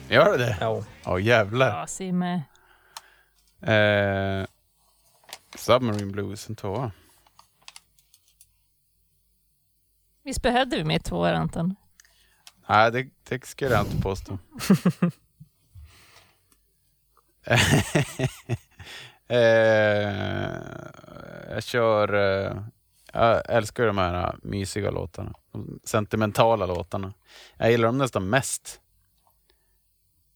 gör 0.08 0.38
det 0.38 0.44
det? 0.44 0.56
Ja. 0.60 0.84
Ja, 1.04 1.18
jävlar. 1.18 1.78
Ja, 1.80 1.86
Simme. 1.86 2.42
Eh, 3.62 4.46
Submarine 5.56 6.12
Blues, 6.12 6.48
en 6.48 6.56
tvåa. 6.56 6.92
Visst 10.24 10.42
behövde 10.42 10.76
vi 10.76 10.84
med 10.84 11.04
två 11.04 11.24
Anton? 11.24 11.74
Nej, 12.68 12.90
det, 12.92 13.06
det 13.28 13.46
skulle 13.46 13.74
jag 13.74 13.86
inte 13.86 14.02
påstå. 14.02 14.38
eh, 19.30 20.54
jag 21.50 21.62
kör... 21.62 22.14
Eh, 22.14 22.62
jag 23.12 23.42
älskar 23.48 23.86
de 23.86 23.98
här 23.98 24.26
eh, 24.28 24.34
mysiga 24.42 24.90
låtarna. 24.90 25.32
De 25.52 25.80
sentimentala 25.84 26.66
låtarna. 26.66 27.12
Jag 27.56 27.70
gillar 27.70 27.86
dem 27.88 27.98
nästan 27.98 28.28
mest. 28.28 28.80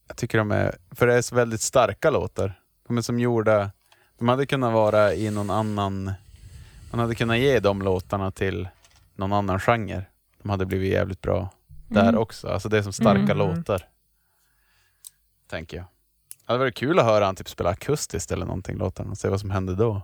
Jag 0.08 0.16
tycker 0.16 0.38
de 0.38 0.50
är... 0.52 0.76
För 0.90 1.06
det 1.06 1.14
är 1.14 1.22
så 1.22 1.34
väldigt 1.34 1.60
starka 1.60 2.10
låtar. 2.10 2.60
De 2.86 2.98
är 2.98 3.02
som 3.02 3.18
gjorda... 3.20 3.70
De 4.18 4.28
hade 4.28 4.46
kunnat 4.46 4.72
vara 4.72 5.14
i 5.14 5.30
någon 5.30 5.50
annan... 5.50 6.12
Man 6.90 7.00
hade 7.00 7.14
kunnat 7.14 7.38
ge 7.38 7.60
de 7.60 7.82
låtarna 7.82 8.30
till 8.30 8.68
någon 9.14 9.32
annan 9.32 9.60
genre. 9.60 10.02
De 10.42 10.50
hade 10.50 10.66
blivit 10.66 10.92
jävligt 10.92 11.20
bra 11.20 11.48
där 11.88 12.02
Mm. 12.08 12.18
också. 12.18 12.48
Alltså 12.48 12.68
det 12.68 12.78
är 12.78 12.82
som 12.82 12.92
starka 12.92 13.32
Mm. 13.32 13.38
låtar. 13.38 13.88
Tänker 15.50 15.76
jag. 15.76 15.86
Det 16.46 16.52
hade 16.52 16.58
varit 16.58 16.74
kul 16.76 16.98
att 16.98 17.04
höra 17.04 17.24
han 17.24 17.36
typ 17.36 17.48
spela 17.48 17.70
akustiskt 17.70 18.32
eller 18.32 18.46
någonting, 18.46 18.76
låtarna 18.76 19.10
och 19.10 19.18
se 19.18 19.28
vad 19.28 19.40
som 19.40 19.50
hände 19.50 19.74
då. 19.74 20.02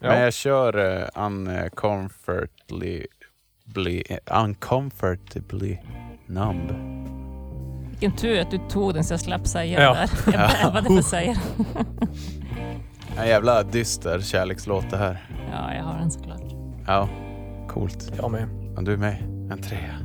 Ja. 0.00 0.08
Men 0.08 0.20
jag 0.22 0.32
kör 0.32 0.76
uh, 0.76 1.04
uncomfortably, 1.14 3.06
bli- 3.64 4.18
uncomfortably 4.30 5.78
numb. 6.26 6.70
Vilken 7.90 8.16
tur 8.16 8.40
att 8.40 8.50
du 8.50 8.58
tog 8.68 8.94
den 8.94 9.04
så 9.04 9.12
jag 9.12 9.20
slapp 9.20 9.46
säga 9.46 9.82
Ja. 9.82 9.94
det 9.94 10.32
där. 10.32 10.38
Jag 10.38 10.50
bävade 10.50 10.88
för 10.88 10.98
att 10.98 11.04
säga 11.06 11.36
det. 11.56 11.64
En 13.18 13.28
jävla 13.28 13.62
dyster 13.62 14.20
kärlekslåt 14.20 14.90
det 14.90 14.96
här. 14.96 15.28
Ja, 15.52 15.74
jag 15.74 15.84
har 15.84 15.98
den 15.98 16.10
såklart. 16.10 16.42
Ja, 16.86 17.08
coolt. 17.68 18.12
Jag 18.16 18.30
med. 18.30 18.48
Ja, 18.76 18.82
du 18.82 18.92
är 18.92 18.96
med. 18.96 19.22
En 19.52 19.62
trea. 19.62 19.98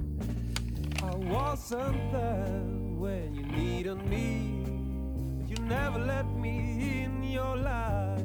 I 0.98 1.02
wasn't 1.34 2.12
there 2.12 2.62
when 3.02 3.36
you 3.36 3.46
needed 3.58 3.98
me. 4.10 4.59
Never 5.70 6.00
let 6.00 6.26
me 6.26 7.04
in 7.04 7.24
your 7.24 7.56
life. 7.56 8.22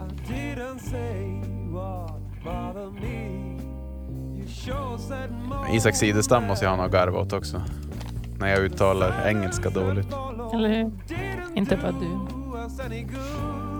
I 0.00 0.32
didn't 0.32 0.80
say 0.80 1.40
what 1.70 2.18
bothered 2.44 2.94
me. 2.94 3.58
You 4.34 4.48
sure 4.48 4.98
said 4.98 5.30
more. 5.30 5.76
Isak 5.76 5.96
Sidestam 5.96 6.44
måste 6.44 6.64
jag 6.64 6.70
ha 6.70 6.76
något 6.76 6.92
garv 6.92 7.16
åt 7.16 7.32
också. 7.32 7.62
När 8.38 8.48
jag 8.48 8.58
uttalar 8.58 9.26
engelska 9.26 9.70
dåligt. 9.70 10.08
Eller 10.54 10.68
hur? 10.68 10.92
Inte 11.54 11.76
bara 11.76 11.92
du. 11.92 12.34
Was 12.52 12.80
any 12.80 13.02
good? 13.02 13.74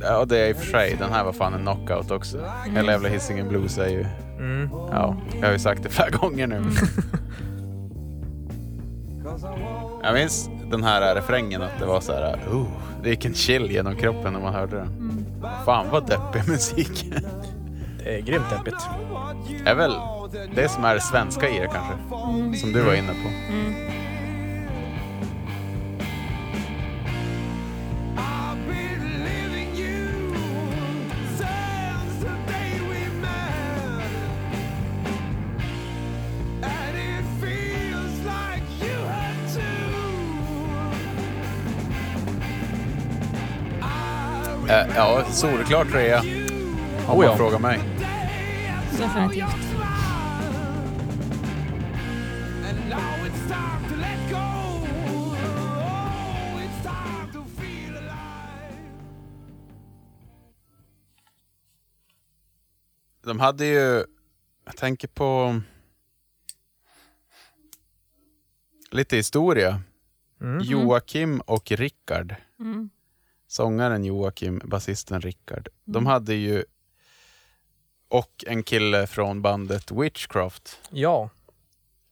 Ja, 0.00 0.24
det 0.24 0.38
är 0.38 0.50
i 0.50 0.52
och 0.52 0.56
för 0.56 0.66
sig. 0.66 0.96
Den 0.98 1.10
här 1.12 1.24
var 1.24 1.32
fan 1.32 1.54
en 1.54 1.60
knockout 1.62 2.10
också. 2.10 2.38
Hela 2.66 2.92
jävla 2.92 3.08
Hisingen 3.08 3.48
Blues 3.48 3.78
är 3.78 3.88
ju... 3.88 4.06
Mm. 4.38 4.68
Ja, 4.72 5.16
jag 5.40 5.46
har 5.46 5.52
ju 5.52 5.58
sagt 5.58 5.82
det 5.82 5.88
flera 5.88 6.10
gånger 6.10 6.46
nu. 6.46 6.62
Jag 10.02 10.14
minns 10.14 10.50
den 10.70 10.84
här 10.84 11.14
refrängen 11.14 11.62
att 11.62 11.78
det 11.78 11.86
var 11.86 12.00
så 12.00 12.12
här, 12.12 12.38
oh, 12.52 12.66
det 13.02 13.10
gick 13.10 13.24
en 13.24 13.34
chill 13.34 13.70
genom 13.70 13.96
kroppen 13.96 14.32
när 14.32 14.40
man 14.40 14.54
hörde 14.54 14.76
den. 14.76 15.26
Fan 15.64 15.86
vad 15.90 16.06
deppig 16.06 16.48
musik. 16.48 17.12
Det 18.04 18.18
är 18.18 18.20
grymt 18.20 18.50
deppigt. 18.50 18.86
är 19.66 19.74
väl 19.74 19.92
det 20.54 20.68
som 20.68 20.84
är 20.84 20.94
det 20.94 21.00
svenska 21.00 21.48
i 21.48 21.58
det 21.58 21.68
kanske. 21.68 21.94
Som 22.58 22.72
du 22.72 22.80
var 22.80 22.94
inne 22.94 23.12
på. 23.12 23.28
I've 23.54 23.91
Äh, 44.72 44.86
ja, 44.96 45.24
solklar 45.24 45.84
trea. 45.84 46.20
Om 46.20 47.18
Oh 47.18 47.24
ja. 47.24 47.28
man 47.28 47.36
frågar 47.36 47.58
mig. 47.58 47.80
Definitivt. 48.98 49.44
De 63.24 63.40
hade 63.40 63.66
ju, 63.66 64.04
jag 64.64 64.76
tänker 64.76 65.08
på 65.08 65.60
lite 68.90 69.16
historia. 69.16 69.80
Joakim 70.62 71.40
och 71.40 71.72
Rickard. 71.72 72.34
Mm. 72.60 72.90
Sångaren 73.52 74.04
Joakim, 74.04 74.60
basisten 74.64 75.20
Rickard. 75.20 75.68
De 75.84 76.06
hade 76.06 76.34
ju, 76.34 76.64
och 78.08 78.44
en 78.46 78.62
kille 78.62 79.06
från 79.06 79.42
bandet 79.42 79.90
Witchcraft. 79.90 80.80
Ja. 80.90 81.30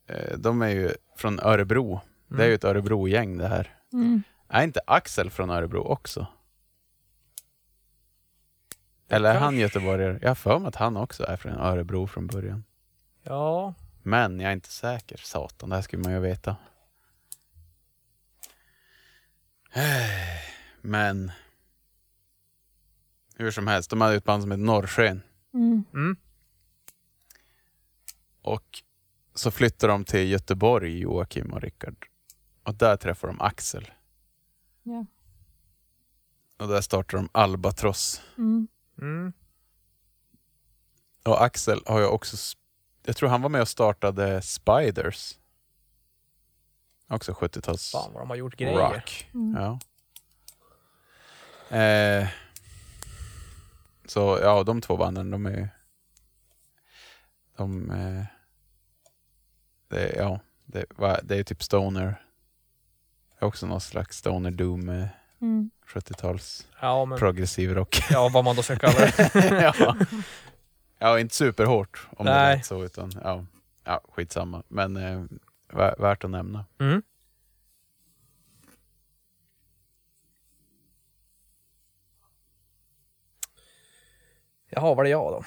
Eh, 0.07 0.37
De 0.37 0.61
är 0.61 0.69
ju 0.69 0.91
från 1.17 1.39
Örebro. 1.39 2.01
Det 2.27 2.43
är 2.43 2.47
ju 2.47 2.53
ett 2.53 2.63
Örebro-gäng 2.63 3.37
det 3.37 3.47
här. 3.47 3.75
Mm. 3.93 4.23
Är 4.47 4.63
inte 4.63 4.81
Axel 4.87 5.29
från 5.29 5.49
Örebro 5.49 5.81
också? 5.81 6.27
Eller 9.09 9.35
är 9.35 9.39
han 9.39 9.57
göteborgare? 9.57 10.19
Jag 10.21 10.29
har 10.29 10.35
för 10.35 10.59
mig 10.59 10.67
att 10.67 10.75
han 10.75 10.97
också 10.97 11.23
är 11.23 11.37
från 11.37 11.53
Örebro 11.53 12.07
från 12.07 12.27
början. 12.27 12.63
Ja. 13.23 13.73
Men 14.03 14.39
jag 14.39 14.49
är 14.49 14.53
inte 14.53 14.71
säker. 14.71 15.17
Satan, 15.23 15.69
det 15.69 15.75
här 15.75 15.83
skulle 15.83 16.03
man 16.03 16.13
ju 16.13 16.19
veta. 16.19 16.55
Men... 20.81 21.31
Hur 23.35 23.51
som 23.51 23.67
helst, 23.67 23.89
de 23.89 24.01
hade 24.01 24.15
ett 24.15 24.23
band 24.23 24.43
som 24.43 24.51
heter 24.51 24.63
Norrsken. 24.63 25.21
Mm. 25.53 25.83
Mm. 25.93 26.15
Och 28.41 28.83
så 29.33 29.51
flyttade 29.51 29.93
de 29.93 30.05
till 30.05 30.29
Göteborg, 30.29 30.99
Joakim 30.99 31.53
och 31.53 31.61
Rickard. 31.61 32.07
Och 32.63 32.75
där 32.75 32.97
träffade 32.97 33.33
de 33.33 33.41
Axel. 33.41 33.91
Ja. 34.83 35.05
Och 36.57 36.67
där 36.67 36.81
startade 36.81 37.23
de 37.23 37.29
Albatross. 37.31 38.21
Mm. 38.37 38.67
Mm. 39.01 39.33
Och 41.23 41.43
Axel 41.43 41.81
har 41.85 41.99
ju 41.99 42.05
också, 42.05 42.57
jag 43.05 43.15
tror 43.15 43.29
han 43.29 43.41
var 43.41 43.49
med 43.49 43.61
och 43.61 43.67
startade 43.67 44.41
Spiders. 44.41 45.37
Också 47.07 47.31
70-tals 47.31 47.91
Fan 47.91 48.13
vad 48.13 48.21
de 48.21 48.29
har 48.29 48.37
gjort 48.37 48.57
grejer. 48.57 48.93
rock. 48.93 49.29
Ja. 49.55 49.79
Eh, 51.71 52.27
så 54.05 54.39
ja, 54.41 54.63
de 54.63 54.81
två 54.81 54.97
banden, 54.97 55.31
de 55.31 55.45
är 55.45 55.69
de, 57.57 57.91
eh, 57.91 58.23
det, 59.87 60.13
ja, 60.17 60.39
det, 60.65 60.85
va- 60.95 61.19
det 61.23 61.37
är 61.37 61.43
typ 61.43 61.63
stoner. 61.63 62.05
Det 63.39 63.45
är 63.45 63.47
också 63.47 63.67
någon 63.67 63.81
slags 63.81 64.17
stoner 64.17 64.51
doom, 64.51 64.89
eh, 64.89 65.07
Mm. 65.41 65.69
70-tals 65.87 66.67
Ja, 66.81 67.05
men 67.05 67.17
progressiv 67.19 67.73
rock. 67.73 68.03
ja, 68.09 68.29
vad 68.33 68.43
man 68.43 68.55
då 68.55 68.63
ska 68.63 68.75
kalla 68.75 68.99
det. 68.99 69.73
ja. 69.79 69.95
ja, 70.99 71.19
inte 71.19 71.35
superhårt 71.35 72.07
om 72.17 72.25
det 72.25 72.31
Nej. 72.33 72.57
lät 72.57 72.65
så, 72.65 72.83
utan 72.83 73.11
ja, 73.23 73.45
ja 73.83 74.01
skitsamma. 74.09 74.63
Men 74.67 74.97
eh, 74.97 75.23
vä- 75.69 76.01
värt 76.01 76.23
att 76.23 76.29
nämna. 76.29 76.65
Mm. 76.79 77.01
Jaha, 84.73 84.93
var 84.95 85.03
det 85.03 85.09
jag 85.09 85.31
då? 85.31 85.43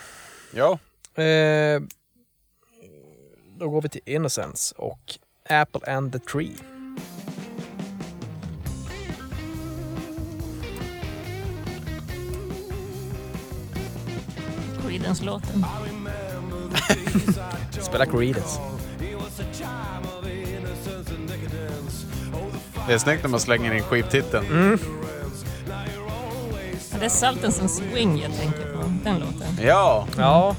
Ja, 0.55 0.79
Eh, 1.23 1.83
då 3.59 3.71
går 3.71 3.83
vi 3.83 3.89
till 3.89 4.01
Innocence 4.05 4.75
och 4.79 5.19
Apple 5.49 5.93
and 5.95 6.13
the 6.13 6.19
Tree. 6.19 6.57
Creedence-låten. 14.83 15.65
Spela 17.81 18.07
Creedence. 18.07 18.61
det 22.87 22.95
är 22.95 22.99
snyggt 22.99 23.23
när 23.23 23.31
man 23.31 23.41
slänger 23.41 23.75
in 23.75 23.83
skivtiteln. 23.83 24.47
Mm. 24.47 24.79
Ja, 26.95 27.01
Det 27.01 27.05
är 27.05 27.11
Saltens 27.11 27.61
and 27.61 27.71
Swing 27.71 28.19
jag 28.23 28.33
tänker 28.39 28.73
på, 28.73 28.93
den 29.05 29.19
låten. 29.19 29.59
Ja, 29.63 30.07
Ja, 30.19 30.57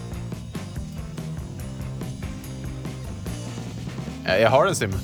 eh, 4.25 4.35
jag 4.37 4.49
har 4.49 4.65
den 4.65 4.75
Simon. 4.75 4.99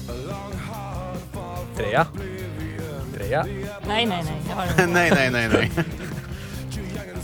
trea. 1.77 2.07
Trea. 3.17 3.43
Nej, 3.87 4.05
nej, 4.05 4.23
nej. 4.23 4.33
Jag 4.49 4.55
har 4.55 4.65
den. 4.77 4.89
nej, 4.93 5.11
nej, 5.15 5.29
nej, 5.31 5.49
nej. 5.53 5.71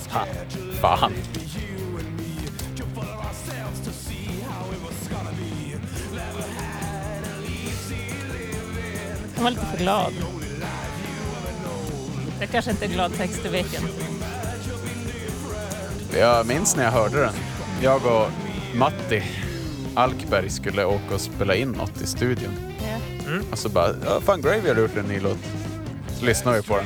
Ha, 0.09 0.25
fan. 0.81 1.13
Den 9.35 9.43
var 9.43 9.51
lite 9.51 9.65
för 9.65 9.77
glad. 9.77 10.13
Det 12.39 12.47
kanske 12.47 12.71
inte 12.71 12.85
är 12.85 12.89
glad 12.89 13.13
text, 13.13 13.39
det 13.43 13.49
vet 13.49 13.73
jag 13.73 13.83
inte. 13.83 14.05
Jag 16.19 16.45
minns 16.45 16.75
när 16.75 16.83
jag 16.83 16.91
hörde 16.91 17.19
den. 17.19 17.33
Jag 17.81 18.05
och 18.05 18.27
Matti 18.75 19.23
Alkberg 19.95 20.49
skulle 20.49 20.85
åka 20.85 21.15
och 21.15 21.21
spela 21.21 21.55
in 21.55 21.71
något 21.71 22.01
i 22.01 22.07
studion. 22.07 22.51
Ja. 22.79 23.39
Och 23.51 23.59
så 23.59 23.69
bara, 23.69 23.95
ja, 24.05 24.21
fan 24.21 24.41
Gravy 24.41 24.69
har 24.69 24.75
gjort 24.75 24.97
en 24.97 25.05
ny 25.05 25.19
låt. 25.19 25.37
Så 26.19 26.25
lyssnade 26.25 26.57
vi 26.57 26.63
på 26.63 26.77
den. 26.77 26.85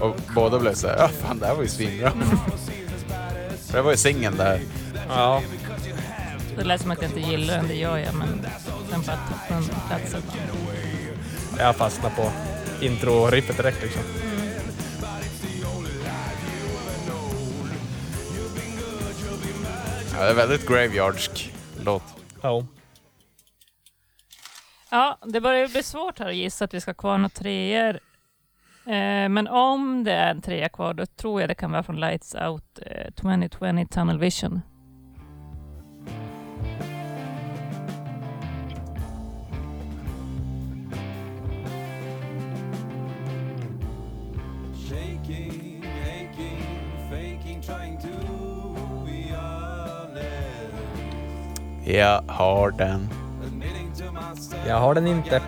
Och 0.00 0.16
båda 0.34 0.58
blev 0.58 0.74
så 0.74 0.86
här, 0.88 0.96
ja 0.98 1.08
fan 1.08 1.38
det 1.38 1.46
här 1.46 1.54
var 1.54 1.62
ju 1.62 1.68
svinbra. 1.68 2.12
För 3.66 3.72
det 3.76 3.82
var 3.82 3.90
ju 3.90 3.96
singeln 3.96 4.36
där. 4.36 4.60
Ja. 5.08 5.42
Det 6.56 6.64
lät 6.64 6.80
som 6.80 6.90
att 6.90 7.02
jag 7.02 7.10
inte 7.10 7.30
gillar 7.30 7.56
den, 7.56 7.68
det 7.68 7.74
gör 7.74 7.96
jag, 7.98 8.14
men 8.14 8.28
den 8.90 9.02
bara 9.06 9.18
toppenplatsen. 9.48 10.22
Jag 11.58 11.76
fastnar 11.76 12.10
på 12.10 12.30
intro-riffet 12.80 13.56
direkt 13.56 13.82
liksom. 13.82 14.02
Ja, 20.18 20.24
det 20.24 20.30
är 20.30 20.34
väldigt 20.34 20.68
graveyardsk 20.68 21.52
låt. 21.84 22.02
Ja. 22.42 22.64
Ja, 24.90 25.18
det 25.24 25.40
börjar 25.40 25.68
bli 25.68 25.82
svårt 25.82 26.18
här 26.18 26.28
att 26.28 26.34
gissa 26.34 26.64
att 26.64 26.74
vi 26.74 26.80
ska 26.80 26.94
kvar 26.94 27.18
några 27.18 27.28
treor. 27.28 28.00
Eh, 28.86 29.28
men 29.28 29.48
om 29.48 30.04
det 30.04 30.12
är 30.12 30.30
en 30.30 30.42
trea 30.42 30.68
kvar, 30.68 30.94
då 30.94 31.06
tror 31.06 31.40
jag 31.40 31.50
det 31.50 31.54
kan 31.54 31.70
vara 31.70 31.82
från 31.82 32.00
Lights 32.00 32.34
Out 32.34 32.78
eh, 32.82 33.12
2020 33.14 33.86
Tunnel 33.90 34.18
Vision. 34.18 34.60
Jag 51.88 52.22
har 52.26 52.70
den. 52.70 53.08
Jag 54.66 54.76
har 54.76 54.94
den 54.94 55.06
inte. 55.06 55.42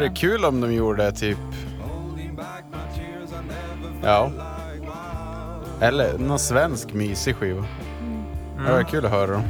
Varit 0.00 0.16
kul 0.16 0.44
om 0.44 0.60
de 0.60 0.74
gjorde 0.74 1.12
typ... 1.12 1.38
Ja. 4.02 4.30
Eller 5.80 6.18
någon 6.18 6.38
svensk 6.38 6.92
mysig 6.92 7.36
skiva. 7.36 7.64
Det 8.56 8.62
hade 8.62 8.72
varit 8.72 8.88
kul 8.88 9.04
att 9.04 9.10
höra 9.10 9.32
dem 9.32 9.42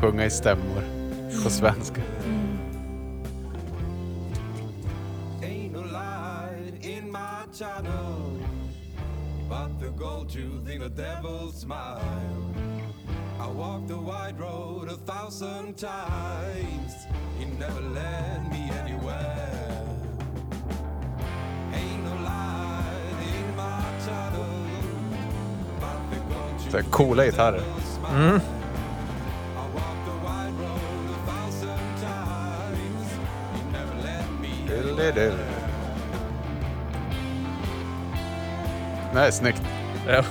sjunga 0.00 0.24
i 0.24 0.30
stämmor 0.30 0.82
på 1.44 1.50
svenska. 1.50 2.00
Ain't 16.20 18.17
led 34.98 35.16
me 35.16 35.32
Det 39.12 39.18
här 39.18 39.26
är 39.26 39.30
snyggt. 39.30 39.62
Ja. 40.06 40.24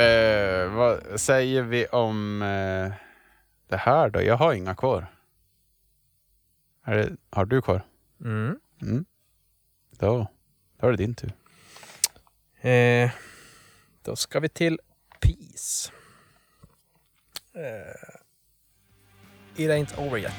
Eh, 0.00 0.70
vad 0.70 1.20
säger 1.20 1.62
vi 1.62 1.86
om 1.86 2.42
eh, 2.42 2.92
det 3.70 3.76
här 3.76 4.10
då? 4.10 4.22
Jag 4.22 4.36
har 4.36 4.52
inga 4.52 4.74
kvar. 4.74 5.06
Det, 6.86 7.16
har 7.30 7.44
du 7.44 7.62
kvar? 7.62 7.82
Mm. 8.24 8.58
Mm. 8.82 9.04
Då, 9.98 10.26
då 10.80 10.86
är 10.86 10.90
det 10.90 10.96
din 10.96 11.14
tur. 11.14 11.32
Eh, 12.60 13.10
då 14.02 14.16
ska 14.16 14.40
vi 14.40 14.48
till 14.48 14.78
Peace. 15.20 15.92
Eh, 17.54 18.20
it 19.56 19.70
ain't 19.70 20.06
over 20.06 20.18
yet. 20.18 20.32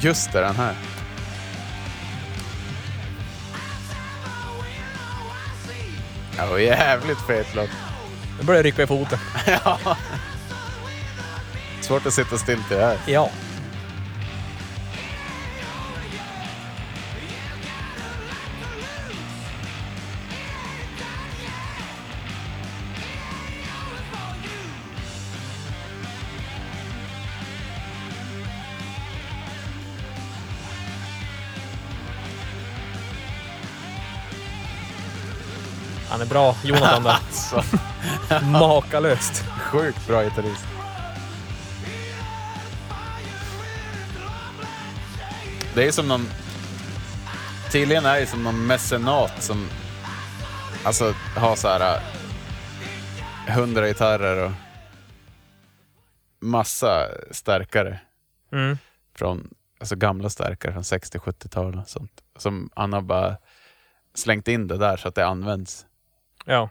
Just 0.00 0.32
det, 0.32 0.40
den 0.40 0.54
här. 0.54 0.74
Det 6.36 6.46
var 6.50 6.58
jävligt 6.58 7.26
fet 7.26 7.54
låt. 7.54 7.70
Nu 8.38 8.46
börjar 8.46 8.58
jag 8.58 8.66
rycka 8.66 8.82
i 8.82 8.86
foten. 8.86 9.18
ja. 9.46 9.96
Svårt 11.86 12.06
att 12.06 12.14
sitta 12.14 12.38
still 12.38 12.62
till 12.68 12.76
det 12.76 12.84
här. 12.84 12.98
Ja. 13.06 13.30
Han 36.08 36.20
är 36.20 36.26
bra, 36.26 36.56
Jonathan 36.64 37.02
där. 37.02 37.10
Alltså, 37.26 37.62
Makalöst. 38.44 39.44
sjukt 39.60 40.06
bra 40.06 40.22
gitarrist. 40.22 40.75
Det 45.76 45.86
är 45.88 45.92
som 45.92 46.08
någon... 46.08 46.26
Tydligen 47.72 48.04
är 48.04 48.20
det 48.20 48.26
som 48.26 48.42
någon 48.42 48.66
mecenat 48.66 49.42
som 49.42 49.66
alltså 50.84 51.14
har 51.36 51.56
så 51.56 51.68
här 51.68 52.00
äh, 53.48 53.54
hundra 53.54 53.86
gitarrer 53.88 54.44
och 54.44 54.52
massa 56.40 57.08
stärkare 57.30 58.00
Mm. 58.52 58.78
från 59.14 59.50
alltså 59.80 59.96
gamla 59.96 60.30
stärkare 60.30 60.72
från 60.72 60.82
60-70-talet 60.82 61.80
och 61.84 61.88
sånt. 61.88 62.22
Som 62.38 62.70
han 62.74 62.92
har 62.92 63.00
bara 63.00 63.36
slängt 64.14 64.48
in 64.48 64.66
det 64.66 64.76
där 64.76 64.96
så 64.96 65.08
att 65.08 65.14
det 65.14 65.26
används. 65.26 65.86
Ja, 66.44 66.68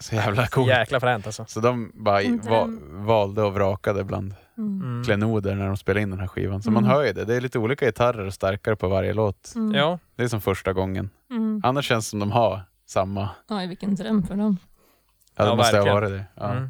Så 0.00 0.14
jävla 0.14 0.46
coolt. 0.46 0.68
jäkla 0.68 1.00
fränt 1.00 1.26
alltså. 1.26 1.44
Så 1.48 1.60
de 1.60 1.92
bara 1.94 2.22
va, 2.28 2.66
valde 2.90 3.42
och 3.42 3.54
vrakade 3.54 4.04
bland 4.04 4.34
Mm. 4.58 4.82
Mm. 4.82 5.04
klenoder 5.04 5.54
när 5.54 5.66
de 5.66 5.76
spelade 5.76 6.02
in 6.02 6.10
den 6.10 6.20
här 6.20 6.26
skivan. 6.28 6.62
Så 6.62 6.70
man 6.70 6.84
Mm. 6.84 6.96
hör 6.96 7.04
ju 7.04 7.12
det. 7.12 7.24
Det 7.24 7.34
är 7.36 7.40
lite 7.40 7.58
olika 7.58 7.86
gitarrer 7.86 8.26
och 8.26 8.34
starkare 8.34 8.76
på 8.76 8.88
varje 8.88 9.12
låt. 9.14 9.52
Mm. 9.56 9.74
Ja, 9.74 9.98
Det 10.16 10.22
är 10.24 10.28
som 10.28 10.40
första 10.40 10.72
gången. 10.72 11.10
Mm. 11.30 11.60
Annars 11.64 11.84
känns 11.88 12.06
det 12.06 12.10
som 12.10 12.18
de 12.20 12.30
har 12.32 12.60
samma. 12.86 13.28
Oj, 13.48 13.66
vilken 13.66 13.94
dröm 13.94 14.22
för 14.22 14.36
dem. 14.36 14.56
Ja, 15.36 15.44
det 15.44 15.50
Ja, 15.50 15.56
måste 15.56 15.78
ha 15.78 15.84
varit 15.94 16.10
det. 16.10 16.24
Ja. 16.34 16.52
mm. 16.52 16.68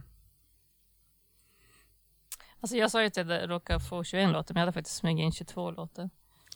Alltså 2.61 2.77
jag 2.77 2.91
sa 2.91 3.01
ju 3.01 3.07
att 3.07 3.17
jag 3.17 3.51
råkade 3.51 3.81
få 3.81 4.05
21 4.05 4.33
låtar, 4.33 4.55
men 4.55 4.61
jag 4.61 4.67
hade 4.67 4.73
faktiskt 4.73 4.97
smugit 4.97 5.25
in 5.25 5.33
22 5.33 5.71
låtar. 5.71 6.11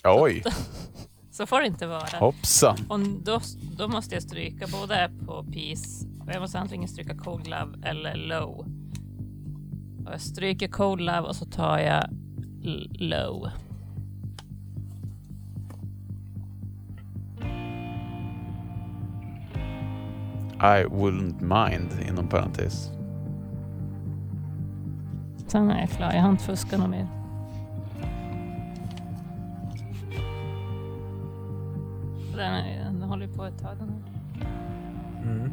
Oj, 0.04 0.42
Så 1.32 1.46
får 1.46 1.60
det 1.60 1.66
inte 1.66 1.86
vara. 1.86 2.18
hoppsan. 2.18 2.76
Och 2.88 3.00
då, 3.00 3.40
då 3.78 3.88
måste 3.88 4.14
jag 4.14 4.22
stryka 4.22 4.66
både 4.66 5.10
på 5.26 5.44
Peace 5.52 6.06
och 6.20 6.32
jag 6.34 6.40
måste 6.40 6.58
antingen 6.58 6.88
stryka 6.88 7.16
Cold 7.16 7.46
Love 7.46 7.78
eller 7.88 8.16
Low. 8.16 8.66
Och 10.10 10.14
jag 10.14 10.20
stryker 10.20 10.68
Cold 10.68 11.00
Love 11.00 11.20
och 11.20 11.36
så 11.36 11.44
tar 11.44 11.78
jag 11.78 12.04
Low. 12.92 13.48
I 20.62 20.84
wouldn't 20.84 21.40
mind, 21.40 22.08
inom 22.08 22.28
parentes. 22.28 22.90
Sen 25.46 25.70
är 25.70 25.80
jag 25.80 25.90
klar, 25.90 26.12
jag 26.12 26.22
har 26.22 26.30
inte 26.30 26.44
fuskat 26.44 26.80
något 26.80 26.90
mer. 26.90 27.06
Den, 32.36 32.54
är, 32.54 32.84
den 32.84 33.02
håller 33.02 33.26
ju 33.26 33.32
på 33.32 33.44
ett 33.44 33.58
tag 33.58 33.76
den 33.78 33.88
här. 33.88 34.00
Mm. 35.22 35.52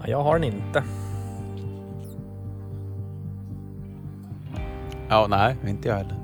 Ja, 0.00 0.08
jag 0.08 0.22
har 0.22 0.38
den 0.38 0.44
inte. 0.44 0.84
Ja, 5.08 5.26
nej, 5.26 5.56
inte 5.66 5.88
jag 5.88 5.96
heller. 5.96 6.16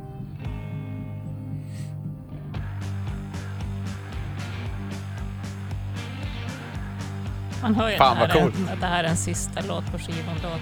Man 7.63 7.75
hör 7.75 7.91
ju 7.91 7.97
Fan, 7.97 8.19
att, 8.19 8.33
det 8.33 8.41
coolt. 8.41 8.55
är, 8.69 8.73
att 8.73 8.81
det 8.81 8.87
här 8.87 9.05
är 9.05 9.09
en 9.09 9.17
sista 9.17 9.61
låt 9.69 9.93
på 9.93 9.99
skivan. 9.99 10.35
Låt. 10.43 10.61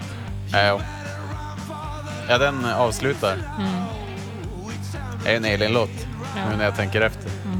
Ja, 0.52 0.80
ja, 2.28 2.38
den 2.38 2.64
avslutar. 2.64 3.32
Mm. 3.58 3.70
Det 5.24 5.32
är 5.32 5.36
en 5.36 5.44
Elin-låt, 5.44 5.90
Ja. 6.36 6.50
nu 6.50 6.56
när 6.56 6.64
jag 6.64 6.76
tänker 6.76 7.00
efter. 7.00 7.30
Mm. 7.44 7.59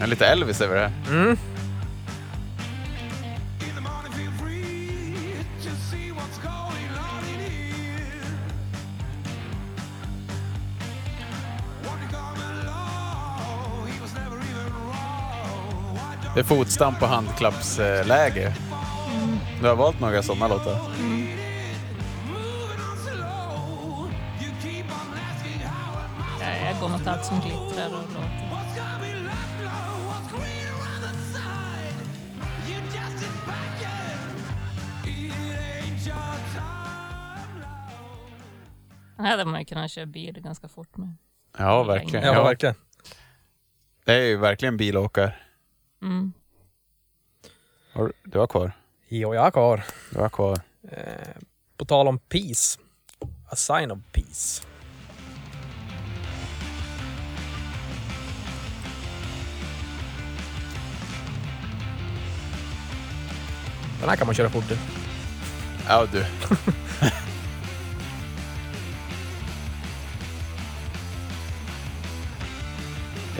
Jag 0.00 0.06
är 0.06 0.10
lite 0.10 0.26
Elvis 0.26 0.60
över 0.60 0.74
det 0.74 0.80
här. 0.80 0.92
Mm. 1.10 1.38
Det 16.34 16.40
är 16.40 16.44
fotstamp 16.44 17.02
och 17.02 17.08
handklappsläge. 17.08 18.54
Du 19.60 19.68
har 19.68 19.76
valt 19.76 20.00
några 20.00 20.22
sådana 20.22 20.48
låtar. 20.48 20.78
Jag, 26.40 26.70
jag 26.70 26.80
går 26.80 26.88
mot 26.88 27.06
allt 27.06 27.24
som 27.24 27.40
glittrar 27.40 27.86
och 27.86 27.92
låter. 27.92 28.49
Hade 39.30 39.44
man 39.44 39.60
ju 39.60 39.64
kunnat 39.66 39.90
köra 39.90 40.06
bil 40.06 40.40
ganska 40.40 40.68
fort 40.68 40.96
med. 40.96 41.16
Ja, 41.58 41.82
verkligen. 41.82 42.24
Ja, 42.26 42.42
verkligen. 42.44 42.74
Det 44.04 44.14
är 44.14 44.22
ju 44.26 44.36
verkligen 44.36 44.76
bilåkare. 44.76 45.34
Mm. 46.02 46.32
Har 47.92 48.06
du- 48.06 48.12
Du 48.24 48.38
har 48.38 48.46
kvar. 48.46 48.72
Jo, 49.08 49.34
jag 49.34 49.42
har 49.42 49.50
kvar. 49.50 49.84
Du 50.10 50.18
har 50.20 50.28
kvar. 50.28 50.58
Eh, 50.82 51.32
på 51.76 51.84
tal 51.84 52.08
om 52.08 52.18
peace. 52.18 52.78
A 53.50 53.56
sign 53.56 53.90
of 53.90 53.98
peace. 54.12 54.62
Den 64.00 64.08
här 64.08 64.16
kan 64.16 64.26
man 64.26 64.34
köra 64.34 64.50
fort 64.50 64.70
i. 64.70 64.78
Ja, 65.88 66.06
du. 66.12 66.24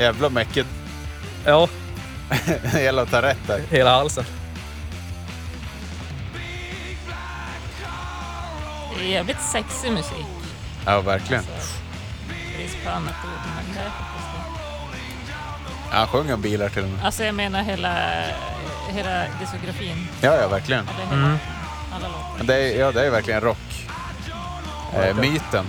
Jävla 0.00 0.28
mäcket. 0.28 0.66
Ja, 1.44 1.68
rätt 3.22 3.46
där. 3.46 3.60
hela 3.70 3.90
halsen. 3.90 4.24
Det 8.98 9.04
är 9.04 9.08
jävligt 9.08 9.40
sexig 9.52 9.92
musik. 9.92 10.26
Ja, 10.86 11.00
verkligen. 11.00 11.42
Alltså, 11.54 11.76
brist 12.56 12.76
på 12.84 12.90
annat 12.90 13.14
ord, 13.24 13.40
men 13.56 13.74
det 13.74 13.80
är 13.80 13.84
faktiskt 13.84 14.28
det. 15.90 15.96
Han 15.96 16.06
sjunger 16.06 16.34
om 16.34 16.40
bilar 16.42 16.68
till 16.68 16.82
och 16.82 16.88
med. 16.88 17.04
Alltså 17.04 17.24
jag 17.24 17.34
menar 17.34 17.62
hela, 17.62 17.94
hela 18.88 19.24
diskografin. 19.40 20.08
Ja, 20.20 20.36
ja, 20.36 20.48
verkligen. 20.48 20.88
Eller 20.88 21.04
hela, 21.10 21.26
Mm. 21.26 21.38
alla 21.94 22.08
låtar. 22.08 22.44
Det 22.44 22.54
är, 22.54 22.80
ja, 22.80 22.92
det 22.92 23.06
är 23.06 23.10
verkligen 23.10 23.40
rock. 23.40 23.86
Eh, 24.94 25.16
myten. 25.16 25.66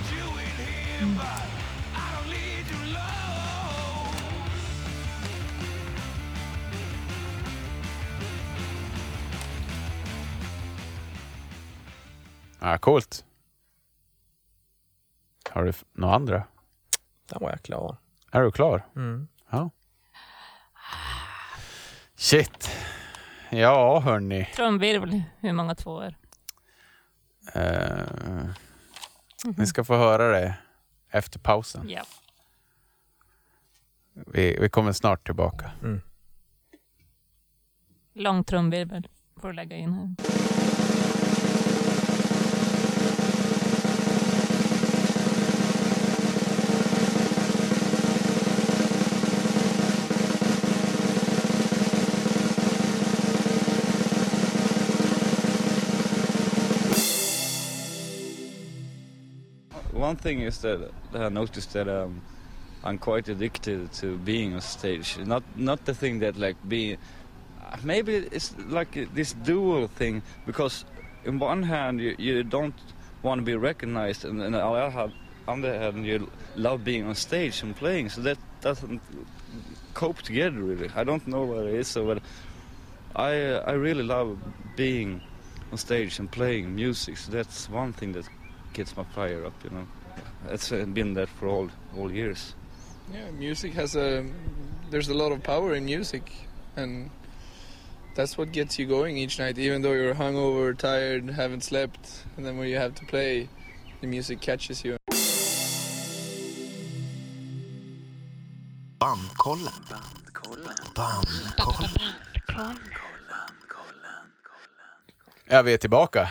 Ja, 12.64 12.78
coolt. 12.78 13.26
Har 15.50 15.64
du 15.64 15.74
några 15.94 16.16
andra? 16.16 16.44
Den 17.30 17.42
var 17.42 17.50
jag 17.50 17.62
klar. 17.62 17.98
Är 18.32 18.42
du 18.42 18.52
klar? 18.52 18.88
Mm. 18.96 19.28
Ja. 19.50 19.70
Shit. 22.16 22.70
Ja, 23.50 24.00
hörni. 24.00 24.46
Trumvirvel, 24.56 25.24
hur 25.40 25.54
många 25.54 25.76
tvåor? 25.76 26.16
Eh, 27.54 28.50
ni 29.58 29.68
ska 29.68 29.84
få 29.84 29.98
höra 29.98 30.28
det 30.28 30.56
efter 31.10 31.40
pausen. 31.40 31.90
Ja. 31.90 32.04
Vi, 34.14 34.58
vi 34.62 34.70
kommer 34.70 34.92
snart 34.92 35.26
tillbaka. 35.26 35.72
Lång 38.14 38.44
trumvirvel 38.44 39.08
får 39.42 39.48
du 39.48 39.54
lägga 39.54 39.76
in 39.76 39.94
här. 39.94 40.16
One 60.02 60.16
thing 60.16 60.42
is 60.42 60.58
that, 60.62 60.92
I 61.14 61.30
noticed 61.30 61.74
that 61.74 61.88
um, 61.88 62.24
I'm 62.84 62.98
quite 62.98 63.30
addicted 63.30 63.94
to 64.02 64.18
being 64.18 64.56
on 64.56 64.62
stage. 64.62 65.20
Not 65.20 65.44
not 65.56 65.86
the 65.86 65.94
thing 65.94 66.22
that 66.22 66.38
like 66.38 66.58
being. 66.68 66.98
Maybe 67.84 68.16
it's 68.16 68.56
like 68.68 69.14
this 69.14 69.34
dual 69.34 69.88
thing 69.88 70.24
because, 70.48 70.86
in 71.24 71.38
one 71.38 71.62
hand 71.62 72.00
you, 72.02 72.16
you 72.18 72.44
don't 72.44 72.74
want 73.22 73.42
to 73.42 73.46
be 73.46 73.56
recognized, 73.56 74.26
and, 74.26 74.42
and 74.42 74.56
on 74.56 74.74
the 74.74 74.82
other 74.82 74.90
hand, 74.90 75.64
hand 75.64 76.06
you 76.06 76.32
love 76.56 76.84
being 76.84 77.06
on 77.06 77.14
stage 77.14 77.62
and 77.62 77.76
playing. 77.76 78.10
So 78.10 78.22
that 78.22 78.40
doesn't 78.62 79.02
cope 79.94 80.24
together 80.24 80.64
really. 80.64 80.90
I 80.96 81.04
don't 81.04 81.28
know 81.28 81.44
what 81.46 81.68
it 81.68 81.76
is. 81.76 81.88
So, 81.88 82.06
but 82.08 82.24
I 83.16 83.34
I 83.72 83.74
really 83.74 84.04
love 84.04 84.40
being 84.76 85.22
on 85.72 85.78
stage 85.78 86.18
and 86.18 86.32
playing 86.32 86.74
music. 86.74 87.18
So 87.18 87.32
that's 87.32 87.70
one 87.70 87.94
thing 87.94 88.14
that 88.14 88.28
gets 88.74 88.96
my 88.98 89.04
fire 89.04 89.46
up, 89.46 89.54
you 89.64 89.70
know. 89.70 89.88
It's 90.50 90.72
uh, 90.72 90.86
been 90.86 91.14
that 91.14 91.30
for 91.30 91.48
all 91.48 91.70
all 91.98 92.12
years. 92.12 92.56
Yeah, 93.14 93.32
music 93.32 93.74
has 93.74 93.96
a. 93.96 94.26
There's 94.90 95.10
a 95.10 95.14
lot 95.14 95.32
of 95.32 95.44
power 95.44 95.76
in 95.76 95.86
music, 95.86 96.32
and 96.76 97.10
that's 98.16 98.38
what 98.38 98.52
gets 98.52 98.80
you 98.80 98.86
going 98.88 99.18
each 99.18 99.40
night. 99.40 99.58
Even 99.58 99.82
though 99.82 99.94
you're 99.94 100.16
hungover, 100.16 100.78
tired, 100.78 101.30
haven't 101.30 101.64
slept, 101.64 102.26
and 102.38 102.46
then 102.46 102.58
when 102.58 102.68
you 102.68 102.78
have 102.78 102.96
to 102.96 103.06
play, 103.06 103.50
the 104.02 104.08
music 104.08 104.42
catches 104.42 104.84
you. 104.84 104.98
Bandkollen. 109.00 109.74
Bandkollen. 110.96 112.22
Ja, 115.54 115.62
vi 115.62 115.74
är 115.74 115.78
tillbaka. 115.78 116.30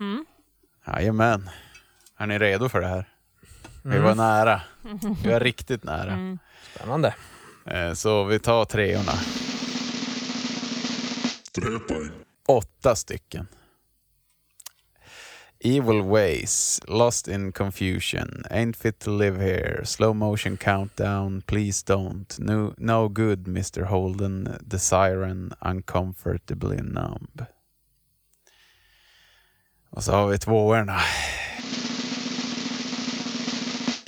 Mm. 0.00 0.24
Jajamän. 0.86 1.50
Är 2.16 2.26
ni 2.26 2.38
redo 2.38 2.68
för 2.68 2.80
det 2.80 2.86
här? 2.86 3.08
Vi 3.82 3.90
Mm. 3.96 4.02
var 4.02 4.14
nära. 4.14 4.60
Vi 5.22 5.30
var 5.30 5.40
riktigt 5.40 5.84
nära. 5.84 6.12
Mm. 6.12 6.38
Spännande. 6.74 7.14
Eh, 7.66 7.92
Så 7.92 8.24
vi 8.24 8.38
tar 8.38 8.64
treorna. 8.64 9.12
Tre 11.54 11.78
poäng. 11.88 12.10
Åtta 12.48 12.96
stycken. 12.96 13.46
Evil 15.66 16.02
Ways, 16.02 16.80
Lost 16.88 17.28
in 17.28 17.52
Confusion, 17.52 18.44
Ain't 18.50 18.76
Fit 18.76 18.98
to 18.98 19.10
Live 19.18 19.42
Here, 19.42 19.84
Slow 19.86 20.14
Motion 20.14 20.56
Countdown, 20.56 21.42
Please 21.42 21.86
Don't, 21.86 22.38
No, 22.38 22.74
no 22.78 23.08
Good 23.08 23.46
Mr 23.48 23.82
Holden, 23.84 24.48
The 24.70 24.78
Siren, 24.78 25.52
Uncomfortably 25.60 26.76
Numb. 26.82 27.44
Och 29.96 30.04
så 30.04 30.12
har 30.12 30.26
vi 30.26 30.38
tvåorna. 30.38 31.00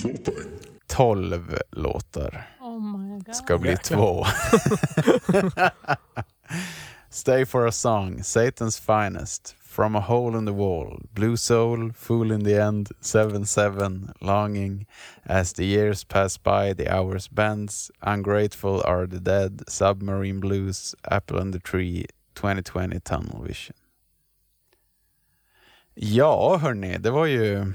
Två 0.03 0.09
poäng. 0.09 0.51
Tolv 0.87 1.59
låtar. 1.73 2.47
Oh 2.61 2.99
my 2.99 3.19
god. 3.19 3.35
ska 3.37 3.59
bli 3.59 3.77
två. 3.77 4.27
Stay 7.11 7.47
for 7.47 7.67
a 7.67 7.73
song, 7.73 8.23
Satan's 8.23 8.79
finest, 8.81 9.57
From 9.63 9.97
a 9.97 10.01
hole 10.01 10.39
in 10.39 10.47
the 10.47 10.53
wall, 10.53 11.01
Blue 11.15 11.37
soul, 11.37 11.93
Fool 11.93 12.33
in 12.33 12.45
the 12.45 12.63
end, 12.63 12.91
7-7, 13.03 14.13
Longing, 14.21 14.87
As 15.25 15.53
the 15.53 15.65
years 15.65 16.05
pass 16.05 16.39
by 16.39 16.75
the 16.75 16.89
hours 16.89 17.29
bends, 17.29 17.91
Ungrateful 18.03 18.83
are 18.85 19.07
the 19.07 19.21
dead, 19.21 19.63
Submarine 19.69 20.41
blues, 20.41 20.95
Apple 21.11 21.39
on 21.41 21.51
the 21.53 21.59
tree, 21.59 22.07
2020 22.35 23.01
tunnel 23.01 23.43
vision. 23.43 23.77
Ja, 25.98 26.56
hörni, 26.56 26.98
det 26.98 27.10
var 27.10 27.27
ju 27.27 27.73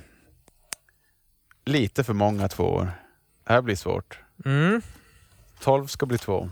lite 1.65 2.03
för 2.03 2.13
många 2.13 2.47
tvåor. 2.47 2.91
Det 3.43 3.53
här 3.53 3.61
blir 3.61 3.75
svårt. 3.75 4.19
Mm. 4.45 4.81
12 5.59 5.87
ska 5.87 6.05
bli 6.05 6.17
två. 6.17 6.49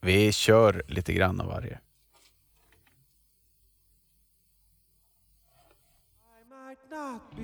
Vi 0.00 0.32
kör 0.32 0.82
lite 0.86 1.12
grann 1.12 1.40
av 1.40 1.46
varje. 1.46 1.78
might 6.50 6.90
not 6.90 7.36
be 7.36 7.42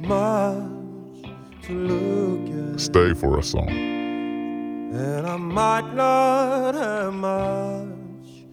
much 0.00 1.26
to 1.66 1.72
look 1.72 2.74
at, 2.74 2.80
Stay 2.80 3.14
for 3.14 3.38
a 3.38 3.42
song. 3.42 3.68
and 3.68 5.26
I 5.26 5.36
might 5.36 5.94
not 5.94 6.74
have 6.74 7.12
much 7.14 8.46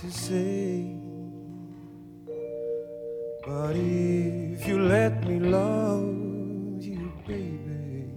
to 0.00 0.10
say. 0.10 1.03
But 3.46 3.76
if 3.76 4.66
you 4.66 4.80
let 4.80 5.22
me 5.28 5.38
love 5.38 6.82
you, 6.82 7.12
baby, 7.26 8.10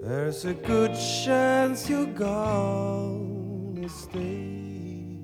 there's 0.00 0.44
a 0.44 0.54
good 0.54 0.94
chance 0.94 1.90
you're 1.90 2.06
gonna 2.06 3.88
stay. 3.88 5.18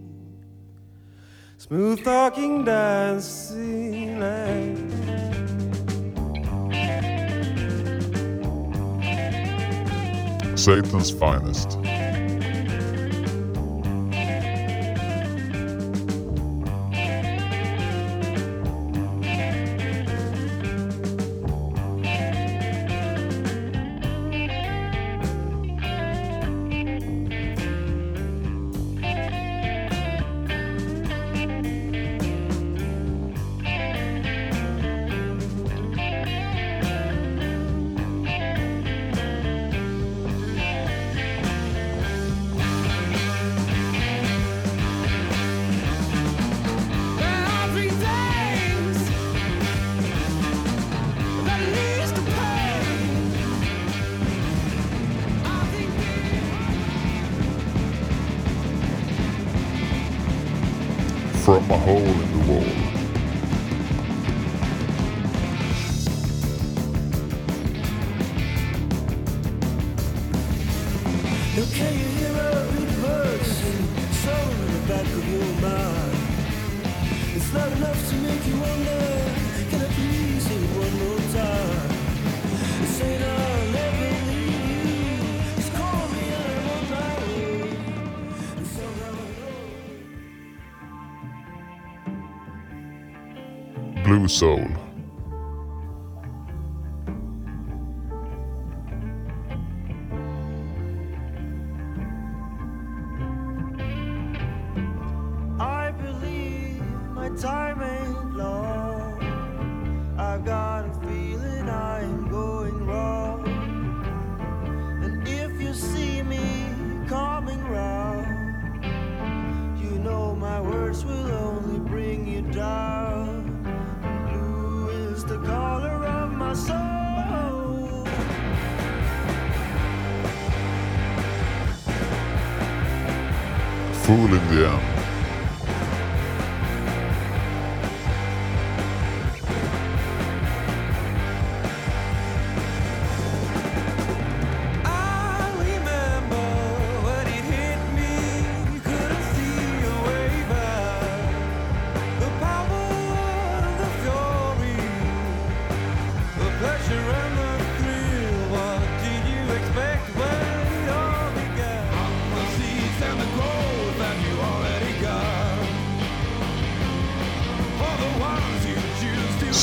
Smooth 1.57 2.03
talking, 2.03 2.65
dancing, 2.65 4.20
and 4.20 4.91
Satan's 10.59 11.12
finest. 11.12 11.78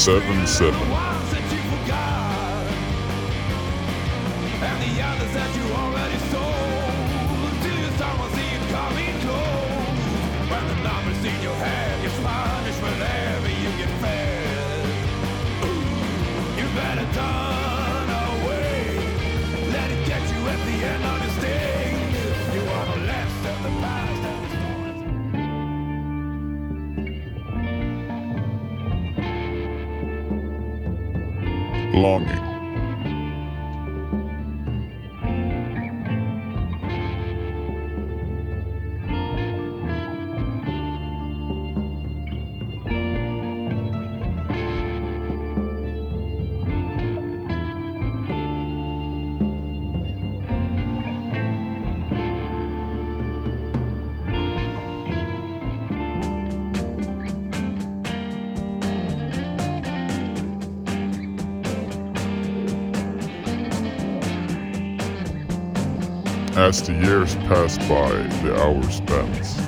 77. 0.07 0.86
As 66.67 66.81
the 66.81 66.91
years 66.91 67.33
pass 67.47 67.77
by, 67.87 68.11
the 68.43 68.61
hours 68.61 68.99
bends. 68.99 69.66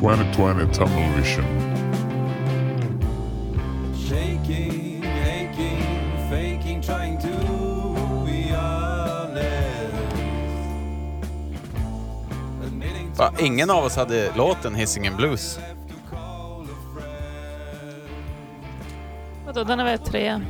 2020 0.00 0.72
Tunnel 0.72 1.12
Vision. 1.16 1.44
Shaking, 4.08 5.04
aching, 5.04 5.82
faking, 6.30 6.80
trying 6.80 7.18
to 7.18 7.28
be 8.24 8.50
honest. 8.50 9.44
Admitting 12.64 13.12
to 13.12 13.18
Va, 13.18 13.32
ingen 13.38 13.70
av 13.70 13.84
oss 13.84 13.96
hade 13.96 14.32
låten 14.36 14.74
Hisingen 14.74 15.16
Blues. 15.16 15.58
Vadå, 19.46 19.64
den 19.64 19.80
är 19.80 19.84
väl 19.84 19.98
tre? 19.98 20.40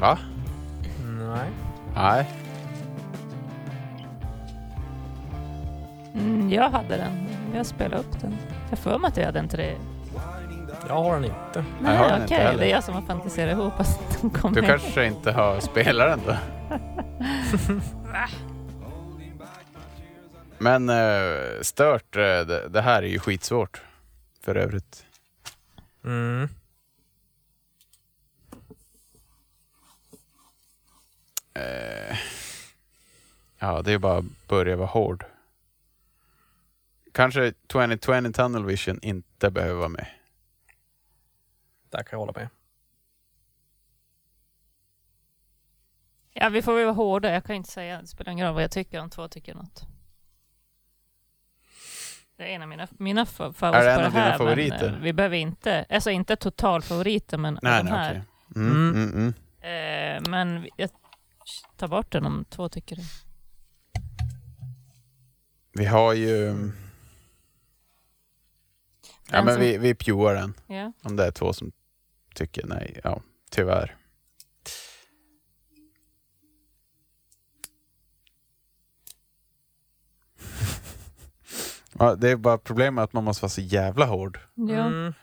Va? 0.00 0.18
Nej. 1.04 1.50
Nej. 1.94 2.41
Jag 6.54 6.70
hade 6.70 6.96
den. 6.96 7.12
Jag 7.54 7.66
spelade 7.66 7.96
upp 8.02 8.20
den. 8.20 8.36
Jag 8.70 8.78
får 8.78 8.98
mig 8.98 9.08
att 9.08 9.16
jag 9.16 9.24
hade 9.26 9.38
en 9.38 9.48
tre. 9.48 9.76
Jag 10.88 10.94
har 10.94 11.14
den 11.14 11.24
inte. 11.24 11.64
Nej, 11.80 11.94
jag 11.94 12.02
har 12.02 12.08
den 12.08 12.22
okej. 12.24 12.40
inte. 12.46 12.56
Det 12.56 12.66
är 12.66 12.70
jag 12.70 12.84
som 12.84 12.94
har 12.94 13.02
fantiserat 13.02 13.52
ihop 13.52 13.80
att 13.80 14.20
den 14.20 14.30
kom 14.30 14.52
Du 14.52 14.60
med. 14.60 14.70
kanske 14.70 15.06
inte 15.06 15.32
har 15.32 15.60
spelat 15.60 16.08
den 16.08 16.20
då? 16.26 16.36
Men 20.58 20.88
eh, 20.88 21.60
stört, 21.62 22.16
eh, 22.16 22.22
det, 22.22 22.68
det 22.68 22.80
här 22.80 23.02
är 23.02 23.06
ju 23.06 23.18
skitsvårt. 23.18 23.82
För 24.40 24.54
övrigt. 24.54 25.04
Mm. 26.04 26.48
Eh, 31.54 32.16
ja, 33.58 33.82
det 33.82 33.92
är 33.92 33.98
bara 33.98 34.18
att 34.18 34.48
börja 34.48 34.76
vara 34.76 34.86
hård. 34.88 35.24
Kanske 37.12 37.52
2020 37.66 38.32
Tunnel 38.32 38.64
Vision 38.64 38.98
inte 39.02 39.50
behöver 39.50 39.74
vara 39.78 39.88
med. 39.88 40.06
Där 41.90 41.98
kan 41.98 42.08
jag 42.10 42.18
hålla 42.18 42.32
med. 42.32 42.48
Ja, 46.34 46.48
vi 46.48 46.62
får 46.62 46.74
väl 46.74 46.84
vara 46.84 46.94
hårda. 46.94 47.32
Jag 47.32 47.44
kan 47.44 47.56
inte 47.56 47.70
säga, 47.70 48.00
det 48.00 48.06
spelar 48.06 48.32
ingen 48.32 48.46
roll 48.46 48.54
vad 48.54 48.62
jag 48.62 48.70
tycker 48.70 49.00
om 49.00 49.10
två 49.10 49.28
tycker 49.28 49.54
något. 49.54 49.82
Det 52.36 52.42
är 52.42 52.48
en 52.54 52.62
av 52.62 52.68
mina, 52.68 52.88
mina 52.98 53.24
fa- 53.24 53.52
favoriter 53.52 53.80
Är 53.80 53.84
det 53.84 53.92
en 53.92 54.06
av 54.06 54.12
dina 54.12 54.24
här, 54.24 54.38
favoriter? 54.38 54.86
Men, 54.90 54.94
eh, 54.94 55.00
vi 55.00 55.12
behöver 55.12 55.36
inte, 55.36 55.84
alltså 55.90 56.10
inte 56.10 56.36
total 56.36 56.82
favoriter, 56.82 57.38
men 57.38 57.58
Nej, 57.62 57.84
de 57.84 57.90
nej, 57.90 57.98
här. 57.98 58.10
okej. 58.50 58.62
Mm, 58.62 58.90
mm, 58.94 59.12
mm. 59.12 59.34
Eh, 59.60 60.30
men 60.30 60.68
jag 60.76 60.90
tar 61.76 61.88
bort 61.88 62.12
den 62.12 62.26
om 62.26 62.44
två 62.50 62.68
tycker 62.68 62.96
det. 62.96 63.02
Vi 65.72 65.84
har 65.84 66.12
ju... 66.12 66.70
Ja, 69.32 69.44
men 69.44 69.54
som- 69.54 69.62
vi, 69.62 69.78
vi 69.78 69.94
pjuar 69.94 70.34
den. 70.34 70.54
Ja. 70.66 70.92
Om 71.02 71.16
det 71.16 71.26
är 71.26 71.30
två 71.30 71.52
som 71.52 71.72
tycker 72.34 72.66
nej. 72.66 73.00
Ja, 73.04 73.20
tyvärr. 73.50 73.96
Ja, 81.98 82.14
det 82.14 82.30
är 82.30 82.36
bara 82.36 82.58
problemet 82.58 83.02
att 83.04 83.12
man 83.12 83.24
måste 83.24 83.42
vara 83.42 83.50
så 83.50 83.60
jävla 83.60 84.04
hård. 84.06 84.38
Ja. 84.54 84.86
Mm. 84.86 85.14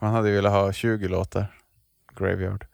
Man 0.00 0.12
hade 0.14 0.28
ju 0.28 0.34
velat 0.34 0.52
ha 0.52 0.72
20 0.72 1.08
låtar. 1.08 1.46
Graveyard. 2.16 2.66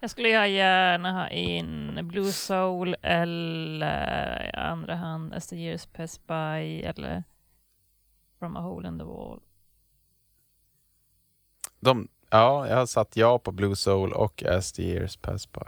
Jag 0.00 0.10
skulle 0.10 0.48
gärna 0.48 1.12
ha 1.12 1.28
in 1.28 1.98
Blue 2.08 2.32
Soul 2.32 2.96
eller 3.02 4.44
i 4.54 4.56
andra 4.56 4.94
hand 4.96 5.34
As 5.34 5.46
the 5.46 5.56
years 5.56 5.86
pass 5.86 6.26
by 6.26 6.82
eller 6.82 7.24
From 8.38 8.56
a 8.56 8.60
hole 8.60 8.88
in 8.88 8.98
the 8.98 9.04
wall. 9.04 9.40
De, 11.80 12.08
ja, 12.30 12.68
jag 12.68 12.76
har 12.76 12.86
satt 12.86 13.16
ja 13.16 13.38
på 13.38 13.52
Blue 13.52 13.76
Soul 13.76 14.12
och 14.12 14.42
As 14.42 14.72
the 14.72 14.82
years 14.82 15.16
pass 15.16 15.52
by. 15.52 15.60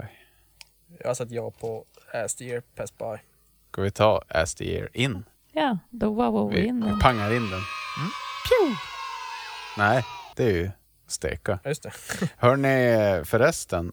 Jag 0.99 1.07
har 1.07 1.15
satt 1.15 1.31
ja 1.31 1.51
på 1.51 1.85
As 2.13 2.35
the 2.35 2.45
year 2.45 2.63
pass 2.75 2.99
by. 2.99 3.17
Ska 3.73 3.83
vi 3.83 3.91
ta 3.91 4.23
As 4.29 4.55
the 4.55 4.65
year 4.65 4.89
in? 4.93 5.25
Ja, 5.53 5.79
då 5.91 6.13
var 6.15 6.49
vi 6.49 6.61
Vi 6.61 6.67
in 6.67 6.81
den. 6.81 6.99
pangar 6.99 7.33
in 7.35 7.51
den. 7.51 7.61
Pew! 8.49 8.77
Nej, 9.79 10.05
det 10.37 10.45
är 10.45 10.51
ju 10.53 10.71
steka. 11.07 11.59
Just 11.65 11.83
det. 11.83 11.93
Hörni, 12.37 13.25
förresten. 13.25 13.93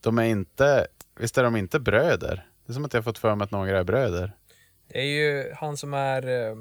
De 0.00 0.18
är 0.18 0.24
inte, 0.24 0.86
visst 1.16 1.38
är 1.38 1.42
de 1.44 1.56
inte 1.56 1.80
bröder? 1.80 2.46
Det 2.66 2.72
är 2.72 2.74
som 2.74 2.84
att 2.84 2.94
jag 2.94 3.04
fått 3.04 3.18
för 3.18 3.34
mig 3.34 3.44
att 3.44 3.50
några 3.50 3.78
är 3.78 3.84
bröder. 3.84 4.32
Det 4.88 4.98
är 4.98 5.04
ju 5.04 5.52
han 5.54 5.76
som 5.76 5.94
är 5.94 6.26
eh, 6.50 6.56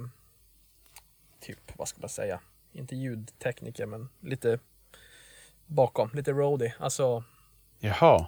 typ, 1.39 1.59
vad 1.77 1.87
ska 1.87 1.99
man 2.01 2.09
säga, 2.09 2.39
inte 2.77 2.95
ljudtekniker 2.95 3.85
men 3.85 4.09
lite 4.21 4.59
bakom, 5.65 6.09
lite 6.13 6.31
roadie. 6.31 6.75
Alltså, 6.79 7.23
Jaha. 7.79 8.27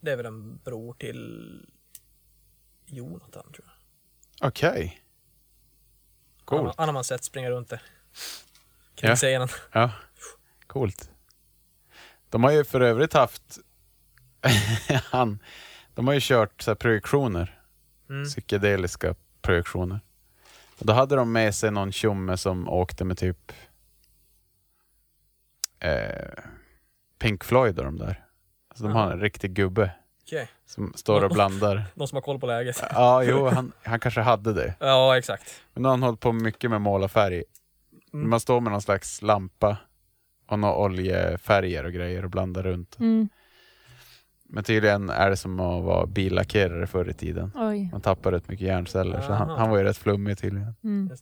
det 0.00 0.12
är 0.12 0.16
väl 0.16 0.26
en 0.26 0.56
bror 0.56 0.94
till 0.94 1.66
Jonathan 2.86 3.52
tror 3.52 3.66
jag. 4.40 4.48
Okej. 4.48 5.02
Han, 6.44 6.58
Coolt. 6.58 6.74
han 6.78 6.88
har 6.88 6.92
man 6.92 7.04
sett 7.04 7.24
springa 7.24 7.50
runt 7.50 7.68
där. 7.68 7.82
Kring 8.94 9.08
Ja. 9.10 9.16
scenen. 9.16 9.48
Ja, 9.72 9.90
coolt. 10.66 11.10
De 12.30 12.44
har 12.44 12.50
ju 12.52 12.64
för 12.64 12.80
övrigt 12.80 13.12
haft... 13.12 13.58
Han, 15.04 15.38
de 15.94 16.06
har 16.06 16.14
ju 16.14 16.20
kört 16.22 16.62
så 16.62 16.70
här 16.70 16.74
projektioner. 16.76 17.60
Mm. 18.10 18.24
Psykedeliska 18.28 19.14
projektioner. 19.42 20.00
Och 20.78 20.86
då 20.86 20.92
hade 20.92 21.16
de 21.16 21.32
med 21.32 21.54
sig 21.54 21.70
någon 21.70 21.92
tjomme 21.92 22.36
som 22.36 22.68
åkte 22.68 23.04
med 23.04 23.18
typ 23.18 23.52
eh, 25.80 26.44
Pink 27.18 27.44
Floyd 27.44 27.78
och 27.78 27.84
de 27.84 27.98
där. 27.98 28.24
Så 28.74 28.84
de 28.84 28.92
har 28.92 29.12
en 29.12 29.20
riktig 29.20 29.52
gubbe 29.54 29.90
Okej. 30.26 30.48
som 30.66 30.92
står 30.96 31.24
och 31.24 31.30
blandar. 31.30 31.84
Någon 31.94 32.08
som 32.08 32.16
har 32.16 32.22
koll 32.22 32.40
på 32.40 32.46
läget. 32.46 32.82
Ja, 32.94 33.22
jo, 33.22 33.48
han, 33.48 33.72
han 33.82 34.00
kanske 34.00 34.20
hade 34.20 34.52
det. 34.52 34.74
Ja, 34.80 35.18
exakt. 35.18 35.62
Men 35.74 35.82
nu 35.82 35.88
har 35.88 35.92
han 35.92 36.02
hållit 36.02 36.20
på 36.20 36.32
mycket 36.32 36.70
med 36.70 36.80
målarfärg. 36.80 37.44
Mm. 38.12 38.30
Man 38.30 38.40
står 38.40 38.60
med 38.60 38.72
någon 38.72 38.82
slags 38.82 39.22
lampa 39.22 39.76
och 40.46 40.58
några 40.58 40.76
oljefärger 40.76 41.84
och 41.84 41.92
grejer 41.92 42.24
och 42.24 42.30
blandar 42.30 42.62
runt. 42.62 42.98
Mm. 42.98 43.28
Men 44.50 44.64
tydligen 44.64 45.10
är 45.10 45.30
det 45.30 45.36
som 45.36 45.60
att 45.60 45.84
vara 45.84 46.06
billackerare 46.06 46.86
förr 46.86 47.08
i 47.10 47.14
tiden. 47.14 47.52
Oj. 47.54 47.88
Man 47.92 48.00
tappar 48.00 48.32
rätt 48.32 48.48
mycket 48.48 48.66
hjärnceller, 48.66 49.20
så 49.20 49.32
han, 49.32 49.48
han 49.50 49.70
var 49.70 49.78
ju 49.78 49.84
rätt 49.84 49.96
flummig 49.96 50.38
tydligen. 50.38 50.74
Mm. 50.84 51.08
Det. 51.08 51.16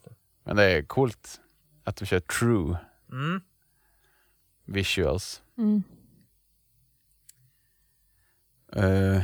Men 0.44 0.56
det 0.56 0.64
är 0.64 0.82
coolt 0.82 1.40
att 1.84 1.96
de 1.96 2.06
kör 2.06 2.20
true 2.20 2.76
Mm. 3.12 3.40
visuals. 4.64 5.42
Mm. 5.58 5.82
Uh, 8.76 9.22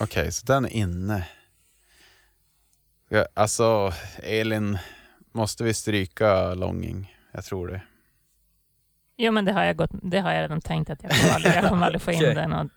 Okej, 0.00 0.32
så 0.32 0.46
den 0.46 0.64
är 0.64 0.70
inne. 0.70 1.28
Ja, 3.08 3.26
alltså, 3.34 3.92
Elin, 4.22 4.78
måste 5.32 5.64
vi 5.64 5.74
stryka 5.74 6.54
Longing? 6.54 7.16
Jag 7.32 7.44
tror 7.44 7.68
det. 7.68 7.82
Jo, 9.16 9.32
men 9.32 9.44
det 9.44 9.52
har 9.52 9.64
jag, 9.64 9.76
gått, 9.76 9.90
det 10.02 10.18
har 10.20 10.32
jag 10.32 10.42
redan 10.42 10.60
tänkt 10.60 10.90
att 10.90 11.02
jag 11.02 11.12
kommer 11.12 11.34
aldrig, 11.34 11.54
jag 11.54 11.68
kommer 11.68 11.86
aldrig 11.86 12.02
få 12.02 12.10
in 12.12 12.18
Okej. 12.22 12.34
den 12.34 12.52
och 12.52 12.68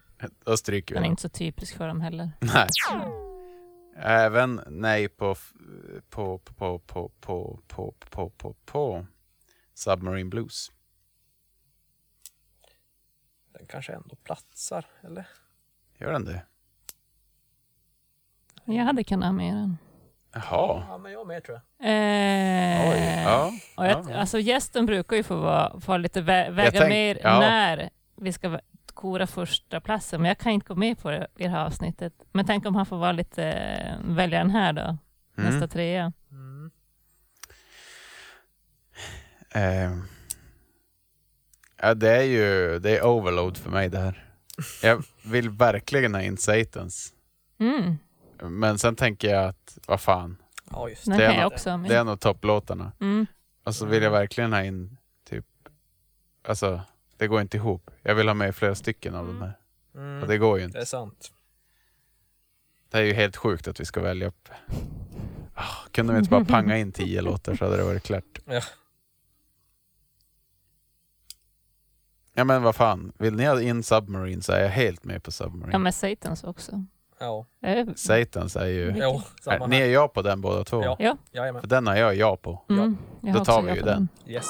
Då 0.45 0.57
stryker 0.57 0.95
vi 0.95 0.99
den 0.99 1.05
är 1.05 1.09
inte 1.09 1.21
så 1.21 1.29
typisk 1.29 1.77
för 1.77 1.87
dem 1.87 2.01
heller. 2.01 2.31
Nej. 2.39 2.67
Även 3.97 4.61
nej 4.67 5.07
på, 5.09 5.35
på, 6.09 6.37
på, 6.39 6.79
på, 6.79 7.09
på, 7.19 7.59
på, 7.67 7.93
på, 8.09 8.29
på, 8.29 8.55
på 8.65 9.05
Submarine 9.73 10.29
Blues. 10.29 10.71
Den 13.53 13.65
kanske 13.65 13.93
ändå 13.93 14.15
platsar, 14.15 14.85
eller? 15.03 15.27
Gör 15.97 16.11
den 16.11 16.25
det? 16.25 16.41
Jag 18.65 18.83
hade 18.83 19.03
kunnat 19.03 19.27
ha 19.27 19.33
med 19.33 19.53
den. 19.53 19.77
Jaha. 20.33 20.85
Ja, 20.89 20.97
men 20.97 21.11
jag 21.11 21.27
med 21.27 21.43
tror 21.43 21.61
jag. 21.77 21.87
Eh, 21.87 22.91
Oj. 22.91 23.23
Ja. 23.25 23.51
och 23.77 23.85
jag, 23.85 24.05
ja. 24.09 24.15
Alltså 24.15 24.39
gästen 24.39 24.85
brukar 24.85 25.15
ju 25.15 25.23
få, 25.23 25.35
vara, 25.35 25.79
få 25.79 25.97
lite 25.97 26.21
vä 26.21 26.49
väga 26.51 26.79
tänk- 26.79 26.89
mer 26.89 27.19
ja. 27.23 27.39
när 27.39 27.89
vi 28.15 28.31
ska 28.33 28.59
kora 28.95 29.27
första 29.27 29.81
platsen. 29.81 30.21
Men 30.21 30.27
jag 30.29 30.37
kan 30.37 30.51
inte 30.51 30.67
gå 30.67 30.75
med 30.75 30.99
på 30.99 31.11
det 31.11 31.27
i 31.37 31.43
det 31.43 31.49
här 31.49 31.65
avsnittet. 31.65 32.13
Men 32.31 32.45
tänk 32.45 32.65
om 32.65 32.75
han 32.75 32.85
får 32.85 32.97
vara 32.97 33.11
lite, 33.11 33.43
eh, 33.45 33.95
välja 34.15 34.37
den 34.39 34.49
här 34.51 34.73
då, 34.73 34.81
Mm. 35.37 35.51
nästa 35.51 35.67
trea. 35.67 36.13
Mm. 36.31 36.71
Eh, 39.51 39.91
ja, 41.81 41.93
det 41.93 42.09
är 42.11 42.23
ju 42.23 42.79
det 42.79 42.97
är 42.97 43.03
overload 43.05 43.57
för 43.57 43.69
mig 43.69 43.89
det 43.89 43.99
här. 43.99 44.23
Jag 44.83 45.03
vill 45.25 45.49
verkligen 45.49 46.13
ha 46.13 46.21
in 46.21 46.37
Satans. 46.37 47.13
Mm. 47.59 47.95
Men 48.41 48.79
sen 48.79 48.95
tänker 48.95 49.29
jag 49.29 49.45
att, 49.45 49.77
vad 49.87 50.01
fan. 50.01 50.37
Ja, 50.71 50.89
Det 51.05 51.11
är 51.13 51.21
jag 51.33 51.43
nog- 51.43 51.53
också 51.53 51.77
med. 51.77 51.91
Det 51.91 51.95
är 51.97 52.03
nog 52.03 52.19
topplåtarna. 52.19 52.91
Mm. 53.01 53.25
Och 53.63 53.75
så 53.75 53.85
vill 53.85 54.03
jag 54.03 54.11
verkligen 54.11 54.53
ha 54.53 54.63
in 54.63 54.97
typ, 55.29 55.45
alltså 56.47 56.81
det 57.17 57.27
går 57.27 57.41
inte 57.41 57.57
ihop. 57.57 57.91
Jag 58.01 58.15
vill 58.15 58.27
ha 58.27 58.33
med 58.33 58.55
flera 58.55 58.75
stycken 58.75 59.15
av 59.15 59.27
de 59.27 59.41
här. 59.41 59.53
Mm. 59.95 60.21
Och 60.21 60.27
det 60.27 60.37
går 60.37 60.57
ju 60.57 60.61
Det 60.61 60.65
inte. 60.65 60.79
är 60.79 60.85
sant. 60.85 61.31
Det 62.89 62.97
är 62.97 63.01
ju 63.03 63.13
helt 63.13 63.35
sjukt 63.35 63.67
att 63.67 63.79
vi 63.79 63.85
ska 63.85 64.01
välja 64.01 64.27
upp. 64.27 64.49
Ah, 65.53 65.87
kunde 65.91 66.13
vi 66.13 66.19
inte 66.19 66.31
bara 66.31 66.45
panga 66.45 66.77
in 66.77 66.91
tio 66.91 67.21
låtar 67.21 67.55
så 67.55 67.65
hade 67.65 67.77
det 67.77 67.83
varit 67.83 68.03
klart. 68.03 68.39
Ja. 68.45 68.61
Ja 72.33 72.43
men 72.43 72.63
vad 72.63 72.75
fan, 72.75 73.13
vill 73.17 73.35
ni 73.35 73.45
ha 73.45 73.61
in 73.61 73.83
Submarine 73.83 74.41
så 74.41 74.51
är 74.51 74.61
jag 74.61 74.69
helt 74.69 75.03
med 75.03 75.23
på 75.23 75.31
Submarine. 75.31 75.71
Ja, 75.71 75.77
men 75.77 75.93
Satans 75.93 76.43
också. 76.43 76.85
Ja. 77.19 77.45
Satans 77.95 78.55
är 78.55 78.65
ju... 78.65 78.93
Jo, 78.97 79.21
samma 79.41 79.65
Är, 79.65 79.67
ni 79.67 79.79
är 79.81 79.85
ja 79.85 80.07
på 80.07 80.21
den 80.21 80.41
båda 80.41 80.63
två? 80.63 80.83
Ja. 80.99 81.17
Ja. 81.31 81.59
För 81.59 81.67
den 81.67 81.87
har 81.87 81.95
jag 81.95 82.15
ja 82.15 82.37
på. 82.37 82.61
Mm, 82.69 82.97
jag 83.21 83.33
Då 83.35 83.45
tar 83.45 83.61
vi 83.61 83.73
ju 83.73 83.79
på 83.79 83.85
den. 83.85 84.07
Yes. 84.27 84.45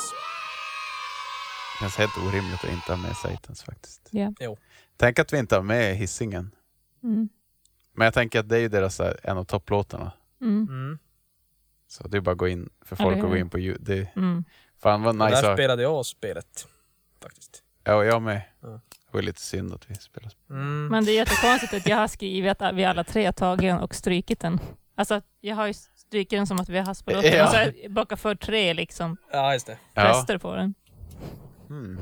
Det 1.75 1.79
känns 1.79 1.95
helt 1.97 2.17
orimligt 2.17 2.63
att 2.63 2.69
inte 2.71 2.91
ha 2.91 2.97
med 2.97 3.15
Satans 3.17 3.63
faktiskt. 3.63 4.07
Ja. 4.11 4.33
Jo. 4.39 4.57
Tänk 4.97 5.19
att 5.19 5.33
vi 5.33 5.37
inte 5.39 5.55
har 5.55 5.63
med 5.63 5.95
Hisingen. 5.95 6.51
Mm. 7.03 7.29
Men 7.93 8.05
jag 8.05 8.13
tänker 8.13 8.39
att 8.39 8.49
det 8.49 8.55
är 8.57 8.59
ju 8.61 8.67
deras 8.67 8.99
här, 8.99 9.19
en 9.23 9.37
av 9.37 9.43
topplåtarna. 9.43 10.11
Mm. 10.41 10.67
Mm. 10.69 10.99
Så 11.87 12.07
det 12.07 12.17
är 12.17 12.21
bara 12.21 12.31
att 12.31 12.37
gå 12.37 12.47
in 12.47 12.69
för 12.81 12.95
folk 12.95 13.17
att 13.17 13.23
gå 13.29 13.37
in 13.37 13.49
på 13.49 13.59
ljud. 13.59 13.77
Det, 13.81 14.07
Mm. 14.15 14.43
fan 14.81 15.01
vad 15.03 15.19
Där 15.19 15.25
nice. 15.29 15.49
att- 15.51 15.55
spelade 15.57 15.81
jag 15.83 16.05
spelet. 16.05 16.67
Faktiskt. 17.21 17.63
Ja, 17.83 17.95
och 17.95 18.05
jag 18.05 18.21
med. 18.21 18.41
Ja. 18.61 18.67
Det 18.67 19.11
var 19.17 19.21
lite 19.21 19.41
synd 19.41 19.73
att 19.73 19.89
vi 19.91 19.95
spelade. 19.95 20.35
Mm. 20.49 20.87
Men 20.87 21.05
det 21.05 21.11
är 21.11 21.15
jättekonstigt 21.15 21.73
att 21.73 21.87
jag 21.87 21.97
har 21.97 22.07
skrivit 22.07 22.61
att 22.61 22.75
vi 22.75 22.85
alla 22.85 23.03
tre 23.03 23.25
har 23.25 23.31
tagit 23.31 23.61
den 23.61 23.79
och 23.79 23.95
strukit 23.95 24.39
den. 24.39 24.59
Alltså, 24.95 25.21
jag 25.41 25.55
har 25.55 25.67
ju 25.67 25.73
strukit 25.73 26.29
den 26.29 26.47
som 26.47 26.59
att 26.59 26.69
vi 26.69 26.77
har 26.77 26.85
haft 26.85 27.05
på 27.05 27.11
låten. 27.11 27.31
Ja. 27.33 27.43
Och 27.45 27.49
så 27.51 27.57
har 27.57 27.73
jag 27.83 27.91
bakat 27.91 28.19
för 28.19 28.35
tre 28.35 28.73
liksom, 28.73 29.17
Ja, 29.31 29.53
just 29.53 29.67
det. 29.67 29.77
Ja. 29.93 30.09
röster 30.09 30.37
på 30.37 30.55
den. 30.55 30.73
Mm. 31.69 31.99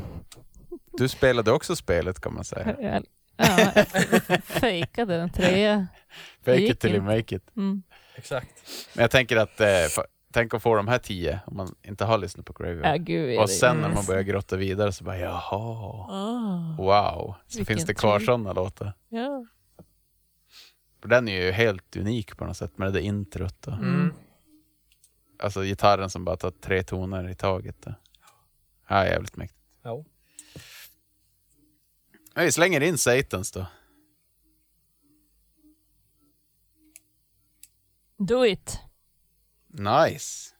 Du 0.97 1.07
spelade 1.07 1.51
också 1.51 1.75
spelet 1.75 2.19
kan 2.21 2.33
man 2.33 2.43
säga. 2.43 2.75
Ja, 2.81 3.01
jag 4.27 4.43
fejkade 4.43 5.17
den 5.17 5.29
trea. 5.29 5.87
Fake 6.45 6.57
it 6.65 6.79
till 6.79 6.91
you 6.95 7.01
make 7.01 7.35
it. 7.35 7.43
Mm. 7.57 7.83
Exakt. 8.15 8.49
Men 8.95 9.01
jag 9.01 9.11
tänker 9.11 9.37
att, 9.37 9.59
eh, 9.61 9.67
tänk 10.33 10.53
att 10.53 10.61
få 10.63 10.75
de 10.75 10.87
här 10.87 10.97
tio 10.99 11.39
om 11.45 11.57
man 11.57 11.75
inte 11.83 12.05
har 12.05 12.17
lyssnat 12.17 12.45
på 12.45 12.53
Graveyard. 12.53 12.85
Ja, 12.85 12.95
gud, 12.97 13.39
och 13.39 13.49
sen 13.49 13.77
när 13.77 13.89
man 13.89 14.05
börjar 14.05 14.21
grotta 14.21 14.55
vidare 14.55 14.91
så 14.91 15.03
bara 15.03 15.17
jaha, 15.17 16.05
Ah. 16.09 16.75
wow. 16.77 17.35
Så 17.47 17.57
Vilken 17.57 17.75
finns 17.75 17.85
det 17.87 17.93
kvar 17.93 18.19
tur. 18.19 18.25
sådana 18.25 18.53
låtar. 18.53 18.93
Ja. 19.09 19.45
Den 21.05 21.27
är 21.27 21.41
ju 21.45 21.51
helt 21.51 21.95
unik 21.95 22.37
på 22.37 22.45
något 22.45 22.57
sätt 22.57 22.77
med 22.77 22.87
det 22.87 22.91
där 22.91 22.99
introt. 23.05 23.67
Och, 23.67 23.73
Mm. 23.73 24.13
Alltså 25.43 25.61
gitarren 25.63 26.09
som 26.09 26.25
bara 26.25 26.37
tar 26.37 26.51
tre 26.51 26.83
toner 26.83 27.29
i 27.29 27.35
taget. 27.35 27.75
Då. 27.85 27.93
Ja, 28.93 29.05
jävligt 29.05 29.35
mäktigt. 29.35 29.59
Ja. 29.81 30.03
Vi 32.35 32.51
slänger 32.51 32.81
in 32.81 32.97
Satans 32.97 33.51
då. 33.51 33.65
Do 38.17 38.45
it. 38.45 38.79
Nice. 39.67 40.55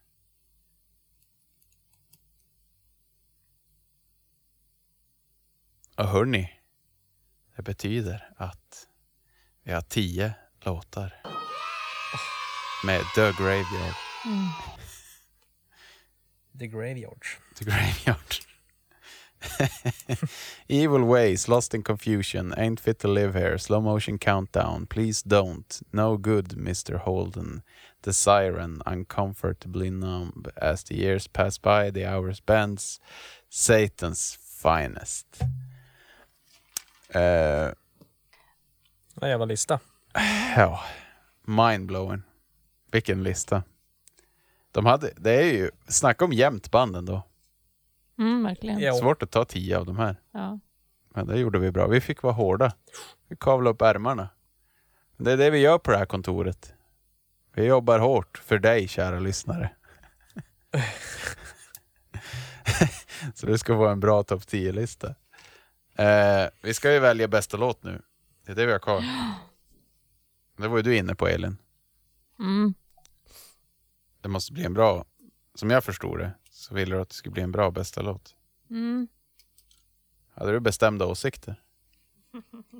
Och 5.98 6.08
hörni, 6.08 6.60
det 7.56 7.62
betyder 7.62 8.34
att 8.38 8.88
vi 9.64 9.72
har 9.72 9.82
tio 9.82 10.34
låtar 10.62 11.22
med 12.86 13.02
The 13.16 13.32
Graveyard. 13.32 13.96
Mm. 14.26 14.48
The 16.60 16.68
Graveyard. 16.68 17.43
The 17.56 17.66
Graveyard. 17.66 18.40
Evil 20.70 21.04
Ways, 21.04 21.48
Lost 21.48 21.74
in 21.74 21.84
Confusion, 21.84 22.54
Ain't 22.58 22.80
Fit 22.80 23.00
to 23.00 23.08
Live 23.08 23.34
Here, 23.34 23.58
Slow 23.58 23.82
Motion 23.82 24.18
Countdown, 24.18 24.86
Please 24.86 25.22
Don't, 25.22 25.82
No 25.92 26.18
Good 26.18 26.50
Mr. 26.58 26.98
Holden, 26.98 27.62
The 28.04 28.14
Siren, 28.14 28.82
Uncomfortably 28.86 29.90
Numb, 29.90 30.46
As 30.56 30.84
the 30.84 30.96
Years 30.96 31.28
Pass 31.28 31.58
By, 31.58 31.92
The 31.92 32.06
Hours 32.06 32.40
Bends, 32.40 33.00
Satan's 33.50 34.38
Finest. 34.38 35.42
En 39.22 39.30
jävla 39.30 39.46
lista. 39.46 39.80
ja, 40.58 40.80
mindblowing. 41.48 42.22
Vilken 42.92 43.24
lista. 43.24 43.64
De 44.72 44.86
hade, 44.86 45.14
det 45.18 45.32
är 45.32 45.54
ju, 45.54 45.72
snacka 45.88 46.26
om 46.26 46.34
jämnt 46.34 46.72
band 46.72 46.96
ändå. 46.96 47.24
Mm, 48.19 48.44
verkligen. 48.44 48.80
Ja. 48.80 48.94
Svårt 48.94 49.23
att 49.23 49.31
ta 49.31 49.45
tio 49.45 49.77
av 49.77 49.85
de 49.85 49.98
här. 49.98 50.15
Ja. 50.31 50.60
Men 51.10 51.27
det 51.27 51.40
gjorde 51.40 51.60
vi 51.60 51.72
bra. 51.72 51.88
Vi 51.88 52.02
fick 52.02 52.23
vara 52.23 52.34
hårda. 52.34 52.73
Vi 53.27 53.35
kavlade 53.35 53.73
upp 53.73 53.81
ärmarna. 53.81 54.30
Det 55.18 55.31
är 55.31 55.38
det 55.38 55.49
vi 55.49 55.60
gör 55.60 55.77
på 55.77 55.91
det 55.91 55.98
här 55.98 56.06
kontoret. 56.06 56.73
Vi 57.56 57.65
jobbar 57.65 57.99
hårt 57.99 58.38
för 58.38 58.60
dig, 58.60 58.88
kära 58.88 59.19
lyssnare. 59.19 59.72
Så 63.34 63.45
det 63.45 63.57
ska 63.57 63.73
vara 63.73 63.91
en 63.91 63.99
bra 63.99 64.23
topp 64.23 64.41
10-lista. 64.41 65.15
Eh, 65.95 66.49
vi 66.61 66.73
ska 66.73 66.94
ju 66.94 66.99
välja 66.99 67.27
bästa 67.27 67.57
låt 67.57 67.84
nu. 67.84 68.02
Det 68.45 68.52
är 68.52 68.56
det 68.56 68.65
vi 68.65 68.72
har 68.72 68.80
kvar. 68.80 69.03
Det 70.57 70.68
var 70.68 70.77
ju 70.77 70.84
du 70.84 70.95
inne 70.95 71.15
på, 71.15 71.27
Elin. 71.27 71.57
Mm. 72.40 72.73
Det 74.22 74.30
måste 74.30 74.53
bli 74.53 74.64
en 74.64 74.73
bra, 74.73 75.06
som 75.56 75.69
jag 75.69 75.84
förstod 75.84 76.19
det, 76.19 76.31
så 76.64 76.73
ville 76.76 76.95
du 76.95 77.02
att 77.02 77.10
det 77.10 77.15
skulle 77.15 77.34
bli 77.34 77.44
en 77.44 77.52
bra 77.52 77.72
bästa 77.72 78.02
låt. 78.02 78.35
Mm. 78.69 79.07
Hade 80.35 80.52
du 80.52 80.60
bestämda 80.60 81.06
åsikter? 81.06 81.56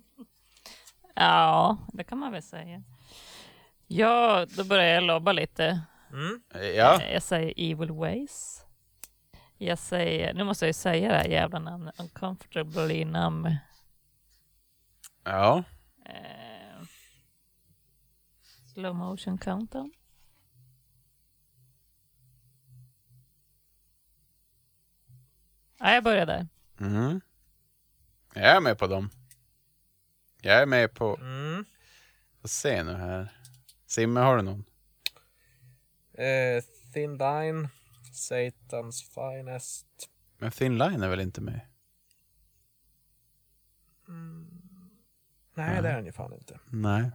Ja, 1.15 1.77
det 1.93 2.03
kan 2.03 2.18
man 2.18 2.31
väl 2.31 2.43
säga. 2.43 2.84
Ja, 3.88 4.45
då 4.57 4.64
börjar 4.64 4.85
jag 4.93 5.03
lobba 5.03 5.31
lite. 5.31 5.81
Mm. 6.11 6.43
Ja. 6.76 7.01
Eh, 7.01 7.14
Jag 7.14 7.23
säger 7.23 7.53
Evil 7.57 7.91
Ways. 7.91 8.65
Jag 9.57 9.80
säger, 9.80 10.34
nu 10.34 10.43
måste 10.43 10.65
jag 10.65 10.69
ju 10.69 10.73
säga 10.73 11.10
det 11.11 11.18
här 11.18 11.27
jävla 11.27 11.60
namnet, 11.60 11.99
Uncomfortably 11.99 13.05
Numb. 13.05 13.47
Ja. 15.23 15.64
Eh, 16.05 16.85
slow 18.73 18.95
Motion 18.95 19.38
Countdown. 19.38 19.91
Ja, 25.84 25.93
jag 25.93 26.03
börjar 26.03 26.26
där. 26.26 26.47
Mm. 26.80 27.22
Jag 28.34 28.45
är 28.45 28.60
med 28.60 28.77
på 28.77 28.88
dem. 28.88 29.10
Jag 30.41 30.61
är 30.61 30.65
med 30.65 30.93
på... 30.93 31.18
Mm. 31.22 31.65
Får 32.41 32.47
se 32.47 32.84
nu 32.84 32.93
här. 32.93 33.31
Simme, 33.85 34.19
har 34.19 34.38
du 34.38 34.43
någon? 34.43 34.65
Eh, 36.14 36.64
Thin 36.93 37.18
Line. 37.18 37.68
Satans 38.14 39.03
Finest. 39.14 39.88
Men 40.38 40.51
Thin 40.51 40.77
Line 40.77 41.03
är 41.03 41.10
väl 41.10 41.19
inte 41.19 41.41
med? 41.41 41.60
Nej, 45.55 45.81
det 45.81 45.89
är 45.89 45.95
den 45.95 46.05
ju 46.05 46.11
fan 46.11 46.34
inte. 46.34 46.60
Nej. 46.69 47.11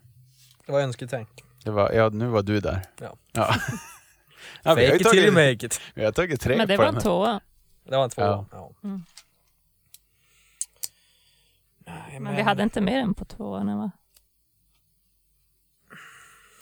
Det 0.66 0.72
var 0.72 0.80
önsketänk. 0.80 1.44
Det 1.64 1.70
var, 1.70 1.92
ja, 1.92 2.08
nu 2.08 2.26
var 2.26 2.42
du 2.42 2.60
där. 2.60 2.80
Ja. 3.00 3.16
ja. 3.32 3.54
ja 4.62 4.74
Fake 4.74 4.96
it 4.96 5.10
till 5.10 5.18
you 5.18 5.32
make 5.32 5.66
it. 5.66 5.80
vi 5.94 6.04
har 6.04 6.12
tagit 6.12 6.40
tre 6.40 6.56
Men 6.56 6.68
det 6.68 6.76
på 6.76 6.82
var 6.82 6.88
en 6.88 7.00
tvåa. 7.00 7.40
Det 7.88 7.96
var 7.96 8.04
en 8.04 8.10
två. 8.10 8.22
Ja. 8.22 8.46
Ja. 8.52 8.72
Mm. 8.84 9.02
Nej, 11.78 12.20
Men 12.20 12.36
vi 12.36 12.42
hade 12.42 12.62
inte 12.62 12.80
mer 12.80 12.98
än 13.00 13.14
på 13.14 13.24
tvåan 13.24 13.78
va? 13.78 13.90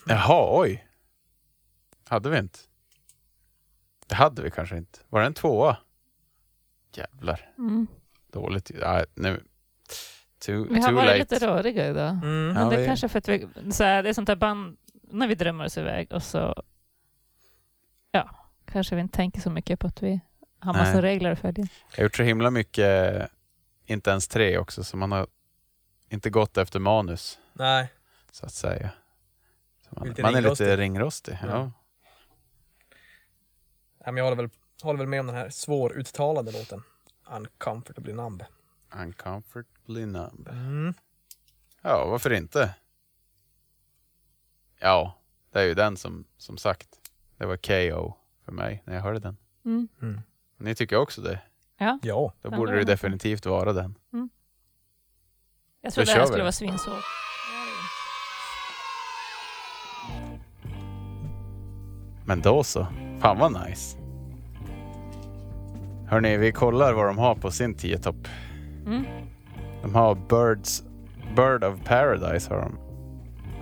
Jaha, 0.08 0.60
oj. 0.60 0.86
Hade 2.08 2.30
vi 2.30 2.38
inte? 2.38 2.58
Det 4.06 4.14
hade 4.14 4.42
vi 4.42 4.50
kanske 4.50 4.76
inte. 4.76 4.98
Var 5.08 5.20
det 5.20 5.26
en 5.26 5.34
tvåa? 5.34 5.76
Jävlar. 6.92 7.52
Mm. 7.58 7.86
Dåligt. 8.32 8.70
Ja, 8.80 9.04
nu. 9.14 9.44
Too, 10.46 10.64
Vi 10.70 10.80
har 10.80 10.88
too 10.88 10.96
varit 10.96 11.18
late. 11.18 11.34
lite 11.34 11.46
röriga 11.46 11.88
idag. 11.88 12.08
Mm. 12.08 12.46
Men 12.46 12.56
Ja, 12.56 12.68
det 12.70 12.76
är 12.76 12.80
vi- 12.80 12.86
kanske 12.86 13.08
för 13.08 13.18
att 13.18 13.28
vi, 13.28 13.48
så 13.72 13.84
här, 13.84 14.02
det 14.02 14.08
är 14.08 14.12
sånt 14.12 14.26
där 14.26 14.36
band, 14.36 14.76
när 15.02 15.28
vi 15.28 15.34
drömmer 15.34 15.64
oss 15.64 15.78
iväg 15.78 16.12
och 16.12 16.22
så, 16.22 16.62
ja, 18.10 18.48
kanske 18.66 18.94
vi 18.94 19.00
inte 19.00 19.16
tänker 19.16 19.40
så 19.40 19.50
mycket 19.50 19.80
på 19.80 19.86
att 19.86 20.02
vi 20.02 20.20
har 20.58 20.72
massa 20.72 20.92
Nej. 20.92 21.02
regler 21.02 21.30
att 21.30 21.38
följa. 21.38 21.66
Jag 21.90 21.96
har 21.96 22.02
gjort 22.02 22.16
så 22.16 22.22
himla 22.22 22.50
mycket, 22.50 23.30
inte 23.84 24.10
ens 24.10 24.28
tre 24.28 24.58
också, 24.58 24.84
så 24.84 24.96
man 24.96 25.12
har 25.12 25.26
inte 26.08 26.30
gått 26.30 26.56
efter 26.56 26.80
manus, 26.80 27.38
Nej. 27.52 27.92
så 28.30 28.46
att 28.46 28.52
säga. 28.52 28.90
Så 29.88 29.94
man, 29.98 30.08
Lite 30.08 30.22
man 30.22 30.34
är 30.34 30.40
lite 30.40 30.76
ringrostig. 30.76 31.38
Ja. 31.42 31.48
Ja. 31.48 31.62
Nej, 33.98 34.12
men 34.12 34.16
jag 34.16 34.24
håller 34.24 34.36
väl, 34.36 34.50
håller 34.82 34.98
väl 34.98 35.08
med 35.08 35.20
om 35.20 35.26
den 35.26 35.36
här 35.36 35.50
svåruttalade 35.50 36.52
låten. 36.52 36.82
Uncomfortably 37.30 38.12
numb. 38.12 38.44
Uncomfortably 38.94 40.06
numb. 40.06 40.48
Mm. 40.48 40.94
Ja, 41.82 42.06
varför 42.06 42.32
inte? 42.32 42.74
Ja, 44.78 45.18
Det 45.52 45.60
är 45.60 45.64
ju 45.64 45.74
den 45.74 45.96
som, 45.96 46.24
som 46.36 46.58
sagt, 46.58 46.88
det 47.36 47.46
var 47.46 47.56
KO 47.56 48.14
för 48.44 48.52
mig 48.52 48.82
när 48.86 48.94
jag 48.94 49.02
hörde 49.02 49.18
den. 49.18 49.36
Mm. 49.64 49.88
Mm. 50.02 50.20
Ni 50.58 50.74
tycker 50.74 50.96
också 50.96 51.20
det? 51.20 51.40
Ja, 51.78 51.98
Ja. 52.02 52.32
Då 52.42 52.50
borde 52.50 52.76
det 52.76 52.84
definitivt 52.84 53.46
vara 53.46 53.72
den. 53.72 53.94
jag 55.80 55.92
trodde 55.94 56.12
det 56.12 56.18
här 56.18 56.26
skulle 56.26 56.42
vara 56.42 56.52
svinsvårt. 56.52 57.04
Men 62.24 62.40
då 62.40 62.64
så. 62.64 62.86
Fan 63.20 63.38
vad 63.38 63.66
nice. 63.66 63.98
Hörni, 66.08 66.36
vi 66.36 66.52
kollar 66.52 66.92
vad 66.92 67.06
de 67.06 67.18
har 67.18 67.34
på 67.34 67.50
sin 67.50 67.74
10-topp. 67.74 68.28
Mm. 68.86 69.04
De 69.82 69.94
har 69.94 70.14
Birds, 70.14 70.82
Bird 71.36 71.64
of 71.64 71.84
Paradise 71.84 72.54
har 72.54 72.60
de. 72.60 72.78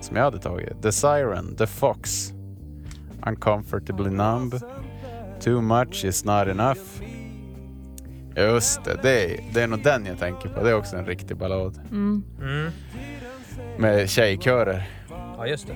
Som 0.00 0.16
jag 0.16 0.24
hade 0.24 0.38
tagit. 0.38 0.82
The 0.82 0.92
Siren, 0.92 1.56
The 1.56 1.66
Fox. 1.66 2.32
Uncomfortably 3.26 4.10
Numb. 4.10 4.54
Too 5.44 5.60
much 5.60 6.04
is 6.04 6.24
not 6.24 6.46
enough. 6.48 6.78
Just 8.36 8.84
det, 8.84 8.98
det 9.02 9.24
är, 9.24 9.40
det 9.52 9.62
är 9.62 9.66
nog 9.66 9.82
den 9.82 10.06
jag 10.06 10.18
tänker 10.18 10.48
på. 10.48 10.62
Det 10.64 10.70
är 10.70 10.74
också 10.74 10.96
en 10.96 11.06
riktig 11.06 11.36
ballad. 11.36 11.80
Mm. 11.90 12.24
Mm. 12.40 12.70
Med 13.78 14.10
tjejkörer. 14.10 14.88
Ja, 15.36 15.46
just 15.46 15.66
det. 15.66 15.72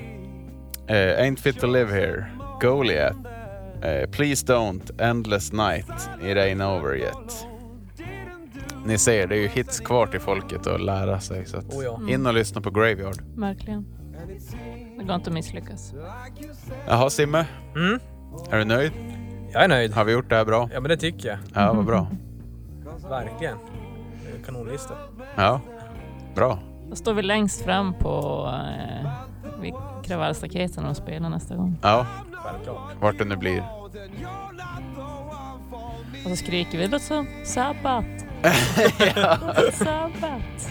Eh, 0.94 1.24
Ain't 1.24 1.36
fit 1.36 1.60
to 1.60 1.66
live 1.66 1.92
here. 1.92 2.26
Goliath. 2.60 3.16
Eh, 3.82 4.10
Please 4.10 4.46
don't. 4.46 5.02
Endless 5.02 5.52
night. 5.52 6.08
It 6.22 6.36
ain't 6.36 6.76
over 6.78 6.96
yet. 6.96 7.46
Ni 8.86 8.98
ser, 8.98 9.26
det 9.26 9.36
är 9.36 9.40
ju 9.40 9.48
hits 9.48 9.80
kvar 9.80 10.06
till 10.06 10.20
folket 10.20 10.66
att 10.66 10.80
lära 10.80 11.20
sig. 11.20 11.46
Så 11.46 11.56
att 11.56 11.74
Oh 11.74 11.84
ja. 11.84 12.00
in 12.08 12.26
och 12.26 12.34
lyssna 12.34 12.60
på 12.60 12.70
Graveyard. 12.70 13.16
Verkligen. 13.36 13.86
Det 14.98 15.04
går 15.04 15.14
inte 15.14 15.30
att 15.30 15.34
misslyckas. 15.34 15.94
Jaha 16.86 17.10
Simme, 17.10 17.46
Mm. 17.76 17.98
är 18.50 18.58
du 18.58 18.64
nöjd? 18.64 18.92
Jag 19.52 19.64
är 19.64 19.68
nöjd. 19.68 19.92
Har 19.92 20.04
vi 20.04 20.12
gjort 20.12 20.28
det 20.28 20.36
här 20.36 20.44
bra? 20.44 20.68
Ja, 20.72 20.80
men 20.80 20.88
det 20.88 20.96
tycker 20.96 21.28
jag. 21.28 21.38
Ja, 21.54 21.72
vad 21.72 21.84
bra. 21.84 22.06
Verkligen. 23.08 23.56
Kanonlista. 24.46 24.94
Ja, 25.36 25.60
bra. 26.34 26.58
Då 26.90 26.96
står 26.96 27.14
vi 27.14 27.22
längst 27.22 27.64
fram 27.64 27.94
på 27.94 28.46
eh, 29.02 29.10
vid 29.60 29.74
kravallstaketen 30.04 30.84
och 30.84 30.96
spelar 30.96 31.28
nästa 31.30 31.56
gång. 31.56 31.78
Ja, 31.82 32.06
Självklart. 32.32 32.92
vart 33.00 33.18
det 33.18 33.24
nu 33.24 33.36
blir. 33.36 33.62
Och 36.24 36.30
så 36.30 36.36
skriker 36.36 36.78
vi 36.78 36.86
låt 36.86 37.02
som 37.02 37.26
sabbat. 37.44 38.04
Sabbat. 39.72 40.70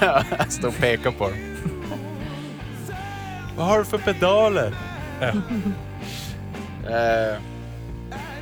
Ja, 0.00 0.22
jag 0.38 0.52
står 0.52 0.68
och 0.68 0.76
pekar 0.76 1.10
på 1.10 1.24
dem. 1.24 1.56
Vad 3.56 3.66
har 3.66 3.78
du 3.78 3.84
för 3.84 3.98
pedaler? 3.98 4.74
Ja. 5.20 5.32
Eh, 6.88 7.40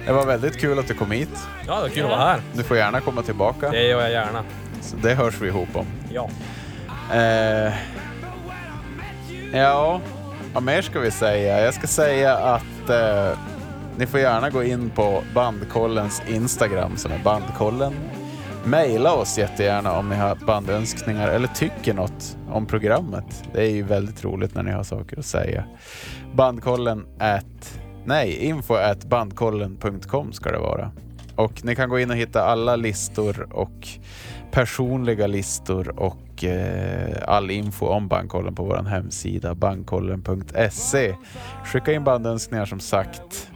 det 0.06 0.12
var 0.12 0.26
väldigt 0.26 0.60
kul 0.60 0.78
att 0.78 0.88
du 0.88 0.94
kom 0.94 1.10
hit. 1.10 1.48
Ja, 1.66 1.74
det 1.74 1.80
var 1.80 1.88
kul 1.88 2.04
att 2.04 2.10
vara 2.10 2.20
här. 2.20 2.40
Du 2.52 2.62
får 2.62 2.76
gärna 2.76 3.00
komma 3.00 3.22
tillbaka. 3.22 3.70
Det 3.70 3.82
gör 3.82 4.00
jag 4.00 4.10
gärna. 4.10 4.44
Så 4.80 4.96
det 4.96 5.14
hörs 5.14 5.40
vi 5.40 5.48
ihop 5.48 5.68
om. 5.76 5.86
Ja. 6.12 6.28
Eh, 7.14 7.72
ja, 9.52 10.00
vad 10.54 10.62
mer 10.62 10.82
ska 10.82 11.00
vi 11.00 11.10
säga? 11.10 11.60
Jag 11.60 11.74
ska 11.74 11.86
säga 11.86 12.36
att 12.36 12.90
eh, 12.90 13.38
ni 13.96 14.06
får 14.06 14.20
gärna 14.20 14.50
gå 14.50 14.64
in 14.64 14.90
på 14.90 15.22
Bandkollens 15.34 16.22
Instagram 16.28 16.96
som 16.96 17.12
är 17.12 17.18
Bandkollen. 17.18 17.94
Maila 18.64 19.12
oss 19.12 19.38
jättegärna 19.38 19.92
om 19.98 20.08
ni 20.08 20.16
har 20.16 20.34
bandönskningar 20.34 21.28
eller 21.28 21.48
tycker 21.48 21.94
något 21.94 22.36
om 22.50 22.66
programmet. 22.66 23.44
Det 23.52 23.62
är 23.62 23.70
ju 23.70 23.82
väldigt 23.82 24.24
roligt 24.24 24.54
när 24.54 24.62
ni 24.62 24.70
har 24.72 24.82
saker 24.82 25.18
att 25.18 25.26
säga. 25.26 25.64
Bandkollen 26.34 27.06
at, 27.18 27.80
nej, 28.04 28.36
info 28.36 28.74
at 28.74 29.04
bandkollen.com 29.04 30.32
ska 30.32 30.52
det 30.52 30.58
vara. 30.58 30.90
Och 31.36 31.64
ni 31.64 31.74
kan 31.74 31.88
gå 31.88 31.98
in 31.98 32.10
och 32.10 32.16
hitta 32.16 32.44
alla 32.44 32.76
listor 32.76 33.46
och 33.50 33.88
personliga 34.50 35.26
listor 35.26 36.00
och 36.00 36.44
eh, 36.44 37.16
all 37.26 37.50
info 37.50 37.86
om 37.86 38.08
Bandkollen 38.08 38.54
på 38.54 38.64
vår 38.64 38.84
hemsida 38.84 39.54
bandkollen.se. 39.54 41.14
Skicka 41.64 41.92
in 41.92 42.04
bandönskningar 42.04 42.64
som 42.64 42.80
sagt. 42.80 43.50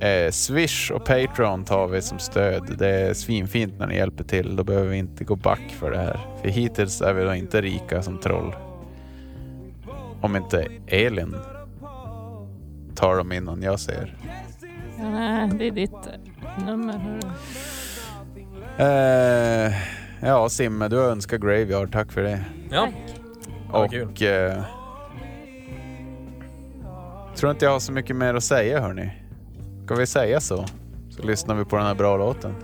Eh, 0.00 0.30
Swish 0.30 0.90
och 0.90 1.04
Patreon 1.04 1.64
tar 1.64 1.86
vi 1.88 2.02
som 2.02 2.18
stöd. 2.18 2.76
Det 2.78 2.88
är 2.88 3.14
svinfint 3.14 3.78
när 3.78 3.86
ni 3.86 3.96
hjälper 3.96 4.24
till. 4.24 4.56
Då 4.56 4.64
behöver 4.64 4.88
vi 4.88 4.96
inte 4.96 5.24
gå 5.24 5.36
back 5.36 5.76
för 5.78 5.90
det 5.90 5.98
här. 5.98 6.20
För 6.42 6.48
hittills 6.48 7.00
är 7.00 7.14
vi 7.14 7.24
då 7.24 7.34
inte 7.34 7.60
rika 7.60 8.02
som 8.02 8.18
troll. 8.18 8.54
Om 10.20 10.36
inte 10.36 10.66
Elin 10.86 11.34
tar 12.96 13.16
dem 13.16 13.32
innan 13.32 13.62
jag 13.62 13.80
ser. 13.80 14.16
Ja, 14.98 15.10
nej, 15.10 15.50
det 15.58 15.66
är 15.66 15.70
ditt 15.70 16.08
nummer. 16.66 17.20
Eh, 18.78 19.72
ja, 20.20 20.48
Simme, 20.48 20.88
du 20.88 20.96
har 20.96 21.04
önskat 21.04 21.40
Graveyard. 21.40 21.92
Tack 21.92 22.12
för 22.12 22.22
det. 22.22 22.44
Ja. 22.70 22.88
Ja, 23.72 23.84
Och 23.84 23.90
kul. 23.90 24.02
eh, 24.02 24.62
tror 27.36 27.50
inte 27.52 27.64
jag 27.64 27.72
har 27.72 27.80
så 27.80 27.92
mycket 27.92 28.16
mer 28.16 28.34
att 28.34 28.44
säga 28.44 28.80
hörni. 28.80 29.10
Ska 29.84 29.94
vi 29.94 30.06
säga 30.06 30.40
så? 30.40 30.64
Så 31.10 31.22
lyssnar 31.22 31.54
vi 31.54 31.64
på 31.64 31.76
den 31.76 31.86
här 31.86 31.94
bra 31.94 32.16
låten. 32.16 32.54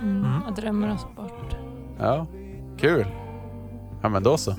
Mm. 0.00 0.42
Och 0.42 0.54
drömmer 0.54 0.92
oss 0.94 1.06
bort. 1.16 1.56
Ja, 1.98 2.26
kul. 2.78 3.06
Ja 4.02 4.08
men 4.08 4.22
då 4.22 4.36
så. 4.36 4.54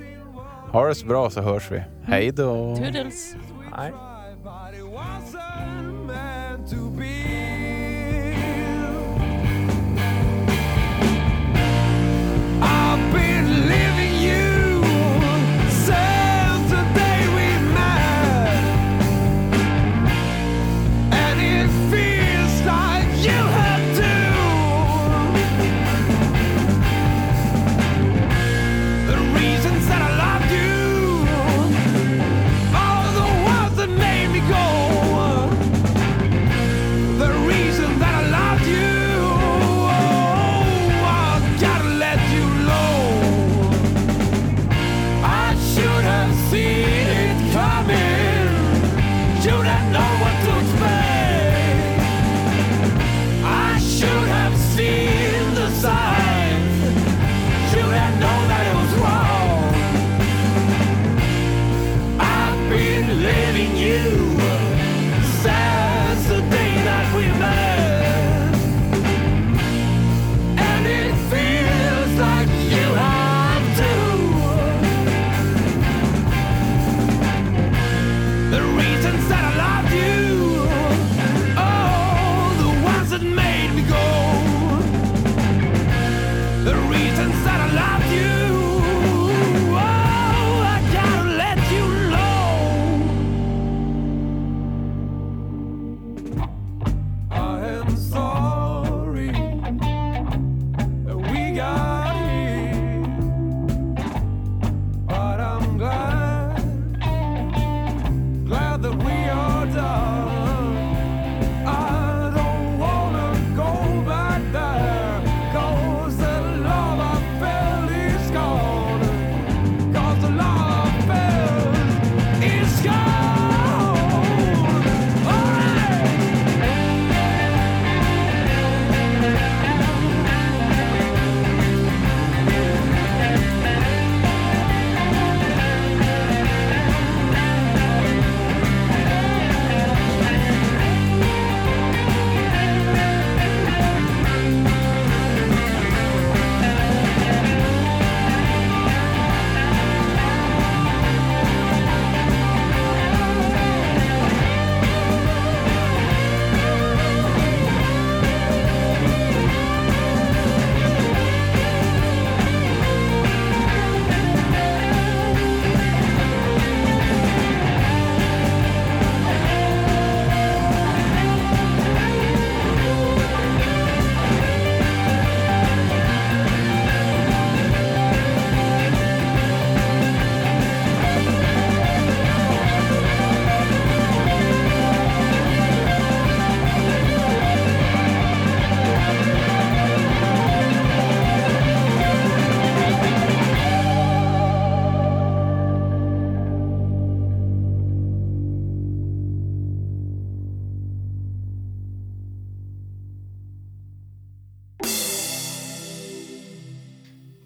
Ha 0.72 0.88
det 0.88 0.96
så 0.96 1.06
bra 1.06 1.30
så 1.30 1.42
hörs 1.42 1.72
vi. 1.72 1.84
Hej 2.04 2.32
då. 2.32 2.76
Toodles. 2.76 3.36
Nej. 3.78 3.92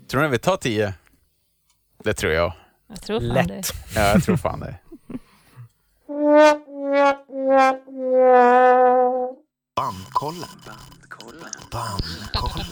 Tror 0.08 0.22
ni 0.22 0.28
vi 0.28 0.38
tar 0.38 0.58
tio? 0.58 0.94
Det 2.04 2.14
tror 2.14 2.34
jag. 2.34 2.54
Jag 2.88 3.02
tror 3.02 3.20
fan 3.20 3.28
Lätt. 3.28 3.48
det. 3.48 3.64
Ja, 3.96 4.02
jag 4.14 4.24
tror 4.24 4.38
fan 4.38 4.60
det. 4.60 4.78
Bandkollen. 9.76 10.50
Bandkollen. 11.72 12.66